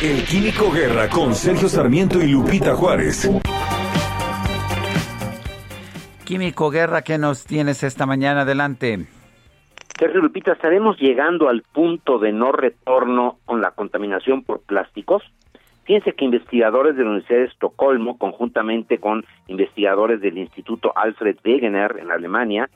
El 0.00 0.24
Químico 0.24 0.70
Guerra 0.70 1.10
con 1.10 1.34
Sergio 1.34 1.68
Sarmiento 1.68 2.20
y 2.20 2.28
Lupita 2.28 2.76
Juárez. 2.76 3.28
Químico 6.24 6.70
Guerra, 6.70 7.02
¿qué 7.02 7.18
nos 7.18 7.44
tienes 7.44 7.82
esta 7.82 8.06
mañana? 8.06 8.42
Adelante. 8.42 9.17
Sergio 9.98 10.20
Lupita, 10.20 10.52
¿estaremos 10.52 10.96
llegando 11.00 11.48
al 11.48 11.62
punto 11.62 12.20
de 12.20 12.30
no 12.32 12.52
retorno 12.52 13.38
con 13.44 13.60
la 13.60 13.72
contaminación 13.72 14.44
por 14.44 14.60
plásticos? 14.60 15.24
Fíjense 15.86 16.12
que 16.12 16.24
investigadores 16.24 16.96
de 16.96 17.02
la 17.02 17.10
Universidad 17.10 17.40
de 17.40 17.46
Estocolmo, 17.46 18.16
conjuntamente 18.16 18.98
con 18.98 19.24
investigadores 19.48 20.20
del 20.20 20.38
Instituto 20.38 20.92
Alfred 20.94 21.38
Wegener 21.44 21.96
en 21.98 22.12
Alemania, 22.12 22.70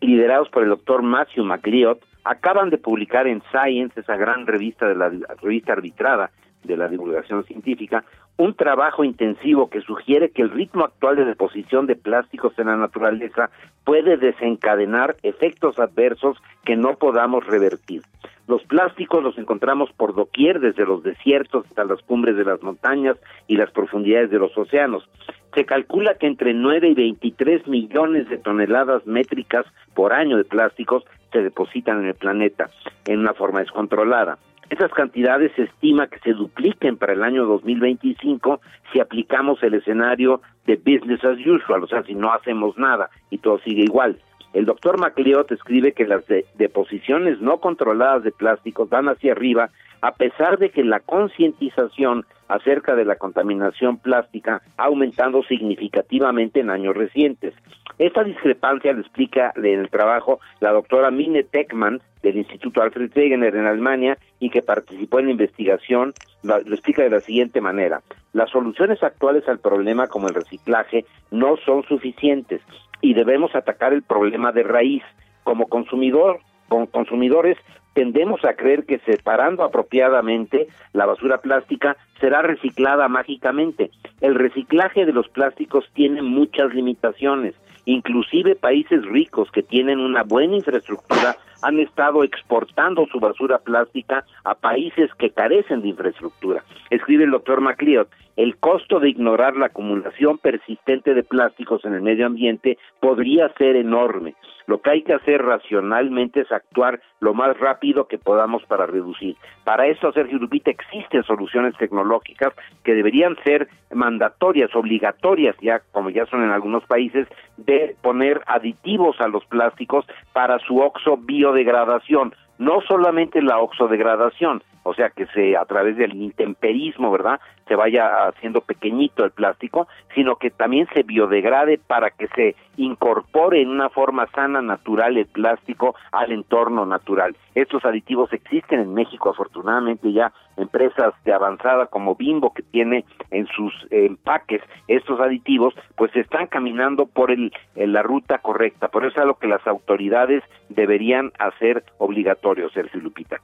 liderados 0.00 0.48
por 0.48 0.62
el 0.62 0.70
doctor 0.70 1.02
Matthew 1.02 1.44
McLeod, 1.44 1.98
acaban 2.24 2.70
de 2.70 2.78
publicar 2.78 3.26
en 3.26 3.42
Science, 3.50 4.00
esa 4.00 4.16
gran 4.16 4.46
revista 4.46 4.88
de 4.88 4.94
la 4.94 5.10
revista 5.42 5.74
arbitrada 5.74 6.30
de 6.64 6.76
la 6.76 6.88
divulgación 6.88 7.44
científica, 7.44 8.04
un 8.36 8.54
trabajo 8.54 9.04
intensivo 9.04 9.70
que 9.70 9.80
sugiere 9.80 10.30
que 10.30 10.42
el 10.42 10.50
ritmo 10.50 10.84
actual 10.84 11.16
de 11.16 11.24
deposición 11.24 11.86
de 11.86 11.96
plásticos 11.96 12.58
en 12.58 12.66
la 12.66 12.76
naturaleza 12.76 13.50
puede 13.84 14.16
desencadenar 14.16 15.16
efectos 15.22 15.78
adversos 15.78 16.38
que 16.64 16.76
no 16.76 16.96
podamos 16.96 17.46
revertir. 17.46 18.02
Los 18.46 18.62
plásticos 18.64 19.22
los 19.22 19.38
encontramos 19.38 19.90
por 19.92 20.14
doquier, 20.14 20.60
desde 20.60 20.84
los 20.84 21.02
desiertos 21.02 21.64
hasta 21.66 21.84
las 21.84 22.02
cumbres 22.02 22.36
de 22.36 22.44
las 22.44 22.62
montañas 22.62 23.16
y 23.46 23.56
las 23.56 23.70
profundidades 23.70 24.30
de 24.30 24.38
los 24.38 24.56
océanos. 24.56 25.08
Se 25.54 25.64
calcula 25.64 26.16
que 26.16 26.26
entre 26.26 26.52
9 26.52 26.88
y 26.88 26.94
23 26.94 27.66
millones 27.68 28.28
de 28.28 28.38
toneladas 28.38 29.06
métricas 29.06 29.64
por 29.94 30.12
año 30.12 30.36
de 30.36 30.44
plásticos 30.44 31.04
se 31.32 31.42
depositan 31.42 32.00
en 32.00 32.08
el 32.08 32.14
planeta 32.14 32.70
en 33.06 33.20
una 33.20 33.32
forma 33.34 33.60
descontrolada. 33.60 34.38
Esas 34.70 34.92
cantidades 34.92 35.52
se 35.56 35.64
estima 35.64 36.06
que 36.06 36.18
se 36.20 36.32
dupliquen 36.32 36.96
para 36.96 37.12
el 37.12 37.22
año 37.22 37.44
2025 37.44 38.60
si 38.92 39.00
aplicamos 39.00 39.62
el 39.62 39.74
escenario 39.74 40.40
de 40.66 40.76
business 40.76 41.24
as 41.24 41.38
usual, 41.46 41.84
o 41.84 41.86
sea, 41.86 42.02
si 42.02 42.14
no 42.14 42.32
hacemos 42.32 42.76
nada 42.78 43.10
y 43.30 43.38
todo 43.38 43.58
sigue 43.58 43.82
igual. 43.82 44.18
El 44.54 44.66
doctor 44.66 45.00
MacLeod 45.00 45.52
escribe 45.52 45.92
que 45.92 46.06
las 46.06 46.24
deposiciones 46.54 47.40
no 47.40 47.58
controladas 47.58 48.22
de 48.22 48.30
plásticos 48.30 48.88
van 48.88 49.08
hacia 49.08 49.32
arriba 49.32 49.70
a 50.00 50.12
pesar 50.12 50.58
de 50.58 50.70
que 50.70 50.84
la 50.84 51.00
concientización 51.00 52.24
acerca 52.46 52.94
de 52.94 53.04
la 53.04 53.16
contaminación 53.16 53.98
plástica 53.98 54.62
ha 54.76 54.84
aumentado 54.84 55.42
significativamente 55.42 56.60
en 56.60 56.70
años 56.70 56.94
recientes. 56.94 57.52
Esta 57.98 58.22
discrepancia 58.22 58.92
le 58.92 59.00
explica 59.00 59.52
en 59.56 59.80
el 59.80 59.90
trabajo 59.90 60.38
la 60.60 60.72
doctora 60.72 61.10
Mine 61.10 61.42
Teckman 61.42 62.00
del 62.22 62.36
Instituto 62.36 62.80
Alfred 62.80 63.10
Wegener 63.16 63.56
en 63.56 63.66
Alemania 63.66 64.18
y 64.38 64.50
que 64.50 64.62
participó 64.62 65.18
en 65.18 65.26
la 65.26 65.32
investigación, 65.32 66.14
lo 66.42 66.58
explica 66.58 67.02
de 67.02 67.10
la 67.10 67.20
siguiente 67.20 67.60
manera. 67.60 68.02
Las 68.32 68.50
soluciones 68.50 69.02
actuales 69.02 69.48
al 69.48 69.58
problema 69.58 70.06
como 70.06 70.28
el 70.28 70.34
reciclaje 70.34 71.06
no 71.32 71.56
son 71.56 71.82
suficientes 71.84 72.60
y 73.04 73.12
debemos 73.12 73.54
atacar 73.54 73.92
el 73.92 74.02
problema 74.02 74.50
de 74.50 74.62
raíz. 74.62 75.02
Como 75.42 75.66
consumidor, 75.66 76.40
como 76.68 76.86
consumidores 76.86 77.58
tendemos 77.92 78.42
a 78.46 78.54
creer 78.54 78.86
que 78.86 78.98
separando 79.00 79.62
apropiadamente 79.62 80.68
la 80.94 81.04
basura 81.04 81.42
plástica 81.42 81.98
será 82.18 82.40
reciclada 82.40 83.06
mágicamente. 83.08 83.90
El 84.22 84.34
reciclaje 84.34 85.04
de 85.04 85.12
los 85.12 85.28
plásticos 85.28 85.84
tiene 85.92 86.22
muchas 86.22 86.72
limitaciones. 86.72 87.54
Inclusive 87.84 88.56
países 88.56 89.04
ricos 89.04 89.50
que 89.50 89.62
tienen 89.62 90.00
una 90.00 90.22
buena 90.22 90.56
infraestructura 90.56 91.36
han 91.64 91.80
estado 91.80 92.24
exportando 92.24 93.06
su 93.10 93.18
basura 93.18 93.58
plástica 93.58 94.24
a 94.44 94.54
países 94.54 95.10
que 95.14 95.30
carecen 95.30 95.80
de 95.80 95.88
infraestructura. 95.88 96.62
Escribe 96.90 97.24
el 97.24 97.30
doctor 97.30 97.62
MacLeod, 97.62 98.06
el 98.36 98.56
costo 98.56 99.00
de 99.00 99.08
ignorar 99.08 99.56
la 99.56 99.66
acumulación 99.66 100.36
persistente 100.38 101.14
de 101.14 101.22
plásticos 101.22 101.84
en 101.86 101.94
el 101.94 102.02
medio 102.02 102.26
ambiente 102.26 102.76
podría 103.00 103.48
ser 103.54 103.76
enorme. 103.76 104.34
Lo 104.66 104.80
que 104.80 104.90
hay 104.90 105.02
que 105.02 105.14
hacer 105.14 105.42
racionalmente 105.42 106.40
es 106.40 106.52
actuar 106.52 107.00
lo 107.20 107.34
más 107.34 107.58
rápido 107.58 108.06
que 108.06 108.18
podamos 108.18 108.64
para 108.64 108.86
reducir. 108.86 109.36
Para 109.64 109.86
eso, 109.86 110.12
Sergio 110.12 110.38
Lupita, 110.38 110.70
existen 110.70 111.22
soluciones 111.24 111.76
tecnológicas 111.76 112.52
que 112.82 112.94
deberían 112.94 113.36
ser 113.44 113.68
mandatorias, 113.92 114.74
obligatorias, 114.74 115.56
ya 115.60 115.80
como 115.92 116.10
ya 116.10 116.26
son 116.26 116.42
en 116.42 116.50
algunos 116.50 116.84
países, 116.84 117.28
de 117.56 117.96
poner 118.02 118.40
aditivos 118.46 119.20
a 119.20 119.28
los 119.28 119.44
plásticos 119.46 120.06
para 120.32 120.58
su 120.60 120.78
oxo 120.78 121.16
biodegradación. 121.18 122.34
No 122.58 122.80
solamente 122.82 123.42
la 123.42 123.58
oxodegradación, 123.58 124.62
o 124.84 124.94
sea, 124.94 125.10
que 125.10 125.26
se 125.26 125.56
a 125.56 125.64
través 125.64 125.96
del 125.96 126.14
intemperismo, 126.14 127.10
¿verdad? 127.10 127.40
Se 127.66 127.74
vaya 127.74 128.28
haciendo 128.28 128.60
pequeñito 128.60 129.24
el 129.24 129.32
plástico, 129.32 129.88
sino 130.14 130.36
que 130.36 130.50
también 130.50 130.86
se 130.94 131.02
biodegrade 131.02 131.78
para 131.78 132.10
que 132.10 132.28
se 132.28 132.54
incorpore 132.76 133.62
en 133.62 133.70
una 133.70 133.88
forma 133.88 134.26
sana, 134.34 134.62
natural 134.62 135.16
el 135.16 135.26
plástico 135.26 135.94
al 136.12 136.32
entorno 136.32 136.86
natural. 136.86 137.34
Estos 137.54 137.84
aditivos 137.84 138.32
existen 138.32 138.80
en 138.80 138.94
México, 138.94 139.30
afortunadamente 139.30 140.12
ya 140.12 140.32
empresas 140.56 141.14
de 141.24 141.32
avanzada 141.32 141.86
como 141.86 142.14
Bimbo 142.14 142.52
que 142.52 142.62
tiene 142.62 143.04
en 143.30 143.46
sus 143.46 143.72
empaques 143.90 144.62
estos 144.86 145.18
aditivos, 145.20 145.74
pues 145.96 146.14
están 146.14 146.46
caminando 146.46 147.06
por 147.06 147.30
el, 147.30 147.52
la 147.74 148.02
ruta 148.02 148.38
correcta. 148.38 148.88
Por 148.88 149.04
eso 149.04 149.12
es 149.16 149.22
algo 149.22 149.38
que 149.38 149.48
las 149.48 149.66
autoridades 149.66 150.42
deberían 150.68 151.32
hacer 151.38 151.84
obligatorio, 151.98 152.68
Sergio 152.70 153.00
Lupita. 153.00 153.40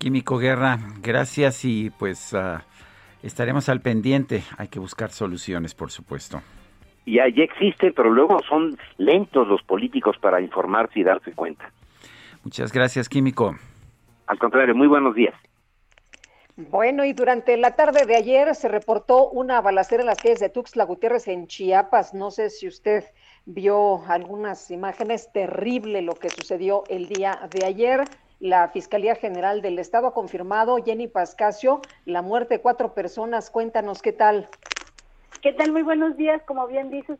Químico 0.00 0.38
Guerra, 0.38 0.78
gracias 1.02 1.62
y 1.66 1.90
pues 1.90 2.32
ah, 2.32 2.64
estaremos 3.22 3.68
al 3.68 3.82
pendiente. 3.82 4.42
Hay 4.56 4.68
que 4.68 4.78
buscar 4.78 5.10
soluciones, 5.10 5.74
por 5.74 5.90
supuesto. 5.90 6.40
Ya, 7.04 7.24
ya 7.28 7.42
existen, 7.42 7.92
pero 7.94 8.08
luego 8.08 8.40
son 8.48 8.78
lentos 8.96 9.46
los 9.46 9.62
políticos 9.62 10.16
para 10.18 10.40
informarse 10.40 11.00
y 11.00 11.02
darse 11.02 11.32
cuenta. 11.32 11.70
Muchas 12.42 12.72
gracias, 12.72 13.10
Químico. 13.10 13.54
Al 14.26 14.38
contrario, 14.38 14.74
muy 14.74 14.86
buenos 14.86 15.14
días. 15.14 15.34
Bueno, 16.56 17.04
y 17.04 17.12
durante 17.12 17.58
la 17.58 17.76
tarde 17.76 18.06
de 18.06 18.16
ayer 18.16 18.54
se 18.54 18.68
reportó 18.68 19.28
una 19.28 19.60
balacera 19.60 20.02
en 20.02 20.06
las 20.06 20.16
calles 20.16 20.40
de 20.40 20.48
Tuxtla 20.48 20.84
Gutiérrez 20.84 21.28
en 21.28 21.46
Chiapas. 21.46 22.14
No 22.14 22.30
sé 22.30 22.48
si 22.48 22.66
usted 22.66 23.04
vio 23.44 24.02
algunas 24.08 24.70
imágenes. 24.70 25.30
Terrible 25.30 26.00
lo 26.00 26.14
que 26.14 26.30
sucedió 26.30 26.84
el 26.88 27.06
día 27.06 27.38
de 27.50 27.66
ayer. 27.66 28.04
La 28.40 28.68
Fiscalía 28.68 29.16
General 29.16 29.60
del 29.60 29.78
Estado 29.78 30.06
ha 30.06 30.14
confirmado, 30.14 30.78
Jenny 30.82 31.08
Pascasio, 31.08 31.82
la 32.06 32.22
muerte 32.22 32.54
de 32.54 32.62
cuatro 32.62 32.94
personas. 32.94 33.50
Cuéntanos 33.50 34.00
qué 34.00 34.12
tal. 34.12 34.48
¿Qué 35.42 35.52
tal? 35.52 35.72
Muy 35.72 35.82
buenos 35.82 36.16
días. 36.16 36.42
Como 36.44 36.66
bien 36.66 36.90
dices, 36.90 37.18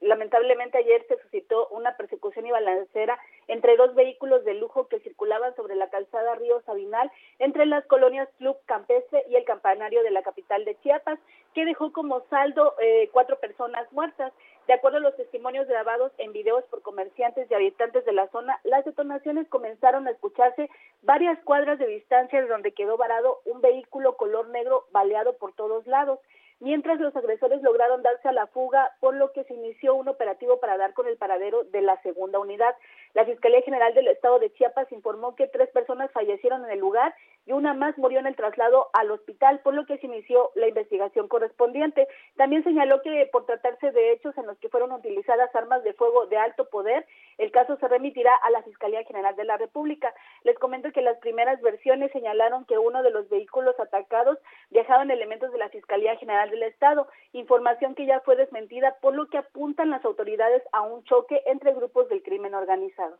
lamentablemente 0.00 0.78
ayer 0.78 1.04
se 1.08 1.20
suscitó 1.22 1.68
una 1.68 1.96
persecución 1.96 2.46
y 2.46 2.52
balancera 2.52 3.18
entre 3.48 3.76
dos 3.76 3.94
vehículos 3.96 4.44
de 4.44 4.54
lujo 4.54 4.86
que 4.86 5.00
circulaban 5.00 5.54
sobre 5.56 5.74
la 5.74 5.88
calzada 5.88 6.34
Río 6.36 6.60
Sabinal 6.62 7.10
entre 7.38 7.66
las 7.66 7.84
colonias 7.86 8.28
Club 8.38 8.56
Campestre 8.66 9.24
y 9.28 9.36
el 9.36 9.44
campanario 9.44 10.02
de 10.02 10.10
la 10.10 10.22
capital 10.22 10.64
de 10.64 10.76
Chiapas, 10.80 11.18
que 11.54 11.64
dejó 11.64 11.92
como 11.92 12.20
saldo 12.30 12.74
eh, 12.80 13.10
cuatro 13.12 13.38
personas 13.38 13.90
muertas. 13.92 14.32
De 14.66 14.72
acuerdo 14.72 14.98
a 14.98 15.00
los 15.00 15.16
testimonios 15.16 15.68
grabados 15.68 16.10
en 16.18 16.32
videos 16.32 16.64
por 16.64 16.82
comerciantes 16.82 17.48
y 17.48 17.54
habitantes 17.54 18.04
de 18.04 18.12
la 18.12 18.28
zona, 18.28 18.58
las 18.64 18.84
detonaciones 18.84 19.48
comenzaron 19.48 20.08
a 20.08 20.10
escucharse 20.10 20.68
varias 21.02 21.38
cuadras 21.44 21.78
de 21.78 21.86
distancia 21.86 22.40
de 22.40 22.48
donde 22.48 22.72
quedó 22.72 22.96
varado 22.96 23.40
un 23.44 23.60
vehículo 23.60 24.16
color 24.16 24.48
negro 24.48 24.86
baleado 24.90 25.36
por 25.36 25.52
todos 25.52 25.86
lados 25.86 26.18
mientras 26.60 26.98
los 27.00 27.14
agresores 27.14 27.62
lograron 27.62 28.02
darse 28.02 28.28
a 28.28 28.32
la 28.32 28.46
fuga, 28.46 28.92
por 29.00 29.14
lo 29.14 29.32
que 29.32 29.44
se 29.44 29.54
inició 29.54 29.94
un 29.94 30.08
operativo 30.08 30.58
para 30.58 30.76
dar 30.76 30.94
con 30.94 31.06
el 31.06 31.16
paradero 31.16 31.64
de 31.64 31.82
la 31.82 32.00
segunda 32.02 32.38
unidad. 32.38 32.74
La 33.14 33.24
Fiscalía 33.24 33.62
General 33.62 33.92
del 33.94 34.08
Estado 34.08 34.38
de 34.38 34.52
Chiapas 34.52 34.90
informó 34.92 35.34
que 35.34 35.48
tres 35.48 35.68
personas 35.70 36.10
fallecieron 36.12 36.64
en 36.64 36.70
el 36.70 36.78
lugar 36.78 37.14
y 37.44 37.52
una 37.52 37.74
más 37.74 37.96
murió 37.98 38.20
en 38.20 38.26
el 38.26 38.36
traslado 38.36 38.88
al 38.92 39.10
hospital, 39.10 39.60
por 39.60 39.74
lo 39.74 39.86
que 39.86 39.98
se 39.98 40.06
inició 40.06 40.50
la 40.54 40.68
investigación 40.68 41.28
correspondiente. 41.28 42.08
También 42.36 42.62
señaló 42.64 43.00
que 43.00 43.28
por 43.32 43.46
tratarse 43.46 43.90
de 43.92 44.12
hechos 44.12 44.36
en 44.36 44.46
los 44.46 44.58
que 44.58 44.68
fueron 44.68 44.92
utilizadas 44.92 45.54
armas 45.54 45.82
de 45.84 45.94
fuego 45.94 46.26
de 46.26 46.36
alto 46.36 46.68
poder, 46.68 47.06
el 47.38 47.50
caso 47.50 47.76
se 47.78 47.88
remitirá 47.88 48.34
a 48.36 48.50
la 48.50 48.62
Fiscalía 48.62 49.02
General 49.04 49.34
de 49.36 49.44
la 49.44 49.56
República. 49.56 50.14
Les 50.44 50.58
comento 50.58 50.92
que 50.92 51.00
las 51.00 51.16
primeras 51.18 51.60
versiones 51.62 52.12
señalaron 52.12 52.66
que 52.66 52.76
uno 52.76 53.02
de 53.02 53.10
los 53.10 53.28
vehículos 53.30 53.78
atacados 53.80 54.38
viajaban 54.70 55.10
elementos 55.10 55.50
de 55.50 55.58
la 55.58 55.70
Fiscalía 55.70 56.16
General 56.16 56.50
del 56.50 56.62
Estado, 56.64 57.08
información 57.32 57.94
que 57.94 58.04
ya 58.04 58.20
fue 58.20 58.36
desmentida, 58.36 58.96
por 59.00 59.14
lo 59.14 59.26
que 59.28 59.38
apuntan 59.38 59.88
las 59.88 60.04
autoridades 60.04 60.62
a 60.72 60.82
un 60.82 61.04
choque 61.04 61.42
entre 61.46 61.72
grupos 61.72 62.08
del 62.10 62.22
crimen 62.22 62.54
organizado. 62.54 63.16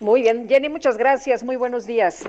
Muy 0.00 0.22
bien, 0.22 0.48
Jenny, 0.48 0.68
muchas 0.68 0.96
gracias. 0.96 1.42
Muy 1.42 1.56
buenos 1.56 1.84
días. 1.84 2.24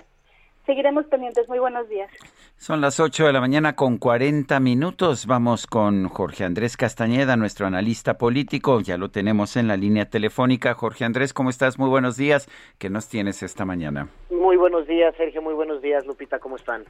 Seguiremos 0.70 1.08
pendientes. 1.08 1.50
Muy 1.50 1.58
buenos 1.58 1.90
días. 1.90 2.12
Son 2.56 2.80
las 2.80 3.00
8 3.00 3.26
de 3.26 3.34
la 3.34 3.41
mañana 3.41 3.76
con 3.76 3.98
40 3.98 4.60
minutos. 4.60 5.26
Vamos 5.26 5.66
con 5.66 6.08
Jorge 6.10 6.44
Andrés 6.44 6.78
Castañeda, 6.78 7.36
nuestro 7.38 7.66
analista 7.66 8.20
político. 8.20 8.80
Ya 8.80 8.96
lo 8.96 9.10
tenemos 9.10 9.58
en 9.58 9.68
la 9.68 9.78
línea 9.78 10.12
telefónica. 10.12 10.76
Jorge 10.76 11.06
Andrés, 11.06 11.34
¿cómo 11.34 11.50
estás? 11.50 11.80
Muy 11.80 11.90
buenos 11.90 12.18
días. 12.18 12.48
¿Qué 12.78 12.91
nos 12.91 13.10
tienes 13.10 13.41
esta 13.41 13.66
mañana? 13.66 14.10
Muy 14.30 14.58
buenos 14.58 14.86
días, 14.86 15.16
Sergio. 15.18 15.41
Muy 15.41 15.56
buenos 15.56 15.82
días, 15.82 16.06
Lupita. 16.06 16.38
¿Cómo 16.38 16.58
están? 16.58 16.86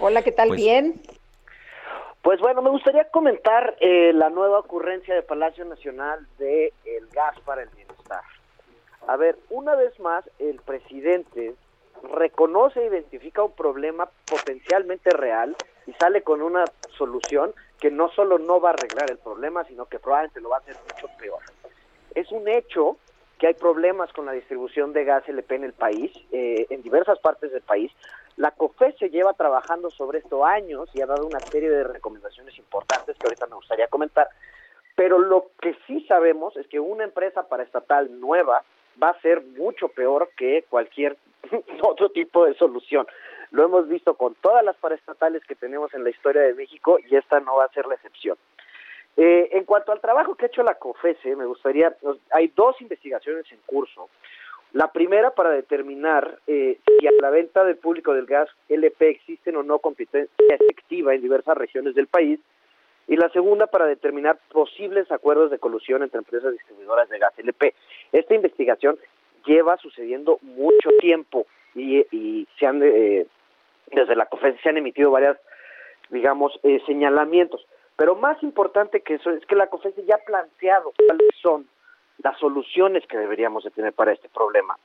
Hola, 0.00 0.22
¿qué 0.22 0.32
tal? 0.32 0.48
Pues, 0.48 0.60
Bien. 0.60 1.00
Pues 2.22 2.40
bueno, 2.40 2.60
me 2.60 2.70
gustaría 2.70 3.04
comentar 3.04 3.76
eh, 3.78 4.12
la 4.14 4.30
nueva 4.30 4.58
ocurrencia 4.58 5.14
de 5.14 5.22
Palacio 5.22 5.64
Nacional 5.64 6.26
de 6.40 6.72
el 6.84 7.06
gas 7.12 7.38
para 7.44 7.62
el 7.62 7.68
bienestar. 7.68 8.22
A 9.06 9.16
ver, 9.16 9.38
una 9.48 9.76
vez 9.76 9.98
más, 10.00 10.28
el 10.40 10.56
presidente 10.62 11.54
reconoce 12.14 12.82
e 12.82 12.86
identifica 12.86 13.42
un 13.42 13.52
problema 13.52 14.08
potencialmente 14.26 15.10
real 15.10 15.56
y 15.86 15.92
sale 15.94 16.22
con 16.22 16.42
una 16.42 16.64
solución 16.96 17.52
que 17.80 17.90
no 17.90 18.08
solo 18.10 18.38
no 18.38 18.60
va 18.60 18.70
a 18.70 18.72
arreglar 18.74 19.10
el 19.10 19.18
problema, 19.18 19.64
sino 19.64 19.86
que 19.86 19.98
probablemente 19.98 20.40
lo 20.40 20.50
va 20.50 20.56
a 20.56 20.60
hacer 20.60 20.76
mucho 20.88 21.08
peor. 21.18 21.40
Es 22.14 22.30
un 22.30 22.48
hecho 22.48 22.96
que 23.38 23.48
hay 23.48 23.54
problemas 23.54 24.12
con 24.12 24.26
la 24.26 24.32
distribución 24.32 24.92
de 24.92 25.04
gas 25.04 25.28
LP 25.28 25.56
en 25.56 25.64
el 25.64 25.72
país, 25.72 26.12
eh, 26.30 26.66
en 26.70 26.82
diversas 26.82 27.18
partes 27.18 27.50
del 27.50 27.62
país. 27.62 27.90
La 28.36 28.52
COFE 28.52 28.92
se 29.00 29.10
lleva 29.10 29.32
trabajando 29.32 29.90
sobre 29.90 30.20
esto 30.20 30.46
años 30.46 30.88
y 30.94 31.00
ha 31.00 31.06
dado 31.06 31.26
una 31.26 31.40
serie 31.40 31.68
de 31.68 31.82
recomendaciones 31.82 32.56
importantes 32.56 33.16
que 33.18 33.26
ahorita 33.26 33.46
me 33.46 33.56
gustaría 33.56 33.88
comentar. 33.88 34.28
Pero 34.94 35.18
lo 35.18 35.50
que 35.60 35.76
sí 35.88 36.04
sabemos 36.06 36.56
es 36.56 36.68
que 36.68 36.78
una 36.78 37.02
empresa 37.02 37.48
paraestatal 37.48 38.20
nueva 38.20 38.62
va 39.00 39.10
a 39.10 39.20
ser 39.20 39.42
mucho 39.42 39.88
peor 39.88 40.30
que 40.36 40.64
cualquier 40.68 41.16
otro 41.82 42.10
tipo 42.10 42.44
de 42.46 42.54
solución. 42.54 43.06
Lo 43.50 43.64
hemos 43.64 43.88
visto 43.88 44.14
con 44.14 44.34
todas 44.36 44.64
las 44.64 44.76
paraestatales 44.76 45.44
que 45.44 45.54
tenemos 45.54 45.92
en 45.94 46.04
la 46.04 46.10
historia 46.10 46.42
de 46.42 46.54
México 46.54 46.98
y 47.06 47.16
esta 47.16 47.40
no 47.40 47.56
va 47.56 47.66
a 47.66 47.72
ser 47.72 47.86
la 47.86 47.94
excepción. 47.94 48.36
Eh, 49.16 49.50
en 49.52 49.64
cuanto 49.64 49.92
al 49.92 50.00
trabajo 50.00 50.34
que 50.34 50.46
ha 50.46 50.48
hecho 50.48 50.62
la 50.62 50.76
COFESE, 50.76 51.36
me 51.36 51.44
gustaría, 51.44 51.94
hay 52.30 52.48
dos 52.56 52.80
investigaciones 52.80 53.44
en 53.52 53.58
curso. 53.66 54.08
La 54.72 54.90
primera 54.90 55.32
para 55.32 55.50
determinar 55.50 56.38
eh, 56.46 56.78
si 56.86 57.06
a 57.06 57.10
la 57.20 57.28
venta 57.28 57.62
del 57.62 57.76
público 57.76 58.14
del 58.14 58.24
gas 58.24 58.48
LP 58.70 59.10
existen 59.10 59.56
o 59.56 59.62
no 59.62 59.80
competencia 59.80 60.32
efectiva 60.48 61.14
en 61.14 61.20
diversas 61.20 61.58
regiones 61.58 61.94
del 61.94 62.06
país. 62.06 62.40
Y 63.08 63.16
la 63.16 63.28
segunda 63.30 63.66
para 63.66 63.86
determinar 63.86 64.38
posibles 64.50 65.10
acuerdos 65.10 65.50
de 65.50 65.58
colusión 65.58 66.02
entre 66.02 66.18
empresas 66.18 66.52
distribuidoras 66.52 67.08
de 67.08 67.18
gas 67.18 67.32
LP. 67.38 67.74
Esta 68.12 68.34
investigación 68.34 68.98
lleva 69.44 69.76
sucediendo 69.78 70.38
mucho 70.42 70.90
tiempo 71.00 71.46
y, 71.74 72.46
se 72.58 72.66
han, 72.66 72.80
eh, 72.82 73.26
desde 73.90 74.14
la 74.14 74.26
conferencia 74.26 74.62
se 74.62 74.68
han 74.68 74.76
emitido 74.76 75.10
varias, 75.10 75.38
digamos, 76.10 76.58
eh, 76.62 76.80
señalamientos. 76.86 77.66
Pero 77.96 78.14
más 78.14 78.42
importante 78.42 79.00
que 79.00 79.14
eso 79.14 79.30
es 79.30 79.44
que 79.46 79.56
la 79.56 79.68
conferencia 79.68 80.04
ya 80.04 80.14
ha 80.16 80.24
planteado 80.24 80.92
cuáles 81.06 81.30
son 81.40 81.66
las 82.18 82.38
soluciones 82.38 83.06
que 83.06 83.18
deberíamos 83.18 83.64
de 83.64 83.70
tener 83.70 83.92
para 83.92 84.12
este 84.12 84.28
problema. 84.28 84.76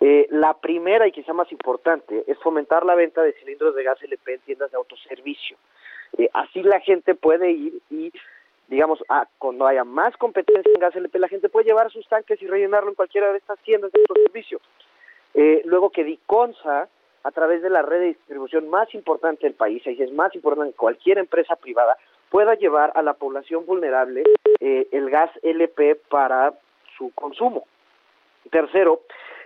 Eh, 0.00 0.26
la 0.30 0.54
primera 0.54 1.06
y 1.06 1.12
quizá 1.12 1.32
más 1.32 1.50
importante 1.50 2.24
es 2.26 2.38
fomentar 2.38 2.84
la 2.84 2.94
venta 2.94 3.22
de 3.22 3.32
cilindros 3.32 3.74
de 3.74 3.82
gas 3.82 4.00
LP 4.02 4.34
en 4.34 4.40
tiendas 4.40 4.70
de 4.70 4.76
autoservicio. 4.76 5.56
Así 6.32 6.62
la 6.62 6.80
gente 6.80 7.14
puede 7.14 7.50
ir 7.52 7.80
y 7.90 8.12
digamos, 8.68 9.02
ah, 9.08 9.26
cuando 9.38 9.66
haya 9.66 9.82
más 9.84 10.16
competencia 10.16 10.70
en 10.72 10.80
gas 10.80 10.94
LP, 10.94 11.18
la 11.18 11.28
gente 11.28 11.48
puede 11.48 11.66
llevar 11.66 11.90
sus 11.90 12.06
tanques 12.06 12.40
y 12.40 12.46
rellenarlo 12.46 12.90
en 12.90 12.94
cualquiera 12.94 13.32
de 13.32 13.38
estas 13.38 13.58
tiendas 13.60 13.90
de 13.92 14.00
servicio. 14.24 14.60
Eh, 15.34 15.62
luego 15.64 15.90
que 15.90 16.04
Diconsa, 16.04 16.88
a 17.24 17.30
través 17.30 17.62
de 17.62 17.70
la 17.70 17.82
red 17.82 18.00
de 18.00 18.06
distribución 18.06 18.68
más 18.68 18.94
importante 18.94 19.46
del 19.46 19.54
país, 19.54 19.82
y 19.86 20.02
es 20.02 20.12
más 20.12 20.34
importante 20.34 20.70
que 20.70 20.76
cualquier 20.76 21.18
empresa 21.18 21.56
privada, 21.56 21.96
pueda 22.30 22.54
llevar 22.54 22.92
a 22.94 23.02
la 23.02 23.14
población 23.14 23.64
vulnerable 23.64 24.22
eh, 24.60 24.86
el 24.92 25.08
gas 25.08 25.30
LP 25.42 25.96
para 26.08 26.52
su 26.96 27.10
consumo. 27.14 27.66
Tercero, 28.50 29.00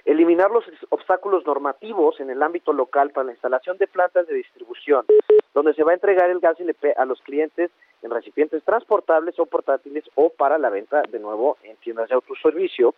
eliminar 0.04 0.50
los 0.50 0.64
obstáculos 0.88 1.46
normativos 1.46 2.18
en 2.18 2.30
el 2.30 2.42
ámbito 2.42 2.72
local 2.72 3.10
para 3.10 3.26
la 3.26 3.32
instalación 3.32 3.78
de 3.78 3.86
plantas 3.86 4.26
de 4.26 4.34
distribución, 4.34 5.04
donde 5.54 5.74
se 5.74 5.84
va 5.84 5.92
a 5.92 5.94
entregar 5.94 6.30
el 6.30 6.40
gas 6.40 6.58
LP 6.58 6.94
a 6.96 7.04
los 7.04 7.20
clientes 7.22 7.70
en 8.02 8.10
recipientes 8.10 8.62
transportables 8.64 9.38
o 9.38 9.46
portátiles 9.46 10.04
o 10.14 10.30
para 10.30 10.58
la 10.58 10.70
venta 10.70 11.02
de 11.02 11.18
nuevo 11.18 11.58
en 11.62 11.76
tiendas 11.76 12.08
de 12.08 12.14
autoservicio. 12.14 12.94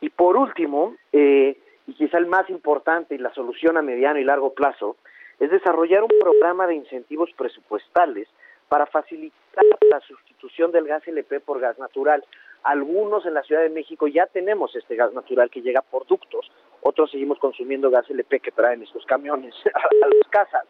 Y 0.00 0.10
por 0.10 0.36
último, 0.36 0.96
eh, 1.12 1.58
y 1.86 1.94
quizá 1.94 2.18
el 2.18 2.26
más 2.26 2.48
importante 2.50 3.14
y 3.14 3.18
la 3.18 3.32
solución 3.34 3.76
a 3.76 3.82
mediano 3.82 4.18
y 4.18 4.24
largo 4.24 4.54
plazo, 4.54 4.96
es 5.40 5.50
desarrollar 5.50 6.02
un 6.02 6.12
programa 6.20 6.66
de 6.66 6.74
incentivos 6.74 7.30
presupuestales 7.36 8.28
para 8.68 8.86
facilitar 8.86 9.64
la 9.90 10.00
sustitución 10.00 10.72
del 10.72 10.86
gas 10.86 11.06
LP 11.06 11.40
por 11.40 11.60
gas 11.60 11.78
natural. 11.78 12.24
Algunos 12.62 13.26
en 13.26 13.34
la 13.34 13.42
Ciudad 13.42 13.62
de 13.62 13.68
México 13.68 14.06
ya 14.06 14.26
tenemos 14.26 14.74
este 14.74 14.96
gas 14.96 15.12
natural 15.12 15.50
que 15.50 15.60
llega 15.60 15.82
por 15.82 16.06
ductos, 16.06 16.50
otros 16.80 17.10
seguimos 17.10 17.38
consumiendo 17.38 17.90
gas 17.90 18.08
LP 18.08 18.40
que 18.40 18.50
traen 18.52 18.82
estos 18.82 19.04
camiones 19.06 19.54
a, 19.74 20.06
las 20.06 20.28
casas. 20.30 20.64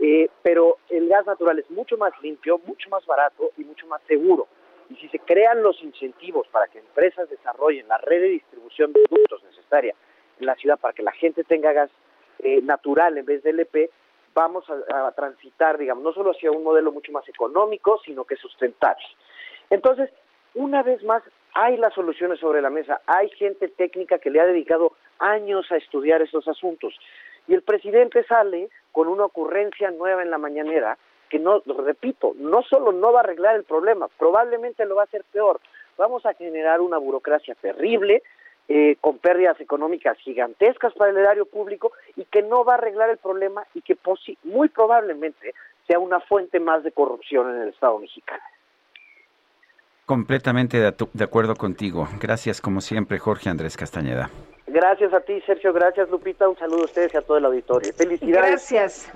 Eh, 0.00 0.28
pero 0.42 0.78
el 0.88 1.08
gas 1.08 1.26
natural 1.26 1.58
es 1.58 1.70
mucho 1.70 1.96
más 1.96 2.12
limpio, 2.22 2.60
mucho 2.64 2.88
más 2.88 3.04
barato 3.06 3.50
y 3.56 3.64
mucho 3.64 3.86
más 3.86 4.00
seguro. 4.06 4.46
Y 4.90 4.96
si 4.96 5.08
se 5.08 5.18
crean 5.18 5.62
los 5.62 5.82
incentivos 5.82 6.46
para 6.48 6.66
que 6.68 6.78
empresas 6.78 7.28
desarrollen 7.28 7.88
la 7.88 7.98
red 7.98 8.20
de 8.22 8.28
distribución 8.28 8.92
de 8.92 9.02
productos 9.08 9.42
necesaria 9.44 9.94
en 10.38 10.46
la 10.46 10.54
ciudad 10.54 10.78
para 10.78 10.94
que 10.94 11.02
la 11.02 11.12
gente 11.12 11.44
tenga 11.44 11.72
gas 11.72 11.90
eh, 12.38 12.62
natural 12.62 13.18
en 13.18 13.26
vez 13.26 13.42
de 13.42 13.50
LP, 13.50 13.90
vamos 14.34 14.64
a, 14.70 15.10
transitar, 15.12 15.78
digamos, 15.78 16.04
no 16.04 16.12
solo 16.12 16.30
hacia 16.30 16.52
un 16.52 16.62
modelo 16.62 16.92
mucho 16.92 17.10
más 17.10 17.28
económico, 17.28 18.00
sino 18.04 18.24
que 18.24 18.36
sustentable. 18.36 19.04
Entonces, 19.68 20.10
una 20.54 20.84
vez 20.84 21.02
más, 21.02 21.24
hay 21.54 21.76
las 21.76 21.92
soluciones 21.92 22.38
sobre 22.38 22.62
la 22.62 22.70
mesa, 22.70 23.00
hay 23.06 23.28
gente 23.30 23.66
técnica 23.66 24.20
que 24.20 24.30
le 24.30 24.40
ha 24.40 24.46
dedicado 24.46 24.92
años 25.18 25.66
a 25.72 25.76
estudiar 25.76 26.22
estos 26.22 26.46
asuntos. 26.46 26.94
Y 27.48 27.54
el 27.54 27.62
presidente 27.62 28.22
sale 28.24 28.70
con 28.92 29.08
una 29.08 29.24
ocurrencia 29.24 29.90
nueva 29.90 30.22
en 30.22 30.30
la 30.30 30.38
mañanera 30.38 30.98
que 31.28 31.38
no, 31.38 31.62
repito, 31.84 32.32
no 32.36 32.62
solo 32.62 32.92
no 32.92 33.12
va 33.12 33.20
a 33.20 33.22
arreglar 33.22 33.56
el 33.56 33.64
problema, 33.64 34.08
probablemente 34.18 34.86
lo 34.86 34.96
va 34.96 35.02
a 35.02 35.04
hacer 35.04 35.24
peor. 35.30 35.60
Vamos 35.98 36.24
a 36.24 36.34
generar 36.34 36.80
una 36.80 36.96
burocracia 36.96 37.54
terrible, 37.54 38.22
eh, 38.70 38.96
con 39.00 39.18
pérdidas 39.18 39.58
económicas 39.60 40.18
gigantescas 40.18 40.92
para 40.92 41.10
el 41.10 41.16
erario 41.16 41.46
público 41.46 41.92
y 42.16 42.24
que 42.26 42.42
no 42.42 42.64
va 42.64 42.74
a 42.74 42.76
arreglar 42.76 43.08
el 43.08 43.16
problema 43.16 43.64
y 43.72 43.80
que 43.80 43.96
muy 44.44 44.68
probablemente 44.68 45.54
sea 45.86 45.98
una 45.98 46.20
fuente 46.20 46.60
más 46.60 46.84
de 46.84 46.92
corrupción 46.92 47.48
en 47.48 47.62
el 47.62 47.68
Estado 47.70 47.98
mexicano. 47.98 48.42
Completamente 50.04 50.78
de, 50.78 51.24
acuerdo 51.24 51.54
contigo. 51.54 52.08
Gracias, 52.20 52.60
como 52.60 52.82
siempre, 52.82 53.18
Jorge 53.18 53.48
Andrés 53.48 53.76
Castañeda. 53.76 54.30
Gracias 54.68 55.12
a 55.14 55.20
ti, 55.20 55.40
Sergio. 55.46 55.72
Gracias, 55.72 56.08
Lupita. 56.10 56.48
Un 56.48 56.56
saludo 56.56 56.82
a 56.82 56.84
ustedes 56.84 57.14
y 57.14 57.16
a 57.16 57.22
todo 57.22 57.38
el 57.38 57.46
auditorio. 57.46 57.92
Felicidades. 57.92 58.70
Gracias. 58.70 59.12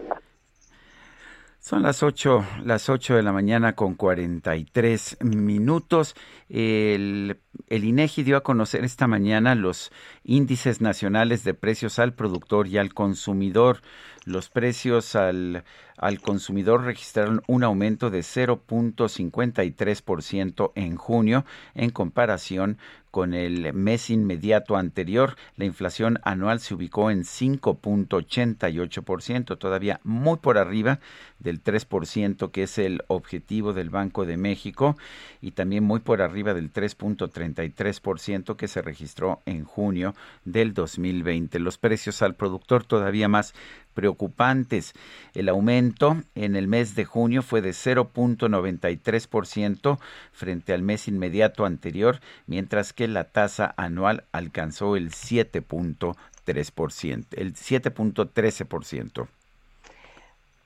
Son 1.62 1.82
las 1.82 2.02
8, 2.02 2.44
las 2.64 2.88
8 2.88 3.14
de 3.14 3.22
la 3.22 3.30
mañana 3.30 3.76
con 3.76 3.94
43 3.94 5.18
minutos. 5.20 6.16
El, 6.48 7.38
el 7.68 7.84
INEGI 7.84 8.24
dio 8.24 8.36
a 8.36 8.42
conocer 8.42 8.82
esta 8.82 9.06
mañana 9.06 9.54
los 9.54 9.92
índices 10.24 10.80
nacionales 10.80 11.44
de 11.44 11.54
precios 11.54 12.00
al 12.00 12.14
productor 12.14 12.66
y 12.66 12.78
al 12.78 12.94
consumidor. 12.94 13.82
Los 14.24 14.48
precios 14.48 15.14
al, 15.14 15.62
al 15.96 16.20
consumidor 16.20 16.82
registraron 16.82 17.42
un 17.46 17.62
aumento 17.62 18.10
de 18.10 18.22
0.53% 18.22 20.72
en 20.74 20.96
junio 20.96 21.44
en 21.76 21.90
comparación 21.90 22.78
con 23.12 23.34
el 23.34 23.72
mes 23.74 24.10
inmediato 24.10 24.76
anterior. 24.76 25.36
La 25.56 25.66
inflación 25.66 26.18
anual 26.24 26.58
se 26.58 26.74
ubicó 26.74 27.12
en 27.12 27.22
5.88%, 27.22 29.56
todavía 29.58 30.00
muy 30.02 30.38
por 30.38 30.58
arriba 30.58 30.98
del 31.38 31.62
3% 31.62 32.50
que 32.50 32.64
es 32.64 32.78
el 32.78 33.04
objetivo 33.06 33.74
del 33.74 33.90
Banco 33.90 34.26
de 34.26 34.36
México 34.36 34.96
y 35.40 35.52
también 35.52 35.84
muy 35.84 36.00
por 36.00 36.20
arriba 36.22 36.54
del 36.54 36.72
3.33% 36.72 38.56
que 38.56 38.66
se 38.66 38.82
registró 38.82 39.42
en 39.46 39.64
junio 39.64 40.16
del 40.44 40.74
2020. 40.74 41.58
Los 41.58 41.78
precios 41.78 42.22
al 42.22 42.34
productor 42.34 42.84
todavía 42.84 43.28
más 43.28 43.54
preocupantes. 43.92 44.94
El 45.34 45.48
aumento 45.48 46.22
en 46.34 46.56
el 46.56 46.66
mes 46.68 46.94
de 46.94 47.04
junio 47.04 47.42
fue 47.42 47.60
de 47.62 47.70
0.93% 47.70 49.98
frente 50.32 50.72
al 50.72 50.82
mes 50.82 51.08
inmediato 51.08 51.64
anterior, 51.64 52.20
mientras 52.46 52.92
que 52.92 53.08
la 53.08 53.24
tasa 53.24 53.74
anual 53.76 54.24
alcanzó 54.32 54.96
el 54.96 55.10
7.3%, 55.10 57.26
el 57.32 57.54
7.13%. 57.54 59.28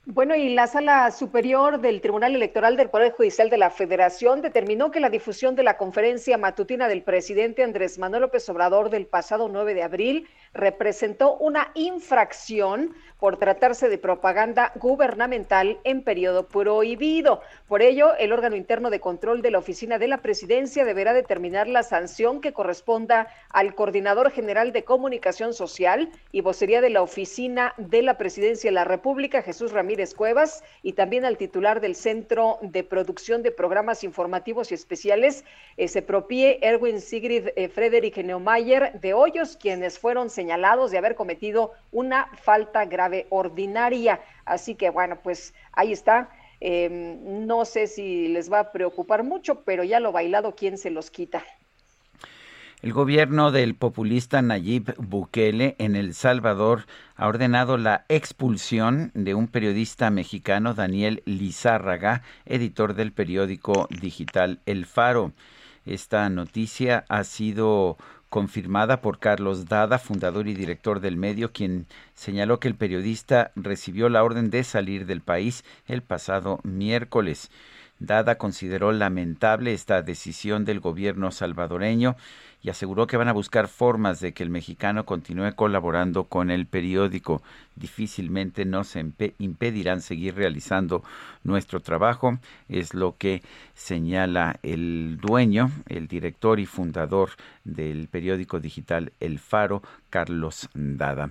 Bueno, 0.09 0.36
y 0.36 0.51
la 0.51 0.69
Sala 0.69 1.11
Superior 1.11 1.81
del 1.81 2.01
Tribunal 2.01 2.36
Electoral 2.36 2.77
del 2.77 2.90
Poder 2.90 3.11
Judicial 3.11 3.51
de 3.51 3.59
la 3.59 3.70
Federación 3.70 4.40
determinó 4.40 4.93
que 4.93 5.01
la 5.01 5.11
difusión 5.11 5.57
de 5.57 5.65
la 5.65 5.77
conferencia 5.77 6.39
matutina 6.39 6.86
del 6.86 7.03
presidente 7.03 7.65
Andrés 7.65 7.98
Manuel 7.98 8.23
López 8.23 8.48
Obrador 8.48 8.89
del 8.89 9.07
pasado 9.07 9.48
9 9.48 9.74
de 9.74 9.82
abril 9.82 10.28
representó 10.57 11.37
una 11.37 11.70
infracción 11.74 12.95
por 13.19 13.39
tratarse 13.39 13.89
de 13.89 13.99
propaganda 13.99 14.73
gubernamental 14.77 15.78
en 15.85 16.03
periodo 16.03 16.49
prohibido. 16.49 17.41
Por 17.66 17.81
ello, 17.81 18.15
el 18.19 18.33
órgano 18.33 18.57
interno 18.57 18.91
de 18.91 19.01
control 19.01 19.41
de 19.43 19.51
la 19.51 19.59
Oficina 19.59 19.99
de 19.99 20.09
la 20.09 20.19
Presidencia 20.19 20.85
deberá 20.85 21.15
determinar 21.15 21.66
la 21.66 21.83
sanción 21.83 22.41
que 22.41 22.53
corresponda 22.53 23.28
al 23.51 23.74
Coordinador 23.74 24.31
General 24.31 24.73
de 24.73 24.85
Comunicación 24.85 25.55
Social 25.55 26.11
y 26.31 26.43
vocería 26.43 26.81
de 26.81 26.91
la 26.91 27.03
Oficina 27.03 27.73
de 27.78 28.03
la 28.03 28.19
Presidencia 28.19 28.69
de 28.69 28.74
la 28.74 28.85
República, 28.85 29.43
Jesús 29.43 29.73
Ramírez 29.73 30.15
Cuevas, 30.15 30.62
y 30.83 30.93
también 30.93 31.24
al 31.24 31.39
titular 31.39 31.81
del 31.81 31.95
Centro 31.95 32.59
de 32.61 32.85
Producción 32.85 33.43
de 33.43 33.51
Programas 33.51 34.05
Informativos 34.05 34.70
y 34.70 34.74
Especiales, 34.74 35.45
ese 35.77 36.03
propie 36.03 36.59
Erwin 36.62 37.01
Sigrid 37.01 37.49
eh, 37.57 37.69
Frederick 37.69 38.19
Neumayer 38.19 39.01
de 39.01 39.15
Hoyos, 39.15 39.57
quienes 39.57 39.99
fueron 39.99 40.28
señalados 40.28 40.45
de 40.47 40.98
haber 40.98 41.14
cometido 41.14 41.73
una 41.93 42.27
falta 42.43 42.85
grave 42.85 43.27
ordinaria. 43.31 44.20
Así 44.44 44.74
que 44.74 44.90
bueno, 44.90 45.18
pues 45.23 45.55
ahí 45.73 45.93
está. 45.93 46.28
Em, 46.60 47.47
no 47.47 47.64
sé 47.64 47.86
si 47.86 48.28
les 48.28 48.51
va 48.51 48.60
a 48.60 48.73
preocupar 48.73 49.23
mucho, 49.23 49.62
pero 49.64 49.85
ya 49.85 50.01
lo 50.01 50.12
bailado, 50.12 50.55
¿quién 50.55 50.78
se 50.78 50.90
los 50.90 51.10
quita? 51.10 51.44
El 52.82 52.93
gobierno 52.93 53.52
del 53.52 53.74
populista 53.74 54.43
Nayib 54.43 54.94
Bukele 54.98 55.77
en 55.78 55.97
El 55.97 56.14
Salvador 56.14 56.86
ha 57.16 57.27
ordenado 57.27 57.78
la 57.78 58.05
expulsión 58.09 59.10
de 59.14 59.35
un 59.35 59.48
periodista 59.48 60.10
mexicano, 60.10 60.74
Daniel 60.74 61.23
Lizárraga, 61.24 62.23
editor 62.44 62.94
del 62.94 63.12
periódico 63.12 63.89
digital 63.90 64.60
El 64.66 64.85
Faro. 64.85 65.32
Esta 65.86 66.28
noticia 66.28 67.05
ha 67.09 67.24
sido 67.24 67.97
confirmada 68.28 69.01
por 69.01 69.19
Carlos 69.19 69.66
Dada, 69.66 69.98
fundador 69.98 70.48
y 70.48 70.55
director 70.55 71.01
del 71.01 71.16
medio, 71.16 71.53
quien 71.53 71.86
señaló 72.15 72.61
que 72.61 72.69
el 72.69 72.74
periodista 72.74 73.53
recibió 73.55 74.09
la 74.09 74.24
orden 74.24 74.51
de 74.51 74.65
salir 74.65 75.07
del 75.07 75.20
país 75.20 75.65
el 75.86 76.03
pasado 76.03 76.61
miércoles. 76.62 77.51
Dada 77.98 78.36
consideró 78.36 78.93
lamentable 78.93 79.73
esta 79.73 80.02
decisión 80.02 80.64
del 80.64 80.81
gobierno 80.81 81.31
salvadoreño 81.31 82.16
y 82.62 82.68
aseguró 82.68 83.06
que 83.06 83.16
van 83.16 83.28
a 83.28 83.32
buscar 83.32 83.68
formas 83.68 84.20
de 84.20 84.35
que 84.35 84.43
el 84.43 84.51
mexicano 84.51 85.06
continúe 85.06 85.55
colaborando 85.55 86.24
con 86.24 86.51
el 86.51 86.66
periódico. 86.66 87.43
Difícilmente 87.74 88.64
nos 88.64 88.97
impedirán 89.39 90.02
seguir 90.02 90.35
realizando 90.35 91.05
nuestro 91.43 91.81
trabajo, 91.81 92.39
es 92.68 92.93
lo 92.93 93.16
que 93.16 93.43
señala 93.74 94.59
el 94.62 95.18
dueño, 95.20 95.70
el 95.89 96.09
director 96.09 96.60
y 96.60 96.66
fundador 96.66 97.31
del 97.64 98.09
periódico 98.09 98.60
digital 98.60 99.12
El 99.20 99.39
Faro, 99.39 99.82
Carlos 100.10 100.68
Dada. 100.74 101.31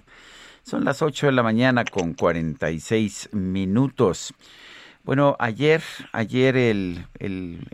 Son 0.64 0.84
las 0.84 1.04
8 1.04 1.28
de 1.28 1.32
la 1.32 1.44
mañana 1.44 1.86
con 1.86 2.16
46 2.16 3.30
minutos. 3.34 4.34
Bueno, 5.06 5.36
ayer, 5.38 5.84
ayer 6.14 6.57
el, 6.57 7.06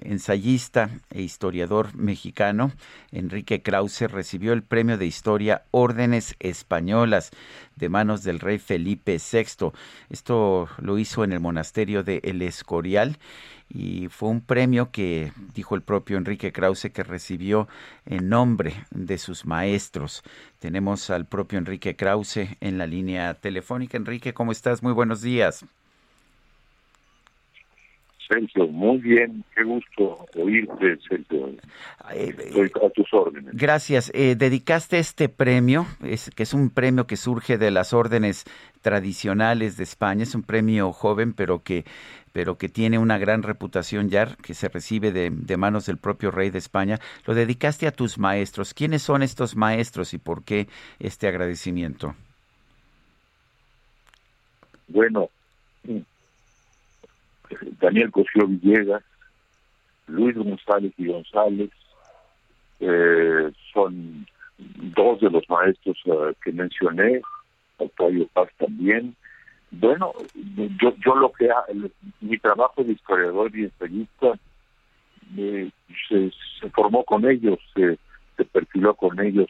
ensayista 0.01 0.89
e 1.09 1.21
historiador 1.21 1.95
mexicano 1.95 2.73
Enrique 3.13 3.61
Krause 3.61 4.11
recibió 4.11 4.51
el 4.51 4.63
premio 4.63 4.97
de 4.97 5.05
historia 5.05 5.63
Órdenes 5.71 6.35
Españolas 6.39 7.31
de 7.77 7.87
manos 7.87 8.25
del 8.25 8.41
rey 8.41 8.59
Felipe 8.59 9.17
VI. 9.17 9.71
Esto 10.09 10.67
lo 10.77 10.97
hizo 10.97 11.23
en 11.23 11.31
el 11.31 11.39
monasterio 11.39 12.03
de 12.03 12.19
El 12.25 12.41
Escorial 12.41 13.17
y 13.69 14.09
fue 14.09 14.27
un 14.27 14.41
premio 14.41 14.91
que 14.91 15.31
dijo 15.53 15.75
el 15.75 15.83
propio 15.83 16.17
Enrique 16.17 16.51
Krause 16.51 16.91
que 16.91 17.03
recibió 17.03 17.69
en 18.05 18.27
nombre 18.27 18.73
de 18.89 19.17
sus 19.17 19.45
maestros. 19.45 20.21
Tenemos 20.59 21.09
al 21.09 21.25
propio 21.25 21.59
Enrique 21.59 21.95
Krause 21.95 22.57
en 22.59 22.77
la 22.77 22.87
línea 22.87 23.35
telefónica. 23.35 23.95
Enrique, 23.95 24.33
¿cómo 24.33 24.51
estás? 24.51 24.83
Muy 24.83 24.91
buenos 24.91 25.21
días. 25.21 25.63
Sergio, 28.31 28.65
muy 28.67 28.99
bien, 28.99 29.43
qué 29.53 29.63
gusto 29.63 30.25
oírte, 30.37 30.97
Sergio. 31.07 31.49
Estoy 32.15 32.71
a 32.81 32.89
tus 32.91 33.13
órdenes. 33.13 33.53
Gracias. 33.53 34.09
Eh, 34.13 34.35
dedicaste 34.37 34.99
este 34.99 35.27
premio, 35.27 35.85
es, 36.01 36.29
que 36.29 36.43
es 36.43 36.53
un 36.53 36.69
premio 36.69 37.07
que 37.07 37.17
surge 37.17 37.57
de 37.57 37.71
las 37.71 37.91
órdenes 37.91 38.45
tradicionales 38.81 39.75
de 39.75 39.83
España, 39.83 40.23
es 40.23 40.33
un 40.33 40.43
premio 40.43 40.93
joven, 40.93 41.33
pero 41.33 41.63
que 41.63 41.83
pero 42.31 42.57
que 42.57 42.69
tiene 42.69 42.97
una 42.97 43.17
gran 43.17 43.43
reputación 43.43 44.07
ya, 44.07 44.37
que 44.41 44.53
se 44.53 44.69
recibe 44.69 45.11
de, 45.11 45.31
de, 45.31 45.57
manos 45.57 45.85
del 45.85 45.97
propio 45.97 46.31
rey 46.31 46.49
de 46.49 46.59
España, 46.59 46.97
lo 47.25 47.33
dedicaste 47.33 47.87
a 47.87 47.91
tus 47.91 48.17
maestros. 48.17 48.73
¿Quiénes 48.73 49.01
son 49.01 49.21
estos 49.21 49.57
maestros 49.57 50.13
y 50.13 50.17
por 50.17 50.45
qué 50.45 50.67
este 50.99 51.27
agradecimiento? 51.27 52.15
Bueno, 54.87 55.29
Daniel 57.79 58.11
Cosío 58.11 58.47
Villegas, 58.47 59.03
Luis 60.07 60.35
González 60.35 60.93
y 60.97 61.07
González, 61.07 61.69
eh, 62.79 63.51
son 63.73 64.25
dos 64.57 65.19
de 65.21 65.29
los 65.29 65.47
maestros 65.49 65.97
eh, 66.05 66.33
que 66.43 66.51
mencioné, 66.51 67.21
Octavio 67.77 68.27
Paz 68.33 68.49
también. 68.57 69.15
Bueno, 69.71 70.13
yo, 70.81 70.93
yo 71.05 71.15
lo 71.15 71.31
que 71.31 71.49
mi 72.19 72.37
trabajo 72.37 72.83
de 72.83 72.91
historiador 72.93 73.55
y 73.55 73.63
ensayista 73.63 74.37
se, 76.09 76.69
formó 76.73 77.03
con 77.05 77.29
ellos, 77.29 77.57
se, 77.73 77.97
se 78.35 78.45
perfiló 78.45 78.93
con 78.95 79.19
ellos. 79.19 79.47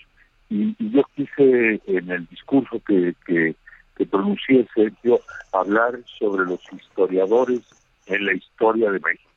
Y, 0.50 0.76
yo 0.94 1.04
quise 1.16 1.82
en 1.88 2.12
el 2.12 2.28
discurso 2.28 2.82
que, 2.86 3.16
que, 3.26 3.56
que 3.96 4.06
pronuncié, 4.06 4.68
Sergio, 4.76 5.20
hablar 5.52 6.00
sobre 6.20 6.46
los 6.46 6.62
historiadores 6.72 7.62
en 8.12 8.26
la 8.26 8.34
historia 8.34 8.92
de 8.92 9.00
México. 9.00 9.32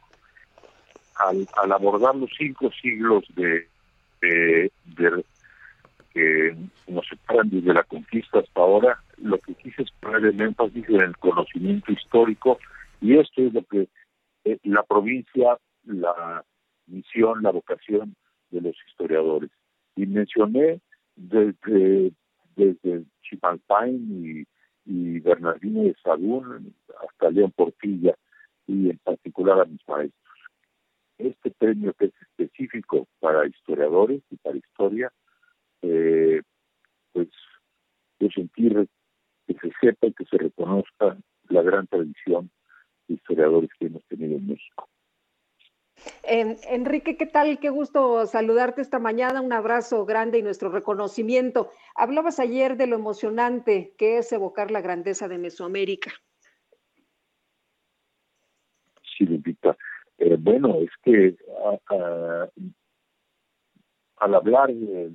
Al, 1.16 1.46
al 1.62 1.72
abordar 1.72 2.14
los 2.16 2.30
cinco 2.36 2.70
siglos 2.72 3.24
de, 3.36 3.68
de, 4.20 4.70
que 6.12 6.56
nos 6.88 7.06
separan 7.06 7.50
desde 7.50 7.72
la 7.72 7.84
conquista 7.84 8.40
hasta 8.40 8.60
ahora, 8.60 9.00
lo 9.18 9.38
que 9.38 9.54
quise 9.54 9.82
es 9.82 9.90
poner 10.00 10.24
el 10.24 10.40
énfasis 10.40 10.88
en 10.88 11.00
el 11.00 11.16
conocimiento 11.16 11.92
histórico 11.92 12.58
y 13.00 13.16
esto 13.16 13.42
es 13.42 13.54
lo 13.54 13.62
que 13.64 13.88
eh, 14.44 14.58
la 14.64 14.82
provincia, 14.82 15.56
la 15.84 16.44
misión, 16.86 17.42
la 17.42 17.50
vocación 17.50 18.16
de 18.50 18.60
los 18.60 18.76
historiadores. 18.88 19.50
Y 19.96 20.06
mencioné 20.06 20.80
desde, 21.14 22.12
desde 22.56 23.04
Chimalpain 23.22 24.46
y, 24.84 24.90
y 24.90 25.20
Bernardino 25.20 25.84
de 25.84 25.94
Sagún 26.02 26.74
hasta 27.02 27.30
León 27.30 27.52
Portilla 27.54 28.16
y 28.66 28.90
en 28.90 28.98
particular 28.98 29.60
a 29.60 29.64
mis 29.64 29.80
maestros. 29.88 30.22
Este 31.18 31.50
premio 31.52 31.92
que 31.94 32.06
es 32.06 32.12
específico 32.22 33.06
para 33.20 33.46
historiadores 33.46 34.22
y 34.30 34.36
para 34.36 34.56
historia 34.56 35.12
eh, 35.82 36.42
pues 37.12 37.28
de 38.18 38.30
sentir 38.30 38.88
que 39.46 39.54
se 39.54 39.70
sepa 39.80 40.06
y 40.06 40.12
que 40.12 40.24
se 40.24 40.38
reconozca 40.38 41.16
la 41.48 41.62
gran 41.62 41.86
tradición 41.86 42.50
de 43.06 43.14
historiadores 43.14 43.70
que 43.78 43.86
hemos 43.86 44.04
tenido 44.06 44.36
en 44.36 44.46
México. 44.46 44.88
Enrique, 46.26 47.16
¿qué 47.16 47.26
tal? 47.26 47.58
Qué 47.58 47.70
gusto 47.70 48.26
saludarte 48.26 48.82
esta 48.82 48.98
mañana. 48.98 49.40
Un 49.40 49.52
abrazo 49.52 50.04
grande 50.04 50.38
y 50.38 50.42
nuestro 50.42 50.70
reconocimiento. 50.70 51.70
Hablabas 51.94 52.40
ayer 52.40 52.76
de 52.76 52.86
lo 52.86 52.96
emocionante 52.96 53.94
que 53.96 54.18
es 54.18 54.32
evocar 54.32 54.70
la 54.70 54.80
grandeza 54.80 55.28
de 55.28 55.38
Mesoamérica. 55.38 56.12
Sí, 59.16 59.24
Lupita. 59.24 59.76
Eh, 60.18 60.30
bueno, 60.44 60.78
es 60.80 60.90
que 61.02 61.34
al 64.18 64.34
hablar 64.34 64.72
de, 64.74 65.12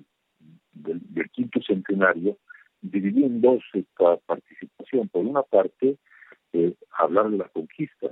del, 0.74 1.30
quinto 1.30 1.62
centenario, 1.62 2.38
dividí 2.82 3.24
en 3.24 3.40
dos 3.40 3.62
esta 3.74 4.18
participación. 4.26 5.08
Por 5.10 5.26
una 5.26 5.44
parte, 5.44 5.98
eh, 6.54 6.74
hablar 6.98 7.30
de 7.30 7.38
la 7.38 7.50
conquista, 7.50 8.08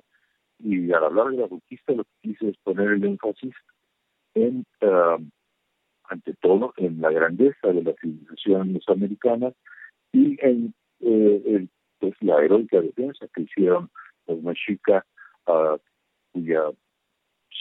y 0.60 0.92
al 0.92 1.06
hablar 1.06 1.30
de 1.32 1.38
la 1.38 1.48
conquista 1.48 1.94
lo 1.94 2.04
que 2.04 2.30
quise 2.30 2.50
es 2.50 2.58
poner 2.58 2.90
el 2.90 3.04
énfasis 3.04 3.54
en, 4.36 4.66
uh, 4.82 5.24
ante 6.04 6.34
todo, 6.36 6.74
en 6.78 7.02
la 7.02 7.12
grandeza 7.12 7.68
de 7.70 7.82
la 7.82 7.94
civilización 8.00 8.74
mesoamericana 8.74 9.54
y 10.12 10.38
en 10.46 10.74
eh, 11.00 11.42
el, 11.46 11.70
pues, 12.00 12.14
la 12.22 12.44
heroica 12.44 12.80
defensa 12.80 13.28
que 13.34 13.42
hicieron 13.42 13.90
los 14.28 14.42
mexicas, 14.44 15.04
uh, 15.48 15.78
cuya 16.32 16.72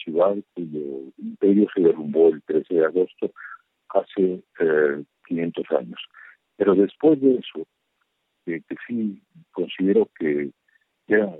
ciudad, 0.04 0.36
cuyo 0.54 1.12
imperio 1.18 1.66
se 1.74 1.80
derrumbó 1.82 2.28
el 2.28 2.42
13 2.42 2.74
de 2.74 2.84
agosto 2.84 3.32
hace 3.88 4.42
eh, 4.60 5.04
500 5.26 5.64
años. 5.72 6.00
Pero 6.56 6.74
después 6.74 7.20
de 7.20 7.36
eso, 7.36 7.66
que 8.44 8.62
sí 8.86 9.20
considero 9.52 10.08
que 10.18 10.50
era 11.08 11.32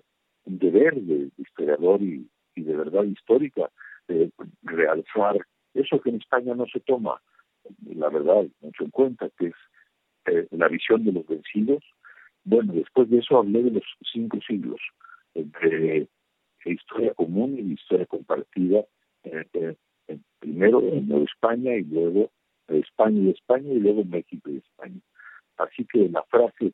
un 0.45 0.59
deber 0.59 0.95
de, 0.95 1.31
historiador 1.37 2.03
y, 2.03 2.29
de 2.55 2.77
verdad 2.77 3.05
histórica 3.05 3.71
de 4.09 4.31
realzar 4.63 5.37
eso 5.75 6.01
que 6.01 6.09
en 6.09 6.17
España 6.17 6.55
no 6.55 6.67
se 6.67 6.81
toma, 6.81 7.21
la 7.85 8.09
verdad, 8.09 8.47
mucho 8.61 8.85
en 8.85 8.91
cuenta, 8.91 9.29
que 9.39 9.49
es 9.49 9.55
eh, 10.27 10.47
la 10.53 10.69
visión 10.69 11.05
de 11.05 11.13
los 11.13 11.27
vencidos. 11.27 11.85
Bueno, 12.45 12.73
después 12.73 13.11
de 13.11 13.19
eso 13.19 13.39
hablé 13.39 13.63
de 13.65 13.73
los 13.73 13.85
cinco 14.11 14.39
siglos, 14.47 14.81
entre 15.35 16.09
historia 16.71 17.15
común 17.15 17.57
y 17.59 17.73
historia 17.73 18.07
compartida, 18.07 18.85
eh, 19.25 19.77
primero 20.39 20.81
en 20.81 21.11
España 21.23 21.75
y 21.75 21.83
luego 21.83 22.31
España 22.69 23.21
y 23.21 23.31
España 23.31 23.73
y 23.73 23.81
luego 23.81 24.05
México 24.05 24.51
y 24.51 24.59
España. 24.59 25.01
Así 25.57 25.87
que 25.87 26.09
la 26.09 26.23
frase 26.25 26.73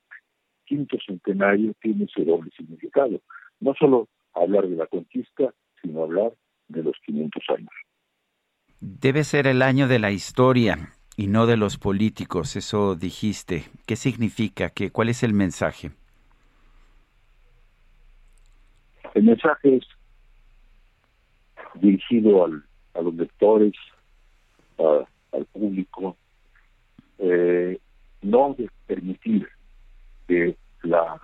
quinto 0.65 0.97
centenario 1.05 1.75
tiene 1.81 2.05
ese 2.05 2.25
doble 2.25 2.51
significado. 2.57 3.21
No 3.61 3.75
solo 3.79 4.09
hablar 4.35 4.69
de 4.69 4.77
la 4.77 4.87
conquista, 4.87 5.53
sino 5.81 6.05
hablar 6.05 6.33
de 6.69 6.83
los 6.83 6.97
500 7.05 7.43
años. 7.57 7.71
Debe 8.81 9.25
ser 9.25 9.47
el 9.47 9.63
año 9.63 9.87
de 9.87 9.99
la 9.99 10.11
historia 10.11 10.95
y 11.17 11.27
no 11.27 11.47
de 11.47 11.57
los 11.57 11.79
políticos, 11.79 12.57
eso 12.57 12.97
dijiste. 12.97 13.65
¿Qué 13.87 13.97
significa? 13.97 14.71
¿Qué, 14.71 14.91
¿Cuál 14.91 15.11
es 15.11 15.23
el 15.23 15.35
mensaje? 15.35 15.91
El 19.15 19.25
mensaje 19.25 19.77
es 19.77 19.85
dirigido 21.75 22.45
al, 22.45 22.65
a 22.95 23.03
los 23.03 23.15
lectores, 23.15 23.75
al 24.79 25.47
público, 25.53 26.17
eh, 27.19 27.79
no 28.23 28.55
de 28.59 28.69
permitir 28.87 29.49
que 30.27 30.57
la 30.83 31.21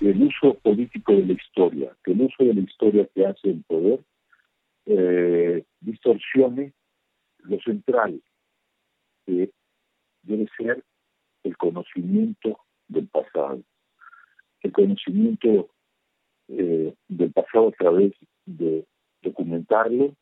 el 0.00 0.22
uso 0.22 0.54
político 0.54 1.12
de 1.12 1.26
la 1.26 1.32
historia, 1.32 1.96
que 2.04 2.12
el 2.12 2.22
uso 2.22 2.44
de 2.44 2.54
la 2.54 2.60
historia 2.60 3.08
que 3.14 3.26
hace 3.26 3.50
el 3.50 3.62
poder 3.64 4.00
eh, 4.86 5.64
distorsione 5.80 6.72
lo 7.38 7.58
central, 7.60 8.20
que 9.24 9.50
debe 10.22 10.46
ser 10.56 10.84
el 11.44 11.56
conocimiento 11.56 12.58
del 12.88 13.08
pasado, 13.08 13.62
el 14.66 14.72
conocimiento 14.72 15.68
eh, 16.48 16.94
del 17.08 17.32
pasado 17.32 17.68
a 17.68 17.72
través 17.72 18.12
de 18.44 18.84
documentarlo, 19.22 20.14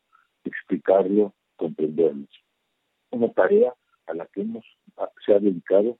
explicarlo 0.43 1.33
comprendernos. 1.55 2.29
Una 3.11 3.31
tarea 3.33 3.73
a 4.07 4.13
la 4.13 4.25
que 4.27 4.41
hemos 4.41 4.65
se 5.25 5.33
ha 5.33 5.39
dedicado 5.39 5.97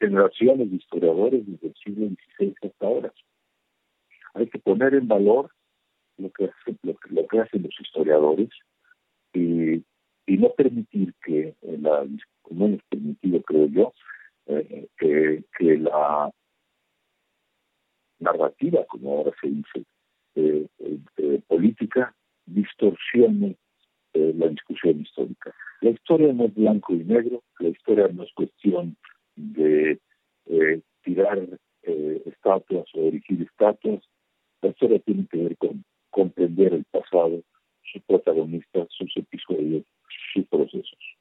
generaciones 0.00 0.70
de 0.70 0.76
historiadores 0.76 1.46
desde 1.46 1.68
el 1.68 1.74
siglo 1.74 2.06
XVI 2.08 2.54
hasta 2.62 2.86
ahora. 2.86 3.12
Hay 4.34 4.48
que 4.48 4.58
poner 4.58 4.94
en 4.94 5.06
valor 5.06 5.50
lo 6.18 6.30
que, 6.30 6.50
lo, 6.82 7.26
que 7.28 7.40
hacen 7.40 7.62
los 7.62 7.80
historiadores 7.80 8.48
y, 9.32 9.84
y 10.26 10.38
no 10.38 10.50
permitir 10.54 11.14
que 11.24 11.54
la 11.62 12.04
como 12.42 12.66
hemos 12.66 12.82
permitido 12.88 13.42
creo 13.42 13.66
yo 13.66 13.92
eh, 14.46 14.88
que, 14.98 15.44
que 15.56 15.78
la 15.78 16.32
narrativa 18.22 18.84
como 18.86 19.18
ahora 19.18 19.32
se 19.40 19.48
dice 19.48 19.84
eh, 20.34 20.66
eh, 21.18 21.40
política 21.46 22.14
distorsione 22.46 23.56
eh, 24.14 24.34
la 24.36 24.48
discusión 24.48 25.00
histórica. 25.00 25.54
La 25.80 25.90
historia 25.90 26.32
no 26.32 26.44
es 26.44 26.54
blanco 26.54 26.94
y 26.94 27.04
negro, 27.04 27.42
la 27.58 27.68
historia 27.68 28.08
no 28.08 28.24
es 28.24 28.32
cuestión 28.34 28.96
de 29.36 29.98
eh, 30.46 30.80
tirar 31.02 31.38
eh, 31.82 32.22
estatuas 32.26 32.84
o 32.94 33.00
erigir 33.00 33.42
estatuas, 33.42 34.02
la 34.60 34.68
historia 34.68 34.98
tiene 35.00 35.26
que 35.30 35.38
ver 35.38 35.56
con 35.56 35.84
comprender 36.10 36.74
el 36.74 36.84
pasado, 36.84 37.42
sus 37.90 38.02
protagonistas, 38.02 38.88
sus 38.90 39.16
episodios, 39.16 39.84
sus 40.34 40.46
procesos. 40.46 41.16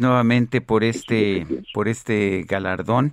Nuevamente 0.00 0.60
por 0.60 0.84
este 0.84 1.46
por 1.74 1.88
este 1.88 2.44
galardón 2.48 3.12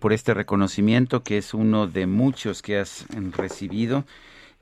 por 0.00 0.12
este 0.12 0.34
reconocimiento 0.34 1.22
que 1.22 1.38
es 1.38 1.54
uno 1.54 1.86
de 1.86 2.06
muchos 2.06 2.62
que 2.62 2.78
has 2.78 3.06
recibido 3.36 4.04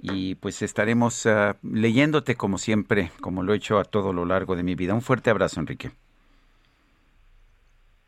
y 0.06 0.34
pues 0.34 0.62
estaremos 0.62 1.24
ah, 1.26 1.56
leyéndote 1.62 2.34
como 2.34 2.58
siempre, 2.58 3.10
como 3.20 3.42
lo 3.42 3.54
he 3.54 3.56
hecho 3.56 3.78
a 3.78 3.84
todo 3.84 4.12
lo 4.12 4.24
largo 4.24 4.56
de 4.56 4.62
mi 4.62 4.74
vida. 4.74 4.94
Un 4.94 5.00
fuerte 5.00 5.30
abrazo, 5.30 5.60
Enrique. 5.60 5.90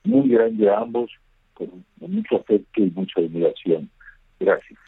Muy 0.05 0.29
grande 0.29 0.69
a 0.69 0.81
ambos, 0.81 1.11
con 1.55 1.85
mucho 2.01 2.37
afecto 2.37 2.83
y 2.83 2.91
mucha 2.91 3.21
admiración. 3.21 3.91
Gracias. 4.39 4.79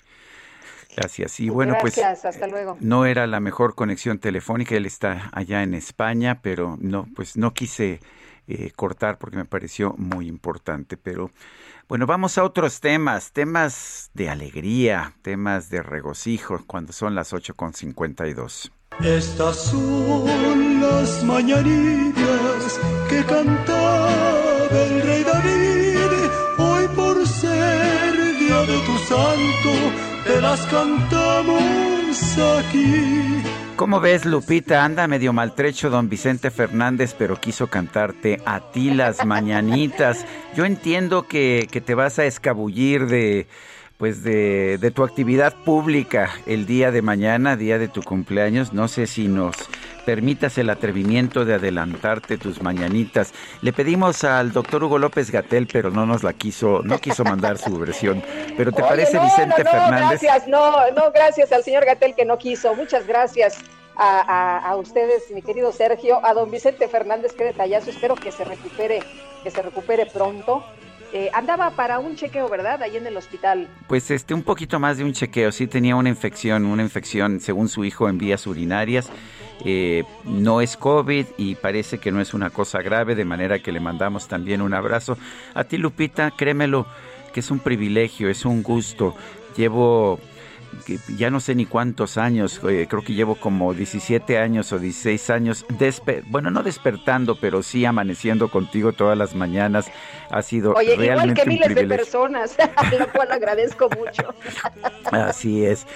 Gracias. 0.94 1.40
Y 1.40 1.48
bueno, 1.48 1.76
pues 1.80 1.97
hasta 1.98 2.47
luego. 2.48 2.76
no 2.80 3.06
era 3.06 3.26
la 3.26 3.40
mejor 3.40 3.74
conexión 3.74 4.18
telefónica, 4.18 4.76
él 4.76 4.85
está 4.85 5.30
allá 5.32 5.62
en 5.62 5.74
España, 5.74 6.40
pero 6.43 6.76
no, 6.80 7.06
pues 7.14 7.36
no 7.36 7.55
quise 7.55 8.01
eh, 8.48 8.72
cortar 8.74 9.18
porque 9.18 9.36
me 9.36 9.44
pareció 9.44 9.94
muy 9.98 10.26
importante. 10.26 10.96
Pero 10.96 11.30
bueno, 11.88 12.06
vamos 12.06 12.38
a 12.38 12.44
otros 12.44 12.80
temas, 12.80 13.32
temas 13.32 14.10
de 14.14 14.30
alegría, 14.30 15.14
temas 15.22 15.70
de 15.70 15.82
regocijo, 15.82 16.64
cuando 16.66 16.92
son 16.92 17.14
las 17.14 17.32
8.52. 17.32 18.70
Estas 19.00 19.56
son 19.56 20.80
las 20.80 21.22
mañanitas 21.24 22.80
que 23.08 23.24
cantaba 23.24 24.10
el 24.70 25.02
rey 25.02 25.22
David. 25.22 26.30
Hoy 26.58 26.88
por 26.96 27.26
ser 27.26 28.38
día 28.38 28.60
de 28.62 28.78
tu 28.86 28.98
santo, 28.98 29.72
te 30.24 30.40
las 30.40 30.60
cantamos 30.66 32.38
aquí. 32.38 33.47
¿Cómo 33.78 34.00
ves, 34.00 34.24
Lupita? 34.26 34.84
Anda 34.84 35.06
medio 35.06 35.32
maltrecho 35.32 35.88
don 35.88 36.09
Vicente 36.09 36.50
Fernández, 36.50 37.14
pero 37.16 37.36
quiso 37.36 37.68
cantarte 37.68 38.42
a 38.44 38.72
ti 38.72 38.90
las 38.90 39.24
mañanitas. 39.24 40.26
Yo 40.56 40.64
entiendo 40.64 41.28
que, 41.28 41.68
que 41.70 41.80
te 41.80 41.94
vas 41.94 42.18
a 42.18 42.24
escabullir 42.24 43.06
de 43.06 43.46
pues 43.98 44.22
de, 44.22 44.78
de, 44.78 44.90
tu 44.92 45.02
actividad 45.02 45.52
pública 45.64 46.30
el 46.46 46.66
día 46.66 46.92
de 46.92 47.02
mañana, 47.02 47.56
día 47.56 47.78
de 47.78 47.88
tu 47.88 48.00
cumpleaños. 48.02 48.72
No 48.72 48.86
sé 48.86 49.08
si 49.08 49.26
nos 49.26 49.56
permitas 50.06 50.56
el 50.56 50.70
atrevimiento 50.70 51.44
de 51.44 51.54
adelantarte 51.54 52.38
tus 52.38 52.62
mañanitas. 52.62 53.34
Le 53.60 53.72
pedimos 53.72 54.22
al 54.22 54.52
doctor 54.52 54.84
Hugo 54.84 54.98
López 54.98 55.32
Gatel, 55.32 55.68
pero 55.70 55.90
no 55.90 56.06
nos 56.06 56.22
la 56.22 56.32
quiso, 56.32 56.80
no 56.84 56.98
quiso 56.98 57.24
mandar 57.24 57.58
su 57.58 57.76
versión. 57.76 58.22
Pero 58.56 58.70
¿te 58.70 58.82
parece, 58.82 59.18
Vicente 59.18 59.64
no, 59.64 59.70
Fernández? 59.70 60.22
Gracias, 60.22 60.48
no, 60.48 60.90
no, 60.92 61.10
gracias 61.10 61.50
al 61.50 61.64
señor 61.64 61.84
Gatel 61.84 62.14
que 62.14 62.24
no 62.24 62.38
quiso. 62.38 62.74
Muchas 62.76 63.06
gracias. 63.06 63.58
A, 64.00 64.20
a, 64.20 64.58
a, 64.70 64.76
ustedes, 64.76 65.24
mi 65.32 65.42
querido 65.42 65.72
Sergio, 65.72 66.24
a 66.24 66.32
don 66.32 66.52
Vicente 66.52 66.86
Fernández, 66.86 67.32
qué 67.32 67.42
detallazo, 67.42 67.90
espero 67.90 68.14
que 68.14 68.30
se 68.30 68.44
recupere, 68.44 69.02
que 69.42 69.50
se 69.50 69.60
recupere 69.60 70.06
pronto. 70.06 70.64
Eh, 71.12 71.30
andaba 71.32 71.70
para 71.70 71.98
un 71.98 72.16
chequeo, 72.16 72.48
¿verdad? 72.48 72.82
Ahí 72.82 72.97
en 72.97 73.06
el 73.06 73.16
hospital. 73.16 73.66
Pues 73.86 74.10
este, 74.10 74.35
un 74.35 74.43
poquito 74.43 74.78
más 74.78 74.98
de 74.98 75.05
un 75.05 75.12
chequeo. 75.12 75.52
Sí 75.52 75.66
tenía 75.66 75.97
una 75.97 76.10
infección, 76.10 76.66
una 76.66 76.82
infección, 76.82 77.40
según 77.40 77.68
su 77.68 77.85
hijo, 77.85 78.09
en 78.09 78.18
vías 78.18 78.47
urinarias. 78.47 79.10
Eh, 79.64 80.05
no 80.24 80.60
es 80.60 80.76
COVID 80.76 81.26
y 81.36 81.55
parece 81.56 81.98
que 81.98 82.12
no 82.12 82.20
es 82.20 82.35
una 82.35 82.51
cosa 82.51 82.82
grave, 82.82 83.14
de 83.14 83.24
manera 83.24 83.59
que 83.59 83.72
le 83.72 83.80
mandamos 83.80 84.28
también 84.28 84.60
un 84.60 84.74
abrazo. 84.74 85.16
A 85.55 85.64
ti, 85.64 85.78
Lupita, 85.78 86.30
créemelo, 86.30 86.86
que 87.32 87.40
es 87.40 87.51
un 87.51 87.59
privilegio, 87.59 88.28
es 88.28 88.44
un 88.44 88.62
gusto. 88.62 89.14
Llevo 89.56 90.20
ya 91.16 91.31
no 91.31 91.40
sé 91.40 91.55
ni 91.55 91.66
cuántos 91.66 92.19
años, 92.19 92.61
eh, 92.69 92.86
creo 92.89 93.03
que 93.03 93.15
llevo 93.15 93.36
como 93.36 93.74
17 93.74 94.39
años 94.39 94.73
o 94.73 94.78
16 94.78 95.31
años, 95.31 95.66
bueno, 96.27 96.51
no 96.51 96.62
despertando, 96.62 97.36
pero 97.40 97.62
sí 97.62 97.85
amaneciendo 97.85 98.49
contigo 98.49 98.93
todas 98.93 99.16
las 99.16 99.35
mañanas. 99.35 99.90
Ha 100.31 100.43
sido 100.43 100.74
Oye, 100.74 100.97
realmente 100.97 101.40
igual 101.43 101.45
que 101.45 101.47
miles 101.47 101.69
un 101.69 101.74
de 101.74 101.74
privilegio. 101.74 102.05
personas, 102.05 102.57
lo 102.99 103.11
cual 103.12 103.32
agradezco 103.32 103.89
mucho. 103.90 104.35
Así 105.11 105.65
es. 105.65 105.86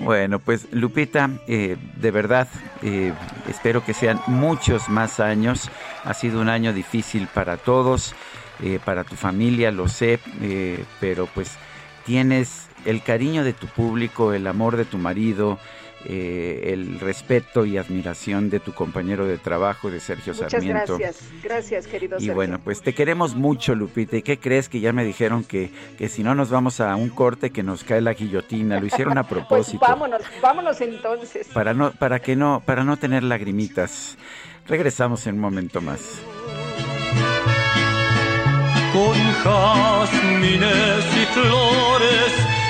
Bueno, 0.00 0.38
pues 0.38 0.68
Lupita, 0.72 1.30
eh, 1.46 1.76
de 1.96 2.10
verdad, 2.10 2.48
eh, 2.82 3.12
espero 3.48 3.84
que 3.84 3.94
sean 3.94 4.20
muchos 4.26 4.88
más 4.88 5.20
años. 5.20 5.70
Ha 6.04 6.14
sido 6.14 6.40
un 6.40 6.48
año 6.48 6.72
difícil 6.72 7.28
para 7.28 7.56
todos, 7.56 8.14
eh, 8.62 8.80
para 8.84 9.04
tu 9.04 9.14
familia, 9.14 9.70
lo 9.70 9.88
sé, 9.88 10.18
eh, 10.42 10.84
pero 11.00 11.26
pues 11.26 11.52
tienes 12.04 12.67
el 12.88 13.02
cariño 13.02 13.44
de 13.44 13.52
tu 13.52 13.66
público, 13.66 14.32
el 14.32 14.46
amor 14.46 14.76
de 14.76 14.84
tu 14.84 14.98
marido, 14.98 15.58
eh, 16.04 16.70
el 16.72 17.00
respeto 17.00 17.64
y 17.66 17.76
admiración 17.76 18.50
de 18.50 18.60
tu 18.60 18.72
compañero 18.72 19.26
de 19.26 19.36
trabajo, 19.36 19.90
de 19.90 19.98
Sergio 20.00 20.32
Muchas 20.32 20.52
Sarmiento. 20.52 20.96
gracias, 20.96 21.28
gracias 21.42 21.86
querido 21.88 22.16
Y 22.16 22.20
Sergio. 22.20 22.34
bueno, 22.34 22.60
pues 22.62 22.80
te 22.82 22.94
queremos 22.94 23.34
mucho, 23.34 23.74
Lupita. 23.74 24.16
¿Y 24.16 24.22
qué 24.22 24.38
crees 24.38 24.68
que 24.68 24.80
ya 24.80 24.92
me 24.92 25.04
dijeron 25.04 25.42
que, 25.44 25.70
que 25.98 26.08
si 26.08 26.22
no 26.22 26.34
nos 26.34 26.50
vamos 26.50 26.80
a 26.80 26.94
un 26.96 27.08
corte 27.10 27.50
que 27.50 27.62
nos 27.64 27.82
cae 27.84 28.00
la 28.00 28.14
guillotina? 28.14 28.78
Lo 28.80 28.86
hicieron 28.86 29.18
a 29.18 29.22
Pues 29.28 29.40
propósito. 29.40 29.80
vámonos, 29.80 30.22
vámonos 30.40 30.80
entonces. 30.80 31.48
para 31.48 31.74
no, 31.74 31.90
para 31.92 32.20
que 32.20 32.36
no, 32.36 32.62
para 32.64 32.84
no 32.84 32.96
tener 32.96 33.22
lagrimitas. 33.24 34.16
Regresamos 34.66 35.26
en 35.26 35.34
un 35.34 35.40
momento 35.40 35.80
más. 35.80 36.00
con 38.92 39.14
jazmines 39.44 41.04
y 41.14 41.26
flores 41.34 42.32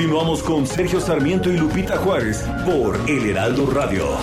Continuamos 0.00 0.42
con 0.42 0.66
Sergio 0.66 0.98
Sarmiento 0.98 1.52
y 1.52 1.58
Lupita 1.58 1.98
Juárez 1.98 2.42
por 2.64 2.98
El 3.06 3.28
Heraldo 3.28 3.66
Radio. 3.66 4.16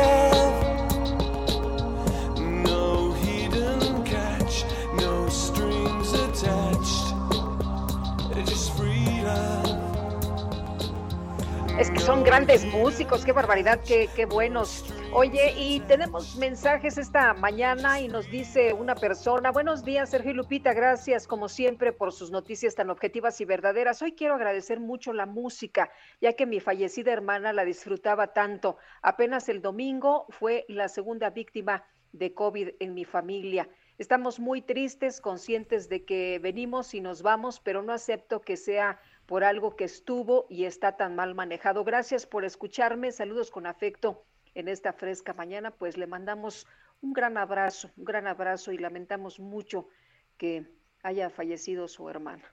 Es 11.82 11.90
que 11.90 11.98
son 11.98 12.22
grandes 12.22 12.64
músicos, 12.64 13.24
qué 13.24 13.32
barbaridad, 13.32 13.80
qué, 13.84 14.08
qué 14.14 14.24
buenos. 14.24 14.84
Oye, 15.12 15.52
y 15.58 15.80
tenemos 15.80 16.36
mensajes 16.36 16.96
esta 16.96 17.34
mañana 17.34 18.00
y 18.00 18.06
nos 18.06 18.30
dice 18.30 18.72
una 18.72 18.94
persona, 18.94 19.50
buenos 19.50 19.84
días 19.84 20.10
Sergio 20.10 20.30
y 20.30 20.34
Lupita, 20.34 20.74
gracias 20.74 21.26
como 21.26 21.48
siempre 21.48 21.92
por 21.92 22.12
sus 22.12 22.30
noticias 22.30 22.76
tan 22.76 22.88
objetivas 22.88 23.40
y 23.40 23.46
verdaderas. 23.46 24.00
Hoy 24.00 24.12
quiero 24.12 24.36
agradecer 24.36 24.78
mucho 24.78 25.12
la 25.12 25.26
música, 25.26 25.90
ya 26.20 26.34
que 26.34 26.46
mi 26.46 26.60
fallecida 26.60 27.12
hermana 27.12 27.52
la 27.52 27.64
disfrutaba 27.64 28.28
tanto. 28.28 28.76
Apenas 29.02 29.48
el 29.48 29.60
domingo 29.60 30.26
fue 30.28 30.64
la 30.68 30.86
segunda 30.86 31.30
víctima 31.30 31.84
de 32.12 32.32
COVID 32.32 32.68
en 32.78 32.94
mi 32.94 33.04
familia. 33.04 33.68
Estamos 33.98 34.38
muy 34.38 34.62
tristes, 34.62 35.20
conscientes 35.20 35.88
de 35.88 36.04
que 36.04 36.38
venimos 36.38 36.94
y 36.94 37.00
nos 37.00 37.22
vamos, 37.22 37.58
pero 37.58 37.82
no 37.82 37.92
acepto 37.92 38.40
que 38.40 38.56
sea 38.56 39.00
por 39.32 39.44
algo 39.44 39.76
que 39.76 39.84
estuvo 39.84 40.44
y 40.50 40.66
está 40.66 40.98
tan 40.98 41.16
mal 41.16 41.34
manejado. 41.34 41.84
Gracias 41.84 42.26
por 42.26 42.44
escucharme. 42.44 43.12
Saludos 43.12 43.50
con 43.50 43.66
afecto 43.66 44.26
en 44.54 44.68
esta 44.68 44.92
fresca 44.92 45.32
mañana. 45.32 45.70
Pues 45.70 45.96
le 45.96 46.06
mandamos 46.06 46.66
un 47.00 47.14
gran 47.14 47.38
abrazo, 47.38 47.90
un 47.96 48.04
gran 48.04 48.26
abrazo 48.26 48.72
y 48.72 48.76
lamentamos 48.76 49.40
mucho 49.40 49.88
que 50.36 50.70
haya 51.02 51.30
fallecido 51.30 51.88
su 51.88 52.10
hermana. 52.10 52.44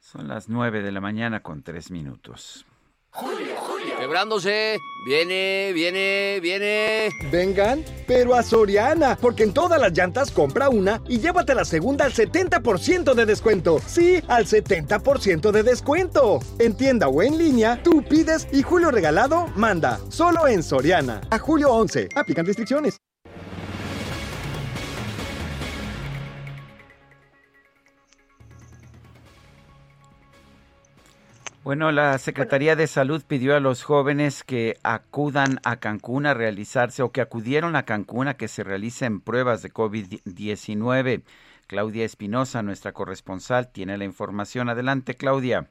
Son 0.00 0.28
las 0.28 0.50
nueve 0.50 0.82
de 0.82 0.92
la 0.92 1.00
mañana 1.00 1.42
con 1.42 1.62
tres 1.62 1.90
minutos. 1.90 2.66
Julio, 3.12 3.56
Julio. 3.56 3.98
Quebrándose. 3.98 4.78
Viene, 5.04 5.72
viene, 5.74 6.38
viene. 6.40 7.08
Vengan, 7.32 7.84
pero 8.06 8.34
a 8.34 8.42
Soriana, 8.42 9.16
porque 9.20 9.42
en 9.42 9.52
todas 9.52 9.80
las 9.80 9.92
llantas 9.92 10.30
compra 10.30 10.68
una 10.68 11.02
y 11.08 11.18
llévate 11.18 11.54
la 11.54 11.64
segunda 11.64 12.04
al 12.04 12.12
70% 12.12 13.14
de 13.14 13.26
descuento. 13.26 13.80
Sí, 13.84 14.22
al 14.28 14.46
70% 14.46 15.50
de 15.50 15.62
descuento. 15.62 16.40
En 16.58 16.76
tienda 16.76 17.08
o 17.08 17.22
en 17.22 17.36
línea, 17.36 17.82
tú 17.82 18.02
pides 18.02 18.46
y 18.52 18.62
Julio 18.62 18.90
Regalado 18.90 19.48
manda. 19.56 19.98
Solo 20.08 20.46
en 20.46 20.62
Soriana. 20.62 21.20
A 21.30 21.38
julio 21.38 21.72
11. 21.72 22.10
Aplican 22.14 22.46
restricciones. 22.46 23.00
Bueno, 31.62 31.92
la 31.92 32.16
Secretaría 32.16 32.74
de 32.74 32.86
Salud 32.86 33.22
pidió 33.28 33.54
a 33.54 33.60
los 33.60 33.84
jóvenes 33.84 34.44
que 34.44 34.78
acudan 34.82 35.58
a 35.62 35.76
Cancún 35.76 36.24
a 36.24 36.32
realizarse 36.32 37.02
o 37.02 37.12
que 37.12 37.20
acudieron 37.20 37.76
a 37.76 37.82
Cancún 37.82 38.28
a 38.28 38.34
que 38.38 38.48
se 38.48 38.64
realicen 38.64 39.20
pruebas 39.20 39.60
de 39.60 39.70
COVID-19. 39.70 41.22
Claudia 41.66 42.06
Espinosa, 42.06 42.62
nuestra 42.62 42.92
corresponsal, 42.92 43.70
tiene 43.70 43.98
la 43.98 44.04
información. 44.04 44.70
Adelante, 44.70 45.16
Claudia. 45.16 45.68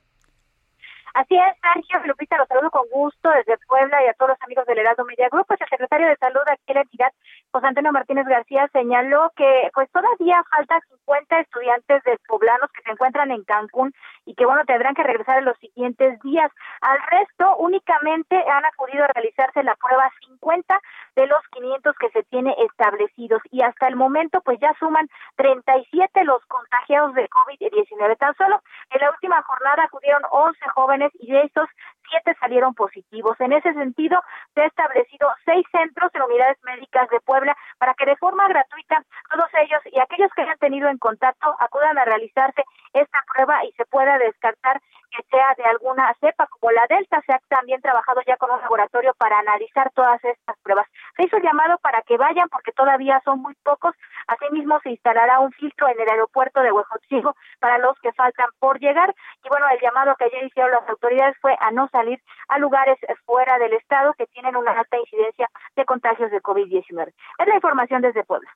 Así 1.15 1.35
es, 1.35 1.57
Sergio 1.59 2.05
Lupita, 2.05 2.37
los 2.37 2.47
saludo 2.47 2.69
con 2.69 2.87
gusto 2.91 3.29
desde 3.31 3.57
Puebla 3.67 3.97
y 4.05 4.09
a 4.09 4.13
todos 4.13 4.29
los 4.29 4.41
amigos 4.41 4.67
del 4.67 4.77
Heraldo 4.77 5.05
Media 5.05 5.27
Group. 5.29 5.47
Pues 5.47 5.59
el 5.59 5.69
secretario 5.69 6.07
de 6.07 6.15
Salud 6.17 6.41
aquí 6.45 6.63
en 6.67 6.75
la 6.75 6.81
entidad, 6.81 7.11
José 7.51 7.65
Antonio 7.65 7.91
Martínez 7.91 8.27
García, 8.27 8.69
señaló 8.71 9.31
que 9.35 9.69
pues 9.73 9.89
todavía 9.91 10.43
faltan 10.51 10.81
50 10.89 11.39
estudiantes 11.39 12.03
de 12.03 12.17
poblanos 12.27 12.69
que 12.71 12.83
se 12.83 12.91
encuentran 12.91 13.31
en 13.31 13.43
Cancún 13.43 13.91
y 14.25 14.35
que 14.35 14.45
bueno, 14.45 14.63
tendrán 14.65 14.93
que 14.93 15.01
regresar 15.01 15.39
en 15.39 15.45
los 15.45 15.57
siguientes 15.57 16.19
días. 16.21 16.51
Al 16.81 16.99
resto, 17.09 17.57
únicamente 17.57 18.35
han 18.35 18.65
acudido 18.65 19.03
a 19.03 19.07
realizarse 19.07 19.63
la 19.63 19.75
prueba 19.75 20.11
50 20.27 20.79
de 21.15 21.25
los 21.25 21.41
500 21.51 21.95
que 21.97 22.09
se 22.11 22.23
tiene 22.23 22.55
establecidos 22.59 23.41
y 23.49 23.63
hasta 23.63 23.87
el 23.87 23.95
momento 23.95 24.41
pues 24.41 24.59
ya 24.59 24.73
suman 24.79 25.09
37 25.37 26.23
los 26.25 26.45
contagiados 26.45 27.15
de 27.15 27.27
COVID-19. 27.29 28.17
Tan 28.17 28.35
solo 28.35 28.61
en 28.91 29.01
la 29.01 29.09
última 29.09 29.41
jornada 29.41 29.85
acudieron 29.85 30.21
11 30.29 30.59
jóvenes 30.75 31.11
y 31.19 31.31
de 31.31 31.41
estos 31.41 31.67
siete 32.09 32.35
salieron 32.39 32.73
positivos. 32.73 33.39
En 33.39 33.53
ese 33.53 33.73
sentido, 33.73 34.19
se 34.53 34.61
ha 34.61 34.65
establecido 34.65 35.29
seis 35.45 35.65
centros 35.71 36.13
en 36.13 36.21
unidades 36.23 36.57
médicas 36.63 37.09
de 37.09 37.19
Puebla 37.21 37.38
para 37.77 37.93
que 37.93 38.05
de 38.05 38.15
forma 38.17 38.47
gratuita 38.47 39.03
todos 39.29 39.49
ellos 39.61 39.81
y 39.91 39.99
aquellos 39.99 40.31
que 40.35 40.41
hayan 40.41 40.57
tenido 40.57 40.89
en 40.89 40.97
contacto 40.97 41.55
acudan 41.59 41.97
a 41.97 42.05
realizarse 42.05 42.63
esta 42.93 43.23
prueba 43.33 43.63
y 43.65 43.71
se 43.73 43.85
pueda 43.85 44.17
descartar 44.17 44.81
que 45.11 45.23
sea 45.29 45.53
de 45.57 45.63
alguna 45.63 46.13
cepa 46.19 46.47
como 46.47 46.71
la 46.71 46.85
Delta. 46.87 47.21
Se 47.25 47.33
ha 47.33 47.39
también 47.49 47.81
trabajado 47.81 48.21
ya 48.25 48.37
con 48.37 48.51
un 48.51 48.61
laboratorio 48.61 49.13
para 49.17 49.39
analizar 49.39 49.91
todas 49.93 50.23
estas 50.23 50.57
pruebas. 50.61 50.87
Se 51.17 51.23
hizo 51.23 51.37
llamado 51.39 51.77
para 51.79 52.01
que 52.03 52.17
vayan 52.17 52.47
porque 52.49 52.71
todavía 52.71 53.21
son 53.25 53.41
muy 53.41 53.55
pocos. 53.63 53.95
Asimismo, 54.27 54.79
se 54.81 54.91
instalará 54.91 55.39
un 55.39 55.51
filtro 55.53 55.87
en 55.87 55.99
el 55.99 56.09
aeropuerto 56.09 56.61
de 56.61 56.71
Huejotzingo 56.71 57.35
para 57.59 57.77
los 57.79 57.99
que 58.01 58.13
faltan 58.13 58.49
por 58.59 58.79
llegar. 58.79 59.13
Y 59.43 59.49
bueno, 59.49 59.67
el 59.69 59.79
llamado 59.79 60.15
que 60.15 60.25
ayer 60.25 60.43
hicieron 60.45 60.71
las 60.71 60.87
autoridades 60.87 61.35
fue 61.41 61.55
a 61.59 61.71
no 61.71 61.87
salir 61.89 62.21
a 62.47 62.59
lugares 62.59 62.97
fuera 63.25 63.57
del 63.57 63.73
estado 63.73 64.13
que 64.13 64.27
tienen 64.27 64.55
una 64.55 64.71
alta 64.71 64.97
incidencia 64.97 65.49
de 65.75 65.85
contagios 65.85 66.31
de 66.31 66.41
COVID-19. 66.41 67.13
Es 67.37 67.47
la 67.47 67.55
información 67.55 68.01
desde 68.01 68.23
Puebla. 68.23 68.49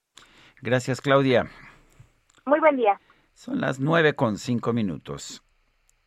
Gracias, 0.61 1.01
Claudia. 1.01 1.47
Muy 2.45 2.59
buen 2.59 2.77
día. 2.77 2.99
Son 3.33 3.59
las 3.61 3.79
nueve 3.79 4.13
con 4.13 4.37
cinco 4.37 4.73
minutos. 4.73 5.43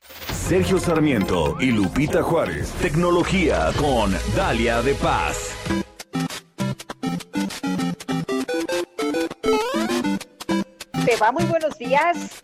Sergio 0.01 0.79
Sarmiento 0.79 1.57
y 1.61 1.73
Lupita 1.73 2.23
Juárez. 2.23 2.73
Tecnología 2.81 3.71
con 3.79 4.13
Dalia 4.37 4.81
de 4.83 4.95
Paz. 4.95 5.57
Te 11.05 11.17
va, 11.21 11.33
muy 11.33 11.45
buenos 11.45 11.77
días. 11.79 12.43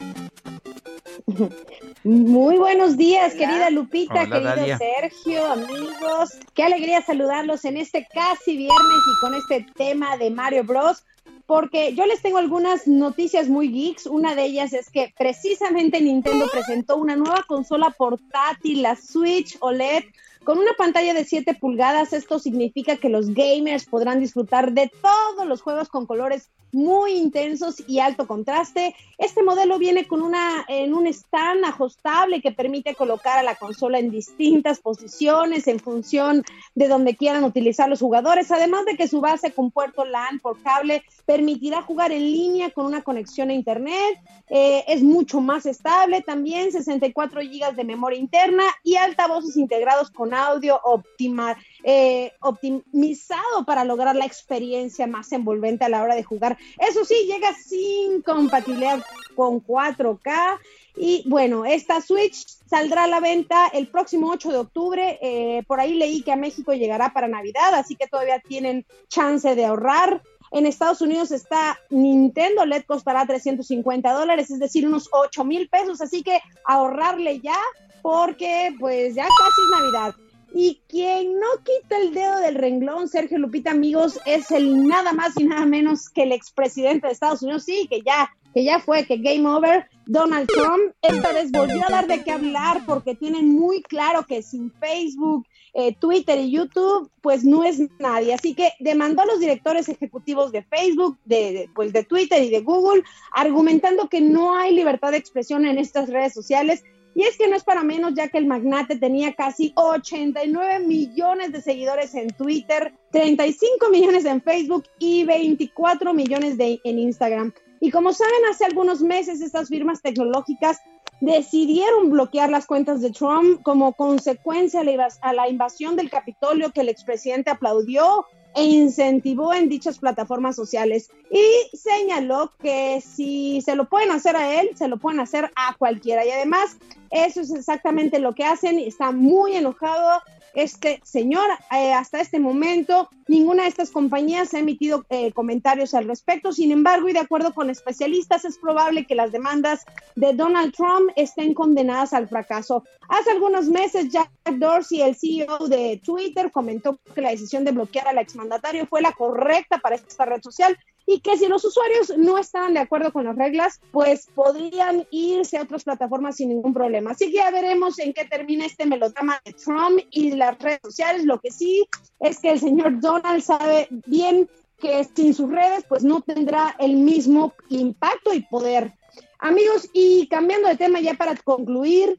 Muy 2.04 2.56
buenos 2.56 2.96
días, 2.96 3.34
querida 3.34 3.70
Lupita, 3.70 4.22
Hola, 4.22 4.26
querido 4.26 4.56
Dalia. 4.56 4.78
Sergio, 4.78 5.46
amigos. 5.46 6.38
Qué 6.54 6.64
alegría 6.64 7.02
saludarlos 7.02 7.64
en 7.64 7.76
este 7.76 8.06
casi 8.12 8.56
viernes 8.56 8.78
y 8.80 9.20
con 9.20 9.34
este 9.34 9.66
tema 9.74 10.16
de 10.16 10.30
Mario 10.30 10.64
Bros. 10.64 11.04
Porque 11.46 11.94
yo 11.94 12.06
les 12.06 12.22
tengo 12.22 12.38
algunas 12.38 12.86
noticias 12.86 13.48
muy 13.48 13.68
geeks. 13.68 14.06
Una 14.06 14.34
de 14.34 14.44
ellas 14.44 14.72
es 14.72 14.90
que 14.90 15.12
precisamente 15.18 16.00
Nintendo 16.00 16.46
presentó 16.50 16.96
una 16.96 17.16
nueva 17.16 17.44
consola 17.46 17.90
portátil, 17.90 18.82
la 18.82 18.96
Switch 18.96 19.56
OLED, 19.60 20.04
con 20.44 20.58
una 20.58 20.72
pantalla 20.76 21.14
de 21.14 21.24
7 21.24 21.54
pulgadas. 21.54 22.12
Esto 22.12 22.38
significa 22.38 22.96
que 22.96 23.08
los 23.08 23.34
gamers 23.34 23.86
podrán 23.86 24.20
disfrutar 24.20 24.72
de 24.72 24.90
todos 25.00 25.46
los 25.46 25.62
juegos 25.62 25.88
con 25.88 26.06
colores 26.06 26.50
muy 26.72 27.12
intensos 27.12 27.82
y 27.86 28.00
alto 28.00 28.26
contraste. 28.26 28.94
Este 29.18 29.42
modelo 29.42 29.78
viene 29.78 30.06
con 30.06 30.22
una 30.22 30.64
en 30.68 30.94
un 30.94 31.06
stand 31.06 31.64
ajustable 31.64 32.40
que 32.40 32.50
permite 32.50 32.94
colocar 32.94 33.38
a 33.38 33.42
la 33.42 33.56
consola 33.56 33.98
en 33.98 34.10
distintas 34.10 34.80
posiciones 34.80 35.68
en 35.68 35.78
función 35.78 36.42
de 36.74 36.88
donde 36.88 37.14
quieran 37.14 37.44
utilizar 37.44 37.88
los 37.88 38.00
jugadores, 38.00 38.50
además 38.50 38.86
de 38.86 38.96
que 38.96 39.06
su 39.06 39.20
base 39.20 39.52
con 39.52 39.70
puerto 39.70 40.04
LAN 40.06 40.40
por 40.40 40.60
cable 40.62 41.02
permitirá 41.26 41.82
jugar 41.82 42.10
en 42.10 42.22
línea 42.22 42.70
con 42.70 42.86
una 42.86 43.02
conexión 43.02 43.50
a 43.50 43.54
internet. 43.54 44.18
Eh, 44.48 44.84
es 44.88 45.02
mucho 45.02 45.40
más 45.40 45.66
estable 45.66 46.22
también, 46.22 46.72
64 46.72 47.40
GB 47.40 47.74
de 47.74 47.84
memoria 47.84 48.18
interna 48.18 48.64
y 48.82 48.96
altavoces 48.96 49.56
integrados 49.56 50.10
con 50.10 50.31
audio 50.34 50.80
optima, 50.84 51.56
eh, 51.82 52.32
optimizado 52.40 53.64
para 53.66 53.84
lograr 53.84 54.16
la 54.16 54.24
experiencia 54.24 55.06
más 55.06 55.32
envolvente 55.32 55.84
a 55.84 55.88
la 55.88 56.02
hora 56.02 56.14
de 56.14 56.24
jugar. 56.24 56.58
Eso 56.78 57.04
sí, 57.04 57.14
llega 57.26 57.52
sin 57.54 58.22
compatibilidad 58.22 59.02
con 59.34 59.60
4K. 59.60 60.58
Y 60.96 61.24
bueno, 61.26 61.64
esta 61.64 62.02
Switch 62.02 62.46
saldrá 62.66 63.04
a 63.04 63.08
la 63.08 63.20
venta 63.20 63.68
el 63.68 63.88
próximo 63.88 64.30
8 64.30 64.52
de 64.52 64.58
octubre. 64.58 65.18
Eh, 65.22 65.62
por 65.66 65.80
ahí 65.80 65.94
leí 65.94 66.22
que 66.22 66.32
a 66.32 66.36
México 66.36 66.72
llegará 66.74 67.12
para 67.12 67.28
Navidad, 67.28 67.74
así 67.74 67.96
que 67.96 68.06
todavía 68.06 68.40
tienen 68.40 68.84
chance 69.08 69.54
de 69.54 69.64
ahorrar. 69.64 70.22
En 70.52 70.66
Estados 70.66 71.00
Unidos 71.00 71.32
está 71.32 71.78
Nintendo 71.88 72.66
LED 72.66 72.82
costará 72.84 73.24
350 73.26 74.12
dólares, 74.12 74.50
es 74.50 74.58
decir, 74.58 74.86
unos 74.86 75.08
8 75.10 75.44
mil 75.44 75.66
pesos. 75.70 76.02
Así 76.02 76.22
que 76.22 76.40
ahorrarle 76.66 77.40
ya, 77.40 77.56
porque 78.02 78.74
pues 78.78 79.14
ya 79.14 79.24
casi 79.24 79.60
es 79.62 79.80
Navidad. 79.80 80.14
Y 80.54 80.82
quien 80.86 81.38
no 81.38 81.46
quita 81.64 81.96
el 81.96 82.12
dedo 82.12 82.38
del 82.40 82.56
renglón, 82.56 83.08
Sergio 83.08 83.38
Lupita, 83.38 83.70
amigos, 83.70 84.20
es 84.26 84.50
el 84.50 84.86
nada 84.86 85.12
más 85.12 85.32
y 85.38 85.44
nada 85.44 85.64
menos 85.64 86.10
que 86.10 86.24
el 86.24 86.32
expresidente 86.32 87.06
de 87.06 87.14
Estados 87.14 87.42
Unidos, 87.42 87.64
sí, 87.64 87.86
que 87.88 88.02
ya, 88.02 88.30
que 88.52 88.62
ya 88.62 88.78
fue, 88.78 89.06
que 89.06 89.16
game 89.16 89.48
over, 89.48 89.86
Donald 90.04 90.48
Trump, 90.48 90.92
esta 91.00 91.32
vez 91.32 91.50
volvió 91.52 91.86
a 91.86 91.90
dar 91.90 92.06
de 92.06 92.22
qué 92.22 92.32
hablar 92.32 92.82
porque 92.84 93.14
tienen 93.14 93.48
muy 93.48 93.82
claro 93.82 94.26
que 94.26 94.42
sin 94.42 94.70
Facebook, 94.72 95.46
eh, 95.74 95.94
Twitter 95.94 96.38
y 96.38 96.50
YouTube, 96.50 97.10
pues 97.22 97.44
no 97.44 97.64
es 97.64 97.80
nadie. 97.98 98.34
Así 98.34 98.54
que 98.54 98.72
demandó 98.78 99.22
a 99.22 99.26
los 99.26 99.40
directores 99.40 99.88
ejecutivos 99.88 100.52
de 100.52 100.62
Facebook, 100.64 101.16
de, 101.24 101.70
pues 101.74 101.94
de 101.94 102.04
Twitter 102.04 102.42
y 102.42 102.50
de 102.50 102.60
Google, 102.60 103.04
argumentando 103.32 104.08
que 104.10 104.20
no 104.20 104.54
hay 104.54 104.74
libertad 104.74 105.12
de 105.12 105.16
expresión 105.16 105.64
en 105.64 105.78
estas 105.78 106.10
redes 106.10 106.34
sociales 106.34 106.84
y 107.14 107.24
es 107.24 107.36
que 107.36 107.48
no 107.48 107.56
es 107.56 107.64
para 107.64 107.82
menos, 107.82 108.14
ya 108.14 108.28
que 108.28 108.38
el 108.38 108.46
magnate 108.46 108.96
tenía 108.96 109.34
casi 109.34 109.72
89 109.76 110.80
millones 110.80 111.52
de 111.52 111.60
seguidores 111.60 112.14
en 112.14 112.28
Twitter, 112.28 112.94
35 113.10 113.90
millones 113.90 114.24
en 114.24 114.40
Facebook 114.40 114.84
y 114.98 115.24
24 115.24 116.14
millones 116.14 116.56
de, 116.56 116.80
en 116.84 116.98
Instagram. 116.98 117.52
Y 117.80 117.90
como 117.90 118.12
saben, 118.12 118.46
hace 118.50 118.64
algunos 118.64 119.02
meses 119.02 119.40
estas 119.40 119.68
firmas 119.68 120.00
tecnológicas 120.00 120.78
decidieron 121.20 122.10
bloquear 122.10 122.50
las 122.50 122.66
cuentas 122.66 123.00
de 123.00 123.10
Trump 123.10 123.62
como 123.62 123.92
consecuencia 123.92 124.82
a 125.20 125.32
la 125.32 125.48
invasión 125.48 125.96
del 125.96 126.10
Capitolio 126.10 126.72
que 126.72 126.80
el 126.80 126.88
expresidente 126.88 127.50
aplaudió 127.50 128.26
e 128.54 128.64
incentivó 128.64 129.54
en 129.54 129.68
dichas 129.68 129.98
plataformas 129.98 130.56
sociales 130.56 131.10
y 131.30 131.76
señaló 131.76 132.52
que 132.60 133.00
si 133.00 133.60
se 133.62 133.76
lo 133.76 133.88
pueden 133.88 134.10
hacer 134.10 134.36
a 134.36 134.60
él, 134.60 134.70
se 134.74 134.88
lo 134.88 134.98
pueden 134.98 135.20
hacer 135.20 135.50
a 135.56 135.74
cualquiera. 135.78 136.24
Y 136.24 136.30
además, 136.30 136.76
eso 137.10 137.40
es 137.40 137.50
exactamente 137.50 138.18
lo 138.18 138.34
que 138.34 138.44
hacen 138.44 138.78
está 138.78 139.10
muy 139.10 139.56
enojado 139.56 140.22
este 140.54 141.00
señor. 141.04 141.48
Eh, 141.70 141.92
hasta 141.92 142.20
este 142.20 142.38
momento, 142.38 143.08
ninguna 143.28 143.64
de 143.64 143.68
estas 143.68 143.90
compañías 143.90 144.54
ha 144.54 144.58
emitido 144.58 145.04
eh, 145.08 145.32
comentarios 145.32 145.94
al 145.94 146.06
respecto. 146.06 146.52
Sin 146.52 146.72
embargo, 146.72 147.08
y 147.08 147.12
de 147.12 147.20
acuerdo 147.20 147.54
con 147.54 147.70
especialistas, 147.70 148.44
es 148.44 148.58
probable 148.58 149.06
que 149.06 149.14
las 149.14 149.32
demandas 149.32 149.84
de 150.16 150.32
Donald 150.32 150.74
Trump 150.74 151.10
estén 151.16 151.54
condenadas 151.54 152.12
al 152.12 152.28
fracaso. 152.28 152.84
Hace 153.08 153.30
algunos 153.30 153.66
meses, 153.66 154.08
Jack 154.08 154.30
Dorsey, 154.56 155.02
el 155.02 155.16
CEO 155.16 155.68
de 155.68 156.00
Twitter, 156.04 156.50
comentó 156.50 156.98
que 157.14 157.20
la 157.20 157.30
decisión 157.30 157.64
de 157.64 157.72
bloquear 157.72 158.08
al 158.08 158.18
exmandatario 158.18 158.86
fue 158.86 159.02
la 159.02 159.12
correcta 159.12 159.78
para 159.78 159.96
esta 159.96 160.24
red 160.24 160.42
social 160.42 160.76
y 161.12 161.20
que 161.20 161.36
si 161.36 161.46
los 161.46 161.62
usuarios 161.62 162.16
no 162.16 162.38
estaban 162.38 162.72
de 162.72 162.80
acuerdo 162.80 163.12
con 163.12 163.24
las 163.24 163.36
reglas, 163.36 163.80
pues 163.90 164.28
podrían 164.34 165.06
irse 165.10 165.58
a 165.58 165.62
otras 165.62 165.84
plataformas 165.84 166.36
sin 166.36 166.48
ningún 166.48 166.72
problema. 166.72 167.10
Así 167.10 167.26
que 167.26 167.36
ya 167.36 167.50
veremos 167.50 167.98
en 167.98 168.14
qué 168.14 168.24
termina 168.24 168.64
este 168.64 168.86
melodrama 168.86 169.38
de 169.44 169.52
Trump 169.52 170.00
y 170.10 170.30
las 170.30 170.58
redes 170.58 170.80
sociales. 170.82 171.24
Lo 171.24 171.38
que 171.38 171.50
sí 171.50 171.86
es 172.18 172.38
que 172.38 172.52
el 172.52 172.60
señor 172.60 172.98
Donald 173.00 173.42
sabe 173.42 173.88
bien 174.06 174.48
que 174.78 175.04
sin 175.14 175.34
sus 175.34 175.50
redes 175.50 175.84
pues 175.86 176.02
no 176.02 176.22
tendrá 176.22 176.74
el 176.78 176.96
mismo 176.96 177.52
impacto 177.68 178.32
y 178.32 178.40
poder. 178.40 178.94
Amigos, 179.38 179.90
y 179.92 180.28
cambiando 180.28 180.68
de 180.68 180.76
tema 180.76 181.00
ya 181.00 181.14
para 181.14 181.36
concluir, 181.36 182.18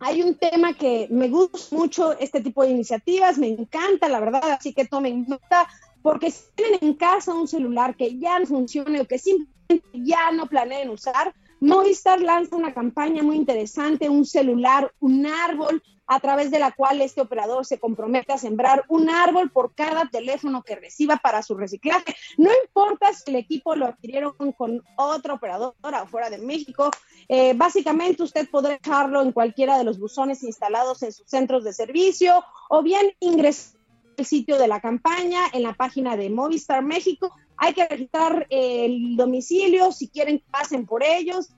hay 0.00 0.22
un 0.22 0.36
tema 0.36 0.72
que 0.72 1.06
me 1.10 1.28
gusta 1.28 1.58
mucho, 1.76 2.18
este 2.18 2.40
tipo 2.40 2.62
de 2.62 2.70
iniciativas, 2.70 3.36
me 3.36 3.48
encanta, 3.48 4.08
la 4.08 4.20
verdad, 4.20 4.42
así 4.50 4.72
que 4.72 4.84
tomen 4.84 5.26
nota, 5.28 5.68
porque 6.02 6.30
si 6.30 6.44
tienen 6.54 6.80
en 6.82 6.94
casa 6.94 7.34
un 7.34 7.48
celular 7.48 7.96
que 7.96 8.18
ya 8.18 8.38
no 8.38 8.46
funcione 8.46 9.00
o 9.00 9.06
que 9.06 9.18
simplemente 9.18 9.88
ya 9.94 10.30
no 10.32 10.46
planeen 10.46 10.90
usar, 10.90 11.34
Movistar 11.62 12.20
lanza 12.20 12.56
una 12.56 12.74
campaña 12.74 13.22
muy 13.22 13.36
interesante, 13.36 14.08
un 14.08 14.26
celular, 14.26 14.92
un 14.98 15.26
árbol, 15.26 15.80
a 16.08 16.18
través 16.18 16.50
de 16.50 16.58
la 16.58 16.72
cual 16.72 17.00
este 17.00 17.20
operador 17.20 17.64
se 17.64 17.78
compromete 17.78 18.32
a 18.32 18.38
sembrar 18.38 18.84
un 18.88 19.08
árbol 19.08 19.48
por 19.52 19.72
cada 19.72 20.08
teléfono 20.10 20.64
que 20.64 20.74
reciba 20.74 21.18
para 21.18 21.40
su 21.40 21.54
reciclaje. 21.54 22.16
No 22.36 22.50
importa 22.64 23.12
si 23.12 23.30
el 23.30 23.36
equipo 23.36 23.76
lo 23.76 23.86
adquirieron 23.86 24.32
con 24.58 24.82
otra 24.96 25.34
operadora 25.34 26.04
fuera 26.10 26.30
de 26.30 26.38
México, 26.38 26.90
eh, 27.28 27.54
básicamente 27.54 28.24
usted 28.24 28.50
podrá 28.50 28.78
dejarlo 28.82 29.22
en 29.22 29.30
cualquiera 29.30 29.78
de 29.78 29.84
los 29.84 30.00
buzones 30.00 30.42
instalados 30.42 31.04
en 31.04 31.12
sus 31.12 31.28
centros 31.28 31.62
de 31.62 31.72
servicio 31.72 32.44
o 32.70 32.82
bien 32.82 33.12
ingresar 33.20 33.81
el 34.16 34.26
sitio 34.26 34.58
de 34.58 34.68
la 34.68 34.80
campaña, 34.80 35.40
en 35.52 35.62
la 35.62 35.74
página 35.74 36.16
de 36.16 36.30
Movistar 36.30 36.82
México. 36.84 37.34
Hay 37.56 37.74
que 37.74 37.86
registrar 37.86 38.46
el 38.50 39.16
domicilio, 39.16 39.92
si 39.92 40.08
quieren 40.08 40.42
pasen 40.50 40.86
por 40.86 41.02
ellos. 41.02 41.50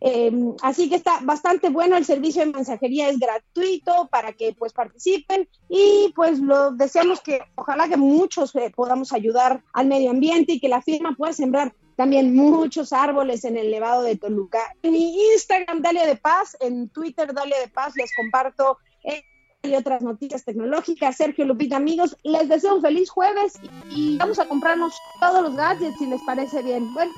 Em, 0.00 0.54
así 0.60 0.90
que 0.90 0.96
está 0.96 1.20
bastante 1.22 1.70
bueno, 1.70 1.96
el 1.96 2.04
servicio 2.04 2.44
de 2.44 2.52
mensajería 2.52 3.08
es 3.08 3.18
gratuito 3.18 4.08
para 4.10 4.34
que 4.34 4.52
pues 4.52 4.74
participen 4.74 5.48
y 5.68 6.12
pues 6.14 6.40
lo 6.40 6.72
deseamos 6.72 7.22
que 7.22 7.40
ojalá 7.54 7.88
que 7.88 7.96
muchos 7.96 8.54
eh, 8.56 8.70
podamos 8.76 9.14
ayudar 9.14 9.62
al 9.72 9.86
medio 9.86 10.10
ambiente 10.10 10.52
y 10.52 10.60
que 10.60 10.68
la 10.68 10.82
firma 10.82 11.14
pueda 11.16 11.32
sembrar 11.32 11.74
también 11.96 12.34
muchos 12.34 12.92
árboles 12.92 13.44
en 13.44 13.56
el 13.56 13.70
Nevado 13.70 14.02
de 14.02 14.16
Toluca. 14.16 14.58
En 14.82 14.92
mi 14.92 15.16
Instagram, 15.32 15.80
Dalia 15.80 16.06
de 16.06 16.16
Paz, 16.16 16.56
en 16.60 16.88
Twitter, 16.90 17.32
Dalia 17.32 17.58
de 17.60 17.68
Paz, 17.68 17.94
les 17.96 18.10
comparto 18.14 18.78
eh, 19.04 19.22
y 19.64 19.74
otras 19.74 20.02
noticias 20.02 20.44
tecnológicas. 20.44 21.16
Sergio 21.16 21.44
Lupita, 21.44 21.76
amigos, 21.76 22.16
les 22.22 22.48
deseo 22.48 22.76
un 22.76 22.82
feliz 22.82 23.10
jueves 23.10 23.54
y, 23.90 24.16
vamos 24.18 24.38
a 24.38 24.46
comprarnos 24.46 24.94
todos 25.20 25.42
los 25.42 25.56
gadgets 25.56 25.98
si 25.98 26.06
les 26.06 26.20
parece 26.22 26.62
bien. 26.62 26.92
Bueno, 26.94 27.12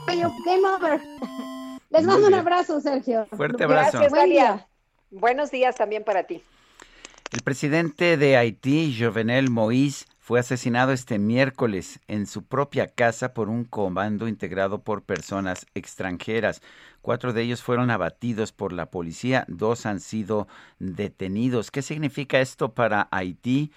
game 0.44 0.66
over. 0.68 1.01
Les 1.90 2.05
mando 2.05 2.27
un 2.27 2.35
abrazo, 2.35 2.81
Sergio. 2.81 3.27
Fuerte 3.31 3.62
abrazo. 3.62 4.01
Gracias, 4.01 4.66
Buenos 5.10 5.52
días 5.52 5.77
también 5.77 6.02
para 6.02 6.24
ti. 6.24 6.43
El 7.31 7.43
presidente 7.43 8.16
de 8.16 8.36
Haití, 8.36 8.97
Jovenel 8.98 9.51
Moïse, 9.51 10.05
fue 10.26 10.40
asesinado 10.40 10.90
este 10.90 11.20
miércoles 11.20 12.00
en 12.08 12.26
su 12.26 12.42
propia 12.42 12.88
casa 12.88 13.32
por 13.32 13.48
un 13.48 13.64
comando 13.64 14.26
integrado 14.26 14.82
por 14.82 15.04
personas 15.04 15.68
extranjeras. 15.76 16.62
Cuatro 17.00 17.32
de 17.32 17.42
ellos 17.42 17.62
fueron 17.62 17.92
abatidos 17.92 18.50
por 18.50 18.72
la 18.72 18.86
policía, 18.86 19.44
dos 19.46 19.86
han 19.86 20.00
sido 20.00 20.48
detenidos. 20.80 21.70
¿Qué 21.70 21.80
significa 21.80 22.40
esto 22.40 22.74
para 22.74 23.06
Haití? 23.12 23.70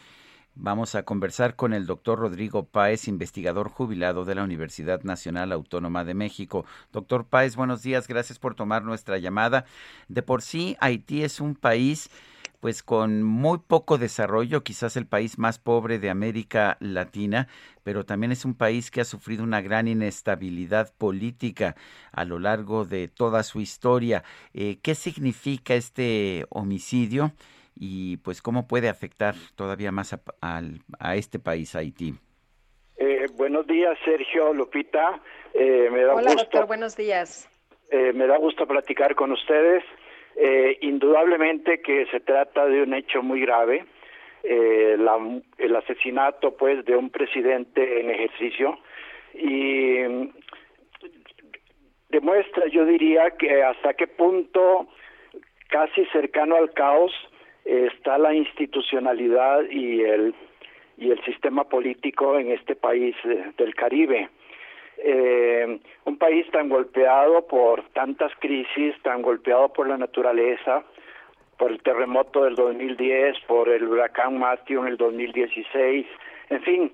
Vamos 0.55 0.95
a 0.95 1.03
conversar 1.03 1.55
con 1.55 1.71
el 1.71 1.85
doctor 1.85 2.17
Rodrigo 2.17 2.65
Páez, 2.65 3.07
investigador 3.07 3.69
jubilado 3.69 4.25
de 4.25 4.33
la 4.33 4.43
Universidad 4.43 5.03
Nacional 5.03 5.51
Autónoma 5.51 6.03
de 6.03 6.15
México. 6.15 6.65
Doctor 6.91 7.25
Páez, 7.25 7.55
buenos 7.57 7.83
días, 7.83 8.07
gracias 8.07 8.39
por 8.39 8.55
tomar 8.55 8.83
nuestra 8.83 9.19
llamada. 9.19 9.65
De 10.07 10.23
por 10.23 10.41
sí, 10.41 10.75
Haití 10.79 11.21
es 11.21 11.41
un 11.41 11.53
país 11.53 12.09
pues 12.59 12.83
con 12.83 13.23
muy 13.23 13.59
poco 13.59 13.97
desarrollo, 13.97 14.63
quizás 14.63 14.97
el 14.97 15.07
país 15.07 15.37
más 15.37 15.59
pobre 15.59 15.97
de 15.99 16.09
América 16.09 16.77
Latina, 16.79 17.47
pero 17.83 18.05
también 18.05 18.31
es 18.31 18.45
un 18.45 18.55
país 18.55 18.91
que 18.91 19.01
ha 19.01 19.05
sufrido 19.05 19.43
una 19.43 19.61
gran 19.61 19.87
inestabilidad 19.87 20.93
política 20.97 21.75
a 22.11 22.25
lo 22.25 22.39
largo 22.39 22.85
de 22.85 23.07
toda 23.07 23.43
su 23.43 23.61
historia. 23.61 24.23
Eh, 24.53 24.77
¿Qué 24.83 24.95
significa 24.95 25.73
este 25.75 26.45
homicidio 26.49 27.31
y 27.75 28.17
pues 28.17 28.41
cómo 28.41 28.67
puede 28.67 28.89
afectar 28.89 29.35
todavía 29.55 29.91
más 29.91 30.13
a, 30.41 31.15
este 31.15 31.39
país, 31.39 31.75
Haití? 31.75 32.13
Eh, 32.97 33.27
buenos 33.35 33.65
días, 33.67 33.97
Sergio, 34.03 34.53
Lupita. 34.53 35.21
Eh, 35.53 35.89
me 35.91 36.03
da 36.03 36.15
Hola, 36.15 36.35
doctor, 36.35 36.67
buenos 36.67 36.97
días. 36.97 37.47
me 37.91 38.27
da 38.27 38.37
gusto 38.37 38.67
platicar 38.67 39.15
con 39.15 39.31
ustedes. 39.31 39.83
Eh, 40.41 40.77
indudablemente 40.81 41.81
que 41.81 42.05
se 42.05 42.21
trata 42.21 42.65
de 42.65 42.83
un 42.83 42.93
hecho 42.93 43.21
muy 43.21 43.41
grave, 43.41 43.83
eh, 44.43 44.97
el 45.57 45.75
asesinato 45.75 46.55
pues 46.55 46.85
de 46.85 46.95
un 46.95 47.09
presidente 47.09 47.99
en 47.99 48.09
ejercicio. 48.09 48.79
Y 49.33 49.99
mm, 50.07 50.29
demuestra 52.09 52.67
yo 52.67 52.85
diría 52.85 53.31
que 53.31 53.63
hasta 53.63 53.93
qué 53.95 54.07
punto 54.07 54.87
casi 55.67 56.05
cercano 56.05 56.55
al 56.55 56.71
caos 56.71 57.11
está 57.65 58.17
la 58.17 58.33
institucionalidad 58.33 59.69
y 59.69 60.01
el 60.01 60.33
y 60.99 61.11
el 61.11 61.23
sistema 61.23 61.63
político 61.63 62.37
en 62.37 62.51
este 62.51 62.75
país 62.75 63.15
eh, 63.23 63.51
del 63.57 63.73
Caribe 63.73 64.29
eh, 65.03 65.79
un 66.05 66.17
país 66.17 66.45
tan 66.51 66.69
golpeado 66.69 67.47
por 67.47 67.83
tantas 67.89 68.31
crisis, 68.39 68.95
tan 69.01 69.21
golpeado 69.21 69.69
por 69.69 69.87
la 69.87 69.97
naturaleza, 69.97 70.83
por 71.57 71.71
el 71.71 71.81
terremoto 71.81 72.43
del 72.43 72.55
2010, 72.55 73.39
por 73.47 73.69
el 73.69 73.83
huracán 73.83 74.39
Matthew 74.39 74.81
en 74.81 74.87
el 74.87 74.97
2016, 74.97 76.07
en 76.49 76.61
fin, 76.61 76.91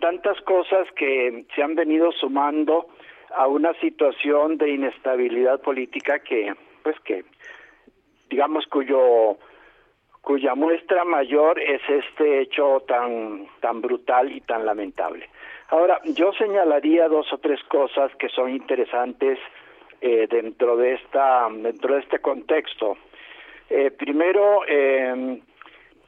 tantas 0.00 0.40
cosas 0.42 0.86
que 0.96 1.44
se 1.54 1.62
han 1.62 1.74
venido 1.74 2.12
sumando 2.12 2.88
a 3.34 3.46
una 3.46 3.72
situación 3.74 4.56
de 4.56 4.70
inestabilidad 4.70 5.60
política 5.60 6.18
que, 6.20 6.54
pues 6.82 6.98
que, 7.00 7.24
digamos, 8.30 8.66
cuyo 8.66 9.36
cuya 10.22 10.56
muestra 10.56 11.04
mayor 11.04 11.60
es 11.60 11.80
este 11.88 12.40
hecho 12.40 12.82
tan 12.88 13.46
tan 13.60 13.80
brutal 13.80 14.32
y 14.32 14.40
tan 14.40 14.66
lamentable. 14.66 15.28
Ahora, 15.68 16.00
yo 16.04 16.32
señalaría 16.32 17.08
dos 17.08 17.32
o 17.32 17.38
tres 17.38 17.62
cosas 17.64 18.14
que 18.16 18.28
son 18.28 18.50
interesantes 18.50 19.38
eh, 20.00 20.26
dentro 20.30 20.76
de 20.76 20.94
esta 20.94 21.48
dentro 21.50 21.94
de 21.94 22.00
este 22.00 22.20
contexto. 22.20 22.96
Eh, 23.68 23.90
primero, 23.90 24.62
eh, 24.68 25.40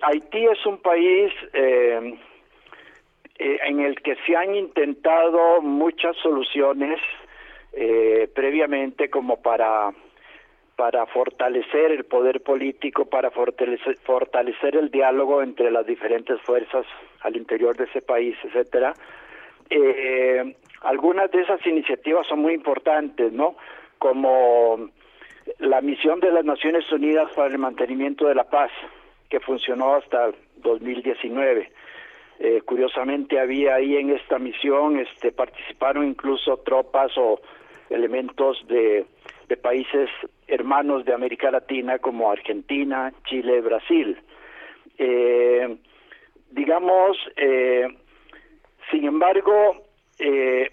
Haití 0.00 0.46
es 0.46 0.64
un 0.64 0.78
país 0.78 1.32
eh, 1.52 2.18
eh, 3.38 3.58
en 3.64 3.80
el 3.80 4.00
que 4.00 4.16
se 4.26 4.36
han 4.36 4.54
intentado 4.54 5.60
muchas 5.60 6.16
soluciones 6.18 7.00
eh, 7.72 8.28
previamente 8.34 9.10
como 9.10 9.40
para 9.42 9.90
para 10.76 11.06
fortalecer 11.06 11.90
el 11.90 12.04
poder 12.04 12.40
político, 12.40 13.06
para 13.06 13.32
fortalecer, 13.32 13.98
fortalecer 14.04 14.76
el 14.76 14.92
diálogo 14.92 15.42
entre 15.42 15.72
las 15.72 15.84
diferentes 15.84 16.40
fuerzas 16.42 16.86
al 17.22 17.36
interior 17.36 17.76
de 17.76 17.84
ese 17.86 18.00
país, 18.00 18.36
etcétera. 18.44 18.94
Eh, 19.70 20.54
algunas 20.82 21.30
de 21.30 21.42
esas 21.42 21.64
iniciativas 21.66 22.26
son 22.26 22.40
muy 22.40 22.54
importantes, 22.54 23.32
¿no? 23.32 23.56
Como 23.98 24.90
la 25.58 25.80
misión 25.80 26.20
de 26.20 26.30
las 26.30 26.44
Naciones 26.44 26.90
Unidas 26.92 27.30
para 27.34 27.48
el 27.48 27.58
mantenimiento 27.58 28.26
de 28.26 28.34
la 28.34 28.44
paz, 28.44 28.70
que 29.28 29.40
funcionó 29.40 29.94
hasta 29.94 30.30
2019. 30.56 31.70
Eh, 32.40 32.62
curiosamente 32.64 33.40
había 33.40 33.74
ahí 33.74 33.96
en 33.96 34.10
esta 34.10 34.38
misión, 34.38 34.98
este, 35.00 35.32
participaron 35.32 36.06
incluso 36.06 36.58
tropas 36.58 37.10
o 37.16 37.40
elementos 37.90 38.64
de, 38.68 39.06
países 39.60 40.08
hermanos 40.46 41.04
de 41.04 41.12
América 41.12 41.50
Latina 41.50 41.98
como 41.98 42.30
Argentina, 42.30 43.12
Chile, 43.24 43.60
Brasil. 43.60 44.16
Eh, 44.98 45.76
digamos, 46.50 47.16
Sin 48.90 49.04
embargo, 49.04 49.76
eh, 50.18 50.70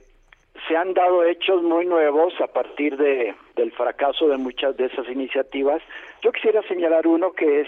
se 0.67 0.75
han 0.75 0.93
dado 0.93 1.23
hechos 1.23 1.61
muy 1.63 1.85
nuevos 1.85 2.33
a 2.39 2.47
partir 2.47 2.97
de, 2.97 3.35
del 3.55 3.71
fracaso 3.71 4.27
de 4.27 4.37
muchas 4.37 4.75
de 4.77 4.85
esas 4.85 5.07
iniciativas. 5.09 5.81
Yo 6.21 6.31
quisiera 6.31 6.61
señalar 6.63 7.07
uno 7.07 7.33
que 7.33 7.61
es, 7.61 7.67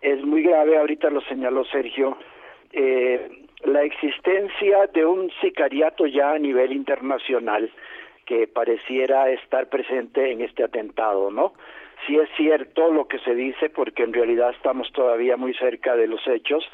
es 0.00 0.22
muy 0.24 0.42
grave, 0.42 0.78
ahorita 0.78 1.10
lo 1.10 1.20
señaló 1.22 1.64
Sergio, 1.64 2.16
eh, 2.72 3.28
la 3.64 3.82
existencia 3.82 4.86
de 4.86 5.04
un 5.04 5.30
sicariato 5.40 6.06
ya 6.06 6.32
a 6.32 6.38
nivel 6.38 6.72
internacional 6.72 7.70
que 8.24 8.46
pareciera 8.46 9.30
estar 9.30 9.68
presente 9.68 10.30
en 10.30 10.40
este 10.42 10.62
atentado, 10.62 11.30
¿no? 11.30 11.52
Si 12.06 12.16
es 12.16 12.28
cierto 12.36 12.90
lo 12.92 13.08
que 13.08 13.18
se 13.18 13.34
dice, 13.34 13.68
porque 13.68 14.04
en 14.04 14.12
realidad 14.12 14.50
estamos 14.50 14.90
todavía 14.92 15.36
muy 15.36 15.52
cerca 15.54 15.96
de 15.96 16.06
los 16.06 16.26
hechos, 16.26 16.64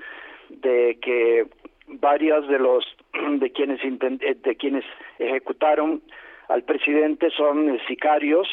de 0.48 0.98
que 1.00 1.46
varios 1.88 2.48
de 2.48 2.58
los 2.58 2.84
de 3.38 3.50
quienes 3.52 3.80
eh, 3.82 4.36
de 4.42 4.56
quienes 4.56 4.84
ejecutaron 5.18 6.02
al 6.48 6.62
presidente 6.62 7.30
son 7.30 7.78
sicarios 7.86 8.48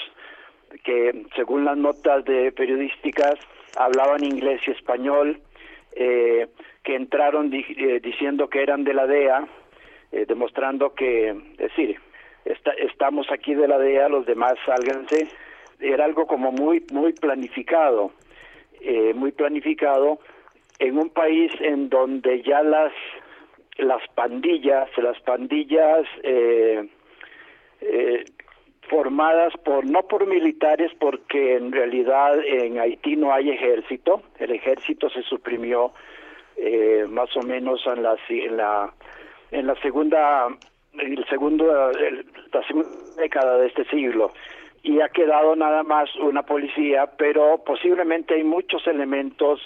que 0.83 1.25
según 1.35 1.65
las 1.65 1.77
notas 1.77 2.25
de 2.25 2.51
periodísticas 2.51 3.35
hablaban 3.75 4.23
inglés 4.23 4.61
y 4.67 4.71
español 4.71 5.39
eh, 5.95 6.47
que 6.83 6.95
entraron 6.95 7.51
eh, 7.53 7.99
diciendo 8.01 8.49
que 8.49 8.63
eran 8.63 8.83
de 8.83 8.93
la 8.93 9.05
DEA 9.05 9.47
demostrando 10.27 10.93
que 10.93 11.29
es 11.29 11.57
decir 11.57 11.99
estamos 12.77 13.31
aquí 13.31 13.55
de 13.55 13.67
la 13.67 13.79
DEA 13.79 14.09
los 14.09 14.27
demás 14.27 14.53
sálganse. 14.63 15.27
Era 15.79 16.05
algo 16.05 16.27
como 16.27 16.51
muy 16.51 16.85
muy 16.91 17.13
planificado 17.13 18.11
muy 19.15 19.31
planificado 19.31 20.19
en 20.77 20.97
un 20.97 21.09
país 21.09 21.51
en 21.61 21.89
donde 21.89 22.43
ya 22.43 22.61
las 22.61 22.91
las 23.77 24.01
pandillas, 24.15 24.89
las 24.97 25.19
pandillas 25.21 26.05
eh, 26.23 26.87
eh, 27.81 28.23
formadas 28.89 29.53
por 29.63 29.85
no 29.85 30.03
por 30.03 30.27
militares 30.27 30.91
porque 30.99 31.55
en 31.55 31.71
realidad 31.71 32.37
en 32.45 32.79
Haití 32.79 33.15
no 33.15 33.33
hay 33.33 33.49
ejército, 33.49 34.21
el 34.39 34.51
ejército 34.51 35.09
se 35.09 35.23
suprimió 35.23 35.91
eh, 36.57 37.05
más 37.09 37.35
o 37.35 37.41
menos 37.41 37.81
en 37.87 38.03
la 38.03 38.93
en 39.51 39.67
la 39.67 39.75
segunda 39.81 40.47
el 40.99 41.25
segundo 41.27 41.65
la 41.91 42.67
segunda 42.67 42.89
década 43.17 43.57
de 43.57 43.67
este 43.67 43.85
siglo. 43.85 44.31
Y 44.85 44.99
ha 44.99 45.07
quedado 45.07 45.55
nada 45.55 45.81
más 45.83 46.13
una 46.17 46.43
policía, 46.43 47.09
pero 47.17 47.63
posiblemente 47.65 48.33
hay 48.33 48.43
muchos 48.43 48.85
elementos 48.85 49.61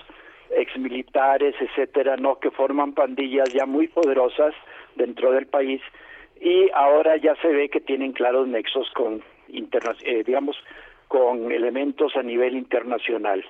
exmilitares, 0.52 1.56
etcétera, 1.60 2.18
no 2.18 2.40
que 2.40 2.52
forman 2.52 2.94
pandillas 2.94 3.52
ya 3.54 3.66
muy 3.66 3.88
poderosas 3.88 4.54
dentro 4.96 5.32
del 5.32 5.48
país 5.48 5.82
y 6.40 6.70
ahora 6.74 7.18
ya 7.18 7.36
se 7.42 7.48
ve 7.48 7.70
que 7.70 7.80
tienen 7.80 8.14
claros 8.14 8.48
nexos 8.48 8.90
con 8.94 9.24
eh, 9.50 10.24
digamos 10.26 10.58
con 11.08 11.52
elementos 11.52 12.16
a 12.16 12.24
nivel 12.24 12.56
internacional. 12.56 13.44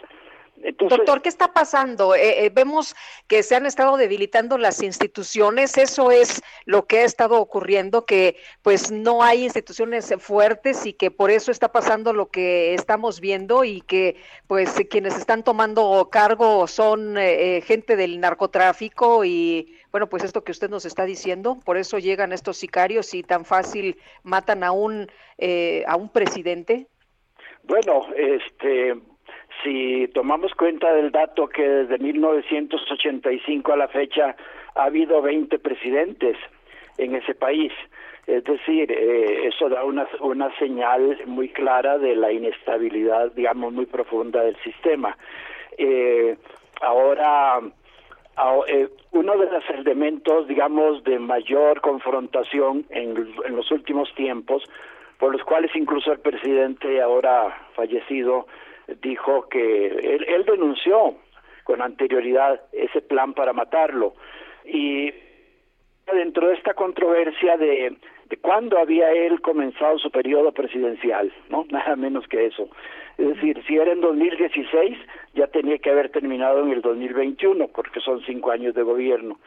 Doctor, 0.57 1.21
¿qué 1.21 1.29
está 1.29 1.53
pasando? 1.53 2.15
Eh, 2.15 2.45
eh, 2.45 2.49
vemos 2.49 2.95
que 3.27 3.43
se 3.43 3.55
han 3.55 3.65
estado 3.65 3.95
debilitando 3.95 4.57
las 4.57 4.81
instituciones, 4.81 5.77
eso 5.77 6.11
es 6.11 6.41
lo 6.65 6.88
que 6.88 6.99
ha 6.99 7.03
estado 7.03 7.39
ocurriendo, 7.39 8.05
que 8.05 8.38
pues 8.63 8.91
no 8.91 9.21
hay 9.21 9.43
instituciones 9.43 10.11
fuertes 10.19 10.85
y 10.85 10.93
que 10.93 11.11
por 11.11 11.29
eso 11.29 11.51
está 11.51 11.71
pasando 11.71 12.11
lo 12.11 12.29
que 12.29 12.73
estamos 12.73 13.19
viendo 13.19 13.63
y 13.63 13.81
que 13.81 14.15
pues 14.47 14.73
quienes 14.89 15.15
están 15.15 15.43
tomando 15.43 16.09
cargo 16.11 16.65
son 16.67 17.17
eh, 17.17 17.61
gente 17.63 17.95
del 17.95 18.19
narcotráfico 18.19 19.25
y 19.25 19.75
bueno, 19.91 20.09
pues 20.09 20.23
esto 20.23 20.43
que 20.43 20.51
usted 20.51 20.69
nos 20.69 20.85
está 20.85 21.05
diciendo, 21.05 21.59
por 21.63 21.77
eso 21.77 21.99
llegan 21.99 22.34
estos 22.34 22.57
sicarios 22.57 23.13
y 23.13 23.21
tan 23.21 23.45
fácil 23.45 23.97
matan 24.23 24.63
a 24.63 24.71
un, 24.71 25.09
a 25.88 25.95
un 25.95 26.09
presidente. 26.09 26.88
Bueno, 27.63 28.07
este 28.15 28.95
si 29.63 30.07
tomamos 30.13 30.53
cuenta 30.53 30.93
del 30.93 31.11
dato 31.11 31.47
que 31.47 31.67
desde 31.67 31.97
1985 31.97 33.73
a 33.73 33.77
la 33.77 33.88
fecha 33.88 34.35
ha 34.75 34.84
habido 34.84 35.21
20 35.21 35.59
presidentes 35.59 36.38
en 36.97 37.15
ese 37.15 37.35
país, 37.35 37.71
es 38.27 38.43
decir, 38.43 38.91
eh, 38.91 39.47
eso 39.47 39.69
da 39.69 39.85
una, 39.85 40.05
una 40.19 40.53
señal 40.57 41.17
muy 41.27 41.47
clara 41.49 41.97
de 41.97 42.15
la 42.15 42.31
inestabilidad, 42.31 43.31
digamos, 43.31 43.71
muy 43.71 43.85
profunda 43.85 44.41
del 44.43 44.57
sistema. 44.63 45.17
Eh, 45.77 46.35
ahora, 46.81 47.61
eh, 48.67 48.89
uno 49.11 49.38
de 49.38 49.49
los 49.49 49.69
elementos, 49.69 50.47
digamos, 50.47 51.03
de 51.05 51.19
mayor 51.19 51.79
confrontación 51.79 52.85
en, 52.89 53.34
en 53.45 53.55
los 53.55 53.71
últimos 53.71 54.13
tiempos, 54.15 54.63
por 55.19 55.31
los 55.31 55.43
cuales 55.43 55.71
incluso 55.73 56.11
el 56.11 56.19
presidente 56.19 57.01
ahora 57.01 57.67
fallecido 57.75 58.45
dijo 59.01 59.47
que 59.49 59.88
él, 59.88 60.45
denunció 60.45 61.15
con 61.64 61.81
anterioridad 61.81 62.61
ese 62.72 63.01
plan 63.01 63.34
para 63.34 63.53
matarlo 63.53 64.15
y 64.65 65.14
dentro 66.14 66.47
de 66.47 66.55
esta 66.55 66.73
controversia 66.73 67.57
de, 67.57 67.97
cuándo 68.41 68.77
había 68.77 69.11
él 69.11 69.41
comenzado 69.41 69.99
su 69.99 70.09
periodo 70.09 70.53
presidencial, 70.53 71.34
¿no? 71.49 71.65
Nada 71.69 71.95
menos 71.95 72.27
que 72.27 72.45
eso. 72.45 72.69
Es 73.18 73.27
decir, 73.27 73.61
si 73.68 73.76
era 73.76 73.91
en 73.91 74.01
2016, 74.01 74.97
ya 75.34 75.47
tenía 75.47 75.77
que 75.80 75.89
haber 75.89 76.09
terminado 76.09 76.64
en 76.64 76.72
el 76.72 76.81
2021, 76.81 77.68
porque 77.69 77.99
son 77.99 78.22
cinco 78.26 78.51
años 78.51 78.76
de 78.76 78.84
gobierno. 78.84 79.39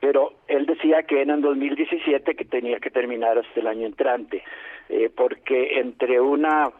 Pero 0.00 0.32
él 0.48 0.64
decía 0.64 1.02
que 1.02 1.20
era 1.20 1.34
en 1.34 1.42
2017 1.42 2.34
que 2.34 2.44
tenía 2.46 2.80
que 2.80 2.90
terminar 2.90 3.36
hasta 3.36 3.60
el 3.60 3.66
año 3.66 3.86
entrante, 3.86 4.42
eh, 4.88 5.10
porque 5.14 5.78
entre 5.78 6.18
una 6.18 6.72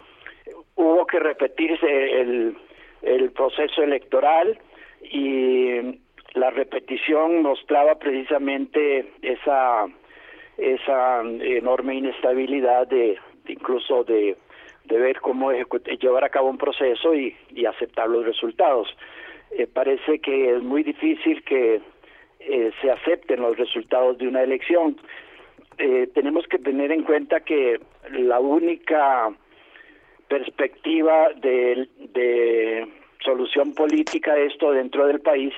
hubo 0.80 1.06
que 1.06 1.18
repetirse 1.18 2.20
el, 2.20 2.56
proceso 3.34 3.82
electoral 3.82 4.58
y 5.02 5.98
la 6.34 6.50
repetición 6.50 7.42
mostraba 7.42 7.94
precisamente 7.94 9.12
esa 9.22 9.86
esa 10.58 11.22
enorme 11.22 11.94
inestabilidad 11.94 12.86
de, 12.86 13.18
incluso 13.46 14.04
de, 14.04 14.36
de 14.84 14.98
ver 14.98 15.20
cómo 15.20 15.52
llevar 15.52 16.24
a 16.24 16.28
cabo 16.28 16.50
un 16.50 16.58
proceso 16.58 17.14
y, 17.14 17.34
y 17.54 17.64
aceptar 17.64 18.08
los 18.08 18.26
resultados. 18.26 18.94
Eh, 19.52 19.66
parece 19.66 20.18
que 20.18 20.54
es 20.54 20.62
muy 20.62 20.82
difícil 20.82 21.42
que 21.44 21.80
eh, 22.40 22.70
se 22.80 22.90
acepten 22.90 23.40
los 23.40 23.56
resultados 23.56 24.18
de 24.18 24.28
una 24.28 24.42
elección. 24.42 24.96
Eh, 25.78 26.08
tenemos 26.14 26.46
que 26.46 26.58
tener 26.58 26.92
en 26.92 27.02
cuenta 27.02 27.40
que 27.40 27.80
la 28.10 28.38
única 28.38 29.30
perspectiva 30.30 31.30
de, 31.34 31.88
de 32.14 32.88
solución 33.22 33.74
política 33.74 34.38
esto 34.38 34.70
dentro 34.70 35.06
del 35.08 35.20
país 35.20 35.52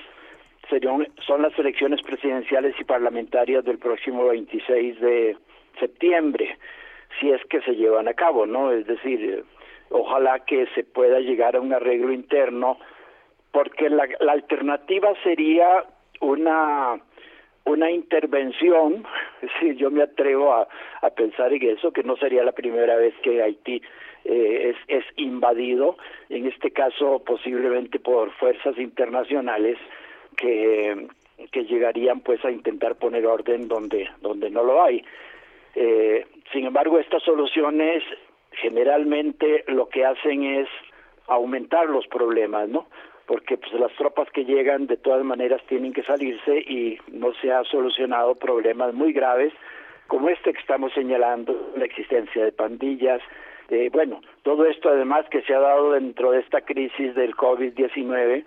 serían, 0.71 1.07
son 1.27 1.43
las 1.43 1.57
elecciones 1.59 2.01
presidenciales 2.03 2.75
y 2.81 2.85
parlamentarias 2.85 3.65
del 3.65 3.79
próximo 3.79 4.29
26 4.29 4.99
de 4.99 5.37
septiembre, 5.79 6.57
si 7.21 7.31
es 7.31 7.45
que 7.51 7.61
se 7.61 7.73
llevan 7.77 8.09
a 8.09 8.15
cabo, 8.15 8.47
¿no? 8.47 8.73
Es 8.73 8.87
decir, 8.87 9.45
ojalá 9.91 10.41
que 10.41 10.67
se 10.75 10.85
pueda 10.85 11.21
llegar 11.21 11.55
a 11.55 11.61
un 11.61 11.75
arreglo 11.75 12.11
interno, 12.11 12.79
porque 13.51 13.91
la, 13.91 14.09
la 14.21 14.33
alternativa 14.33 15.13
sería 15.23 15.85
una 16.21 16.99
una 17.65 17.91
intervención, 17.91 19.05
si 19.61 19.77
yo 19.77 19.91
me 19.91 20.03
atrevo 20.03 20.53
a, 20.53 20.69
pensar 21.17 21.53
en 21.53 21.63
eso, 21.71 21.93
que 21.93 22.03
no 22.03 22.17
sería 22.17 22.45
la 22.45 22.53
primera 22.53 22.97
vez 22.97 23.15
que 23.23 23.43
Haití 23.43 23.83
eh, 24.25 24.71
es, 24.71 24.77
es 24.89 25.05
invadido, 25.17 25.97
en 26.29 26.47
este 26.47 26.71
caso 26.71 27.23
posiblemente 27.25 27.99
por 27.99 28.31
fuerzas 28.33 28.79
internacionales 28.79 29.79
que, 30.37 31.09
que 31.51 31.65
llegarían 31.65 32.21
pues 32.21 32.45
a 32.45 32.51
intentar 32.51 32.97
poner 32.97 33.27
orden 33.27 33.69
donde, 33.69 34.09
donde 34.21 34.51
no 34.51 34.63
lo 34.63 34.83
hay. 34.83 35.05
Eh, 35.75 36.27
sin 36.53 36.67
embargo, 36.67 36.99
estas 36.99 37.23
soluciones 37.23 38.03
generalmente 38.53 39.65
lo 39.69 39.89
que 39.89 40.05
hacen 40.05 40.45
es 40.45 40.69
aumentar 41.27 41.89
los 41.89 42.07
problemas, 42.07 42.69
¿no? 42.69 42.87
Porque 43.27 43.57
pues 43.57 43.73
las 43.75 43.93
tropas 43.93 44.29
que 44.31 44.45
llegan 44.45 44.87
de 44.87 44.97
todas 44.97 45.25
maneras 45.25 45.63
tienen 45.69 45.93
que 45.93 46.03
salirse 46.03 46.59
y 46.59 46.99
no 47.09 47.33
se 47.35 47.53
ha 47.53 47.63
solucionado 47.65 48.35
problemas 48.35 48.93
muy 48.95 49.13
graves 49.13 49.53
como 50.13 50.29
este 50.29 50.53
que 50.53 50.61
estamos 50.61 50.93
señalando, 50.93 51.73
la 51.75 51.87
existencia 51.87 52.45
de 52.45 52.53
pandillas, 52.53 53.23
eh, 53.71 53.89
bueno, 53.91 54.21
todo 54.43 54.67
esto 54.67 54.91
además 54.91 55.25
que 55.31 55.41
se 55.41 55.55
ha 55.55 55.59
dado 55.59 55.93
dentro 55.93 56.33
de 56.33 56.41
esta 56.41 56.61
crisis 56.61 57.15
del 57.15 57.35
COVID-19, 57.35 58.45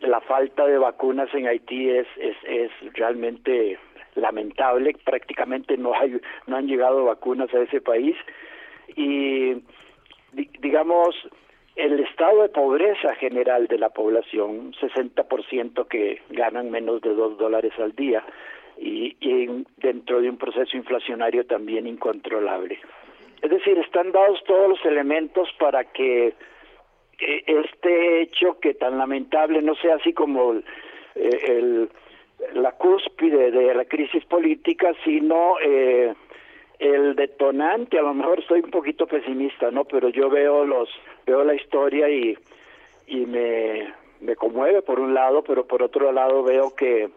la 0.00 0.20
falta 0.20 0.66
de 0.66 0.76
vacunas 0.76 1.32
en 1.32 1.46
Haití 1.46 1.88
es, 1.88 2.06
es, 2.18 2.36
es 2.44 2.70
realmente 2.92 3.78
lamentable, 4.16 4.94
prácticamente 5.04 5.78
no 5.78 5.94
hay 5.94 6.20
no 6.46 6.56
han 6.56 6.66
llegado 6.66 7.06
vacunas 7.06 7.52
a 7.54 7.60
ese 7.60 7.80
país. 7.80 8.16
Y 8.94 9.62
digamos 10.60 11.16
el 11.78 12.00
estado 12.00 12.42
de 12.42 12.48
pobreza 12.48 13.14
general 13.14 13.66
de 13.68 13.78
la 13.78 13.88
población, 13.90 14.72
60% 14.80 15.86
que 15.86 16.20
ganan 16.30 16.70
menos 16.70 17.00
de 17.00 17.14
dos 17.14 17.38
dólares 17.38 17.72
al 17.78 17.92
día, 17.94 18.22
y, 18.80 19.16
dentro 19.78 20.20
de 20.20 20.28
un 20.30 20.36
proceso 20.38 20.76
inflacionario 20.76 21.44
también 21.46 21.86
incontrolable. 21.86 22.78
Es 23.42 23.50
decir, 23.50 23.78
están 23.78 24.12
dados 24.12 24.42
todos 24.44 24.68
los 24.68 24.84
elementos 24.84 25.48
para 25.58 25.84
que 25.84 26.34
este 27.18 28.22
hecho 28.22 28.58
que 28.60 28.74
tan 28.74 28.98
lamentable 28.98 29.62
no 29.62 29.74
sea 29.76 29.96
así 29.96 30.12
como 30.12 30.54
eh, 30.54 30.62
el- 31.14 31.88
la 32.54 32.72
cúspide 32.72 33.50
de 33.50 33.74
la 33.74 33.84
crisis 33.84 34.24
política, 34.26 34.92
sino 35.04 35.56
eh, 35.60 36.14
el 36.78 37.16
detonante. 37.16 37.98
A 37.98 38.02
lo 38.02 38.14
mejor 38.14 38.38
estoy 38.38 38.60
un 38.60 38.70
poquito 38.70 39.06
pesimista, 39.08 39.72
¿no? 39.72 39.84
Pero 39.84 40.08
yo 40.10 40.30
veo 40.30 40.64
los 40.64 40.88
veo 41.28 41.44
la 41.44 41.54
historia 41.54 42.08
y 42.08 42.36
y 43.06 43.26
me 43.26 43.92
me 44.20 44.34
conmueve 44.34 44.82
por 44.82 44.98
un 44.98 45.14
lado, 45.14 45.42
pero 45.42 45.66
por 45.66 45.82
otro 45.82 46.10
lado 46.12 46.42
veo 46.42 46.74
que 46.74 47.10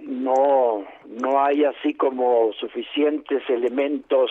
no 0.00 0.84
no 1.06 1.42
hay 1.42 1.64
así 1.64 1.94
como 1.94 2.52
suficientes 2.54 3.42
elementos 3.48 4.30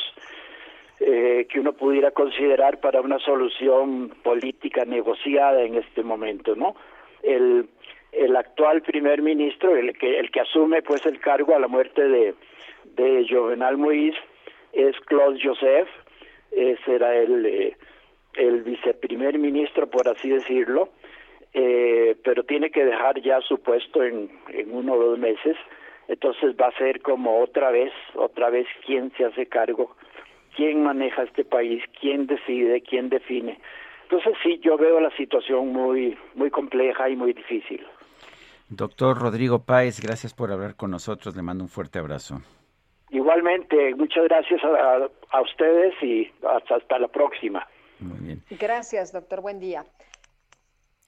eh, 0.99 1.47
que 1.49 1.59
uno 1.59 1.73
pudiera 1.73 2.11
considerar 2.11 2.79
para 2.79 3.01
una 3.01 3.19
solución 3.19 4.13
política 4.23 4.85
negociada 4.85 5.63
en 5.63 5.75
este 5.75 6.03
momento, 6.03 6.55
¿no? 6.55 6.75
El, 7.21 7.67
el 8.13 8.35
actual 8.35 8.81
primer 8.81 9.21
ministro, 9.21 9.75
el 9.75 9.97
que 9.97 10.19
el 10.19 10.31
que 10.31 10.41
asume 10.41 10.81
pues 10.81 11.05
el 11.05 11.19
cargo 11.19 11.55
a 11.55 11.59
la 11.59 11.67
muerte 11.67 12.07
de 12.07 12.35
de 12.95 13.25
Jovenal 13.29 13.77
Moïse 13.77 14.17
es 14.71 14.95
Claude 15.01 15.39
Joseph, 15.43 15.89
ese 16.51 16.95
era 16.95 17.15
el 17.15 17.45
eh, 17.45 17.77
el 18.37 18.63
viceprimer 18.63 19.37
ministro 19.39 19.87
por 19.87 20.07
así 20.07 20.29
decirlo, 20.29 20.89
eh, 21.53 22.15
pero 22.23 22.43
tiene 22.43 22.69
que 22.69 22.85
dejar 22.85 23.21
ya 23.21 23.39
su 23.41 23.59
puesto 23.59 24.03
en, 24.03 24.29
en 24.49 24.73
uno 24.73 24.93
o 24.93 25.03
dos 25.03 25.19
meses, 25.19 25.55
entonces 26.07 26.55
va 26.59 26.67
a 26.67 26.77
ser 26.77 27.01
como 27.01 27.41
otra 27.41 27.71
vez, 27.71 27.91
otra 28.15 28.49
vez 28.49 28.67
quién 28.85 29.11
se 29.17 29.25
hace 29.25 29.47
cargo 29.47 29.95
quién 30.55 30.83
maneja 30.83 31.23
este 31.23 31.43
país, 31.45 31.83
quién 31.99 32.27
decide, 32.27 32.81
quién 32.81 33.09
define. 33.09 33.59
Entonces 34.03 34.33
sí, 34.43 34.59
yo 34.63 34.77
veo 34.77 34.99
la 34.99 35.15
situación 35.15 35.69
muy, 35.73 36.17
muy 36.35 36.49
compleja 36.49 37.09
y 37.09 37.15
muy 37.15 37.33
difícil. 37.33 37.85
Doctor 38.69 39.19
Rodrigo 39.19 39.63
Páez, 39.63 39.99
gracias 40.01 40.33
por 40.33 40.51
hablar 40.51 40.75
con 40.75 40.91
nosotros. 40.91 41.35
Le 41.35 41.43
mando 41.43 41.63
un 41.63 41.69
fuerte 41.69 41.99
abrazo. 41.99 42.41
Igualmente, 43.09 43.93
muchas 43.95 44.23
gracias 44.25 44.63
a, 44.63 45.09
a 45.29 45.41
ustedes 45.41 45.93
y 46.01 46.31
hasta, 46.47 46.75
hasta 46.75 46.99
la 46.99 47.07
próxima. 47.07 47.65
Gracias, 48.49 49.11
doctor. 49.11 49.41
Buen 49.41 49.59
día. 49.59 49.85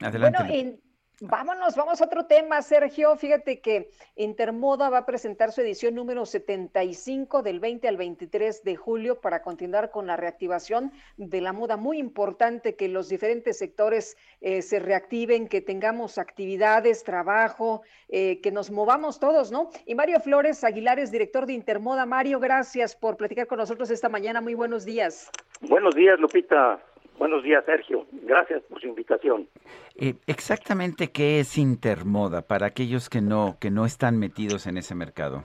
Adelante. 0.00 0.38
Bueno, 0.38 0.54
en- 0.54 0.87
vámonos, 1.20 1.76
vamos 1.76 2.00
a 2.00 2.04
otro 2.04 2.26
tema, 2.26 2.62
Sergio. 2.62 3.16
Fíjate 3.16 3.60
que 3.60 3.90
Intermoda 4.16 4.88
va 4.88 4.98
a 4.98 5.06
presentar 5.06 5.52
su 5.52 5.60
edición 5.60 5.94
número 5.94 6.26
75 6.26 7.42
del 7.42 7.60
20 7.60 7.88
al 7.88 7.96
23 7.96 8.64
de 8.64 8.76
julio 8.76 9.20
para 9.20 9.42
continuar 9.42 9.90
con 9.90 10.06
la 10.06 10.16
reactivación 10.16 10.92
de 11.16 11.40
la 11.40 11.52
moda. 11.52 11.76
Muy 11.76 11.98
importante 11.98 12.76
que 12.76 12.88
los 12.88 13.08
diferentes 13.08 13.58
sectores 13.58 14.16
eh, 14.40 14.62
se 14.62 14.78
reactiven, 14.78 15.48
que 15.48 15.60
tengamos 15.60 16.18
actividades, 16.18 17.04
trabajo, 17.04 17.82
eh, 18.08 18.40
que 18.40 18.50
nos 18.50 18.70
movamos 18.70 19.18
todos, 19.18 19.50
¿no? 19.50 19.70
Y 19.86 19.94
Mario 19.94 20.20
Flores 20.20 20.64
Aguilares, 20.64 21.10
director 21.10 21.46
de 21.46 21.52
Intermoda. 21.52 22.06
Mario, 22.06 22.40
gracias 22.40 22.94
por 22.94 23.16
platicar 23.16 23.46
con 23.46 23.58
nosotros 23.58 23.90
esta 23.90 24.08
mañana. 24.08 24.40
Muy 24.40 24.54
buenos 24.54 24.84
días. 24.84 25.30
Buenos 25.62 25.94
días, 25.94 26.18
Lupita. 26.20 26.80
Buenos 27.18 27.42
días, 27.42 27.64
Sergio. 27.64 28.06
Gracias 28.12 28.62
por 28.62 28.80
su 28.80 28.86
invitación. 28.86 29.48
Eh, 29.96 30.14
exactamente 30.26 31.10
qué 31.10 31.40
es 31.40 31.58
Intermoda 31.58 32.42
para 32.42 32.66
aquellos 32.66 33.10
que 33.10 33.20
no 33.20 33.56
que 33.60 33.70
no 33.70 33.84
están 33.84 34.18
metidos 34.18 34.66
en 34.68 34.78
ese 34.78 34.94
mercado. 34.94 35.44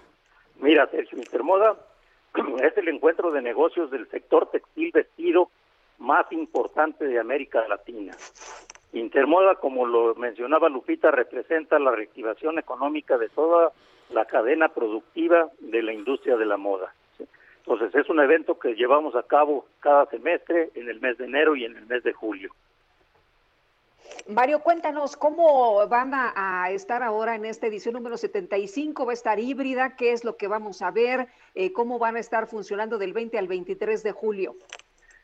Mira, 0.59 0.87
Sergio, 0.91 1.17
Intermoda 1.17 1.75
es 2.63 2.77
el 2.77 2.87
encuentro 2.89 3.31
de 3.31 3.41
negocios 3.41 3.89
del 3.89 4.07
sector 4.09 4.49
textil 4.51 4.91
vestido 4.93 5.49
más 5.97 6.31
importante 6.31 7.05
de 7.05 7.19
América 7.19 7.67
Latina. 7.67 8.15
Intermoda, 8.93 9.55
como 9.55 9.87
lo 9.87 10.13
mencionaba 10.13 10.69
Lupita, 10.69 11.09
representa 11.09 11.79
la 11.79 11.91
reactivación 11.91 12.59
económica 12.59 13.17
de 13.17 13.29
toda 13.29 13.71
la 14.11 14.25
cadena 14.25 14.69
productiva 14.69 15.49
de 15.59 15.81
la 15.81 15.93
industria 15.93 16.37
de 16.37 16.45
la 16.45 16.57
moda. 16.57 16.93
Entonces, 17.65 17.95
es 17.95 18.09
un 18.09 18.19
evento 18.19 18.59
que 18.59 18.75
llevamos 18.75 19.15
a 19.15 19.23
cabo 19.23 19.65
cada 19.79 20.05
semestre 20.07 20.69
en 20.75 20.89
el 20.89 20.99
mes 20.99 21.17
de 21.17 21.25
enero 21.25 21.55
y 21.55 21.63
en 21.63 21.77
el 21.77 21.85
mes 21.85 22.03
de 22.03 22.11
julio. 22.11 22.51
Mario, 24.27 24.59
cuéntanos 24.59 25.15
cómo 25.17 25.87
van 25.87 26.13
a, 26.13 26.33
a 26.35 26.71
estar 26.71 27.01
ahora 27.03 27.35
en 27.35 27.45
esta 27.45 27.67
edición 27.67 27.93
número 27.93 28.17
75, 28.17 29.05
va 29.05 29.11
a 29.11 29.13
estar 29.13 29.39
híbrida, 29.39 29.95
qué 29.95 30.11
es 30.11 30.23
lo 30.23 30.35
que 30.37 30.47
vamos 30.47 30.81
a 30.81 30.91
ver, 30.91 31.27
Eh, 31.55 31.71
cómo 31.71 31.99
van 31.99 32.15
a 32.15 32.19
estar 32.19 32.47
funcionando 32.47 32.97
del 32.97 33.13
20 33.13 33.37
al 33.37 33.47
23 33.47 34.01
de 34.01 34.11
julio. 34.11 34.55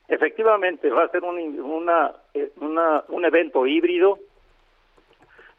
Efectivamente, 0.08 0.90
va 0.92 1.06
a 1.06 1.10
ser 1.10 1.24
un, 1.24 1.60
una, 1.60 2.14
eh, 2.36 2.52
una- 2.58 3.04
un 3.08 3.26
evento 3.26 3.66
híbrido. 3.66 4.20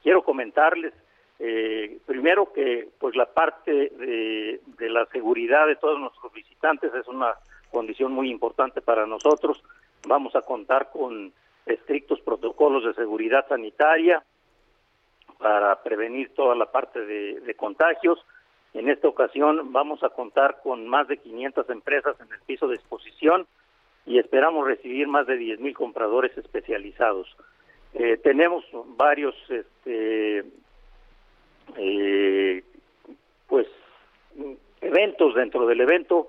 Quiero 0.03 0.23
comentarles 0.23 0.95
eh, 1.43 1.99
primero 2.05 2.53
que 2.53 2.91
pues 2.99 3.17
la 3.17 3.25
parte 3.25 3.73
de, 3.73 4.61
la 4.91 5.07
seguridad 5.07 5.67
de 5.67 5.77
todos 5.77 5.99
nuestros 5.99 6.31
visitantes 6.35 6.93
es 6.95 7.09
una 7.09 7.33
condición 7.71 8.13
muy 8.13 8.31
importante 8.31 8.83
para 8.83 9.07
nosotros. 9.07 9.63
Vamos 10.07 10.37
a 10.37 10.43
contar 10.43 10.91
con 10.91 11.33
estrictos 11.65 12.21
protocolos 12.21 12.85
de 12.85 12.93
seguridad 12.93 13.49
sanitaria 13.49 14.23
para 15.39 15.83
prevenir 15.83 16.35
toda 16.35 16.55
la 16.55 16.71
parte 16.71 17.07
de, 17.07 17.55
contagios. 17.55 18.19
En 18.75 18.91
esta 18.91 19.09
ocasión 19.09 19.73
vamos 19.73 20.05
a 20.05 20.11
contar 20.11 20.61
con 20.63 20.87
más 20.87 21.09
de 21.09 21.17
500 21.17 21.71
empresas 21.71 22.21
en 22.21 22.31
el 22.35 22.41
piso 22.41 22.69
de 22.69 22.77
exposición 22.77 23.47
y 24.05 24.19
esperamos 24.19 24.67
recibir 24.67 25.09
más 25.09 25.27
de 25.27 25.39
10 25.39 25.61
mil 25.61 25.75
compradores 25.75 26.37
especializados. 26.37 27.35
Eh, 27.95 28.19
tenemos 28.19 28.63
varios 28.97 29.35
este, 29.49 30.45
eh, 31.77 32.63
pues 33.47 33.67
eventos 34.81 35.35
dentro 35.35 35.67
del 35.67 35.81
evento 35.81 36.29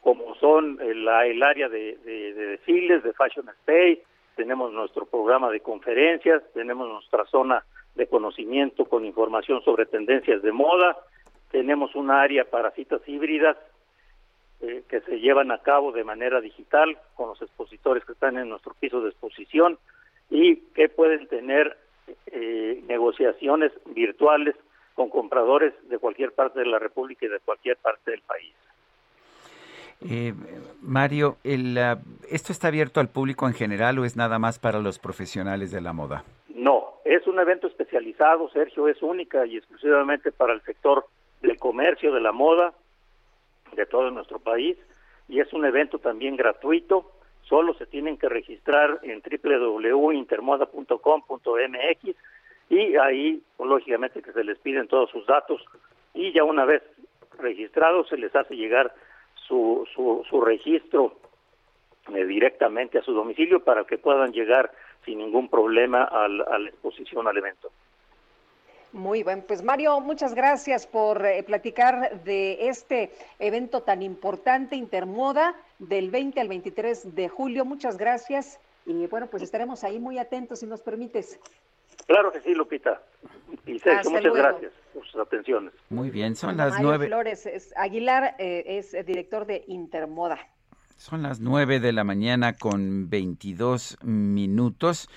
como 0.00 0.34
son 0.36 0.78
el, 0.80 1.04
la- 1.04 1.26
el 1.26 1.42
área 1.42 1.68
de, 1.68 1.96
de- 1.98 2.32
de 2.34 2.46
desfiles 2.46 3.02
de 3.02 3.12
Fashion 3.12 3.48
Space, 3.50 4.02
tenemos 4.36 4.72
nuestro 4.72 5.04
programa 5.04 5.50
de 5.50 5.60
conferencias, 5.60 6.42
tenemos 6.54 6.88
nuestra 6.88 7.26
zona 7.26 7.62
de 7.94 8.06
conocimiento 8.06 8.86
con 8.86 9.04
información 9.04 9.62
sobre 9.62 9.84
tendencias 9.86 10.40
de 10.42 10.52
moda, 10.52 10.96
tenemos 11.50 11.94
un 11.94 12.10
área 12.10 12.44
para 12.48 12.70
citas 12.70 13.02
híbridas 13.06 13.56
eh, 14.62 14.82
que 14.88 15.00
se 15.02 15.18
llevan 15.20 15.50
a 15.50 15.58
cabo 15.58 15.92
de 15.92 16.04
manera 16.04 16.40
digital 16.40 16.96
con 17.14 17.28
los 17.30 17.42
expositores 17.42 18.04
que 18.04 18.12
están 18.12 18.38
en 18.38 18.48
nuestro 18.48 18.72
piso 18.74 19.02
de 19.02 19.10
exposición 19.10 19.78
y 20.30 20.56
que 20.74 20.88
pueden 20.88 21.26
tener 21.26 21.76
eh, 22.26 22.82
negociaciones 22.86 23.72
virtuales 23.86 24.54
con 25.00 25.08
compradores 25.08 25.72
de 25.88 25.98
cualquier 25.98 26.32
parte 26.32 26.58
de 26.58 26.66
la 26.66 26.78
República 26.78 27.24
y 27.24 27.30
de 27.30 27.40
cualquier 27.40 27.78
parte 27.78 28.10
del 28.10 28.20
país. 28.20 28.52
Eh, 30.06 30.34
Mario, 30.82 31.38
el, 31.42 31.78
¿esto 32.28 32.52
está 32.52 32.68
abierto 32.68 33.00
al 33.00 33.08
público 33.08 33.46
en 33.46 33.54
general 33.54 33.98
o 33.98 34.04
es 34.04 34.14
nada 34.14 34.38
más 34.38 34.58
para 34.58 34.78
los 34.78 34.98
profesionales 34.98 35.70
de 35.70 35.80
la 35.80 35.94
moda? 35.94 36.22
No, 36.54 36.96
es 37.06 37.26
un 37.26 37.38
evento 37.38 37.66
especializado, 37.66 38.50
Sergio, 38.50 38.88
es 38.88 39.00
única 39.00 39.46
y 39.46 39.56
exclusivamente 39.56 40.32
para 40.32 40.52
el 40.52 40.60
sector 40.64 41.06
del 41.40 41.58
comercio, 41.58 42.12
de 42.12 42.20
la 42.20 42.32
moda, 42.32 42.74
de 43.74 43.86
todo 43.86 44.10
nuestro 44.10 44.38
país, 44.38 44.76
y 45.30 45.40
es 45.40 45.50
un 45.54 45.64
evento 45.64 45.98
también 45.98 46.36
gratuito, 46.36 47.10
solo 47.48 47.72
se 47.72 47.86
tienen 47.86 48.18
que 48.18 48.28
registrar 48.28 49.00
en 49.02 49.22
www.intermoda.com.mx 49.22 52.16
y 52.70 52.96
ahí, 52.96 53.42
lógicamente, 53.58 54.22
que 54.22 54.32
se 54.32 54.44
les 54.44 54.58
piden 54.58 54.88
todos 54.88 55.10
sus 55.10 55.26
datos 55.26 55.62
y 56.14 56.32
ya 56.32 56.44
una 56.44 56.64
vez 56.64 56.82
registrados 57.38 58.08
se 58.08 58.16
les 58.16 58.34
hace 58.34 58.54
llegar 58.56 58.94
su, 59.46 59.86
su, 59.94 60.24
su 60.30 60.40
registro 60.40 61.14
eh, 62.14 62.24
directamente 62.24 62.98
a 62.98 63.02
su 63.02 63.12
domicilio 63.12 63.62
para 63.62 63.84
que 63.84 63.98
puedan 63.98 64.32
llegar 64.32 64.70
sin 65.04 65.18
ningún 65.18 65.48
problema 65.48 66.04
al- 66.04 66.42
a 66.42 66.58
la 66.58 66.68
exposición 66.70 67.26
al 67.28 67.36
evento. 67.36 67.70
Muy 68.92 69.22
bien, 69.22 69.44
pues 69.46 69.62
Mario, 69.62 70.00
muchas 70.00 70.34
gracias 70.34 70.86
por 70.86 71.24
eh, 71.24 71.42
platicar 71.44 72.22
de 72.24 72.68
este 72.68 73.10
evento 73.38 73.82
tan 73.82 74.02
importante, 74.02 74.74
Intermoda, 74.74 75.54
del 75.78 76.10
20 76.10 76.40
al 76.40 76.48
23 76.48 77.14
de 77.14 77.28
julio. 77.28 77.64
Muchas 77.64 77.96
gracias 77.96 78.58
y 78.86 79.06
bueno, 79.06 79.28
pues 79.28 79.44
estaremos 79.44 79.84
ahí 79.84 80.00
muy 80.00 80.18
atentos 80.18 80.58
si 80.60 80.66
nos 80.66 80.82
permites. 80.82 81.38
Claro 82.06 82.32
que 82.32 82.40
sí, 82.40 82.54
Lupita. 82.54 83.02
Y 83.66 83.78
Sergio, 83.78 83.98
Hasta 83.98 84.10
muchas 84.10 84.24
luego. 84.32 84.36
gracias 84.36 84.72
por 84.94 85.06
sus 85.06 85.20
atenciones. 85.20 85.72
Muy 85.88 86.10
bien, 86.10 86.34
son 86.36 86.56
las 86.56 86.72
Mario 86.72 86.86
nueve. 86.88 87.06
Flores 87.06 87.46
es- 87.46 87.72
Aguilar 87.76 88.34
eh, 88.38 88.64
es 88.66 88.94
eh, 88.94 89.02
director 89.04 89.46
de 89.46 89.64
Intermoda. 89.68 90.38
Son 90.96 91.22
las 91.22 91.40
9 91.40 91.80
de 91.80 91.92
la 91.92 92.04
mañana 92.04 92.52
con 92.52 93.08
22 93.08 93.96
minutos. 94.02 95.08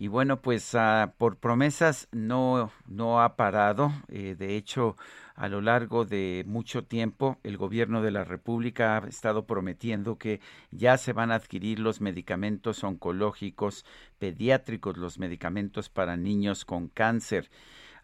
Y 0.00 0.06
bueno, 0.06 0.40
pues 0.40 0.76
ah, 0.76 1.14
por 1.18 1.38
promesas 1.38 2.06
no, 2.12 2.70
no 2.86 3.20
ha 3.20 3.34
parado. 3.34 3.92
Eh, 4.08 4.36
de 4.38 4.56
hecho, 4.56 4.96
a 5.34 5.48
lo 5.48 5.60
largo 5.60 6.04
de 6.04 6.44
mucho 6.46 6.84
tiempo, 6.84 7.38
el 7.42 7.56
gobierno 7.56 8.00
de 8.00 8.12
la 8.12 8.22
República 8.22 8.96
ha 8.96 9.08
estado 9.08 9.46
prometiendo 9.46 10.16
que 10.16 10.40
ya 10.70 10.98
se 10.98 11.12
van 11.12 11.32
a 11.32 11.34
adquirir 11.34 11.80
los 11.80 12.00
medicamentos 12.00 12.84
oncológicos 12.84 13.84
pediátricos, 14.20 14.96
los 14.96 15.18
medicamentos 15.18 15.88
para 15.88 16.16
niños 16.16 16.64
con 16.64 16.88
cáncer. 16.88 17.50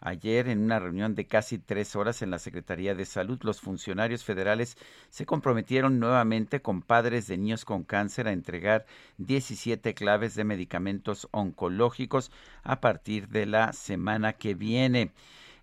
Ayer, 0.07 0.49
en 0.49 0.59
una 0.59 0.77
reunión 0.77 1.15
de 1.15 1.25
casi 1.25 1.57
tres 1.57 1.95
horas 1.95 2.21
en 2.21 2.29
la 2.29 2.37
Secretaría 2.37 2.93
de 2.93 3.05
Salud, 3.05 3.39
los 3.41 3.59
funcionarios 3.59 4.23
federales 4.23 4.77
se 5.09 5.25
comprometieron 5.25 5.99
nuevamente 5.99 6.61
con 6.61 6.83
padres 6.83 7.25
de 7.25 7.39
niños 7.39 7.65
con 7.65 7.83
cáncer 7.83 8.27
a 8.27 8.31
entregar 8.31 8.85
17 9.17 9.95
claves 9.95 10.35
de 10.35 10.43
medicamentos 10.43 11.27
oncológicos 11.31 12.31
a 12.61 12.81
partir 12.81 13.29
de 13.29 13.47
la 13.47 13.73
semana 13.73 14.33
que 14.33 14.53
viene. 14.53 15.11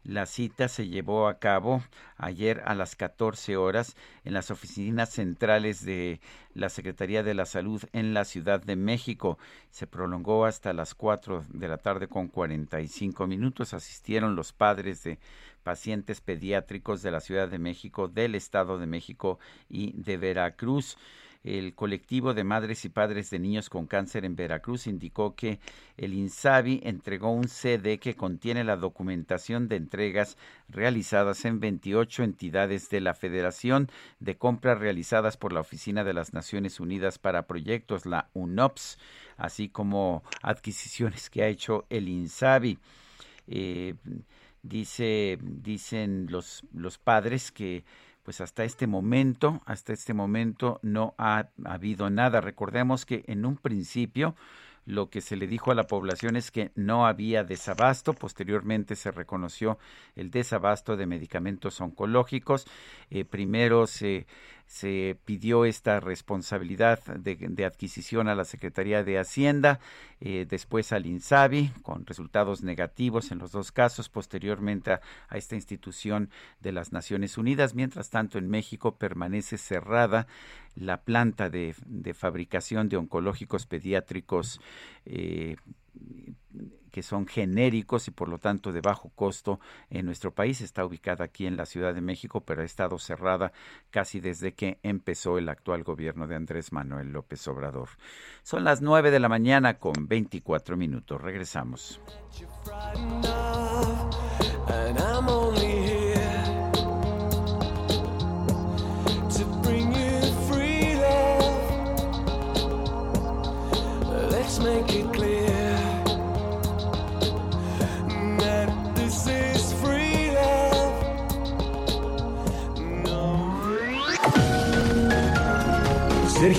La 0.05 0.27
cita 0.27 0.67
se 0.67 0.89
llevó 0.89 1.29
a 1.29 1.39
cabo 1.39 1.81
ayer 2.17 2.61
a 2.65 2.75
las 2.75 2.97
14 2.97 3.57
horas 3.57 3.97
en 4.25 4.35
las 4.35 4.51
oficinas 4.51 5.11
centrales 5.11 5.85
de 5.85 6.21
la 6.55 6.71
Secretaría 6.71 7.23
de 7.23 7.35
la 7.35 7.47
Salud 7.47 7.81
en 7.93 8.13
la 8.13 8.25
Ciudad 8.25 8.61
de 8.61 8.75
México. 8.75 9.39
Se 9.71 9.87
prolongó 9.87 10.45
hasta 10.45 10.73
las 10.73 10.97
4 10.97 11.45
de 11.51 11.69
la 11.69 11.79
tarde 11.79 12.09
con 12.09 12.27
45 12.27 13.29
minutos. 13.29 13.75
Asistieron 13.75 14.35
los 14.35 14.53
padres 14.53 15.05
de 15.05 15.21
pacientes 15.63 16.21
pediátricos 16.21 17.03
de 17.03 17.13
la 17.13 17.21
Ciudad 17.21 17.49
de 17.49 17.61
México, 17.61 18.09
del 18.09 18.35
Estado 18.35 18.79
de 18.79 18.87
México 18.87 19.39
y 19.69 19.93
de 19.93 20.17
Veracruz. 20.17 20.99
El 21.45 21.75
colectivo 21.75 22.35
de 22.35 22.45
madres 22.45 22.85
y 22.85 22.89
padres 22.89 23.29
de 23.31 23.41
niños 23.41 23.69
con 23.69 23.87
cáncer 23.87 24.25
en 24.25 24.37
Veracruz 24.37 24.87
indicó 24.87 25.35
que 25.35 25.59
el 25.97 26.15
INSABI 26.15 26.81
entregó 26.85 27.33
un 27.33 27.49
CD 27.49 27.99
que 27.99 28.15
contiene 28.15 28.63
la 28.63 28.77
documentación 28.77 29.67
de 29.67 29.77
entregas 29.77 30.39
realizadas 30.69 31.45
en 31.45 31.59
28 31.59 32.23
entidades 32.23 32.89
de 32.91 33.01
la 33.01 33.15
Federación 33.15 33.91
de 34.21 34.39
Compras 34.39 34.79
realizadas 34.79 35.37
por 35.37 35.53
la 35.53 35.61
Oficina 35.61 36.05
de 36.05 36.15
las 36.15 36.33
Naciones 36.33 36.79
Unidas 36.79 37.19
para 37.19 37.49
Proyectos, 37.49 38.07
la 38.07 38.31
UNOPS, 38.35 38.99
así 39.37 39.69
como 39.69 40.23
adquisiciones 40.43 41.29
que 41.29 41.43
ha 41.43 41.49
hecho 41.49 41.87
el 41.91 42.09
INSABI. 42.09 42.79
Eh, 43.49 43.95
dice, 44.63 45.39
dicen 45.43 46.29
los 46.31 46.99
padres 46.99 47.51
que 47.51 47.83
pues 48.23 48.41
hasta 48.41 48.65
este 48.65 48.87
momento, 48.87 49.61
hasta 49.67 49.93
este 49.93 50.15
momento 50.15 50.79
no 50.83 51.15
ha, 51.19 51.49
habido 51.65 52.09
nada. 52.11 52.41
Recordemos 52.41 53.05
que 53.05 53.25
en 53.27 53.45
un 53.45 53.57
principio 53.57 54.37
lo 54.85 55.11
que 55.11 55.21
se 55.21 55.37
le 55.37 55.47
dijo 55.47 55.71
a 55.71 55.77
la 55.77 55.87
población 55.87 56.37
es 56.37 56.51
que 56.51 56.73
no 56.75 57.07
había 57.07 57.45
desabasto. 57.45 58.15
Posteriormente 58.15 58.97
se 58.97 59.11
reconoció 59.11 59.79
el 60.17 60.31
desabasto 60.31 60.97
de 60.97 61.07
medicamentos 61.07 61.81
oncológicos. 61.81 62.67
Eh, 63.11 63.25
primero 63.25 63.87
se 63.87 64.27
se 64.73 65.19
pidió 65.27 65.67
esta 65.67 66.01
responsabilidad 66.01 66.99
de, 67.05 67.65
adquisición 67.67 68.27
a 68.27 68.35
la 68.35 68.47
Secretaría 68.47 69.05
de 69.05 69.19
Hacienda, 69.19 69.81
eh, 70.19 70.47
después 70.49 70.93
al 70.93 71.05
INSABI, 71.05 71.73
con 71.83 72.07
resultados 72.07 72.63
negativos 72.63 73.33
en 73.33 73.39
los 73.39 73.53
dos 73.53 73.71
casos, 73.71 74.09
posteriormente 74.09 74.93
a, 74.93 75.01
esta 75.35 75.57
institución 75.57 76.31
de 76.61 76.73
las 76.73 76.91
Naciones 76.91 77.37
Unidas. 77.37 77.75
Mientras 77.75 78.09
tanto, 78.09 78.39
en 78.39 78.49
México 78.49 78.97
permanece 78.97 79.59
cerrada 79.59 80.27
la 80.75 81.03
planta 81.03 81.51
de, 81.51 81.75
fabricación 82.15 82.89
de 82.89 82.97
oncológicos 82.97 83.67
pediátricos. 83.67 84.59
Eh, 85.05 85.57
que 86.93 87.03
son 87.03 87.27
genéricos 87.27 88.07
y 88.07 88.13
por 88.13 88.29
lo 88.29 88.39
tanto 88.39 88.71
de 88.71 88.81
bajo 88.81 89.09
costo 89.17 89.59
en 89.91 90.07
nuestro 90.07 90.33
país. 90.33 90.61
Está 90.61 90.85
ubicada 90.85 91.25
aquí 91.25 91.47
en 91.47 91.57
la 91.57 91.67
Ciudad 91.67 91.95
de 91.95 92.01
México, 92.01 92.43
pero 92.43 92.63
ha 92.63 92.65
estado 92.65 92.99
cerrada 92.99 93.53
casi 93.91 94.21
desde 94.21 94.55
que 94.55 94.79
empezó 94.85 95.39
el 95.39 95.49
actual 95.49 95.83
gobierno 95.83 96.29
de 96.29 96.37
Andrés 96.37 96.73
Manuel 96.73 97.11
López 97.11 97.49
Obrador. 97.49 97.89
Son 98.43 98.63
las 98.63 98.83
9 98.83 99.11
de 99.11 99.19
la 99.19 99.29
mañana 99.29 99.79
con 99.79 100.07
24 100.07 100.77
minutos. 100.77 101.21
Regresamos. 101.21 102.01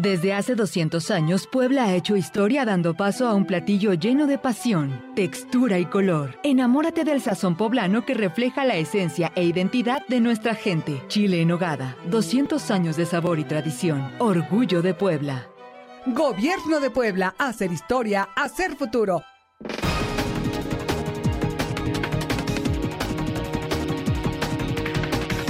Desde 0.00 0.32
hace 0.32 0.54
200 0.54 1.10
años, 1.10 1.46
Puebla 1.46 1.84
ha 1.84 1.94
hecho 1.94 2.16
historia 2.16 2.64
dando 2.64 2.94
paso 2.94 3.28
a 3.28 3.34
un 3.34 3.44
platillo 3.44 3.92
lleno 3.92 4.26
de 4.26 4.38
pasión, 4.38 5.04
textura 5.14 5.78
y 5.78 5.84
color. 5.84 6.38
Enamórate 6.42 7.04
del 7.04 7.20
sazón 7.20 7.54
poblano 7.54 8.06
que 8.06 8.14
refleja 8.14 8.64
la 8.64 8.76
esencia 8.76 9.30
e 9.34 9.44
identidad 9.44 10.00
de 10.08 10.20
nuestra 10.20 10.54
gente. 10.54 11.02
Chile 11.08 11.42
en 11.42 11.52
hogada, 11.52 11.98
200 12.08 12.70
años 12.70 12.96
de 12.96 13.04
sabor 13.04 13.38
y 13.40 13.44
tradición. 13.44 14.10
Orgullo 14.20 14.80
de 14.80 14.94
Puebla. 14.94 15.48
Gobierno 16.06 16.80
de 16.80 16.88
Puebla, 16.88 17.34
hacer 17.36 17.70
historia, 17.70 18.30
hacer 18.36 18.76
futuro. 18.76 19.22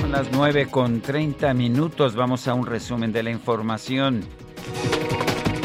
Son 0.00 0.10
las 0.10 0.32
9 0.32 0.66
con 0.72 1.00
30 1.00 1.54
minutos. 1.54 2.16
Vamos 2.16 2.48
a 2.48 2.54
un 2.54 2.66
resumen 2.66 3.12
de 3.12 3.22
la 3.22 3.30
información. 3.30 4.39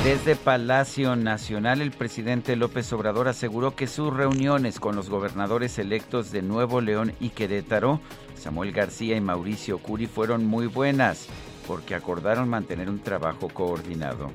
Desde 0.03 0.35
Palacio 0.35 1.15
Nacional, 1.15 1.81
el 1.81 1.91
presidente 1.91 2.55
López 2.55 2.93
Obrador 2.93 3.27
aseguró 3.27 3.75
que 3.75 3.87
sus 3.87 4.13
reuniones 4.13 4.79
con 4.79 4.95
los 4.95 5.09
gobernadores 5.09 5.79
electos 5.79 6.31
de 6.31 6.43
Nuevo 6.43 6.79
León 6.79 7.13
y 7.19 7.29
Querétaro, 7.29 7.99
Samuel 8.35 8.71
García 8.71 9.17
y 9.17 9.21
Mauricio 9.21 9.79
Curi, 9.79 10.05
fueron 10.05 10.45
muy 10.45 10.67
buenas 10.67 11.25
porque 11.67 11.95
acordaron 11.95 12.47
mantener 12.47 12.87
un 12.87 12.99
trabajo 12.99 13.49
coordinado 13.49 14.31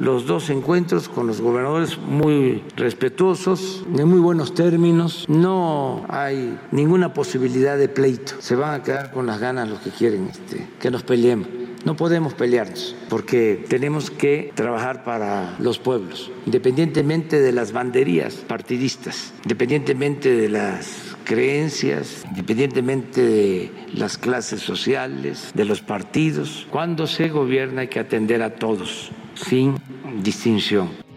los 0.00 0.26
dos 0.26 0.48
encuentros 0.48 1.10
con 1.10 1.26
los 1.26 1.42
gobernadores 1.42 1.98
muy 1.98 2.64
respetuosos, 2.74 3.84
en 3.94 4.08
muy 4.08 4.18
buenos 4.18 4.54
términos. 4.54 5.26
No 5.28 6.06
hay 6.08 6.58
ninguna 6.72 7.12
posibilidad 7.12 7.76
de 7.76 7.88
pleito. 7.88 8.32
Se 8.40 8.56
van 8.56 8.80
a 8.80 8.82
quedar 8.82 9.12
con 9.12 9.26
las 9.26 9.38
ganas 9.38 9.68
los 9.68 9.78
que 9.80 9.90
quieren 9.90 10.28
este, 10.30 10.66
que 10.80 10.90
nos 10.90 11.02
peleemos. 11.02 11.59
No 11.84 11.96
podemos 11.96 12.34
pelearnos 12.34 12.94
porque 13.08 13.64
tenemos 13.68 14.10
que 14.10 14.52
trabajar 14.54 15.02
para 15.02 15.56
los 15.58 15.78
pueblos, 15.78 16.30
independientemente 16.46 17.40
de 17.40 17.52
las 17.52 17.72
banderías 17.72 18.34
partidistas, 18.34 19.32
independientemente 19.44 20.34
de 20.34 20.48
las 20.48 21.16
creencias, 21.24 22.24
independientemente 22.28 23.22
de 23.22 23.70
las 23.94 24.18
clases 24.18 24.60
sociales, 24.60 25.52
de 25.54 25.64
los 25.64 25.80
partidos. 25.80 26.66
Cuando 26.70 27.06
se 27.06 27.28
gobierna 27.28 27.82
hay 27.82 27.88
que 27.88 28.00
atender 28.00 28.42
a 28.42 28.54
todos 28.56 29.10
sin 29.34 29.76
distinción. 30.22 31.09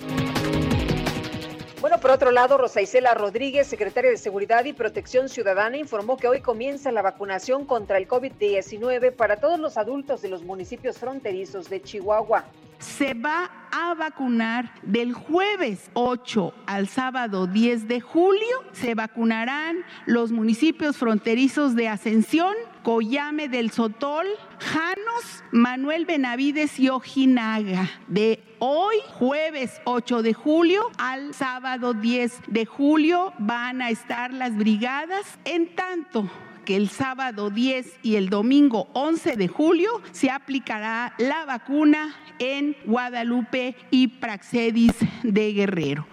Por 2.04 2.12
otro 2.12 2.32
lado, 2.32 2.58
Rosa 2.58 2.82
Isela 2.82 3.14
Rodríguez, 3.14 3.66
secretaria 3.66 4.12
de 4.12 4.18
Seguridad 4.18 4.66
y 4.66 4.74
Protección 4.74 5.30
Ciudadana, 5.30 5.78
informó 5.78 6.18
que 6.18 6.28
hoy 6.28 6.42
comienza 6.42 6.92
la 6.92 7.02
vacunación 7.02 7.64
contra 7.64 7.98
el 7.98 8.10
COVID-19 8.10 9.16
para 9.16 9.38
todos 9.38 9.58
los 9.58 9.78
adultos 9.78 10.22
de 10.22 10.28
los 10.28 10.44
municipios 10.44 10.98
fronterizos 10.98 11.70
de 11.70 11.82
Chihuahua. 11.82 12.44
Se 12.80 13.14
va 13.14 13.50
a 13.72 13.96
vacunar 13.96 14.72
del 14.84 15.14
jueves 15.14 15.90
8 15.94 16.54
al 16.68 16.88
sábado 16.88 17.48
10 17.48 17.88
de 17.88 18.02
julio. 18.02 18.64
Se 18.72 18.94
vacunarán 18.94 19.78
los 20.06 20.32
municipios 20.32 20.98
fronterizos 20.98 21.76
de 21.76 21.88
Ascensión, 21.88 22.54
Coyame 22.84 23.50
del 23.50 23.72
Sotol, 23.72 24.28
Janos 24.60 25.44
Manuel 25.52 26.06
Benavides 26.06 26.80
y 26.80 26.90
Ojinaga. 26.90 27.90
De 28.08 28.44
hoy, 28.60 28.98
jueves 29.14 29.82
8 29.86 30.22
de 30.22 30.34
julio, 30.34 30.92
al 31.00 31.34
sábado 31.34 31.94
10 31.96 32.42
de 32.48 32.66
julio 32.66 33.34
van 33.40 33.82
a 33.82 33.90
estar 33.90 34.32
las 34.34 34.56
brigadas. 34.56 35.40
En 35.46 35.74
tanto, 35.76 36.30
que 36.64 36.76
el 36.76 36.90
sábado 36.90 37.50
10 37.50 38.00
y 38.02 38.16
el 38.16 38.30
domingo 38.30 38.88
11 38.94 39.36
de 39.36 39.48
julio 39.48 40.02
se 40.12 40.30
aplicará 40.30 41.14
la 41.18 41.46
vacuna 41.46 42.16
en 42.40 42.76
Guadalupe 42.86 43.76
y 43.92 44.08
Praxedis 44.08 44.94
de 45.24 45.54
Guerrero. 45.54 46.08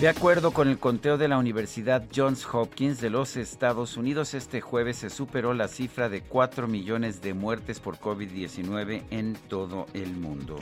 De 0.00 0.08
acuerdo 0.08 0.52
con 0.52 0.68
el 0.68 0.78
conteo 0.78 1.18
de 1.18 1.28
la 1.28 1.36
Universidad 1.36 2.06
Johns 2.14 2.46
Hopkins 2.50 3.02
de 3.02 3.10
los 3.10 3.36
Estados 3.36 3.98
Unidos, 3.98 4.32
este 4.32 4.62
jueves 4.62 4.96
se 4.96 5.10
superó 5.10 5.52
la 5.52 5.68
cifra 5.68 6.08
de 6.08 6.22
4 6.22 6.66
millones 6.68 7.20
de 7.20 7.34
muertes 7.34 7.80
por 7.80 7.98
COVID-19 7.98 9.02
en 9.10 9.34
todo 9.48 9.86
el 9.92 10.16
mundo. 10.16 10.58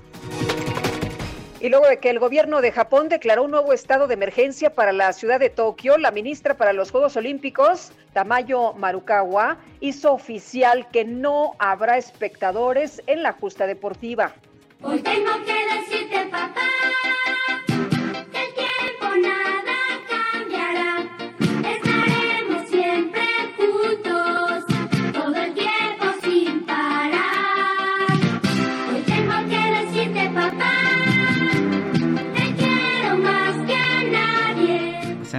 Y 1.60 1.70
luego 1.70 1.88
de 1.88 1.98
que 1.98 2.10
el 2.10 2.20
gobierno 2.20 2.60
de 2.60 2.70
Japón 2.70 3.08
declaró 3.08 3.42
un 3.42 3.50
nuevo 3.50 3.72
estado 3.72 4.06
de 4.06 4.14
emergencia 4.14 4.74
para 4.74 4.92
la 4.92 5.12
ciudad 5.12 5.40
de 5.40 5.50
Tokio, 5.50 5.98
la 5.98 6.12
ministra 6.12 6.56
para 6.56 6.72
los 6.72 6.92
Juegos 6.92 7.16
Olímpicos, 7.16 7.90
Tamayo 8.12 8.74
Marukawa, 8.74 9.58
hizo 9.80 10.12
oficial 10.12 10.88
que 10.92 11.04
no 11.04 11.54
habrá 11.58 11.98
espectadores 11.98 13.02
en 13.08 13.24
la 13.24 13.32
justa 13.32 13.66
deportiva. 13.66 14.34
Tengo 14.80 15.32
que 15.44 15.66
decirte, 15.74 16.26
papá. 16.30 16.68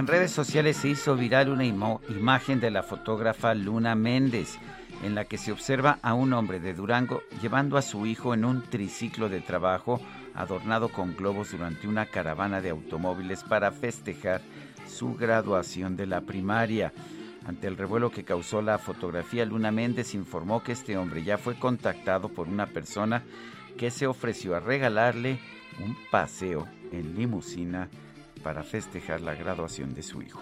En 0.00 0.06
redes 0.06 0.30
sociales 0.30 0.78
se 0.78 0.88
hizo 0.88 1.14
viral 1.14 1.50
una 1.50 1.66
imagen 1.66 2.58
de 2.58 2.70
la 2.70 2.82
fotógrafa 2.82 3.52
Luna 3.52 3.94
Méndez, 3.94 4.56
en 5.04 5.14
la 5.14 5.26
que 5.26 5.36
se 5.36 5.52
observa 5.52 5.98
a 6.00 6.14
un 6.14 6.32
hombre 6.32 6.58
de 6.58 6.72
Durango 6.72 7.22
llevando 7.42 7.76
a 7.76 7.82
su 7.82 8.06
hijo 8.06 8.32
en 8.32 8.46
un 8.46 8.62
triciclo 8.62 9.28
de 9.28 9.42
trabajo 9.42 10.00
adornado 10.34 10.88
con 10.88 11.14
globos 11.14 11.52
durante 11.52 11.86
una 11.86 12.06
caravana 12.06 12.62
de 12.62 12.70
automóviles 12.70 13.44
para 13.44 13.72
festejar 13.72 14.40
su 14.88 15.16
graduación 15.16 15.98
de 15.98 16.06
la 16.06 16.22
primaria. 16.22 16.94
Ante 17.44 17.66
el 17.66 17.76
revuelo 17.76 18.10
que 18.10 18.24
causó 18.24 18.62
la 18.62 18.78
fotografía, 18.78 19.44
Luna 19.44 19.70
Méndez 19.70 20.14
informó 20.14 20.62
que 20.62 20.72
este 20.72 20.96
hombre 20.96 21.24
ya 21.24 21.36
fue 21.36 21.56
contactado 21.56 22.30
por 22.30 22.48
una 22.48 22.64
persona 22.64 23.22
que 23.76 23.90
se 23.90 24.06
ofreció 24.06 24.56
a 24.56 24.60
regalarle 24.60 25.38
un 25.78 25.94
paseo 26.10 26.66
en 26.90 27.16
limusina 27.16 27.90
para 28.42 28.62
festejar 28.62 29.20
la 29.20 29.34
graduación 29.34 29.94
de 29.94 30.02
su 30.02 30.22
hijo. 30.22 30.40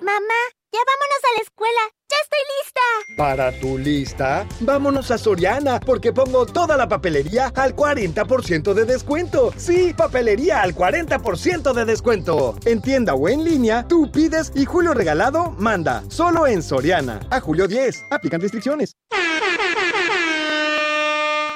Mamá, 0.00 0.42
ya 0.72 0.78
vámonos 0.86 1.22
a 1.22 1.36
la 1.36 1.42
escuela. 1.42 1.80
¡Ya 2.08 2.16
estoy 2.22 2.38
lista! 2.58 2.80
Para 3.16 3.60
tu 3.60 3.78
lista, 3.78 4.46
vámonos 4.60 5.10
a 5.10 5.18
Soriana, 5.18 5.80
porque 5.80 6.12
pongo 6.12 6.46
toda 6.46 6.76
la 6.76 6.88
papelería 6.88 7.52
al 7.54 7.76
40% 7.76 8.74
de 8.74 8.84
descuento. 8.84 9.52
Sí, 9.56 9.94
papelería 9.94 10.62
al 10.62 10.74
40% 10.74 11.72
de 11.72 11.84
descuento. 11.84 12.56
En 12.64 12.80
tienda 12.80 13.14
o 13.14 13.28
en 13.28 13.44
línea, 13.44 13.86
tú 13.86 14.10
pides 14.10 14.52
y 14.54 14.64
Julio 14.64 14.94
Regalado 14.94 15.54
manda. 15.58 16.04
Solo 16.08 16.46
en 16.46 16.62
Soriana. 16.62 17.20
A 17.30 17.40
julio 17.40 17.68
10. 17.68 18.06
Aplican 18.10 18.40
restricciones. 18.40 18.96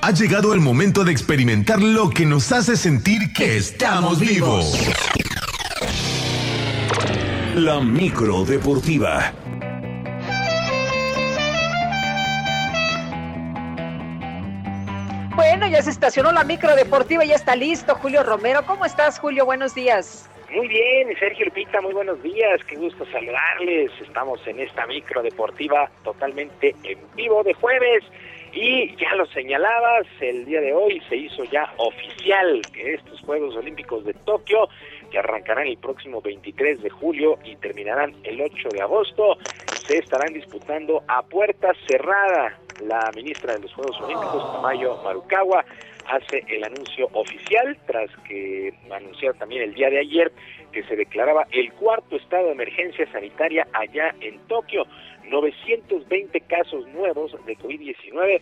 Ha 0.02 0.10
llegado 0.12 0.54
el 0.54 0.60
momento 0.60 1.04
de 1.04 1.10
experimentar 1.10 1.82
lo 1.82 2.10
que 2.10 2.26
nos 2.26 2.52
hace 2.52 2.76
sentir 2.76 3.32
que 3.32 3.56
estamos 3.56 4.20
vivos. 4.20 4.78
La 7.56 7.80
micro 7.80 8.44
deportiva. 8.44 9.32
Bueno, 15.34 15.66
ya 15.66 15.80
se 15.80 15.88
estacionó 15.88 16.32
la 16.32 16.44
micro 16.44 16.76
deportiva 16.76 17.24
y 17.24 17.28
ya 17.28 17.36
está 17.36 17.56
listo 17.56 17.94
Julio 17.94 18.22
Romero. 18.24 18.60
¿Cómo 18.66 18.84
estás, 18.84 19.18
Julio? 19.18 19.46
Buenos 19.46 19.74
días. 19.74 20.28
Muy 20.54 20.68
bien, 20.68 21.08
Sergio 21.18 21.46
Lupita, 21.46 21.80
muy 21.80 21.94
buenos 21.94 22.22
días, 22.22 22.62
qué 22.68 22.76
gusto 22.76 23.06
saludarles. 23.06 23.90
Estamos 24.02 24.46
en 24.46 24.60
esta 24.60 24.86
micro 24.86 25.22
deportiva 25.22 25.90
totalmente 26.04 26.76
en 26.84 26.98
vivo 27.16 27.42
de 27.42 27.54
jueves 27.54 28.04
y 28.56 28.96
ya 28.96 29.14
lo 29.16 29.26
señalabas, 29.26 30.06
el 30.20 30.46
día 30.46 30.62
de 30.62 30.72
hoy 30.72 31.02
se 31.10 31.16
hizo 31.16 31.44
ya 31.44 31.70
oficial 31.76 32.62
que 32.72 32.94
estos 32.94 33.20
Juegos 33.20 33.54
Olímpicos 33.54 34.04
de 34.04 34.14
Tokio, 34.14 34.68
que 35.10 35.18
arrancarán 35.18 35.66
el 35.66 35.78
próximo 35.78 36.20
23 36.20 36.82
de 36.82 36.90
julio 36.90 37.38
y 37.44 37.56
terminarán 37.56 38.14
el 38.24 38.40
8 38.40 38.68
de 38.70 38.82
agosto, 38.82 39.38
se 39.86 39.98
estarán 39.98 40.32
disputando 40.32 41.02
a 41.08 41.22
puerta 41.22 41.72
cerrada. 41.86 42.58
La 42.82 43.10
ministra 43.14 43.54
de 43.54 43.60
los 43.60 43.72
Juegos 43.72 43.98
Olímpicos, 44.02 44.52
Tamayo 44.52 44.98
Marukawa, 45.02 45.64
hace 46.08 46.44
el 46.48 46.62
anuncio 46.62 47.08
oficial 47.12 47.76
tras 47.86 48.10
que 48.28 48.74
anunciar 48.90 49.34
también 49.34 49.62
el 49.62 49.74
día 49.74 49.88
de 49.88 49.98
ayer 49.98 50.30
que 50.72 50.82
se 50.84 50.94
declaraba 50.94 51.46
el 51.52 51.72
cuarto 51.72 52.16
estado 52.16 52.46
de 52.46 52.52
emergencia 52.52 53.10
sanitaria 53.10 53.66
allá 53.72 54.14
en 54.20 54.38
Tokio. 54.46 54.86
920 55.24 56.40
casos 56.42 56.86
nuevos 56.88 57.32
de 57.46 57.56
COVID-19 57.56 58.40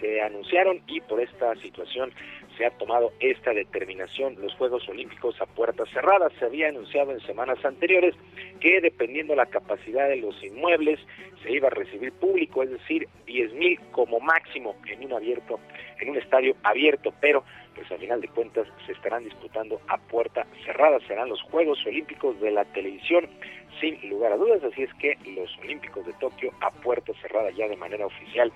se 0.00 0.20
anunciaron 0.20 0.80
y 0.86 1.00
por 1.00 1.20
esta 1.20 1.54
situación 1.56 2.12
se 2.56 2.66
ha 2.66 2.70
tomado 2.70 3.12
esta 3.20 3.52
determinación. 3.52 4.36
Los 4.40 4.54
Juegos 4.54 4.88
Olímpicos 4.88 5.40
a 5.40 5.46
puertas 5.46 5.88
cerradas 5.90 6.32
se 6.38 6.44
había 6.44 6.68
anunciado 6.68 7.12
en 7.12 7.20
semanas 7.20 7.62
anteriores 7.64 8.14
que 8.60 8.80
dependiendo 8.80 9.34
la 9.34 9.46
capacidad 9.46 10.08
de 10.08 10.16
los 10.16 10.42
inmuebles 10.42 10.98
se 11.42 11.52
iba 11.52 11.68
a 11.68 11.70
recibir 11.70 12.12
público, 12.12 12.62
es 12.62 12.70
decir, 12.70 13.08
10 13.26 13.52
mil 13.54 13.78
como 13.92 14.20
máximo 14.20 14.76
en 14.88 15.04
un 15.04 15.12
abierto, 15.12 15.60
en 16.00 16.10
un 16.10 16.16
estadio 16.16 16.56
abierto, 16.62 17.12
pero 17.20 17.44
pues 17.76 17.90
al 17.92 17.98
final 17.98 18.20
de 18.20 18.28
cuentas 18.28 18.66
se 18.86 18.92
estarán 18.92 19.24
disputando 19.24 19.80
a 19.86 19.98
puerta 19.98 20.46
cerrada. 20.64 20.98
Serán 21.06 21.28
los 21.28 21.42
Juegos 21.42 21.78
Olímpicos 21.86 22.40
de 22.40 22.50
la 22.50 22.64
televisión 22.64 23.28
sin 23.80 24.08
lugar 24.08 24.32
a 24.32 24.36
dudas, 24.36 24.64
así 24.64 24.82
es 24.82 24.94
que 24.94 25.18
los 25.26 25.54
Olímpicos 25.58 26.06
de 26.06 26.14
Tokio 26.14 26.50
a 26.62 26.70
puerta 26.70 27.12
cerrada 27.20 27.50
ya 27.50 27.68
de 27.68 27.76
manera 27.76 28.06
oficial. 28.06 28.50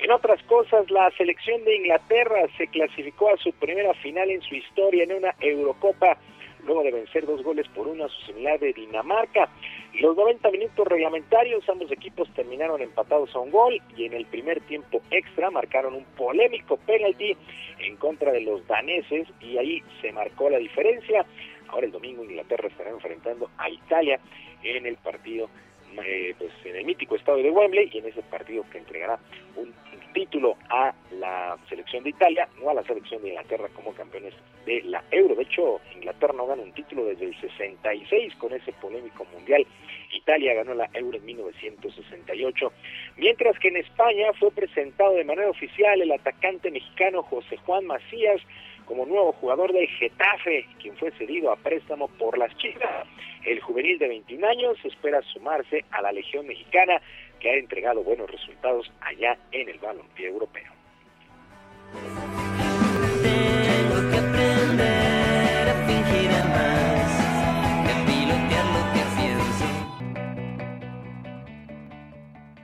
En 0.00 0.10
otras 0.10 0.42
cosas, 0.42 0.90
la 0.90 1.10
selección 1.12 1.64
de 1.64 1.76
Inglaterra 1.76 2.40
se 2.58 2.66
clasificó 2.66 3.30
a 3.30 3.36
su 3.36 3.52
primera 3.52 3.94
final 3.94 4.30
en 4.30 4.42
su 4.42 4.56
historia 4.56 5.04
en 5.04 5.12
una 5.12 5.34
Eurocopa 5.40 6.18
luego 6.64 6.82
de 6.82 6.92
vencer 6.92 7.26
dos 7.26 7.42
goles 7.42 7.66
por 7.68 7.86
uno 7.88 8.04
a 8.04 8.08
su 8.08 8.26
similar 8.26 8.58
de 8.58 8.72
Dinamarca. 8.72 9.48
Los 9.94 10.16
90 10.16 10.50
minutos 10.50 10.86
reglamentarios, 10.86 11.68
ambos 11.68 11.90
equipos 11.92 12.28
terminaron 12.34 12.82
empatados 12.82 13.34
a 13.34 13.38
un 13.38 13.50
gol 13.50 13.80
y 13.96 14.06
en 14.06 14.14
el 14.14 14.26
primer 14.26 14.60
tiempo 14.62 15.02
extra 15.10 15.50
marcaron 15.50 15.94
un 15.94 16.04
polémico 16.16 16.76
penalti 16.78 17.36
en 17.78 17.96
contra 17.96 18.32
de 18.32 18.40
los 18.40 18.66
daneses 18.66 19.28
y 19.40 19.58
ahí 19.58 19.82
se 20.00 20.12
marcó 20.12 20.50
la 20.50 20.58
diferencia. 20.58 21.24
Ahora 21.68 21.86
el 21.86 21.92
domingo 21.92 22.24
Inglaterra 22.24 22.68
estará 22.68 22.90
enfrentando 22.90 23.50
a 23.58 23.68
Italia 23.68 24.18
en 24.62 24.86
el 24.86 24.96
partido 24.96 25.48
eh, 26.04 26.34
pues 26.38 26.50
en 26.64 26.76
el 26.76 26.84
mítico 26.84 27.14
estado 27.14 27.38
de 27.38 27.50
Wembley 27.50 27.88
y 27.92 27.98
en 27.98 28.06
ese 28.06 28.22
partido 28.22 28.64
que 28.70 28.78
entregará 28.78 29.18
un 29.56 29.72
título 30.14 30.56
a 30.70 30.94
la 31.10 31.58
selección 31.68 32.04
de 32.04 32.10
Italia, 32.10 32.48
no 32.62 32.70
a 32.70 32.74
la 32.74 32.82
selección 32.84 33.20
de 33.20 33.28
Inglaterra 33.30 33.68
como 33.74 33.92
campeones 33.92 34.32
de 34.64 34.80
la 34.84 35.04
Euro. 35.10 35.34
De 35.34 35.42
hecho, 35.42 35.80
Inglaterra 35.94 36.32
no 36.34 36.46
gana 36.46 36.62
un 36.62 36.72
título 36.72 37.04
desde 37.04 37.26
el 37.26 37.38
66 37.38 38.34
con 38.36 38.54
ese 38.54 38.72
polémico 38.74 39.26
mundial. 39.26 39.66
Italia 40.14 40.54
ganó 40.54 40.74
la 40.74 40.88
Euro 40.94 41.18
en 41.18 41.26
1968, 41.26 42.72
mientras 43.16 43.58
que 43.58 43.68
en 43.68 43.76
España 43.76 44.32
fue 44.38 44.50
presentado 44.52 45.14
de 45.14 45.24
manera 45.24 45.50
oficial 45.50 46.00
el 46.00 46.12
atacante 46.12 46.70
mexicano 46.70 47.22
José 47.24 47.56
Juan 47.58 47.84
Macías 47.84 48.40
como 48.86 49.06
nuevo 49.06 49.32
jugador 49.32 49.72
del 49.72 49.88
Getafe, 49.88 50.66
quien 50.80 50.96
fue 50.96 51.10
cedido 51.12 51.50
a 51.50 51.56
préstamo 51.56 52.08
por 52.08 52.38
las 52.38 52.56
Chivas. 52.58 53.06
El 53.44 53.60
juvenil 53.60 53.98
de 53.98 54.08
21 54.08 54.46
años 54.46 54.78
espera 54.84 55.20
sumarse 55.22 55.84
a 55.90 56.00
la 56.00 56.12
Legión 56.12 56.46
Mexicana, 56.46 57.00
que 57.44 57.50
ha 57.50 57.58
entregado 57.58 58.02
buenos 58.02 58.30
resultados 58.30 58.90
allá 59.02 59.38
en 59.52 59.68
el 59.68 59.78
balompié 59.78 60.28
europeo. 60.28 60.72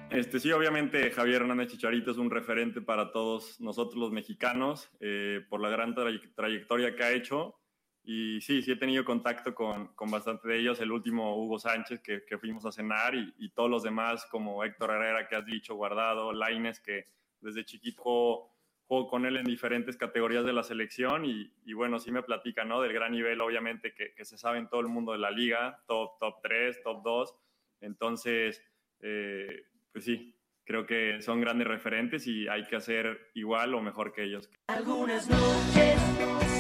Este, 0.08 0.40
sí, 0.40 0.50
obviamente 0.50 1.10
Javier 1.10 1.42
Hernández 1.42 1.72
Chicharito 1.72 2.12
es 2.12 2.16
un 2.16 2.30
referente 2.30 2.80
para 2.80 3.12
todos 3.12 3.60
nosotros 3.60 4.00
los 4.00 4.12
mexicanos 4.12 4.90
eh, 5.00 5.42
por 5.50 5.60
la 5.60 5.68
gran 5.68 5.94
trayectoria 5.94 6.96
que 6.96 7.02
ha 7.02 7.12
hecho 7.12 7.59
y 8.02 8.40
sí, 8.40 8.62
sí 8.62 8.72
he 8.72 8.76
tenido 8.76 9.04
contacto 9.04 9.54
con, 9.54 9.88
con 9.94 10.10
bastante 10.10 10.48
de 10.48 10.58
ellos. 10.58 10.80
El 10.80 10.92
último, 10.92 11.36
Hugo 11.36 11.58
Sánchez, 11.58 12.00
que, 12.00 12.24
que 12.24 12.38
fuimos 12.38 12.64
a 12.66 12.72
cenar, 12.72 13.14
y, 13.14 13.34
y, 13.38 13.50
todos 13.50 13.70
los 13.70 13.82
demás, 13.82 14.26
como 14.26 14.64
Héctor 14.64 14.90
Herrera, 14.90 15.28
que 15.28 15.36
has 15.36 15.44
dicho, 15.44 15.74
Guardado, 15.74 16.32
Laines, 16.32 16.80
que 16.80 17.06
desde 17.40 17.64
chiquito 17.64 18.02
juego, 18.02 18.56
juego, 18.86 19.08
con 19.08 19.26
él 19.26 19.36
en 19.36 19.44
diferentes 19.44 19.96
categorías 19.96 20.44
de 20.44 20.52
la 20.52 20.62
selección. 20.62 21.24
Y, 21.24 21.52
y, 21.64 21.74
bueno, 21.74 21.98
sí 21.98 22.10
me 22.10 22.22
platica, 22.22 22.64
¿no? 22.64 22.80
Del 22.80 22.92
gran 22.92 23.12
nivel, 23.12 23.40
obviamente, 23.40 23.94
que, 23.94 24.14
que, 24.14 24.24
se 24.24 24.38
sabe 24.38 24.58
en 24.58 24.68
todo 24.68 24.80
el 24.80 24.88
mundo 24.88 25.12
de 25.12 25.18
la 25.18 25.30
liga, 25.30 25.82
top, 25.86 26.18
top 26.18 26.40
3, 26.42 26.82
top 26.82 27.02
2. 27.04 27.36
Entonces, 27.82 28.62
eh, 29.00 29.64
pues 29.92 30.04
sí, 30.04 30.34
creo 30.64 30.86
que 30.86 31.20
son 31.20 31.40
grandes 31.40 31.66
referentes 31.66 32.26
y 32.26 32.46
hay 32.48 32.66
que 32.66 32.76
hacer 32.76 33.30
igual 33.34 33.74
o 33.74 33.80
mejor 33.80 34.12
que 34.12 34.24
ellos. 34.24 34.48
Algunas 34.68 35.28
noches 35.28 36.00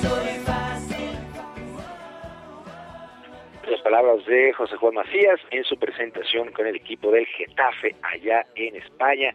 soy 0.02 0.44
palabras 3.90 4.24
de 4.26 4.52
José 4.52 4.76
Juan 4.76 4.94
Macías 4.94 5.40
en 5.50 5.64
su 5.64 5.76
presentación 5.76 6.52
con 6.52 6.64
el 6.64 6.76
equipo 6.76 7.10
del 7.10 7.26
Getafe 7.26 7.96
allá 8.02 8.46
en 8.54 8.76
España. 8.76 9.34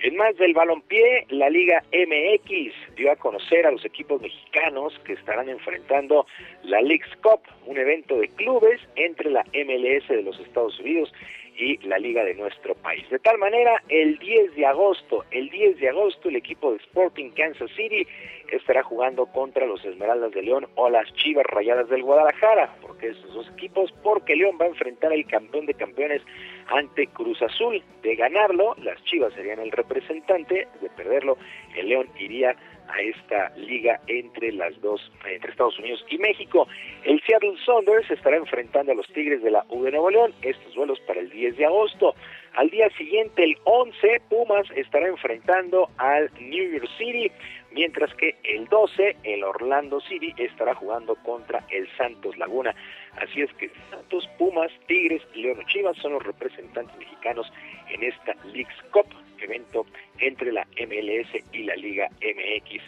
En 0.00 0.14
más 0.14 0.36
del 0.36 0.54
balompié, 0.54 1.26
la 1.30 1.50
Liga 1.50 1.82
MX 1.92 2.94
dio 2.94 3.10
a 3.10 3.16
conocer 3.16 3.66
a 3.66 3.72
los 3.72 3.84
equipos 3.84 4.22
mexicanos 4.22 4.96
que 5.04 5.14
estarán 5.14 5.48
enfrentando 5.48 6.24
la 6.62 6.80
Leagues 6.82 7.16
Cup, 7.20 7.40
un 7.66 7.78
evento 7.78 8.16
de 8.16 8.28
clubes 8.28 8.80
entre 8.94 9.28
la 9.28 9.42
MLS 9.52 10.06
de 10.06 10.22
los 10.22 10.38
Estados 10.38 10.78
Unidos 10.78 11.12
y 11.56 11.78
la 11.86 11.98
liga 11.98 12.24
de 12.24 12.34
nuestro 12.34 12.74
país. 12.74 13.08
De 13.10 13.18
tal 13.18 13.38
manera, 13.38 13.82
el 13.88 14.18
10 14.18 14.54
de 14.54 14.66
agosto, 14.66 15.24
el 15.30 15.48
10 15.50 15.78
de 15.80 15.88
agosto 15.88 16.28
el 16.28 16.36
equipo 16.36 16.72
de 16.72 16.78
Sporting 16.78 17.30
Kansas 17.30 17.70
City 17.76 18.06
estará 18.50 18.82
jugando 18.82 19.26
contra 19.26 19.66
los 19.66 19.84
Esmeraldas 19.84 20.32
de 20.32 20.42
León 20.42 20.66
o 20.74 20.88
las 20.88 21.12
Chivas 21.14 21.46
Rayadas 21.46 21.88
del 21.88 22.02
Guadalajara, 22.02 22.76
porque 22.80 23.08
esos 23.08 23.32
dos 23.34 23.48
equipos, 23.50 23.92
porque 24.02 24.36
León 24.36 24.58
va 24.60 24.66
a 24.66 24.68
enfrentar 24.68 25.12
al 25.12 25.26
campeón 25.26 25.66
de 25.66 25.74
campeones 25.74 26.22
ante 26.68 27.06
Cruz 27.08 27.40
Azul. 27.42 27.82
De 28.02 28.16
ganarlo, 28.16 28.74
las 28.82 29.02
Chivas 29.04 29.32
serían 29.34 29.60
el 29.60 29.72
representante, 29.72 30.68
de 30.80 30.90
perderlo, 30.90 31.36
el 31.76 31.88
León 31.88 32.08
iría 32.18 32.56
a 32.88 33.00
esta 33.00 33.50
liga 33.56 34.00
entre 34.06 34.52
las 34.52 34.80
dos, 34.80 35.00
entre 35.24 35.50
Estados 35.50 35.78
Unidos 35.78 36.04
y 36.08 36.18
México. 36.18 36.68
El 37.04 37.20
Seattle 37.22 37.56
Saunders 37.64 38.10
estará 38.10 38.36
enfrentando 38.36 38.92
a 38.92 38.94
los 38.94 39.06
Tigres 39.08 39.42
de 39.42 39.50
la 39.50 39.64
U 39.68 39.82
de 39.82 39.90
Nuevo 39.90 40.10
León, 40.10 40.32
estos 40.42 40.74
vuelos 40.74 41.00
para 41.00 41.20
el 41.20 41.30
10 41.30 41.56
de 41.56 41.66
agosto. 41.66 42.14
Al 42.54 42.70
día 42.70 42.88
siguiente, 42.96 43.44
el 43.44 43.56
11, 43.64 44.22
Pumas 44.30 44.66
estará 44.74 45.08
enfrentando 45.08 45.90
al 45.98 46.30
New 46.40 46.72
York 46.72 46.88
City, 46.96 47.30
mientras 47.72 48.14
que 48.14 48.34
el 48.44 48.66
12, 48.66 49.16
el 49.24 49.44
Orlando 49.44 50.00
City 50.00 50.32
estará 50.38 50.74
jugando 50.74 51.16
contra 51.16 51.64
el 51.70 51.88
Santos 51.96 52.36
Laguna. 52.38 52.74
Así 53.20 53.42
es 53.42 53.52
que 53.54 53.70
Santos, 53.90 54.28
Pumas, 54.38 54.70
Tigres, 54.86 55.22
León 55.34 55.58
y 55.62 55.72
Chivas 55.72 55.96
son 55.98 56.12
los 56.12 56.22
representantes 56.22 56.96
mexicanos 56.98 57.50
en 57.90 58.02
esta 58.02 58.34
Leagues 58.44 58.76
Cup 58.92 59.06
evento 59.42 59.86
entre 60.18 60.52
la 60.52 60.66
MLS 60.86 61.28
y 61.52 61.64
la 61.64 61.76
Liga 61.76 62.08
MX. 62.20 62.82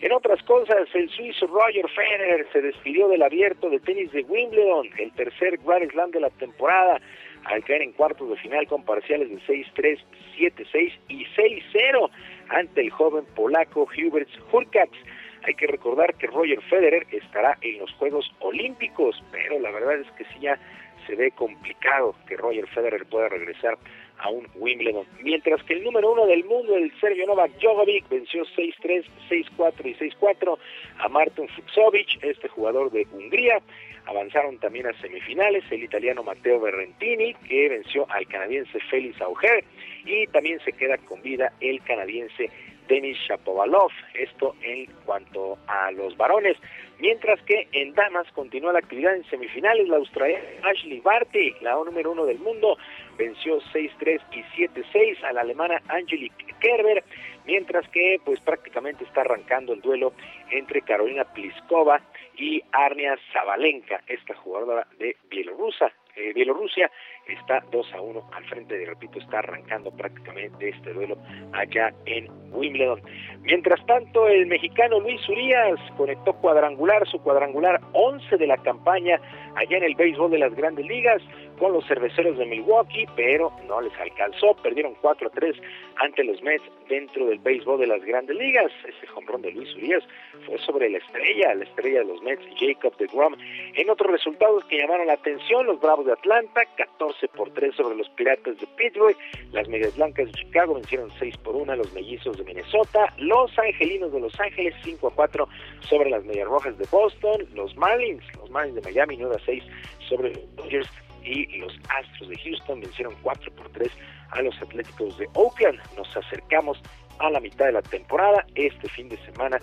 En 0.00 0.12
otras 0.12 0.42
cosas, 0.42 0.88
el 0.94 1.08
suizo 1.10 1.46
Roger 1.46 1.88
Federer 1.88 2.46
se 2.52 2.60
despidió 2.60 3.08
del 3.08 3.22
abierto 3.22 3.70
de 3.70 3.80
tenis 3.80 4.12
de 4.12 4.22
Wimbledon, 4.22 4.90
el 4.98 5.12
tercer 5.12 5.58
Grand 5.64 5.90
Slam 5.90 6.10
de 6.10 6.20
la 6.20 6.30
temporada, 6.30 7.00
al 7.44 7.62
caer 7.64 7.82
en 7.82 7.92
cuartos 7.92 8.28
de 8.30 8.36
final 8.36 8.66
con 8.66 8.84
parciales 8.84 9.28
de 9.28 9.36
6-3, 9.36 9.98
7-6 10.38 10.92
y 11.08 11.24
6-0 11.26 12.10
ante 12.48 12.80
el 12.80 12.90
joven 12.90 13.24
polaco 13.34 13.86
Hubert 13.96 14.28
Hurkacz. 14.52 14.96
Hay 15.46 15.54
que 15.54 15.66
recordar 15.66 16.14
que 16.14 16.26
Roger 16.26 16.60
Federer 16.62 17.06
estará 17.10 17.58
en 17.60 17.78
los 17.78 17.92
Juegos 17.92 18.32
Olímpicos, 18.40 19.22
pero 19.30 19.58
la 19.60 19.70
verdad 19.70 20.00
es 20.00 20.10
que 20.12 20.24
sí 20.24 20.40
ya 20.40 20.58
se 21.06 21.14
ve 21.16 21.30
complicado 21.32 22.14
que 22.26 22.36
Roger 22.36 22.66
Federer 22.68 23.04
pueda 23.06 23.28
regresar 23.28 23.76
a 24.18 24.30
un 24.30 24.48
Wimbledon. 24.54 25.06
Mientras 25.20 25.62
que 25.64 25.74
el 25.74 25.84
número 25.84 26.12
uno 26.12 26.26
del 26.26 26.44
mundo, 26.44 26.76
el 26.76 26.92
Sergio 26.98 27.26
Novak 27.26 27.52
Djokovic, 27.60 28.08
venció 28.08 28.44
6-3, 28.44 29.04
6-4 29.28 29.84
y 29.84 29.94
6-4 29.94 30.58
a 30.98 31.08
Martin 31.08 31.48
Fuxovic, 31.48 32.22
este 32.22 32.48
jugador 32.48 32.90
de 32.90 33.06
Hungría. 33.12 33.60
Avanzaron 34.06 34.58
también 34.58 34.86
a 34.86 34.92
semifinales 35.00 35.64
el 35.70 35.82
italiano 35.82 36.22
Matteo 36.22 36.60
Berrentini, 36.60 37.34
que 37.34 37.68
venció 37.68 38.06
al 38.10 38.26
canadiense 38.26 38.78
Félix 38.90 39.20
Auger, 39.20 39.64
y 40.04 40.26
también 40.28 40.60
se 40.60 40.72
queda 40.72 40.98
con 40.98 41.22
vida 41.22 41.52
el 41.60 41.82
canadiense 41.82 42.50
Denis 42.88 43.18
Shapovalov, 43.28 43.90
esto 44.14 44.54
en 44.62 44.86
cuanto 45.04 45.58
a 45.66 45.90
los 45.92 46.16
varones. 46.16 46.56
Mientras 46.98 47.40
que 47.42 47.66
en 47.72 47.92
damas 47.94 48.30
continúa 48.32 48.72
la 48.72 48.78
actividad 48.78 49.16
en 49.16 49.24
semifinales, 49.24 49.88
la 49.88 49.96
australiana 49.96 50.44
Ashley 50.62 51.00
Barty, 51.00 51.54
la 51.60 51.74
número 51.74 52.12
uno 52.12 52.24
del 52.24 52.38
mundo, 52.38 52.78
venció 53.18 53.60
6-3 53.72 54.20
y 54.32 54.42
7-6 54.62 55.24
a 55.24 55.32
la 55.32 55.40
alemana 55.40 55.82
Angelique 55.88 56.54
Kerber, 56.60 57.02
mientras 57.44 57.88
que 57.88 58.18
pues 58.24 58.40
prácticamente 58.40 59.04
está 59.04 59.22
arrancando 59.22 59.72
el 59.72 59.80
duelo 59.80 60.12
entre 60.50 60.82
Carolina 60.82 61.24
Pliskova 61.24 62.00
y 62.36 62.62
Arnia 62.72 63.18
Zabalenka, 63.32 64.02
esta 64.06 64.34
jugadora 64.36 64.86
de 64.98 65.16
Bielorrusia. 65.28 65.92
Eh, 66.16 66.32
Bielorrusia 66.32 66.90
está 67.32 67.64
2 67.70 67.94
a 67.94 68.00
1 68.00 68.30
al 68.32 68.44
frente 68.44 68.76
de, 68.76 68.86
repito, 68.86 69.18
está 69.18 69.38
arrancando 69.38 69.90
prácticamente 69.90 70.68
este 70.68 70.92
duelo 70.92 71.16
allá 71.52 71.92
en 72.06 72.28
Wimbledon. 72.52 73.00
Mientras 73.42 73.84
tanto, 73.86 74.28
el 74.28 74.46
mexicano 74.46 75.00
Luis 75.00 75.26
Urias 75.28 75.78
conectó 75.96 76.34
cuadrangular, 76.34 77.06
su 77.08 77.20
cuadrangular 77.20 77.80
11 77.92 78.36
de 78.36 78.46
la 78.46 78.56
campaña 78.58 79.20
allá 79.56 79.76
en 79.76 79.84
el 79.84 79.94
béisbol 79.94 80.30
de 80.30 80.38
las 80.38 80.54
grandes 80.54 80.86
ligas 80.86 81.22
con 81.58 81.72
los 81.72 81.86
cerveceros 81.86 82.36
de 82.36 82.46
Milwaukee, 82.46 83.06
pero 83.14 83.52
no 83.68 83.80
les 83.80 83.96
alcanzó, 83.98 84.54
perdieron 84.62 84.94
4 85.00 85.28
a 85.28 85.30
3 85.30 85.56
ante 85.96 86.24
los 86.24 86.42
Mets 86.42 86.64
dentro 86.88 87.26
del 87.26 87.38
béisbol 87.38 87.80
de 87.80 87.86
las 87.86 88.04
grandes 88.04 88.36
ligas. 88.36 88.72
Ese 88.84 89.12
hombrón 89.14 89.42
de 89.42 89.52
Luis 89.52 89.72
Urias 89.76 90.02
fue 90.46 90.58
sobre 90.58 90.90
la 90.90 90.98
estrella, 90.98 91.54
la 91.54 91.64
estrella 91.64 92.00
de 92.00 92.06
los 92.06 92.22
Mets, 92.22 92.42
Jacob 92.58 92.96
de 92.96 93.06
Grom. 93.06 93.36
En 93.74 93.90
otros 93.90 94.10
resultados 94.10 94.64
que 94.64 94.78
llamaron 94.78 95.06
la 95.06 95.14
atención, 95.14 95.66
los 95.66 95.80
Bravos 95.80 96.06
de 96.06 96.12
Atlanta, 96.12 96.62
14 96.76 97.13
por 97.36 97.52
3 97.52 97.74
sobre 97.74 97.96
los 97.96 98.08
Piratas 98.10 98.58
de 98.58 98.66
Pittsburgh, 98.76 99.16
las 99.52 99.68
Medias 99.68 99.96
Blancas 99.96 100.26
de 100.26 100.32
Chicago 100.32 100.74
vencieron 100.74 101.10
6 101.18 101.36
por 101.38 101.56
1 101.56 101.72
a 101.72 101.76
los 101.76 101.92
Mellizos 101.92 102.36
de 102.36 102.44
Minnesota, 102.44 103.12
los 103.18 103.56
Angelinos 103.58 104.12
de 104.12 104.20
Los 104.20 104.38
Ángeles 104.40 104.74
5 104.82 105.08
a 105.08 105.14
4 105.14 105.48
sobre 105.80 106.10
las 106.10 106.24
Medias 106.24 106.48
Rojas 106.48 106.76
de 106.78 106.86
Boston, 106.90 107.46
los 107.54 107.74
Marlins, 107.76 108.22
los 108.36 108.50
Marlins 108.50 108.76
de 108.76 108.82
Miami 108.82 109.16
9 109.16 109.36
a 109.36 109.44
6 109.44 109.64
sobre 110.08 110.34
los 110.34 110.56
Dodgers 110.56 110.88
y 111.24 111.58
los 111.58 111.72
Astros 111.88 112.28
de 112.28 112.36
Houston 112.36 112.80
vencieron 112.80 113.14
4 113.22 113.52
por 113.54 113.68
3 113.70 113.90
a 114.30 114.42
los 114.42 114.60
Atléticos 114.60 115.16
de 115.18 115.28
Oakland. 115.34 115.80
Nos 115.96 116.14
acercamos 116.16 116.80
a 117.18 117.30
la 117.30 117.40
mitad 117.40 117.66
de 117.66 117.72
la 117.72 117.82
temporada. 117.82 118.44
Este 118.54 118.88
fin 118.88 119.08
de 119.08 119.16
semana 119.24 119.58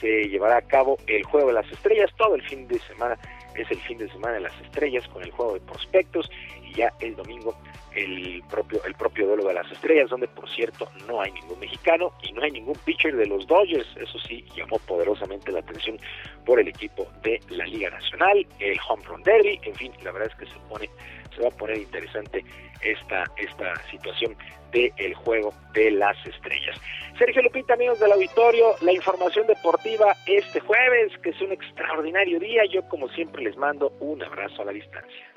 se 0.00 0.28
llevará 0.28 0.56
a 0.56 0.62
cabo 0.62 0.96
el 1.06 1.22
Juego 1.24 1.48
de 1.48 1.54
las 1.54 1.70
Estrellas. 1.70 2.10
Todo 2.16 2.34
el 2.34 2.42
fin 2.42 2.66
de 2.66 2.78
semana 2.80 3.18
es 3.54 3.70
el 3.70 3.80
fin 3.82 3.98
de 3.98 4.08
semana 4.10 4.34
de 4.34 4.40
las 4.40 4.60
estrellas 4.60 5.06
con 5.08 5.22
el 5.22 5.30
juego 5.30 5.54
de 5.54 5.60
prospectos 5.60 6.30
y 6.62 6.74
ya 6.76 6.92
el 7.00 7.16
domingo 7.16 7.56
el 7.94 8.42
propio 8.50 8.82
el 8.84 8.94
propio 8.94 9.26
duelo 9.26 9.44
de 9.44 9.54
las 9.54 9.70
estrellas 9.70 10.10
donde 10.10 10.28
por 10.28 10.48
cierto 10.50 10.88
no 11.06 11.20
hay 11.20 11.32
ningún 11.32 11.58
mexicano 11.60 12.12
y 12.22 12.32
no 12.32 12.42
hay 12.42 12.50
ningún 12.50 12.76
pitcher 12.84 13.16
de 13.16 13.26
los 13.26 13.46
Dodgers. 13.46 13.88
Eso 13.96 14.18
sí 14.18 14.44
llamó 14.56 14.78
poderosamente 14.80 15.52
la 15.52 15.60
atención 15.60 15.98
por 16.44 16.60
el 16.60 16.68
equipo 16.68 17.06
de 17.22 17.40
la 17.50 17.66
Liga 17.66 17.90
Nacional 17.90 18.46
el 18.58 18.78
Home 18.88 19.04
Run 19.04 19.22
Derby. 19.22 19.60
En 19.62 19.74
fin 19.74 19.92
la 20.02 20.12
verdad 20.12 20.30
es 20.30 20.38
que 20.38 20.46
se 20.46 20.58
pone 20.68 20.88
se 21.34 21.42
va 21.42 21.48
a 21.48 21.52
poner 21.52 21.78
interesante 21.78 22.44
esta 22.82 23.24
esta 23.36 23.74
situación 23.90 24.36
del 24.72 24.92
el 24.96 25.14
juego 25.14 25.52
de 25.74 25.90
las 25.90 26.16
estrellas. 26.26 26.80
Sergio 27.18 27.42
Lupita 27.42 27.74
amigos 27.74 28.00
del 28.00 28.12
auditorio 28.12 28.74
la 28.80 28.92
información 28.92 29.46
deportiva 29.46 30.16
este 30.26 30.60
jueves 30.60 31.12
que 31.22 31.30
es 31.30 31.40
un 31.40 31.52
extraordinario 31.52 32.40
día. 32.40 32.62
Yo 32.66 32.82
como 32.88 33.08
siempre 33.08 33.42
les 33.42 33.56
mando 33.56 33.92
un 34.00 34.22
abrazo 34.22 34.62
a 34.62 34.64
la 34.66 34.72
distancia 34.72 35.31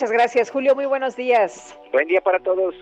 Muchas 0.00 0.12
gracias, 0.12 0.50
Julio. 0.50 0.74
Muy 0.74 0.86
buenos 0.86 1.14
días. 1.14 1.78
Buen 1.92 2.08
día 2.08 2.22
para 2.22 2.38
todos. 2.38 2.74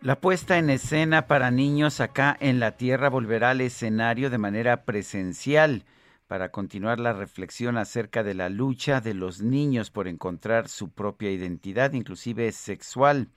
La 0.00 0.20
puesta 0.20 0.58
en 0.58 0.70
escena 0.70 1.28
para 1.28 1.52
niños 1.52 2.00
acá 2.00 2.36
en 2.40 2.58
la 2.58 2.76
Tierra 2.76 3.08
volverá 3.08 3.50
al 3.50 3.60
escenario 3.60 4.28
de 4.28 4.38
manera 4.38 4.82
presencial 4.82 5.84
para 6.26 6.48
continuar 6.48 6.98
la 6.98 7.12
reflexión 7.12 7.76
acerca 7.76 8.24
de 8.24 8.34
la 8.34 8.48
lucha 8.48 9.00
de 9.00 9.14
los 9.14 9.40
niños 9.40 9.92
por 9.92 10.08
encontrar 10.08 10.68
su 10.68 10.90
propia 10.90 11.30
identidad, 11.30 11.92
inclusive 11.92 12.50
sexual. 12.50 13.28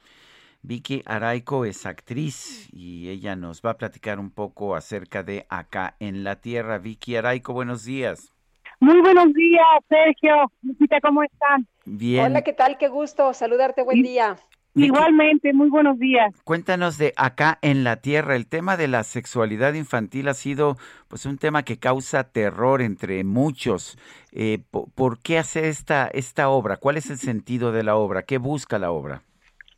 Vicky 0.62 1.02
Araico 1.06 1.66
es 1.66 1.86
actriz 1.86 2.68
y 2.74 3.10
ella 3.10 3.36
nos 3.36 3.62
va 3.62 3.72
a 3.72 3.78
platicar 3.78 4.20
un 4.20 4.30
poco 4.30 4.76
acerca 4.76 5.24
de 5.24 5.46
Acá 5.50 5.96
en 6.00 6.24
la 6.24 6.36
Tierra. 6.36 6.78
Vicky 6.80 7.16
Araico, 7.16 7.54
buenos 7.54 7.86
días. 7.86 8.34
Muy 8.82 9.00
buenos 9.02 9.34
días, 9.34 9.66
Sergio. 9.88 10.52
Lupita, 10.62 11.00
¿cómo 11.02 11.24
están? 11.24 11.68
Bien. 11.86 12.26
Hola, 12.26 12.42
¿qué 12.44 12.54
tal? 12.54 12.78
Qué 12.78 12.88
gusto 12.88 13.34
saludarte. 13.34 13.84
Buen 13.84 14.02
día. 14.04 14.36
Igualmente, 14.76 15.52
muy 15.54 15.70
buenos 15.70 15.98
días. 15.98 16.34
Cuéntanos 16.44 16.98
de 16.98 17.14
acá 17.18 17.58
en 17.62 17.84
la 17.84 17.98
Tierra. 17.98 18.36
El 18.36 18.48
tema 18.48 18.78
de 18.78 18.88
la 18.88 19.04
sexualidad 19.04 19.74
infantil 19.74 20.28
ha 20.28 20.34
sido 20.34 20.78
pues 21.08 21.26
un 21.26 21.38
tema 21.38 21.64
que 21.64 21.80
causa 21.80 22.24
terror 22.32 22.82
entre 22.82 23.24
muchos. 23.24 23.98
Eh, 24.32 24.60
po- 24.72 24.88
¿Por 24.94 25.20
qué 25.22 25.40
hace 25.40 25.68
esta, 25.70 26.08
esta 26.08 26.50
obra? 26.50 26.78
¿Cuál 26.78 26.98
es 26.98 27.10
el 27.10 27.18
sentido 27.18 27.72
de 27.72 27.84
la 27.84 27.96
obra? 27.96 28.24
¿Qué 28.24 28.38
busca 28.38 28.78
la 28.78 28.92
obra? 28.92 29.24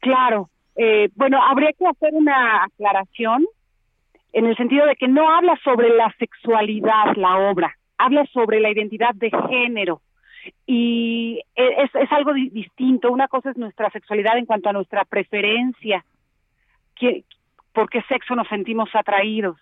Claro. 0.02 0.50
Eh, 0.76 1.10
bueno, 1.16 1.42
habría 1.44 1.72
que 1.74 1.86
hacer 1.86 2.14
una 2.14 2.64
aclaración 2.64 3.46
en 4.34 4.46
el 4.46 4.56
sentido 4.56 4.86
de 4.86 4.96
que 4.96 5.08
no 5.08 5.30
habla 5.30 5.58
sobre 5.64 5.90
la 5.90 6.14
sexualidad 6.18 7.16
la 7.18 7.38
obra, 7.38 7.76
habla 7.98 8.26
sobre 8.28 8.60
la 8.60 8.70
identidad 8.70 9.14
de 9.16 9.30
género. 9.50 10.02
Y 10.66 11.42
e- 11.56 11.84
es, 11.84 11.94
es 11.96 12.12
algo 12.12 12.34
di- 12.34 12.50
distinto. 12.50 13.12
Una 13.12 13.28
cosa 13.28 13.52
es 13.52 13.58
nuestra 13.58 13.90
sexualidad 13.92 14.38
en 14.38 14.46
cuanto 14.46 14.70
a 14.70 14.74
nuestra 14.74 15.04
preferencia, 15.06 16.04
que, 16.96 17.24
por 17.74 17.90
qué 17.90 18.02
sexo 18.04 18.36
nos 18.36 18.48
sentimos 18.48 18.90
atraídos. 18.96 19.58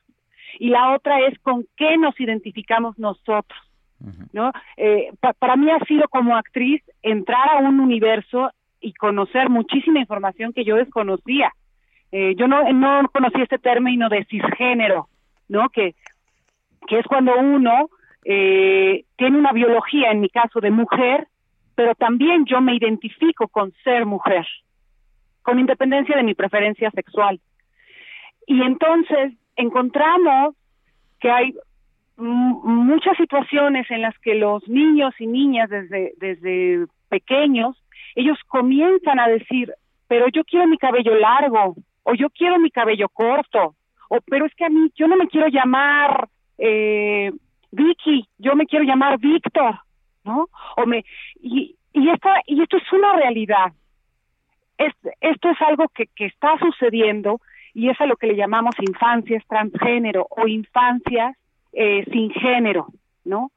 Y 0.60 0.70
la 0.70 0.94
otra 0.96 1.20
es 1.22 1.38
con 1.40 1.66
qué 1.76 1.98
nos 1.98 2.20
identificamos 2.20 2.98
nosotros. 3.00 3.60
¿no? 4.32 4.52
Eh, 4.78 5.12
pa- 5.20 5.34
para 5.34 5.58
mí 5.58 5.70
ha 5.70 5.80
sido 5.86 6.08
como 6.08 6.38
actriz 6.38 6.82
entrar 7.04 7.50
a 7.50 7.58
un 7.58 7.80
universo 7.82 8.50
y 8.82 8.94
conocer 8.94 9.50
muchísima 9.50 10.00
información 10.00 10.54
que 10.54 10.64
yo 10.64 10.76
desconocía. 10.76 11.52
Eh, 12.12 12.36
yo 12.36 12.48
no, 12.48 12.72
no 12.74 13.08
conocía 13.10 13.44
este 13.44 13.60
término 13.60 14.10
de 14.10 14.26
cisgénero, 14.26 15.08
¿no? 15.48 15.70
Que, 15.70 15.96
que 16.88 17.00
es 17.00 17.06
cuando 17.06 17.38
uno 17.38 17.90
eh, 18.26 19.06
tiene 19.16 19.38
una 19.38 19.52
biología, 19.52 20.12
en 20.12 20.22
mi 20.22 20.30
caso, 20.30 20.60
de 20.60 20.72
mujer, 20.72 21.28
pero 21.76 21.96
también 21.96 22.46
yo 22.46 22.62
me 22.62 22.76
identifico 22.76 23.48
con 23.48 23.72
ser 23.84 24.06
mujer, 24.06 24.46
con 25.44 25.60
independencia 25.60 26.16
de 26.16 26.24
mi 26.24 26.34
preferencia 26.34 26.92
sexual. 26.92 27.40
Y 28.48 28.62
entonces 28.62 29.34
encontramos 29.56 30.56
que 31.20 31.30
hay 31.30 31.54
muchas 32.18 33.16
situaciones 33.18 33.90
en 33.92 34.02
las 34.02 34.18
que 34.20 34.36
los 34.36 34.68
niños 34.68 35.14
y 35.20 35.28
niñas 35.28 35.70
desde, 35.70 36.14
desde 36.18 36.86
pequeños, 37.08 37.82
ellos 38.20 38.38
comienzan 38.48 39.20
a 39.20 39.28
decir, 39.28 39.74
pero 40.08 40.28
yo 40.30 40.44
quiero 40.44 40.68
mi 40.68 40.78
cabello 40.78 41.16
largo, 41.16 41.76
o 42.04 42.14
yo 42.16 42.30
quiero 42.30 42.58
mi 42.60 42.70
cabello 42.72 43.08
corto, 43.10 43.76
o 44.10 44.18
pero 44.26 44.46
es 44.46 44.54
que 44.56 44.66
a 44.66 44.70
mí 44.70 44.92
yo 44.96 45.08
no 45.08 45.16
me 45.16 45.28
quiero 45.28 45.48
llamar 45.48 46.28
eh, 46.58 47.32
Vicky, 47.72 48.28
yo 48.38 48.56
me 48.56 48.66
quiero 48.66 48.84
llamar 48.86 49.20
Víctor, 49.20 49.80
¿no? 50.24 50.48
O 50.78 50.86
me 50.86 51.04
y 51.42 51.76
y 51.94 52.10
esta 52.10 52.42
y 52.46 52.62
esto 52.62 52.78
es 52.78 52.92
una 52.94 53.14
realidad. 53.14 53.72
Es, 54.78 54.94
esto 55.20 55.50
es 55.50 55.62
algo 55.62 55.90
que, 55.90 56.08
que 56.16 56.26
está 56.26 56.58
sucediendo 56.58 57.42
y 57.74 57.90
es 57.90 58.00
a 58.02 58.06
lo 58.06 58.16
que 58.16 58.28
le 58.28 58.36
llamamos 58.36 58.76
infancias 58.80 59.44
transgénero 59.48 60.26
o 60.30 60.48
infancias 60.48 61.36
eh, 61.74 62.06
sin 62.12 62.32
género, 62.32 62.88
¿no? 63.26 63.52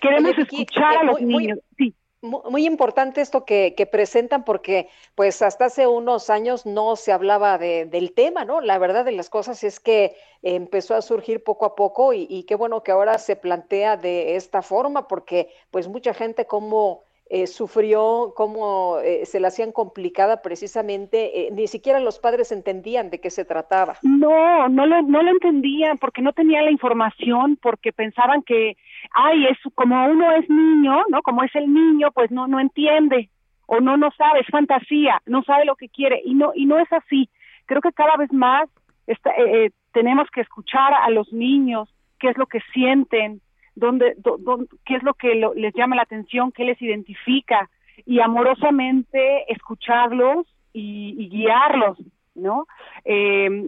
Queremos 0.00 0.32
Oye, 0.32 0.42
Vicky, 0.42 0.62
escuchar 0.62 0.94
eh, 0.94 0.98
a 0.98 1.04
los 1.04 1.20
muy- 1.20 1.32
muy- 1.32 1.42
niños. 1.44 1.58
Sí. 1.78 1.94
Mu- 2.22 2.42
Muy 2.50 2.66
importante 2.66 3.20
esto 3.20 3.44
que, 3.44 3.74
que 3.76 3.84
presentan 3.86 4.44
porque 4.44 4.88
pues 5.16 5.42
hasta 5.42 5.64
hace 5.66 5.88
unos 5.88 6.30
años 6.30 6.66
no 6.66 6.94
se 6.94 7.10
hablaba 7.12 7.58
de- 7.58 7.84
del 7.86 8.12
tema, 8.14 8.44
¿no? 8.44 8.60
La 8.60 8.78
verdad 8.78 9.04
de 9.04 9.10
las 9.12 9.28
cosas 9.28 9.64
es 9.64 9.80
que 9.80 10.14
empezó 10.42 10.94
a 10.94 11.02
surgir 11.02 11.42
poco 11.42 11.64
a 11.66 11.74
poco 11.74 12.12
y, 12.12 12.44
qué 12.46 12.54
bueno 12.54 12.82
que 12.84 12.92
ahora 12.92 13.18
se 13.18 13.34
plantea 13.36 13.96
de 13.96 14.36
esta 14.36 14.62
forma 14.62 15.08
porque 15.08 15.48
pues 15.72 15.88
mucha 15.88 16.14
gente 16.14 16.46
como 16.46 17.02
eh, 17.28 17.46
sufrió, 17.46 18.34
cómo 18.36 18.98
eh, 19.02 19.24
se 19.26 19.40
la 19.40 19.48
hacían 19.48 19.72
complicada 19.72 20.42
precisamente, 20.42 21.46
eh, 21.46 21.50
ni 21.50 21.66
siquiera 21.66 21.98
los 21.98 22.18
padres 22.18 22.52
entendían 22.52 23.08
de 23.10 23.20
qué 23.20 23.30
se 23.30 23.44
trataba. 23.46 23.96
No, 24.02 24.68
no 24.68 24.86
lo, 24.86 25.00
no 25.02 25.22
lo 25.22 25.30
entendían 25.30 25.96
porque 25.98 26.20
no 26.22 26.32
tenían 26.34 26.66
la 26.66 26.70
información, 26.70 27.58
porque 27.62 27.90
pensaban 27.92 28.42
que, 28.42 28.76
ay, 29.12 29.46
es 29.46 29.58
como 29.74 30.06
uno 30.06 30.32
es 30.32 30.48
niño, 30.48 31.02
¿no? 31.08 31.22
Como 31.22 31.42
es 31.42 31.54
el 31.54 31.72
niño, 31.72 32.10
pues 32.12 32.30
no, 32.30 32.46
no 32.46 32.60
entiende 32.60 33.28
o 33.66 33.80
no, 33.80 33.96
no 33.96 34.10
sabe, 34.12 34.40
es 34.40 34.46
fantasía, 34.48 35.20
no 35.26 35.42
sabe 35.42 35.64
lo 35.64 35.76
que 35.76 35.88
quiere 35.88 36.20
y 36.24 36.34
no, 36.34 36.52
y 36.54 36.66
no 36.66 36.78
es 36.78 36.92
así. 36.92 37.28
Creo 37.66 37.80
que 37.80 37.92
cada 37.92 38.16
vez 38.16 38.32
más 38.32 38.68
está, 39.06 39.30
eh, 39.30 39.66
eh, 39.66 39.70
tenemos 39.92 40.28
que 40.30 40.40
escuchar 40.42 40.92
a 40.94 41.08
los 41.10 41.32
niños, 41.32 41.88
qué 42.18 42.28
es 42.28 42.36
lo 42.38 42.46
que 42.46 42.60
sienten, 42.72 43.40
dónde, 43.74 44.14
dó- 44.18 44.36
dó- 44.38 44.66
qué 44.84 44.96
es 44.96 45.02
lo 45.02 45.14
que 45.14 45.34
lo- 45.36 45.54
les 45.54 45.72
llama 45.74 45.96
la 45.96 46.02
atención, 46.02 46.52
qué 46.52 46.64
les 46.64 46.80
identifica 46.82 47.70
y 48.04 48.20
amorosamente 48.20 49.50
escucharlos 49.52 50.46
y, 50.72 51.14
y 51.18 51.28
guiarlos, 51.28 51.98
¿no? 52.34 52.66
Eh, 53.04 53.64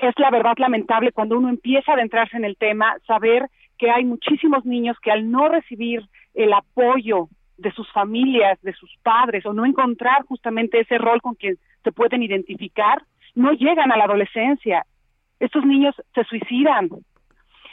es 0.00 0.14
la 0.18 0.30
verdad 0.30 0.54
lamentable 0.58 1.12
cuando 1.12 1.36
uno 1.38 1.48
empieza 1.48 1.92
a 1.92 1.94
adentrarse 1.94 2.36
en 2.36 2.44
el 2.44 2.56
tema, 2.56 2.96
saber 3.06 3.48
que 3.78 3.90
hay 3.90 4.04
muchísimos 4.04 4.64
niños 4.64 4.96
que 5.00 5.10
al 5.10 5.30
no 5.30 5.48
recibir 5.48 6.02
el 6.34 6.52
apoyo 6.52 7.28
de 7.56 7.72
sus 7.72 7.90
familias, 7.92 8.60
de 8.62 8.72
sus 8.72 8.94
padres, 9.02 9.44
o 9.46 9.52
no 9.52 9.64
encontrar 9.64 10.24
justamente 10.24 10.80
ese 10.80 10.98
rol 10.98 11.20
con 11.20 11.34
quien 11.34 11.56
se 11.82 11.92
pueden 11.92 12.22
identificar, 12.22 13.02
no 13.34 13.52
llegan 13.52 13.90
a 13.92 13.96
la 13.96 14.04
adolescencia. 14.04 14.84
Estos 15.40 15.64
niños 15.64 15.94
se 16.14 16.24
suicidan. 16.24 16.88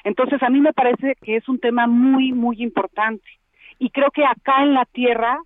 Entonces, 0.03 0.41
a 0.43 0.49
mí 0.49 0.61
me 0.61 0.73
parece 0.73 1.15
que 1.21 1.37
es 1.37 1.47
un 1.49 1.59
tema 1.59 1.87
muy, 1.87 2.31
muy 2.31 2.61
importante. 2.61 3.25
Y 3.79 3.89
creo 3.89 4.11
que 4.11 4.25
acá 4.25 4.63
en 4.63 4.73
la 4.73 4.85
Tierra 4.85 5.39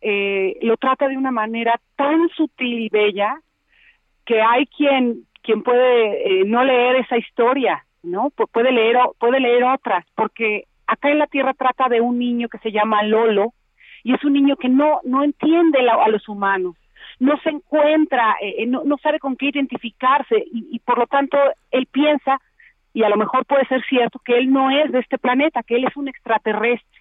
eh, 0.00 0.58
lo 0.62 0.76
trata 0.76 1.08
de 1.08 1.16
una 1.16 1.30
manera 1.30 1.80
tan 1.96 2.28
sutil 2.30 2.80
y 2.80 2.88
bella 2.88 3.40
que 4.24 4.40
hay 4.40 4.66
quien 4.66 5.26
quien 5.42 5.62
puede 5.62 6.40
eh, 6.40 6.44
no 6.46 6.64
leer 6.64 6.96
esa 6.96 7.18
historia, 7.18 7.84
¿no? 8.02 8.30
Pu- 8.30 8.48
puede 8.52 8.72
leer 8.72 8.96
o- 8.96 9.14
puede 9.18 9.40
leer 9.40 9.64
otras, 9.64 10.04
porque 10.14 10.64
acá 10.86 11.10
en 11.10 11.18
la 11.18 11.26
Tierra 11.26 11.54
trata 11.54 11.88
de 11.88 12.00
un 12.00 12.18
niño 12.18 12.48
que 12.48 12.58
se 12.58 12.72
llama 12.72 13.02
Lolo 13.02 13.52
y 14.04 14.14
es 14.14 14.24
un 14.24 14.32
niño 14.32 14.56
que 14.56 14.68
no 14.68 15.00
no 15.04 15.22
entiende 15.22 15.78
a 15.88 16.08
los 16.08 16.28
humanos, 16.28 16.76
no 17.20 17.36
se 17.38 17.50
encuentra, 17.50 18.36
eh, 18.40 18.56
eh, 18.58 18.66
no, 18.66 18.82
no 18.84 18.96
sabe 18.98 19.18
con 19.18 19.36
qué 19.36 19.46
identificarse 19.46 20.36
y, 20.52 20.68
y 20.72 20.78
por 20.80 20.98
lo 20.98 21.06
tanto 21.06 21.38
él 21.70 21.86
piensa 21.86 22.40
y 22.94 23.04
a 23.04 23.08
lo 23.08 23.16
mejor 23.16 23.46
puede 23.46 23.64
ser 23.66 23.82
cierto 23.88 24.18
que 24.18 24.36
él 24.36 24.52
no 24.52 24.70
es 24.70 24.90
de 24.92 24.98
este 24.98 25.18
planeta, 25.18 25.62
que 25.62 25.76
él 25.76 25.84
es 25.84 25.96
un 25.96 26.08
extraterrestre. 26.08 27.00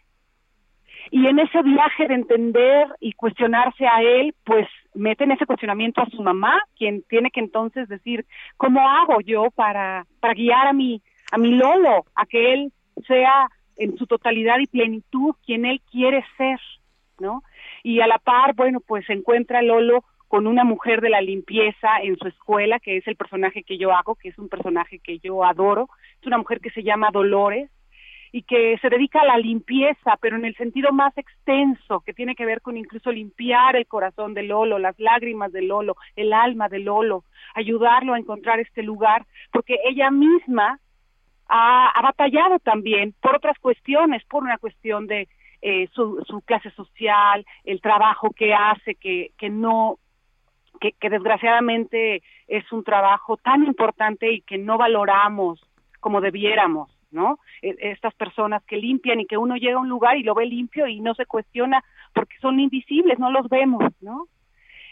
Y 1.10 1.26
en 1.28 1.40
ese 1.40 1.62
viaje 1.64 2.08
de 2.08 2.14
entender 2.14 2.88
y 3.00 3.12
cuestionarse 3.14 3.86
a 3.88 4.02
él, 4.02 4.34
pues 4.46 4.68
mete 4.94 5.24
en 5.24 5.32
ese 5.32 5.46
cuestionamiento 5.46 6.02
a 6.02 6.10
su 6.10 6.22
mamá, 6.22 6.62
quien 6.78 7.04
tiene 7.04 7.32
que 7.32 7.40
entonces 7.40 7.88
decir, 7.88 8.26
¿cómo 8.58 8.88
hago 8.88 9.22
yo 9.22 9.50
para, 9.52 10.06
para 10.20 10.34
guiar 10.34 10.68
a 10.68 10.74
mi, 10.74 11.02
a 11.32 11.38
mi 11.38 11.52
Lolo, 11.52 12.06
a 12.16 12.26
que 12.26 12.54
él 12.54 12.74
sea 13.08 13.50
en 13.78 13.98
su 13.98 14.06
totalidad 14.06 14.60
y 14.60 14.68
plenitud 14.68 15.34
quien 15.46 15.66
él 15.66 15.82
quiere 15.92 16.24
ser, 16.38 16.60
¿no? 17.20 17.44
Y 17.84 18.02
a 18.02 18.08
la 18.08 18.20
par, 18.20 18.54
bueno, 18.56 18.80
pues 18.80 19.06
se 19.06 19.14
encuentra 19.14 19.62
Lolo 19.62 20.04
con 20.28 20.48
una 20.48 20.64
mujer 20.64 21.02
de 21.02 21.10
la 21.10 21.20
limpieza 21.20 22.00
en 22.02 22.18
su 22.18 22.28
escuela, 22.28 22.80
que 22.80 22.98
es 22.98 23.08
el 23.08 23.16
personaje 23.16 23.64
que 23.64 23.78
yo 23.78 23.92
hago, 23.92 24.16
que 24.16 24.30
es 24.30 24.38
un 24.38 24.50
personaje 24.50 25.00
que 25.00 25.20
yo 25.20 25.44
adoro. 25.44 25.90
Es 26.22 26.28
una 26.28 26.38
mujer 26.38 26.62
que 26.62 26.70
se 26.70 26.84
llama 26.84 27.10
Dolores 27.12 27.70
y 28.32 28.44
que 28.44 28.78
se 28.82 28.90
dedica 28.90 29.22
a 29.22 29.26
la 29.26 29.38
limpieza, 29.38 30.18
pero 30.22 30.38
en 30.38 30.46
el 30.46 30.56
sentido 30.56 30.92
más 30.94 31.18
extenso, 31.18 32.00
que 32.00 32.14
tiene 32.14 32.36
que 32.36 32.46
ver 32.46 32.62
con 32.62 32.78
incluso 32.78 33.12
limpiar 33.12 33.76
el 33.76 33.88
corazón 33.88 34.34
de 34.34 34.44
Lolo, 34.44 34.80
las 34.80 34.98
lágrimas 35.00 35.52
de 35.52 35.64
Lolo, 35.64 35.98
el 36.16 36.32
alma 36.32 36.70
de 36.70 36.80
Lolo, 36.80 37.26
ayudarlo 37.56 38.14
a 38.14 38.20
encontrar 38.20 38.60
este 38.60 38.84
lugar, 38.84 39.26
porque 39.52 39.80
ella 39.84 40.12
misma 40.12 40.80
ha, 41.48 41.90
ha 41.90 42.02
batallado 42.02 42.60
también 42.60 43.14
por 43.22 43.36
otras 43.36 43.60
cuestiones, 43.60 44.24
por 44.26 44.44
una 44.44 44.58
cuestión 44.58 45.08
de 45.08 45.28
eh, 45.62 45.90
su, 45.94 46.24
su 46.26 46.42
clase 46.42 46.72
social, 46.72 47.46
el 47.66 47.82
trabajo 47.82 48.32
que 48.32 48.54
hace, 48.54 48.96
que, 48.96 49.32
que 49.38 49.50
no 49.50 49.98
que, 50.80 50.94
que 50.94 51.10
desgraciadamente 51.10 52.24
es 52.48 52.72
un 52.72 52.84
trabajo 52.84 53.38
tan 53.38 53.66
importante 53.66 54.32
y 54.32 54.42
que 54.42 54.58
no 54.58 54.80
valoramos 54.80 55.62
como 56.00 56.20
debiéramos, 56.20 56.90
¿no? 57.12 57.40
E- 57.62 57.76
Estas 57.80 58.14
personas 58.16 58.64
que 58.64 58.78
limpian 58.78 59.20
y 59.20 59.26
que 59.26 59.38
uno 59.38 59.56
llega 59.56 59.78
a 59.78 59.82
un 59.82 59.90
lugar 59.90 60.18
y 60.18 60.24
lo 60.24 60.34
ve 60.34 60.46
limpio 60.46 60.88
y 60.88 61.00
no 61.00 61.14
se 61.16 61.26
cuestiona 61.26 61.84
porque 62.14 62.38
son 62.42 62.60
invisibles, 62.60 63.20
no 63.20 63.32
los 63.32 63.48
vemos, 63.50 63.84
¿no? 64.02 64.28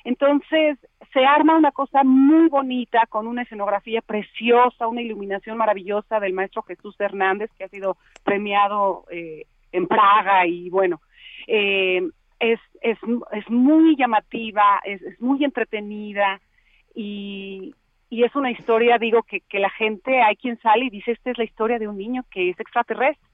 Entonces 0.03 0.77
se 1.13 1.25
arma 1.25 1.57
una 1.57 1.71
cosa 1.71 2.03
muy 2.03 2.47
bonita 2.47 3.05
con 3.09 3.27
una 3.27 3.41
escenografía 3.41 4.01
preciosa, 4.01 4.87
una 4.87 5.01
iluminación 5.01 5.57
maravillosa 5.57 6.19
del 6.19 6.33
maestro 6.33 6.61
Jesús 6.63 6.95
Hernández 6.99 7.51
que 7.57 7.65
ha 7.65 7.69
sido 7.69 7.97
premiado 8.23 9.05
eh, 9.11 9.45
en 9.71 9.87
Praga 9.87 10.45
y 10.47 10.69
bueno, 10.69 11.01
eh, 11.47 12.01
es, 12.39 12.59
es, 12.81 12.97
es 13.33 13.49
muy 13.49 13.95
llamativa, 13.97 14.79
es, 14.85 15.01
es 15.01 15.19
muy 15.21 15.43
entretenida 15.43 16.39
y, 16.95 17.73
y 18.09 18.23
es 18.23 18.35
una 18.35 18.51
historia, 18.51 18.97
digo, 18.97 19.23
que, 19.23 19.41
que 19.41 19.59
la 19.59 19.69
gente, 19.69 20.21
hay 20.21 20.35
quien 20.35 20.59
sale 20.61 20.85
y 20.85 20.89
dice, 20.89 21.11
esta 21.11 21.31
es 21.31 21.37
la 21.37 21.43
historia 21.43 21.77
de 21.79 21.87
un 21.87 21.97
niño 21.97 22.23
que 22.31 22.49
es 22.49 22.59
extraterrestre. 22.59 23.27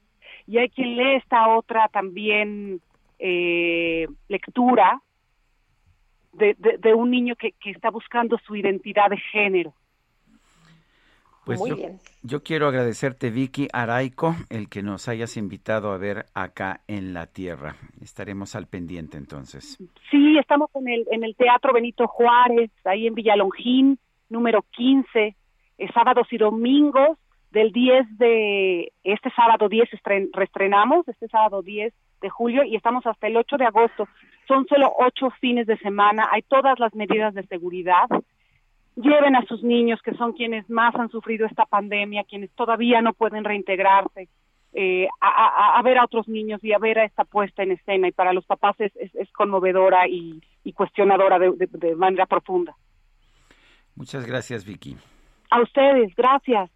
y 0.46 0.58
hay 0.58 0.68
quien 0.68 0.96
lee 0.96 1.16
esta 1.16 1.48
otra 1.48 1.88
también 1.88 2.80
eh, 3.18 4.06
lectura 4.28 5.00
de, 6.32 6.54
de, 6.58 6.78
de 6.78 6.94
un 6.94 7.10
niño 7.10 7.34
que, 7.36 7.52
que 7.52 7.70
está 7.70 7.90
buscando 7.90 8.38
su 8.46 8.54
identidad 8.54 9.08
de 9.08 9.16
género. 9.18 9.72
Pues 11.46 11.60
Muy 11.60 11.70
yo, 11.70 11.76
bien. 11.76 11.98
yo 12.22 12.42
quiero 12.42 12.66
agradecerte, 12.66 13.30
Vicky 13.30 13.68
Araico, 13.72 14.34
el 14.50 14.68
que 14.68 14.82
nos 14.82 15.08
hayas 15.08 15.36
invitado 15.36 15.92
a 15.92 15.96
ver 15.96 16.26
acá 16.34 16.80
en 16.88 17.14
la 17.14 17.28
Tierra. 17.28 17.76
Estaremos 18.02 18.56
al 18.56 18.66
pendiente 18.66 19.16
entonces. 19.16 19.78
Sí, 20.10 20.36
estamos 20.38 20.68
en 20.74 20.88
el, 20.88 21.06
en 21.12 21.22
el 21.22 21.36
Teatro 21.36 21.72
Benito 21.72 22.08
Juárez, 22.08 22.72
ahí 22.84 23.06
en 23.06 23.14
Villalongín, 23.14 23.96
número 24.28 24.62
15, 24.72 25.36
eh, 25.78 25.88
sábados 25.92 26.26
y 26.32 26.38
domingos, 26.38 27.18
del 27.50 27.72
10 27.72 28.18
de, 28.18 28.92
este 29.04 29.30
sábado 29.30 29.68
10 29.68 29.88
estren- 29.92 30.28
reestrenamos, 30.32 31.06
este 31.08 31.28
sábado 31.28 31.62
10 31.62 31.94
de 32.20 32.28
julio, 32.28 32.64
y 32.64 32.76
estamos 32.76 33.06
hasta 33.06 33.26
el 33.28 33.36
8 33.36 33.56
de 33.56 33.64
agosto. 33.66 34.08
Son 34.48 34.66
solo 34.68 34.92
ocho 34.98 35.30
fines 35.40 35.66
de 35.66 35.76
semana, 35.78 36.28
hay 36.30 36.42
todas 36.42 36.78
las 36.78 36.94
medidas 36.94 37.34
de 37.34 37.46
seguridad. 37.46 38.06
Lleven 38.96 39.36
a 39.36 39.44
sus 39.46 39.62
niños, 39.62 40.00
que 40.02 40.14
son 40.14 40.32
quienes 40.32 40.68
más 40.70 40.94
han 40.94 41.10
sufrido 41.10 41.46
esta 41.46 41.66
pandemia, 41.66 42.24
quienes 42.24 42.50
todavía 42.52 43.02
no 43.02 43.12
pueden 43.12 43.44
reintegrarse, 43.44 44.28
eh, 44.72 45.08
a, 45.20 45.80
ver 45.82 45.98
a 45.98 46.04
otros 46.04 46.28
niños 46.28 46.62
y 46.62 46.72
a 46.72 46.78
ver 46.78 46.98
a 46.98 47.04
esta 47.04 47.24
puesta 47.24 47.62
en 47.62 47.72
escena. 47.72 48.08
Y 48.08 48.12
para 48.12 48.32
los 48.32 48.44
papás 48.46 48.76
es, 48.80 48.92
conmovedora 49.32 50.06
y, 50.08 50.40
cuestionadora 50.74 51.38
de- 51.38 51.52
de 51.56 51.94
manera 51.96 52.26
profunda. 52.26 52.74
Muchas 53.96 54.26
gracias, 54.26 54.64
Vicky. 54.64 54.96
A 55.50 55.62
ustedes, 55.62 56.14
gracias. 56.14 56.70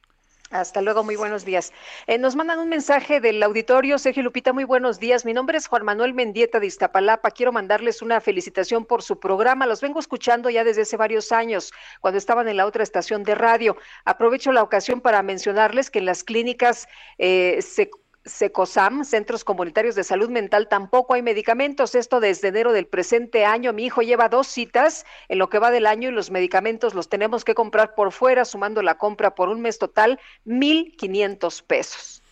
Hasta 0.50 0.82
luego, 0.82 1.04
muy 1.04 1.14
buenos 1.14 1.44
días. 1.44 1.72
Eh, 2.08 2.18
nos 2.18 2.34
mandan 2.34 2.58
un 2.58 2.68
mensaje 2.68 3.20
del 3.20 3.40
auditorio, 3.40 3.98
Sergio 3.98 4.24
Lupita, 4.24 4.52
muy 4.52 4.64
buenos 4.64 4.98
días. 4.98 5.24
Mi 5.24 5.32
nombre 5.32 5.56
es 5.56 5.68
Juan 5.68 5.84
Manuel 5.84 6.12
Mendieta 6.12 6.58
de 6.58 6.66
Iztapalapa. 6.66 7.30
Quiero 7.30 7.52
mandarles 7.52 8.02
una 8.02 8.20
felicitación 8.20 8.84
por 8.84 9.02
su 9.02 9.20
programa. 9.20 9.66
Los 9.66 9.80
vengo 9.80 10.00
escuchando 10.00 10.50
ya 10.50 10.64
desde 10.64 10.82
hace 10.82 10.96
varios 10.96 11.30
años, 11.30 11.72
cuando 12.00 12.18
estaban 12.18 12.48
en 12.48 12.56
la 12.56 12.66
otra 12.66 12.82
estación 12.82 13.22
de 13.22 13.36
radio. 13.36 13.76
Aprovecho 14.04 14.50
la 14.50 14.64
ocasión 14.64 15.00
para 15.00 15.22
mencionarles 15.22 15.88
que 15.88 16.00
en 16.00 16.06
las 16.06 16.24
clínicas 16.24 16.88
eh, 17.18 17.58
se 17.62 17.88
SECOSAM, 18.24 19.04
Centros 19.04 19.44
Comunitarios 19.44 19.94
de 19.94 20.04
Salud 20.04 20.28
Mental, 20.28 20.68
tampoco 20.68 21.14
hay 21.14 21.22
medicamentos. 21.22 21.94
Esto 21.94 22.20
desde 22.20 22.48
enero 22.48 22.72
del 22.72 22.86
presente 22.86 23.44
año. 23.44 23.72
Mi 23.72 23.84
hijo 23.84 24.02
lleva 24.02 24.28
dos 24.28 24.46
citas 24.46 25.06
en 25.28 25.38
lo 25.38 25.48
que 25.48 25.58
va 25.58 25.70
del 25.70 25.86
año 25.86 26.10
y 26.10 26.12
los 26.12 26.30
medicamentos 26.30 26.94
los 26.94 27.08
tenemos 27.08 27.44
que 27.44 27.54
comprar 27.54 27.94
por 27.94 28.12
fuera, 28.12 28.44
sumando 28.44 28.82
la 28.82 28.98
compra 28.98 29.34
por 29.34 29.48
un 29.48 29.60
mes 29.60 29.78
total, 29.78 30.20
1.500 30.46 31.62
pesos. 31.64 32.22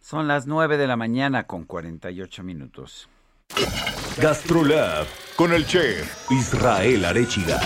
Son 0.00 0.28
las 0.28 0.46
9 0.46 0.76
de 0.76 0.86
la 0.86 0.96
mañana 0.96 1.46
con 1.46 1.64
48 1.64 2.42
minutos. 2.42 3.08
Gastrolab 4.20 5.06
con 5.36 5.52
el 5.52 5.66
chef 5.66 6.30
Israel 6.30 7.04
Arechiga. 7.04 7.60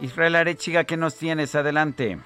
Israel 0.00 0.36
Arechiga, 0.36 0.84
¿qué 0.84 0.96
nos 0.96 1.16
tienes? 1.16 1.54
Adelante. 1.54 2.18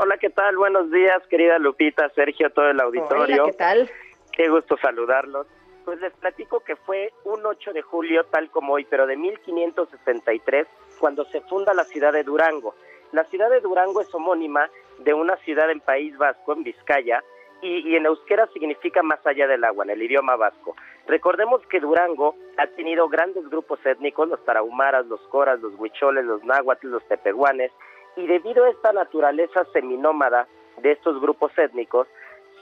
Hola, 0.00 0.16
¿qué 0.16 0.30
tal? 0.30 0.56
Buenos 0.56 0.92
días, 0.92 1.20
querida 1.28 1.58
Lupita, 1.58 2.08
Sergio, 2.10 2.50
todo 2.50 2.70
el 2.70 2.78
auditorio. 2.78 3.42
Hola, 3.42 3.50
¿qué 3.50 3.56
tal? 3.56 3.90
Qué 4.30 4.48
gusto 4.48 4.76
saludarlos. 4.80 5.48
Pues 5.84 6.00
les 6.00 6.12
platico 6.12 6.60
que 6.60 6.76
fue 6.76 7.12
un 7.24 7.44
8 7.44 7.72
de 7.72 7.82
julio, 7.82 8.22
tal 8.30 8.48
como 8.48 8.74
hoy, 8.74 8.86
pero 8.88 9.08
de 9.08 9.16
1563, 9.16 10.68
cuando 11.00 11.24
se 11.24 11.40
funda 11.40 11.74
la 11.74 11.82
ciudad 11.82 12.12
de 12.12 12.22
Durango. 12.22 12.76
La 13.10 13.24
ciudad 13.24 13.50
de 13.50 13.58
Durango 13.58 14.00
es 14.00 14.14
homónima 14.14 14.70
de 15.00 15.14
una 15.14 15.34
ciudad 15.38 15.68
en 15.68 15.80
País 15.80 16.16
Vasco, 16.16 16.52
en 16.52 16.62
Vizcaya, 16.62 17.24
y, 17.60 17.88
y 17.88 17.96
en 17.96 18.06
euskera 18.06 18.46
significa 18.52 19.02
más 19.02 19.26
allá 19.26 19.48
del 19.48 19.64
agua, 19.64 19.82
en 19.82 19.90
el 19.90 20.02
idioma 20.02 20.36
vasco. 20.36 20.76
Recordemos 21.08 21.60
que 21.66 21.80
Durango 21.80 22.36
ha 22.56 22.68
tenido 22.68 23.08
grandes 23.08 23.48
grupos 23.48 23.84
étnicos, 23.84 24.28
los 24.28 24.44
tarahumaras, 24.44 25.06
los 25.06 25.20
coras, 25.22 25.58
los 25.58 25.74
huicholes, 25.74 26.24
los 26.24 26.44
náhuatl, 26.44 26.86
los 26.86 27.02
tepehuanes, 27.08 27.72
y 28.16 28.26
debido 28.26 28.64
a 28.64 28.70
esta 28.70 28.92
naturaleza 28.92 29.64
seminómada 29.72 30.46
de 30.82 30.92
estos 30.92 31.20
grupos 31.20 31.52
étnicos, 31.58 32.06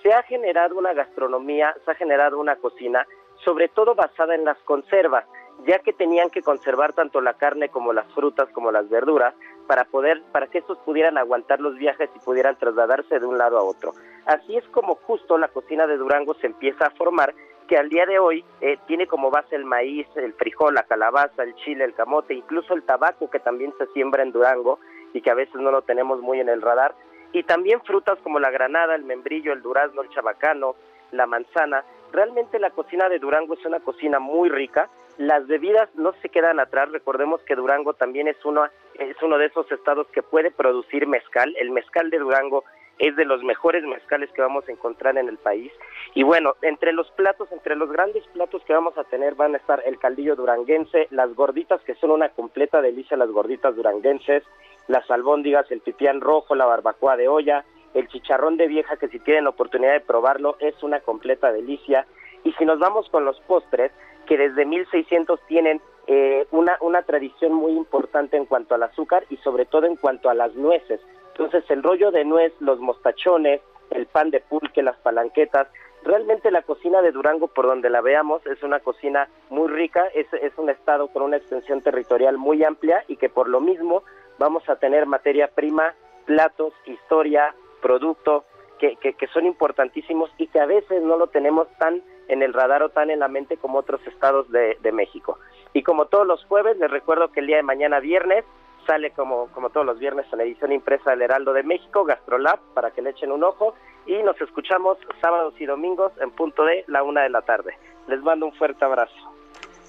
se 0.02 0.12
ha 0.12 0.22
generado 0.22 0.76
una 0.76 0.92
gastronomía, 0.92 1.74
se 1.84 1.90
ha 1.90 1.94
generado 1.94 2.38
una 2.38 2.56
cocina, 2.56 3.06
sobre 3.44 3.68
todo 3.68 3.94
basada 3.94 4.34
en 4.34 4.44
las 4.44 4.58
conservas, 4.58 5.24
ya 5.66 5.78
que 5.78 5.92
tenían 5.92 6.30
que 6.30 6.42
conservar 6.42 6.92
tanto 6.92 7.20
la 7.20 7.34
carne 7.34 7.68
como 7.70 7.92
las 7.92 8.06
frutas 8.12 8.48
como 8.52 8.70
las 8.70 8.88
verduras 8.88 9.34
para 9.66 9.84
poder 9.84 10.22
para 10.32 10.46
que 10.46 10.58
estos 10.58 10.78
pudieran 10.78 11.18
aguantar 11.18 11.60
los 11.60 11.76
viajes 11.76 12.10
y 12.14 12.18
pudieran 12.20 12.56
trasladarse 12.56 13.18
de 13.18 13.26
un 13.26 13.38
lado 13.38 13.58
a 13.58 13.62
otro. 13.62 13.92
Así 14.26 14.56
es 14.56 14.64
como 14.68 14.96
justo 14.96 15.38
la 15.38 15.48
cocina 15.48 15.86
de 15.86 15.96
Durango 15.96 16.34
se 16.34 16.46
empieza 16.46 16.86
a 16.86 16.90
formar, 16.90 17.34
que 17.66 17.76
al 17.76 17.88
día 17.88 18.06
de 18.06 18.18
hoy 18.18 18.44
eh, 18.60 18.78
tiene 18.86 19.06
como 19.06 19.30
base 19.30 19.56
el 19.56 19.64
maíz, 19.64 20.06
el 20.14 20.34
frijol, 20.34 20.74
la 20.74 20.84
calabaza, 20.84 21.42
el 21.42 21.54
chile, 21.56 21.84
el 21.84 21.94
camote, 21.94 22.34
incluso 22.34 22.74
el 22.74 22.84
tabaco 22.84 23.28
que 23.28 23.40
también 23.40 23.74
se 23.78 23.86
siembra 23.88 24.22
en 24.22 24.30
Durango 24.30 24.78
y 25.12 25.20
que 25.20 25.30
a 25.30 25.34
veces 25.34 25.54
no 25.56 25.70
lo 25.70 25.82
tenemos 25.82 26.20
muy 26.20 26.40
en 26.40 26.48
el 26.48 26.62
radar, 26.62 26.94
y 27.32 27.42
también 27.42 27.80
frutas 27.82 28.18
como 28.22 28.40
la 28.40 28.50
granada, 28.50 28.94
el 28.94 29.04
membrillo, 29.04 29.52
el 29.52 29.62
durazno, 29.62 30.02
el 30.02 30.08
chabacano, 30.10 30.76
la 31.12 31.26
manzana. 31.26 31.84
Realmente 32.12 32.58
la 32.58 32.70
cocina 32.70 33.08
de 33.08 33.18
Durango 33.18 33.54
es 33.54 33.64
una 33.66 33.80
cocina 33.80 34.18
muy 34.18 34.48
rica. 34.48 34.88
Las 35.18 35.46
bebidas 35.46 35.88
no 35.96 36.12
se 36.22 36.28
quedan 36.28 36.60
atrás. 36.60 36.90
Recordemos 36.90 37.40
que 37.42 37.56
Durango 37.56 37.94
también 37.94 38.28
es 38.28 38.42
uno, 38.44 38.64
es 38.94 39.20
uno 39.22 39.38
de 39.38 39.46
esos 39.46 39.70
estados 39.70 40.06
que 40.08 40.22
puede 40.22 40.50
producir 40.50 41.06
mezcal. 41.06 41.54
El 41.58 41.70
mezcal 41.70 42.10
de 42.10 42.18
Durango 42.18 42.64
es 42.98 43.14
de 43.16 43.26
los 43.26 43.42
mejores 43.42 43.84
mezcales 43.84 44.30
que 44.32 44.40
vamos 44.40 44.66
a 44.68 44.72
encontrar 44.72 45.18
en 45.18 45.28
el 45.28 45.36
país. 45.36 45.72
Y 46.14 46.22
bueno, 46.22 46.54
entre 46.62 46.92
los 46.92 47.10
platos, 47.12 47.50
entre 47.52 47.76
los 47.76 47.90
grandes 47.90 48.26
platos 48.28 48.62
que 48.64 48.72
vamos 48.72 48.96
a 48.96 49.04
tener 49.04 49.34
van 49.34 49.54
a 49.54 49.58
estar 49.58 49.82
el 49.84 49.98
caldillo 49.98 50.36
duranguense, 50.36 51.08
las 51.10 51.34
gorditas 51.34 51.82
que 51.82 51.94
son 51.96 52.10
una 52.12 52.30
completa 52.30 52.80
delicia, 52.80 53.16
las 53.16 53.30
gorditas 53.30 53.76
duranguenses, 53.76 54.42
las 54.88 55.10
albóndigas, 55.10 55.70
el 55.70 55.80
pipián 55.80 56.20
rojo, 56.20 56.54
la 56.54 56.66
barbacoa 56.66 57.16
de 57.16 57.28
olla, 57.28 57.64
el 57.94 58.08
chicharrón 58.08 58.56
de 58.56 58.66
vieja 58.66 58.96
que 58.96 59.08
si 59.08 59.18
tienen 59.18 59.44
la 59.44 59.50
oportunidad 59.50 59.92
de 59.92 60.00
probarlo 60.00 60.56
es 60.60 60.82
una 60.82 61.00
completa 61.00 61.52
delicia. 61.52 62.06
Y 62.44 62.52
si 62.52 62.64
nos 62.64 62.78
vamos 62.78 63.08
con 63.08 63.24
los 63.24 63.40
postres, 63.40 63.90
que 64.26 64.36
desde 64.36 64.66
1600 64.66 65.40
tienen 65.46 65.80
eh, 66.06 66.46
una, 66.50 66.76
una 66.80 67.02
tradición 67.02 67.52
muy 67.54 67.72
importante 67.72 68.36
en 68.36 68.44
cuanto 68.44 68.74
al 68.74 68.82
azúcar 68.82 69.24
y 69.30 69.36
sobre 69.38 69.64
todo 69.64 69.86
en 69.86 69.96
cuanto 69.96 70.28
a 70.28 70.34
las 70.34 70.54
nueces. 70.54 71.00
Entonces 71.32 71.64
el 71.70 71.82
rollo 71.82 72.10
de 72.10 72.24
nuez, 72.24 72.52
los 72.60 72.80
mostachones, 72.80 73.60
el 73.90 74.06
pan 74.06 74.30
de 74.30 74.40
pulque, 74.40 74.82
las 74.82 74.96
palanquetas, 74.98 75.68
realmente 76.02 76.50
la 76.50 76.62
cocina 76.62 77.02
de 77.02 77.12
Durango, 77.12 77.48
por 77.48 77.66
donde 77.66 77.90
la 77.90 78.00
veamos, 78.00 78.44
es 78.46 78.62
una 78.62 78.80
cocina 78.80 79.28
muy 79.50 79.68
rica, 79.68 80.06
es, 80.14 80.26
es 80.34 80.52
un 80.56 80.70
estado 80.70 81.08
con 81.08 81.22
una 81.22 81.36
extensión 81.36 81.82
territorial 81.82 82.38
muy 82.38 82.62
amplia 82.62 83.04
y 83.08 83.16
que 83.16 83.28
por 83.28 83.48
lo 83.48 83.60
mismo 83.60 84.02
vamos 84.38 84.68
a 84.68 84.76
tener 84.76 85.06
materia 85.06 85.48
prima, 85.48 85.94
platos, 86.24 86.72
historia, 86.86 87.54
producto, 87.80 88.44
que, 88.78 88.96
que, 88.96 89.14
que 89.14 89.26
son 89.28 89.46
importantísimos 89.46 90.30
y 90.38 90.48
que 90.48 90.60
a 90.60 90.66
veces 90.66 91.02
no 91.02 91.16
lo 91.16 91.28
tenemos 91.28 91.68
tan 91.78 92.02
en 92.28 92.42
el 92.42 92.52
radar 92.52 92.82
o 92.82 92.90
tan 92.90 93.10
en 93.10 93.20
la 93.20 93.28
mente 93.28 93.56
como 93.56 93.78
otros 93.78 94.00
estados 94.06 94.50
de, 94.50 94.76
de 94.82 94.92
México. 94.92 95.38
Y 95.72 95.82
como 95.82 96.06
todos 96.06 96.26
los 96.26 96.44
jueves, 96.44 96.76
les 96.78 96.90
recuerdo 96.90 97.30
que 97.32 97.40
el 97.40 97.46
día 97.46 97.56
de 97.56 97.62
mañana 97.62 98.00
viernes 98.00 98.44
sale 98.86 99.10
como, 99.10 99.48
como 99.48 99.70
todos 99.70 99.84
los 99.84 99.98
viernes 99.98 100.26
en 100.32 100.40
edición 100.40 100.72
impresa 100.72 101.10
del 101.10 101.22
Heraldo 101.22 101.52
de 101.52 101.62
México, 101.62 102.04
Gastrolab, 102.04 102.60
para 102.74 102.90
que 102.92 103.02
le 103.02 103.10
echen 103.10 103.32
un 103.32 103.44
ojo, 103.44 103.74
y 104.06 104.22
nos 104.22 104.40
escuchamos 104.40 104.98
sábados 105.20 105.54
y 105.58 105.66
domingos 105.66 106.12
en 106.20 106.30
punto 106.30 106.64
de 106.64 106.84
la 106.86 107.02
una 107.02 107.22
de 107.22 107.30
la 107.30 107.42
tarde. 107.42 107.76
Les 108.06 108.22
mando 108.22 108.46
un 108.46 108.52
fuerte 108.52 108.84
abrazo. 108.84 109.14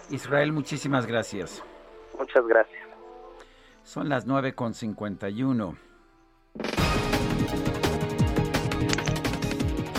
Israel, 0.09 0.51
muchísimas 0.51 1.05
gracias. 1.05 1.63
Muchas 2.17 2.45
gracias. 2.47 2.86
Son 3.87 4.09
las 4.09 4.25
9 4.25 4.53
con 4.53 4.73
51. 4.73 5.77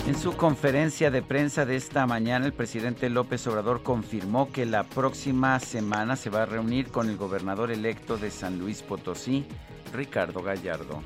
En 0.06 0.14
su 0.14 0.36
conferencia 0.36 1.10
de 1.10 1.22
prensa 1.22 1.64
de 1.64 1.76
esta 1.76 2.06
mañana, 2.06 2.44
el 2.44 2.52
presidente 2.52 3.08
López 3.08 3.46
Obrador 3.46 3.82
confirmó 3.82 4.52
que 4.52 4.66
la 4.66 4.84
próxima 4.84 5.58
semana 5.58 6.16
se 6.16 6.28
va 6.28 6.42
a 6.42 6.46
reunir 6.46 6.88
con 6.90 7.08
el 7.08 7.16
gobernador 7.16 7.70
electo 7.70 8.18
de 8.18 8.30
San 8.30 8.58
Luis 8.58 8.82
Potosí, 8.82 9.46
Ricardo 9.94 10.42
Gallardo. 10.42 11.02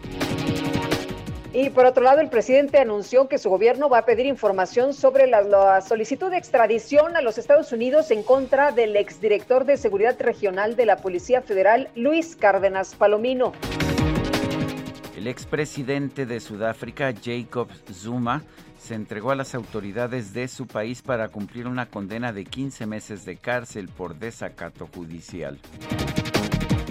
Y 1.54 1.68
por 1.68 1.84
otro 1.84 2.02
lado, 2.02 2.22
el 2.22 2.30
presidente 2.30 2.78
anunció 2.78 3.28
que 3.28 3.36
su 3.36 3.50
gobierno 3.50 3.90
va 3.90 3.98
a 3.98 4.06
pedir 4.06 4.24
información 4.24 4.94
sobre 4.94 5.26
la, 5.26 5.82
solicitud 5.82 6.30
de 6.30 6.38
extradición 6.38 7.14
a 7.14 7.20
los 7.20 7.36
Estados 7.36 7.72
Unidos 7.72 8.10
en 8.10 8.22
contra 8.22 8.72
del 8.72 8.96
exdirector 8.96 9.66
de 9.66 9.76
Seguridad 9.76 10.16
Regional 10.18 10.76
de 10.76 10.86
la 10.86 10.96
Policía 10.96 11.42
Federal, 11.42 11.90
Luis 11.94 12.36
Cárdenas 12.36 12.94
Palomino. 12.94 13.52
El 15.14 15.26
expresidente 15.26 16.24
de 16.24 16.40
Sudáfrica, 16.40 17.12
Jacob 17.22 17.68
Zuma, 17.92 18.42
se 18.78 18.94
entregó 18.94 19.30
a 19.30 19.36
las 19.36 19.54
autoridades 19.54 20.32
de 20.32 20.48
su 20.48 20.66
país 20.66 21.02
para 21.02 21.28
cumplir 21.28 21.66
una 21.66 21.84
condena 21.84 22.32
de 22.32 22.44
15 22.44 22.86
meses 22.86 23.26
de 23.26 23.36
cárcel 23.36 23.88
por 23.88 24.16
desacato 24.16 24.88
judicial. 24.92 25.58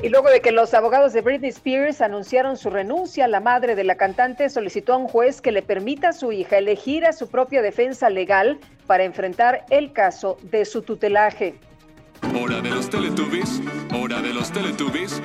Y 0.03 0.09
luego 0.09 0.29
de 0.29 0.41
que 0.41 0.51
los 0.51 0.73
abogados 0.73 1.13
de 1.13 1.21
Britney 1.21 1.49
Spears 1.51 2.01
anunciaron 2.01 2.57
su 2.57 2.71
renuncia, 2.71 3.27
la 3.27 3.39
madre 3.39 3.75
de 3.75 3.83
la 3.83 3.95
cantante 3.95 4.49
solicitó 4.49 4.93
a 4.93 4.97
un 4.97 5.07
juez 5.07 5.41
que 5.41 5.51
le 5.51 5.61
permita 5.61 6.09
a 6.09 6.13
su 6.13 6.31
hija 6.31 6.57
elegir 6.57 7.05
a 7.05 7.13
su 7.13 7.29
propia 7.29 7.61
defensa 7.61 8.09
legal 8.09 8.59
para 8.87 9.03
enfrentar 9.03 9.63
el 9.69 9.93
caso 9.93 10.37
de 10.41 10.65
su 10.65 10.81
tutelaje. 10.81 11.53
Hora 12.35 12.61
de 12.61 12.71
los 12.71 12.89
Teletubbies, 12.89 13.61
hora 13.93 14.21
de 14.21 14.33
los 14.33 14.51
Teletubbies. 14.51 15.21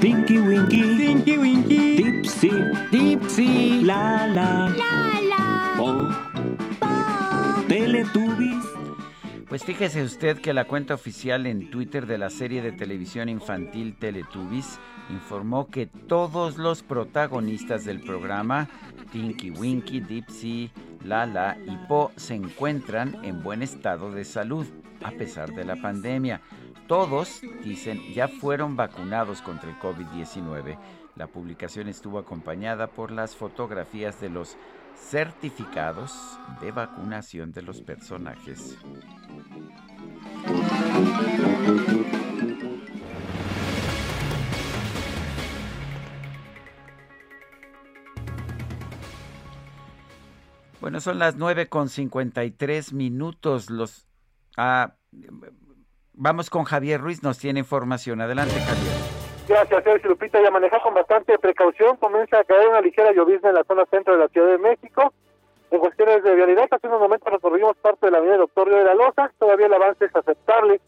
Tinky 0.00 0.38
Winky, 0.38 0.82
Tinky 0.98 1.38
Winky, 1.38 1.96
Dipsy, 1.96 2.50
Dipsy, 2.90 3.80
la 3.84 4.26
la, 4.26 4.68
La 4.76 5.20
la. 5.22 5.74
oh, 5.80 6.08
Teletubbies. 7.68 8.61
Pues 9.52 9.64
fíjese 9.64 10.02
usted 10.02 10.40
que 10.40 10.54
la 10.54 10.64
cuenta 10.64 10.94
oficial 10.94 11.46
en 11.46 11.70
Twitter 11.70 12.06
de 12.06 12.16
la 12.16 12.30
serie 12.30 12.62
de 12.62 12.72
televisión 12.72 13.28
infantil 13.28 13.94
Teletubbies 13.98 14.80
informó 15.10 15.68
que 15.68 15.84
todos 15.84 16.56
los 16.56 16.82
protagonistas 16.82 17.84
del 17.84 18.00
programa, 18.00 18.70
Tinky 19.12 19.50
Winky, 19.50 20.00
Dipsy, 20.00 20.70
Lala 21.04 21.58
y 21.66 21.76
Po, 21.86 22.12
se 22.16 22.34
encuentran 22.34 23.22
en 23.26 23.42
buen 23.42 23.60
estado 23.60 24.10
de 24.10 24.24
salud 24.24 24.66
a 25.04 25.10
pesar 25.10 25.52
de 25.52 25.66
la 25.66 25.76
pandemia. 25.76 26.40
Todos, 26.86 27.42
dicen, 27.62 28.00
ya 28.14 28.28
fueron 28.28 28.74
vacunados 28.74 29.42
contra 29.42 29.68
el 29.68 29.76
COVID-19. 29.76 30.78
La 31.14 31.26
publicación 31.26 31.88
estuvo 31.88 32.18
acompañada 32.18 32.86
por 32.86 33.10
las 33.10 33.36
fotografías 33.36 34.18
de 34.18 34.30
los 34.30 34.56
certificados 35.10 36.12
de 36.60 36.72
vacunación 36.72 37.52
de 37.52 37.62
los 37.62 37.82
personajes. 37.82 38.78
Bueno, 50.80 51.00
son 51.00 51.18
las 51.20 51.36
9 51.36 51.68
con 51.68 51.88
53 51.88 52.92
minutos. 52.92 53.70
Los, 53.70 54.08
ah, 54.56 54.96
vamos 56.12 56.50
con 56.50 56.64
Javier 56.64 57.00
Ruiz, 57.00 57.22
nos 57.22 57.38
tiene 57.38 57.60
información. 57.60 58.20
Adelante, 58.20 58.60
Javier. 58.60 59.21
Gracias, 59.48 59.84
Sergio 59.84 60.10
Lupita. 60.10 60.40
Ya 60.40 60.50
maneja 60.50 60.80
con 60.80 60.94
bastante 60.94 61.38
precaución. 61.38 61.96
Comienza 61.96 62.38
a 62.38 62.44
caer 62.44 62.68
una 62.68 62.80
ligera 62.80 63.12
llovizna 63.12 63.48
en 63.48 63.56
la 63.56 63.64
zona 63.64 63.84
centro 63.86 64.14
de 64.14 64.20
la 64.20 64.28
Ciudad 64.28 64.48
de 64.48 64.58
México. 64.58 65.12
En 65.70 65.80
cuestiones 65.80 66.22
de 66.22 66.34
vialidad, 66.34 66.68
hace 66.70 66.86
unos 66.86 67.00
momentos 67.00 67.32
recorrimos 67.32 67.76
parte 67.78 68.06
de 68.06 68.12
la 68.12 68.18
avenida 68.18 68.36
Doctor 68.36 68.68
Río 68.68 68.78
de 68.78 68.84
la 68.84 68.94
Loza. 68.94 69.32
Todavía 69.38 69.66
el 69.66 69.74
avance 69.74 70.04
es 70.04 70.14
aceptable. 70.14 70.80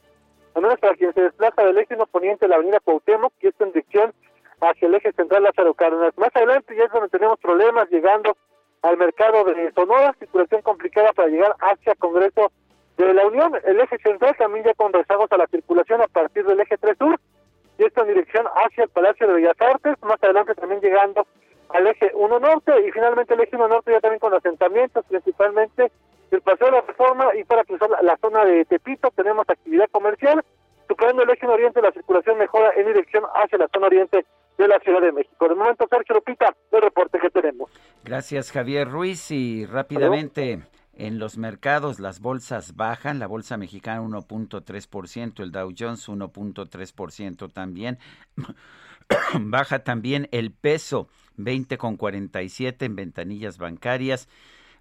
Al 0.54 0.62
menos 0.62 0.78
para 0.78 0.94
quien 0.94 1.12
se 1.14 1.22
desplaza 1.22 1.64
del 1.64 1.78
eje 1.78 1.96
no 1.96 2.06
poniente 2.06 2.44
de 2.44 2.50
la 2.50 2.56
avenida 2.56 2.80
Cuauhtémoc, 2.80 3.32
que 3.40 3.48
es 3.48 3.60
en 3.60 3.72
dirección 3.72 4.14
hacia 4.60 4.86
el 4.86 4.94
eje 4.94 5.12
central 5.12 5.42
Lázaro 5.42 5.74
Cárdenas. 5.74 6.16
Más 6.16 6.30
adelante 6.34 6.76
ya 6.76 6.84
es 6.84 6.92
donde 6.92 7.08
tenemos 7.08 7.38
problemas 7.40 7.90
llegando 7.90 8.36
al 8.82 8.96
mercado 8.98 9.44
de 9.44 9.72
Sonora, 9.72 10.14
circulación 10.18 10.62
complicada 10.62 11.12
para 11.12 11.28
llegar 11.28 11.56
hacia 11.58 11.94
Congreso 11.96 12.52
de 12.98 13.14
la 13.14 13.26
Unión. 13.26 13.52
El 13.64 13.80
eje 13.80 13.98
central 13.98 14.36
también 14.36 14.64
ya 14.64 14.74
con 14.74 14.92
rezagos 14.92 15.32
a 15.32 15.38
la 15.38 15.46
circulación 15.48 16.02
a 16.02 16.08
partir 16.08 16.44
del 16.44 16.60
eje 16.60 16.76
3 16.76 16.96
Sur 16.98 17.18
y 17.18 17.33
esto 17.78 18.02
en 18.02 18.08
dirección 18.08 18.46
hacia 18.46 18.84
el 18.84 18.90
Palacio 18.90 19.26
de 19.26 19.34
Bellas 19.34 19.60
Artes, 19.60 19.96
más 20.02 20.22
adelante 20.22 20.54
también 20.54 20.80
llegando 20.80 21.26
al 21.70 21.86
eje 21.86 22.10
1 22.14 22.38
Norte 22.38 22.72
y 22.86 22.92
finalmente 22.92 23.34
el 23.34 23.40
eje 23.40 23.56
1 23.56 23.68
Norte 23.68 23.92
ya 23.92 24.00
también 24.00 24.20
con 24.20 24.34
asentamientos, 24.34 25.04
principalmente 25.08 25.90
el 26.30 26.40
Paseo 26.40 26.66
de 26.66 26.72
la 26.72 26.80
Reforma 26.82 27.34
y 27.36 27.44
para 27.44 27.64
cruzar 27.64 27.90
la, 27.90 28.02
la 28.02 28.16
zona 28.18 28.44
de 28.44 28.64
Tepito 28.64 29.10
tenemos 29.14 29.48
actividad 29.48 29.88
comercial, 29.90 30.44
superando 30.88 31.22
el 31.22 31.30
eje 31.30 31.46
1 31.46 31.54
Oriente 31.54 31.82
la 31.82 31.92
circulación 31.92 32.38
mejora 32.38 32.72
en 32.76 32.86
dirección 32.86 33.24
hacia 33.34 33.58
la 33.58 33.68
zona 33.72 33.86
oriente 33.86 34.24
de 34.58 34.68
la 34.68 34.78
Ciudad 34.80 35.00
de 35.00 35.12
México. 35.12 35.48
De 35.48 35.54
momento, 35.54 35.86
Sergio 35.88 36.14
Lupita, 36.16 36.54
el 36.70 36.82
reporte 36.82 37.18
que 37.18 37.30
tenemos. 37.30 37.70
Gracias, 38.04 38.52
Javier 38.52 38.88
Ruiz. 38.88 39.30
Y 39.30 39.66
rápidamente, 39.66 40.60
en 40.96 41.18
los 41.18 41.38
mercados 41.38 42.00
las 42.00 42.20
bolsas 42.20 42.76
bajan, 42.76 43.18
la 43.18 43.26
bolsa 43.26 43.56
mexicana 43.56 44.02
1.3%, 44.02 45.42
el 45.42 45.52
Dow 45.52 45.72
Jones 45.76 46.08
1.3% 46.08 47.52
también. 47.52 47.98
Baja 49.40 49.80
también 49.80 50.28
el 50.32 50.50
peso 50.50 51.08
20,47 51.38 52.84
en 52.84 52.96
ventanillas 52.96 53.58
bancarias. 53.58 54.28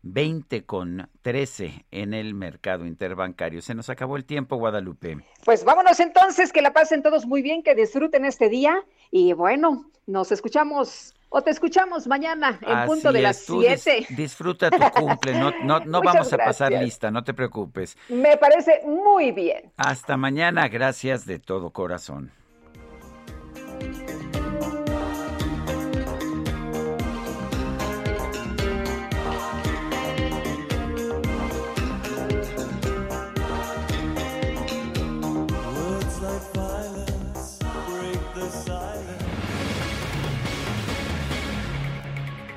20 0.04 0.66
con 0.66 1.10
13 1.22 1.86
en 1.92 2.14
el 2.14 2.34
mercado 2.34 2.86
interbancario. 2.86 3.62
Se 3.62 3.74
nos 3.74 3.90
acabó 3.90 4.18
el 4.18 4.26
tiempo, 4.26 4.58
Guadalupe. 4.58 5.18
Pues 5.46 5.64
vámonos 5.64 6.00
entonces, 6.02 6.52
que 6.52 6.62
la 6.62 6.74
pasen 6.74 7.02
todos 7.02 7.26
muy 7.26 7.42
bien, 7.42 7.64
que 7.64 7.74
disfruten 7.74 8.26
este 8.26 8.50
día 8.50 8.84
y 9.12 9.32
bueno, 9.32 9.90
nos 10.06 10.34
escuchamos 10.34 11.16
o 11.36 11.42
te 11.42 11.50
escuchamos 11.50 12.06
mañana 12.06 12.60
en 12.62 12.72
Así 12.78 12.88
punto 12.88 13.12
de 13.12 13.22
las 13.24 13.40
es, 13.40 13.46
tú 13.48 13.62
dis- 13.64 13.78
7. 13.80 14.06
disfruta 14.16 14.70
tu 14.70 14.80
cumple, 14.92 15.34
no, 15.34 15.52
no, 15.64 15.80
no 15.80 16.02
vamos 16.06 16.32
a 16.32 16.38
pasar 16.38 16.72
lista, 16.72 17.10
no 17.10 17.24
te 17.24 17.34
preocupes. 17.34 17.98
Me 18.10 18.38
parece 18.38 18.82
muy 18.86 19.32
bien. 19.32 19.72
Hasta 19.78 20.16
mañana, 20.16 20.68
gracias 20.68 21.26
de 21.26 21.40
todo 21.40 21.72
corazón. 21.72 22.32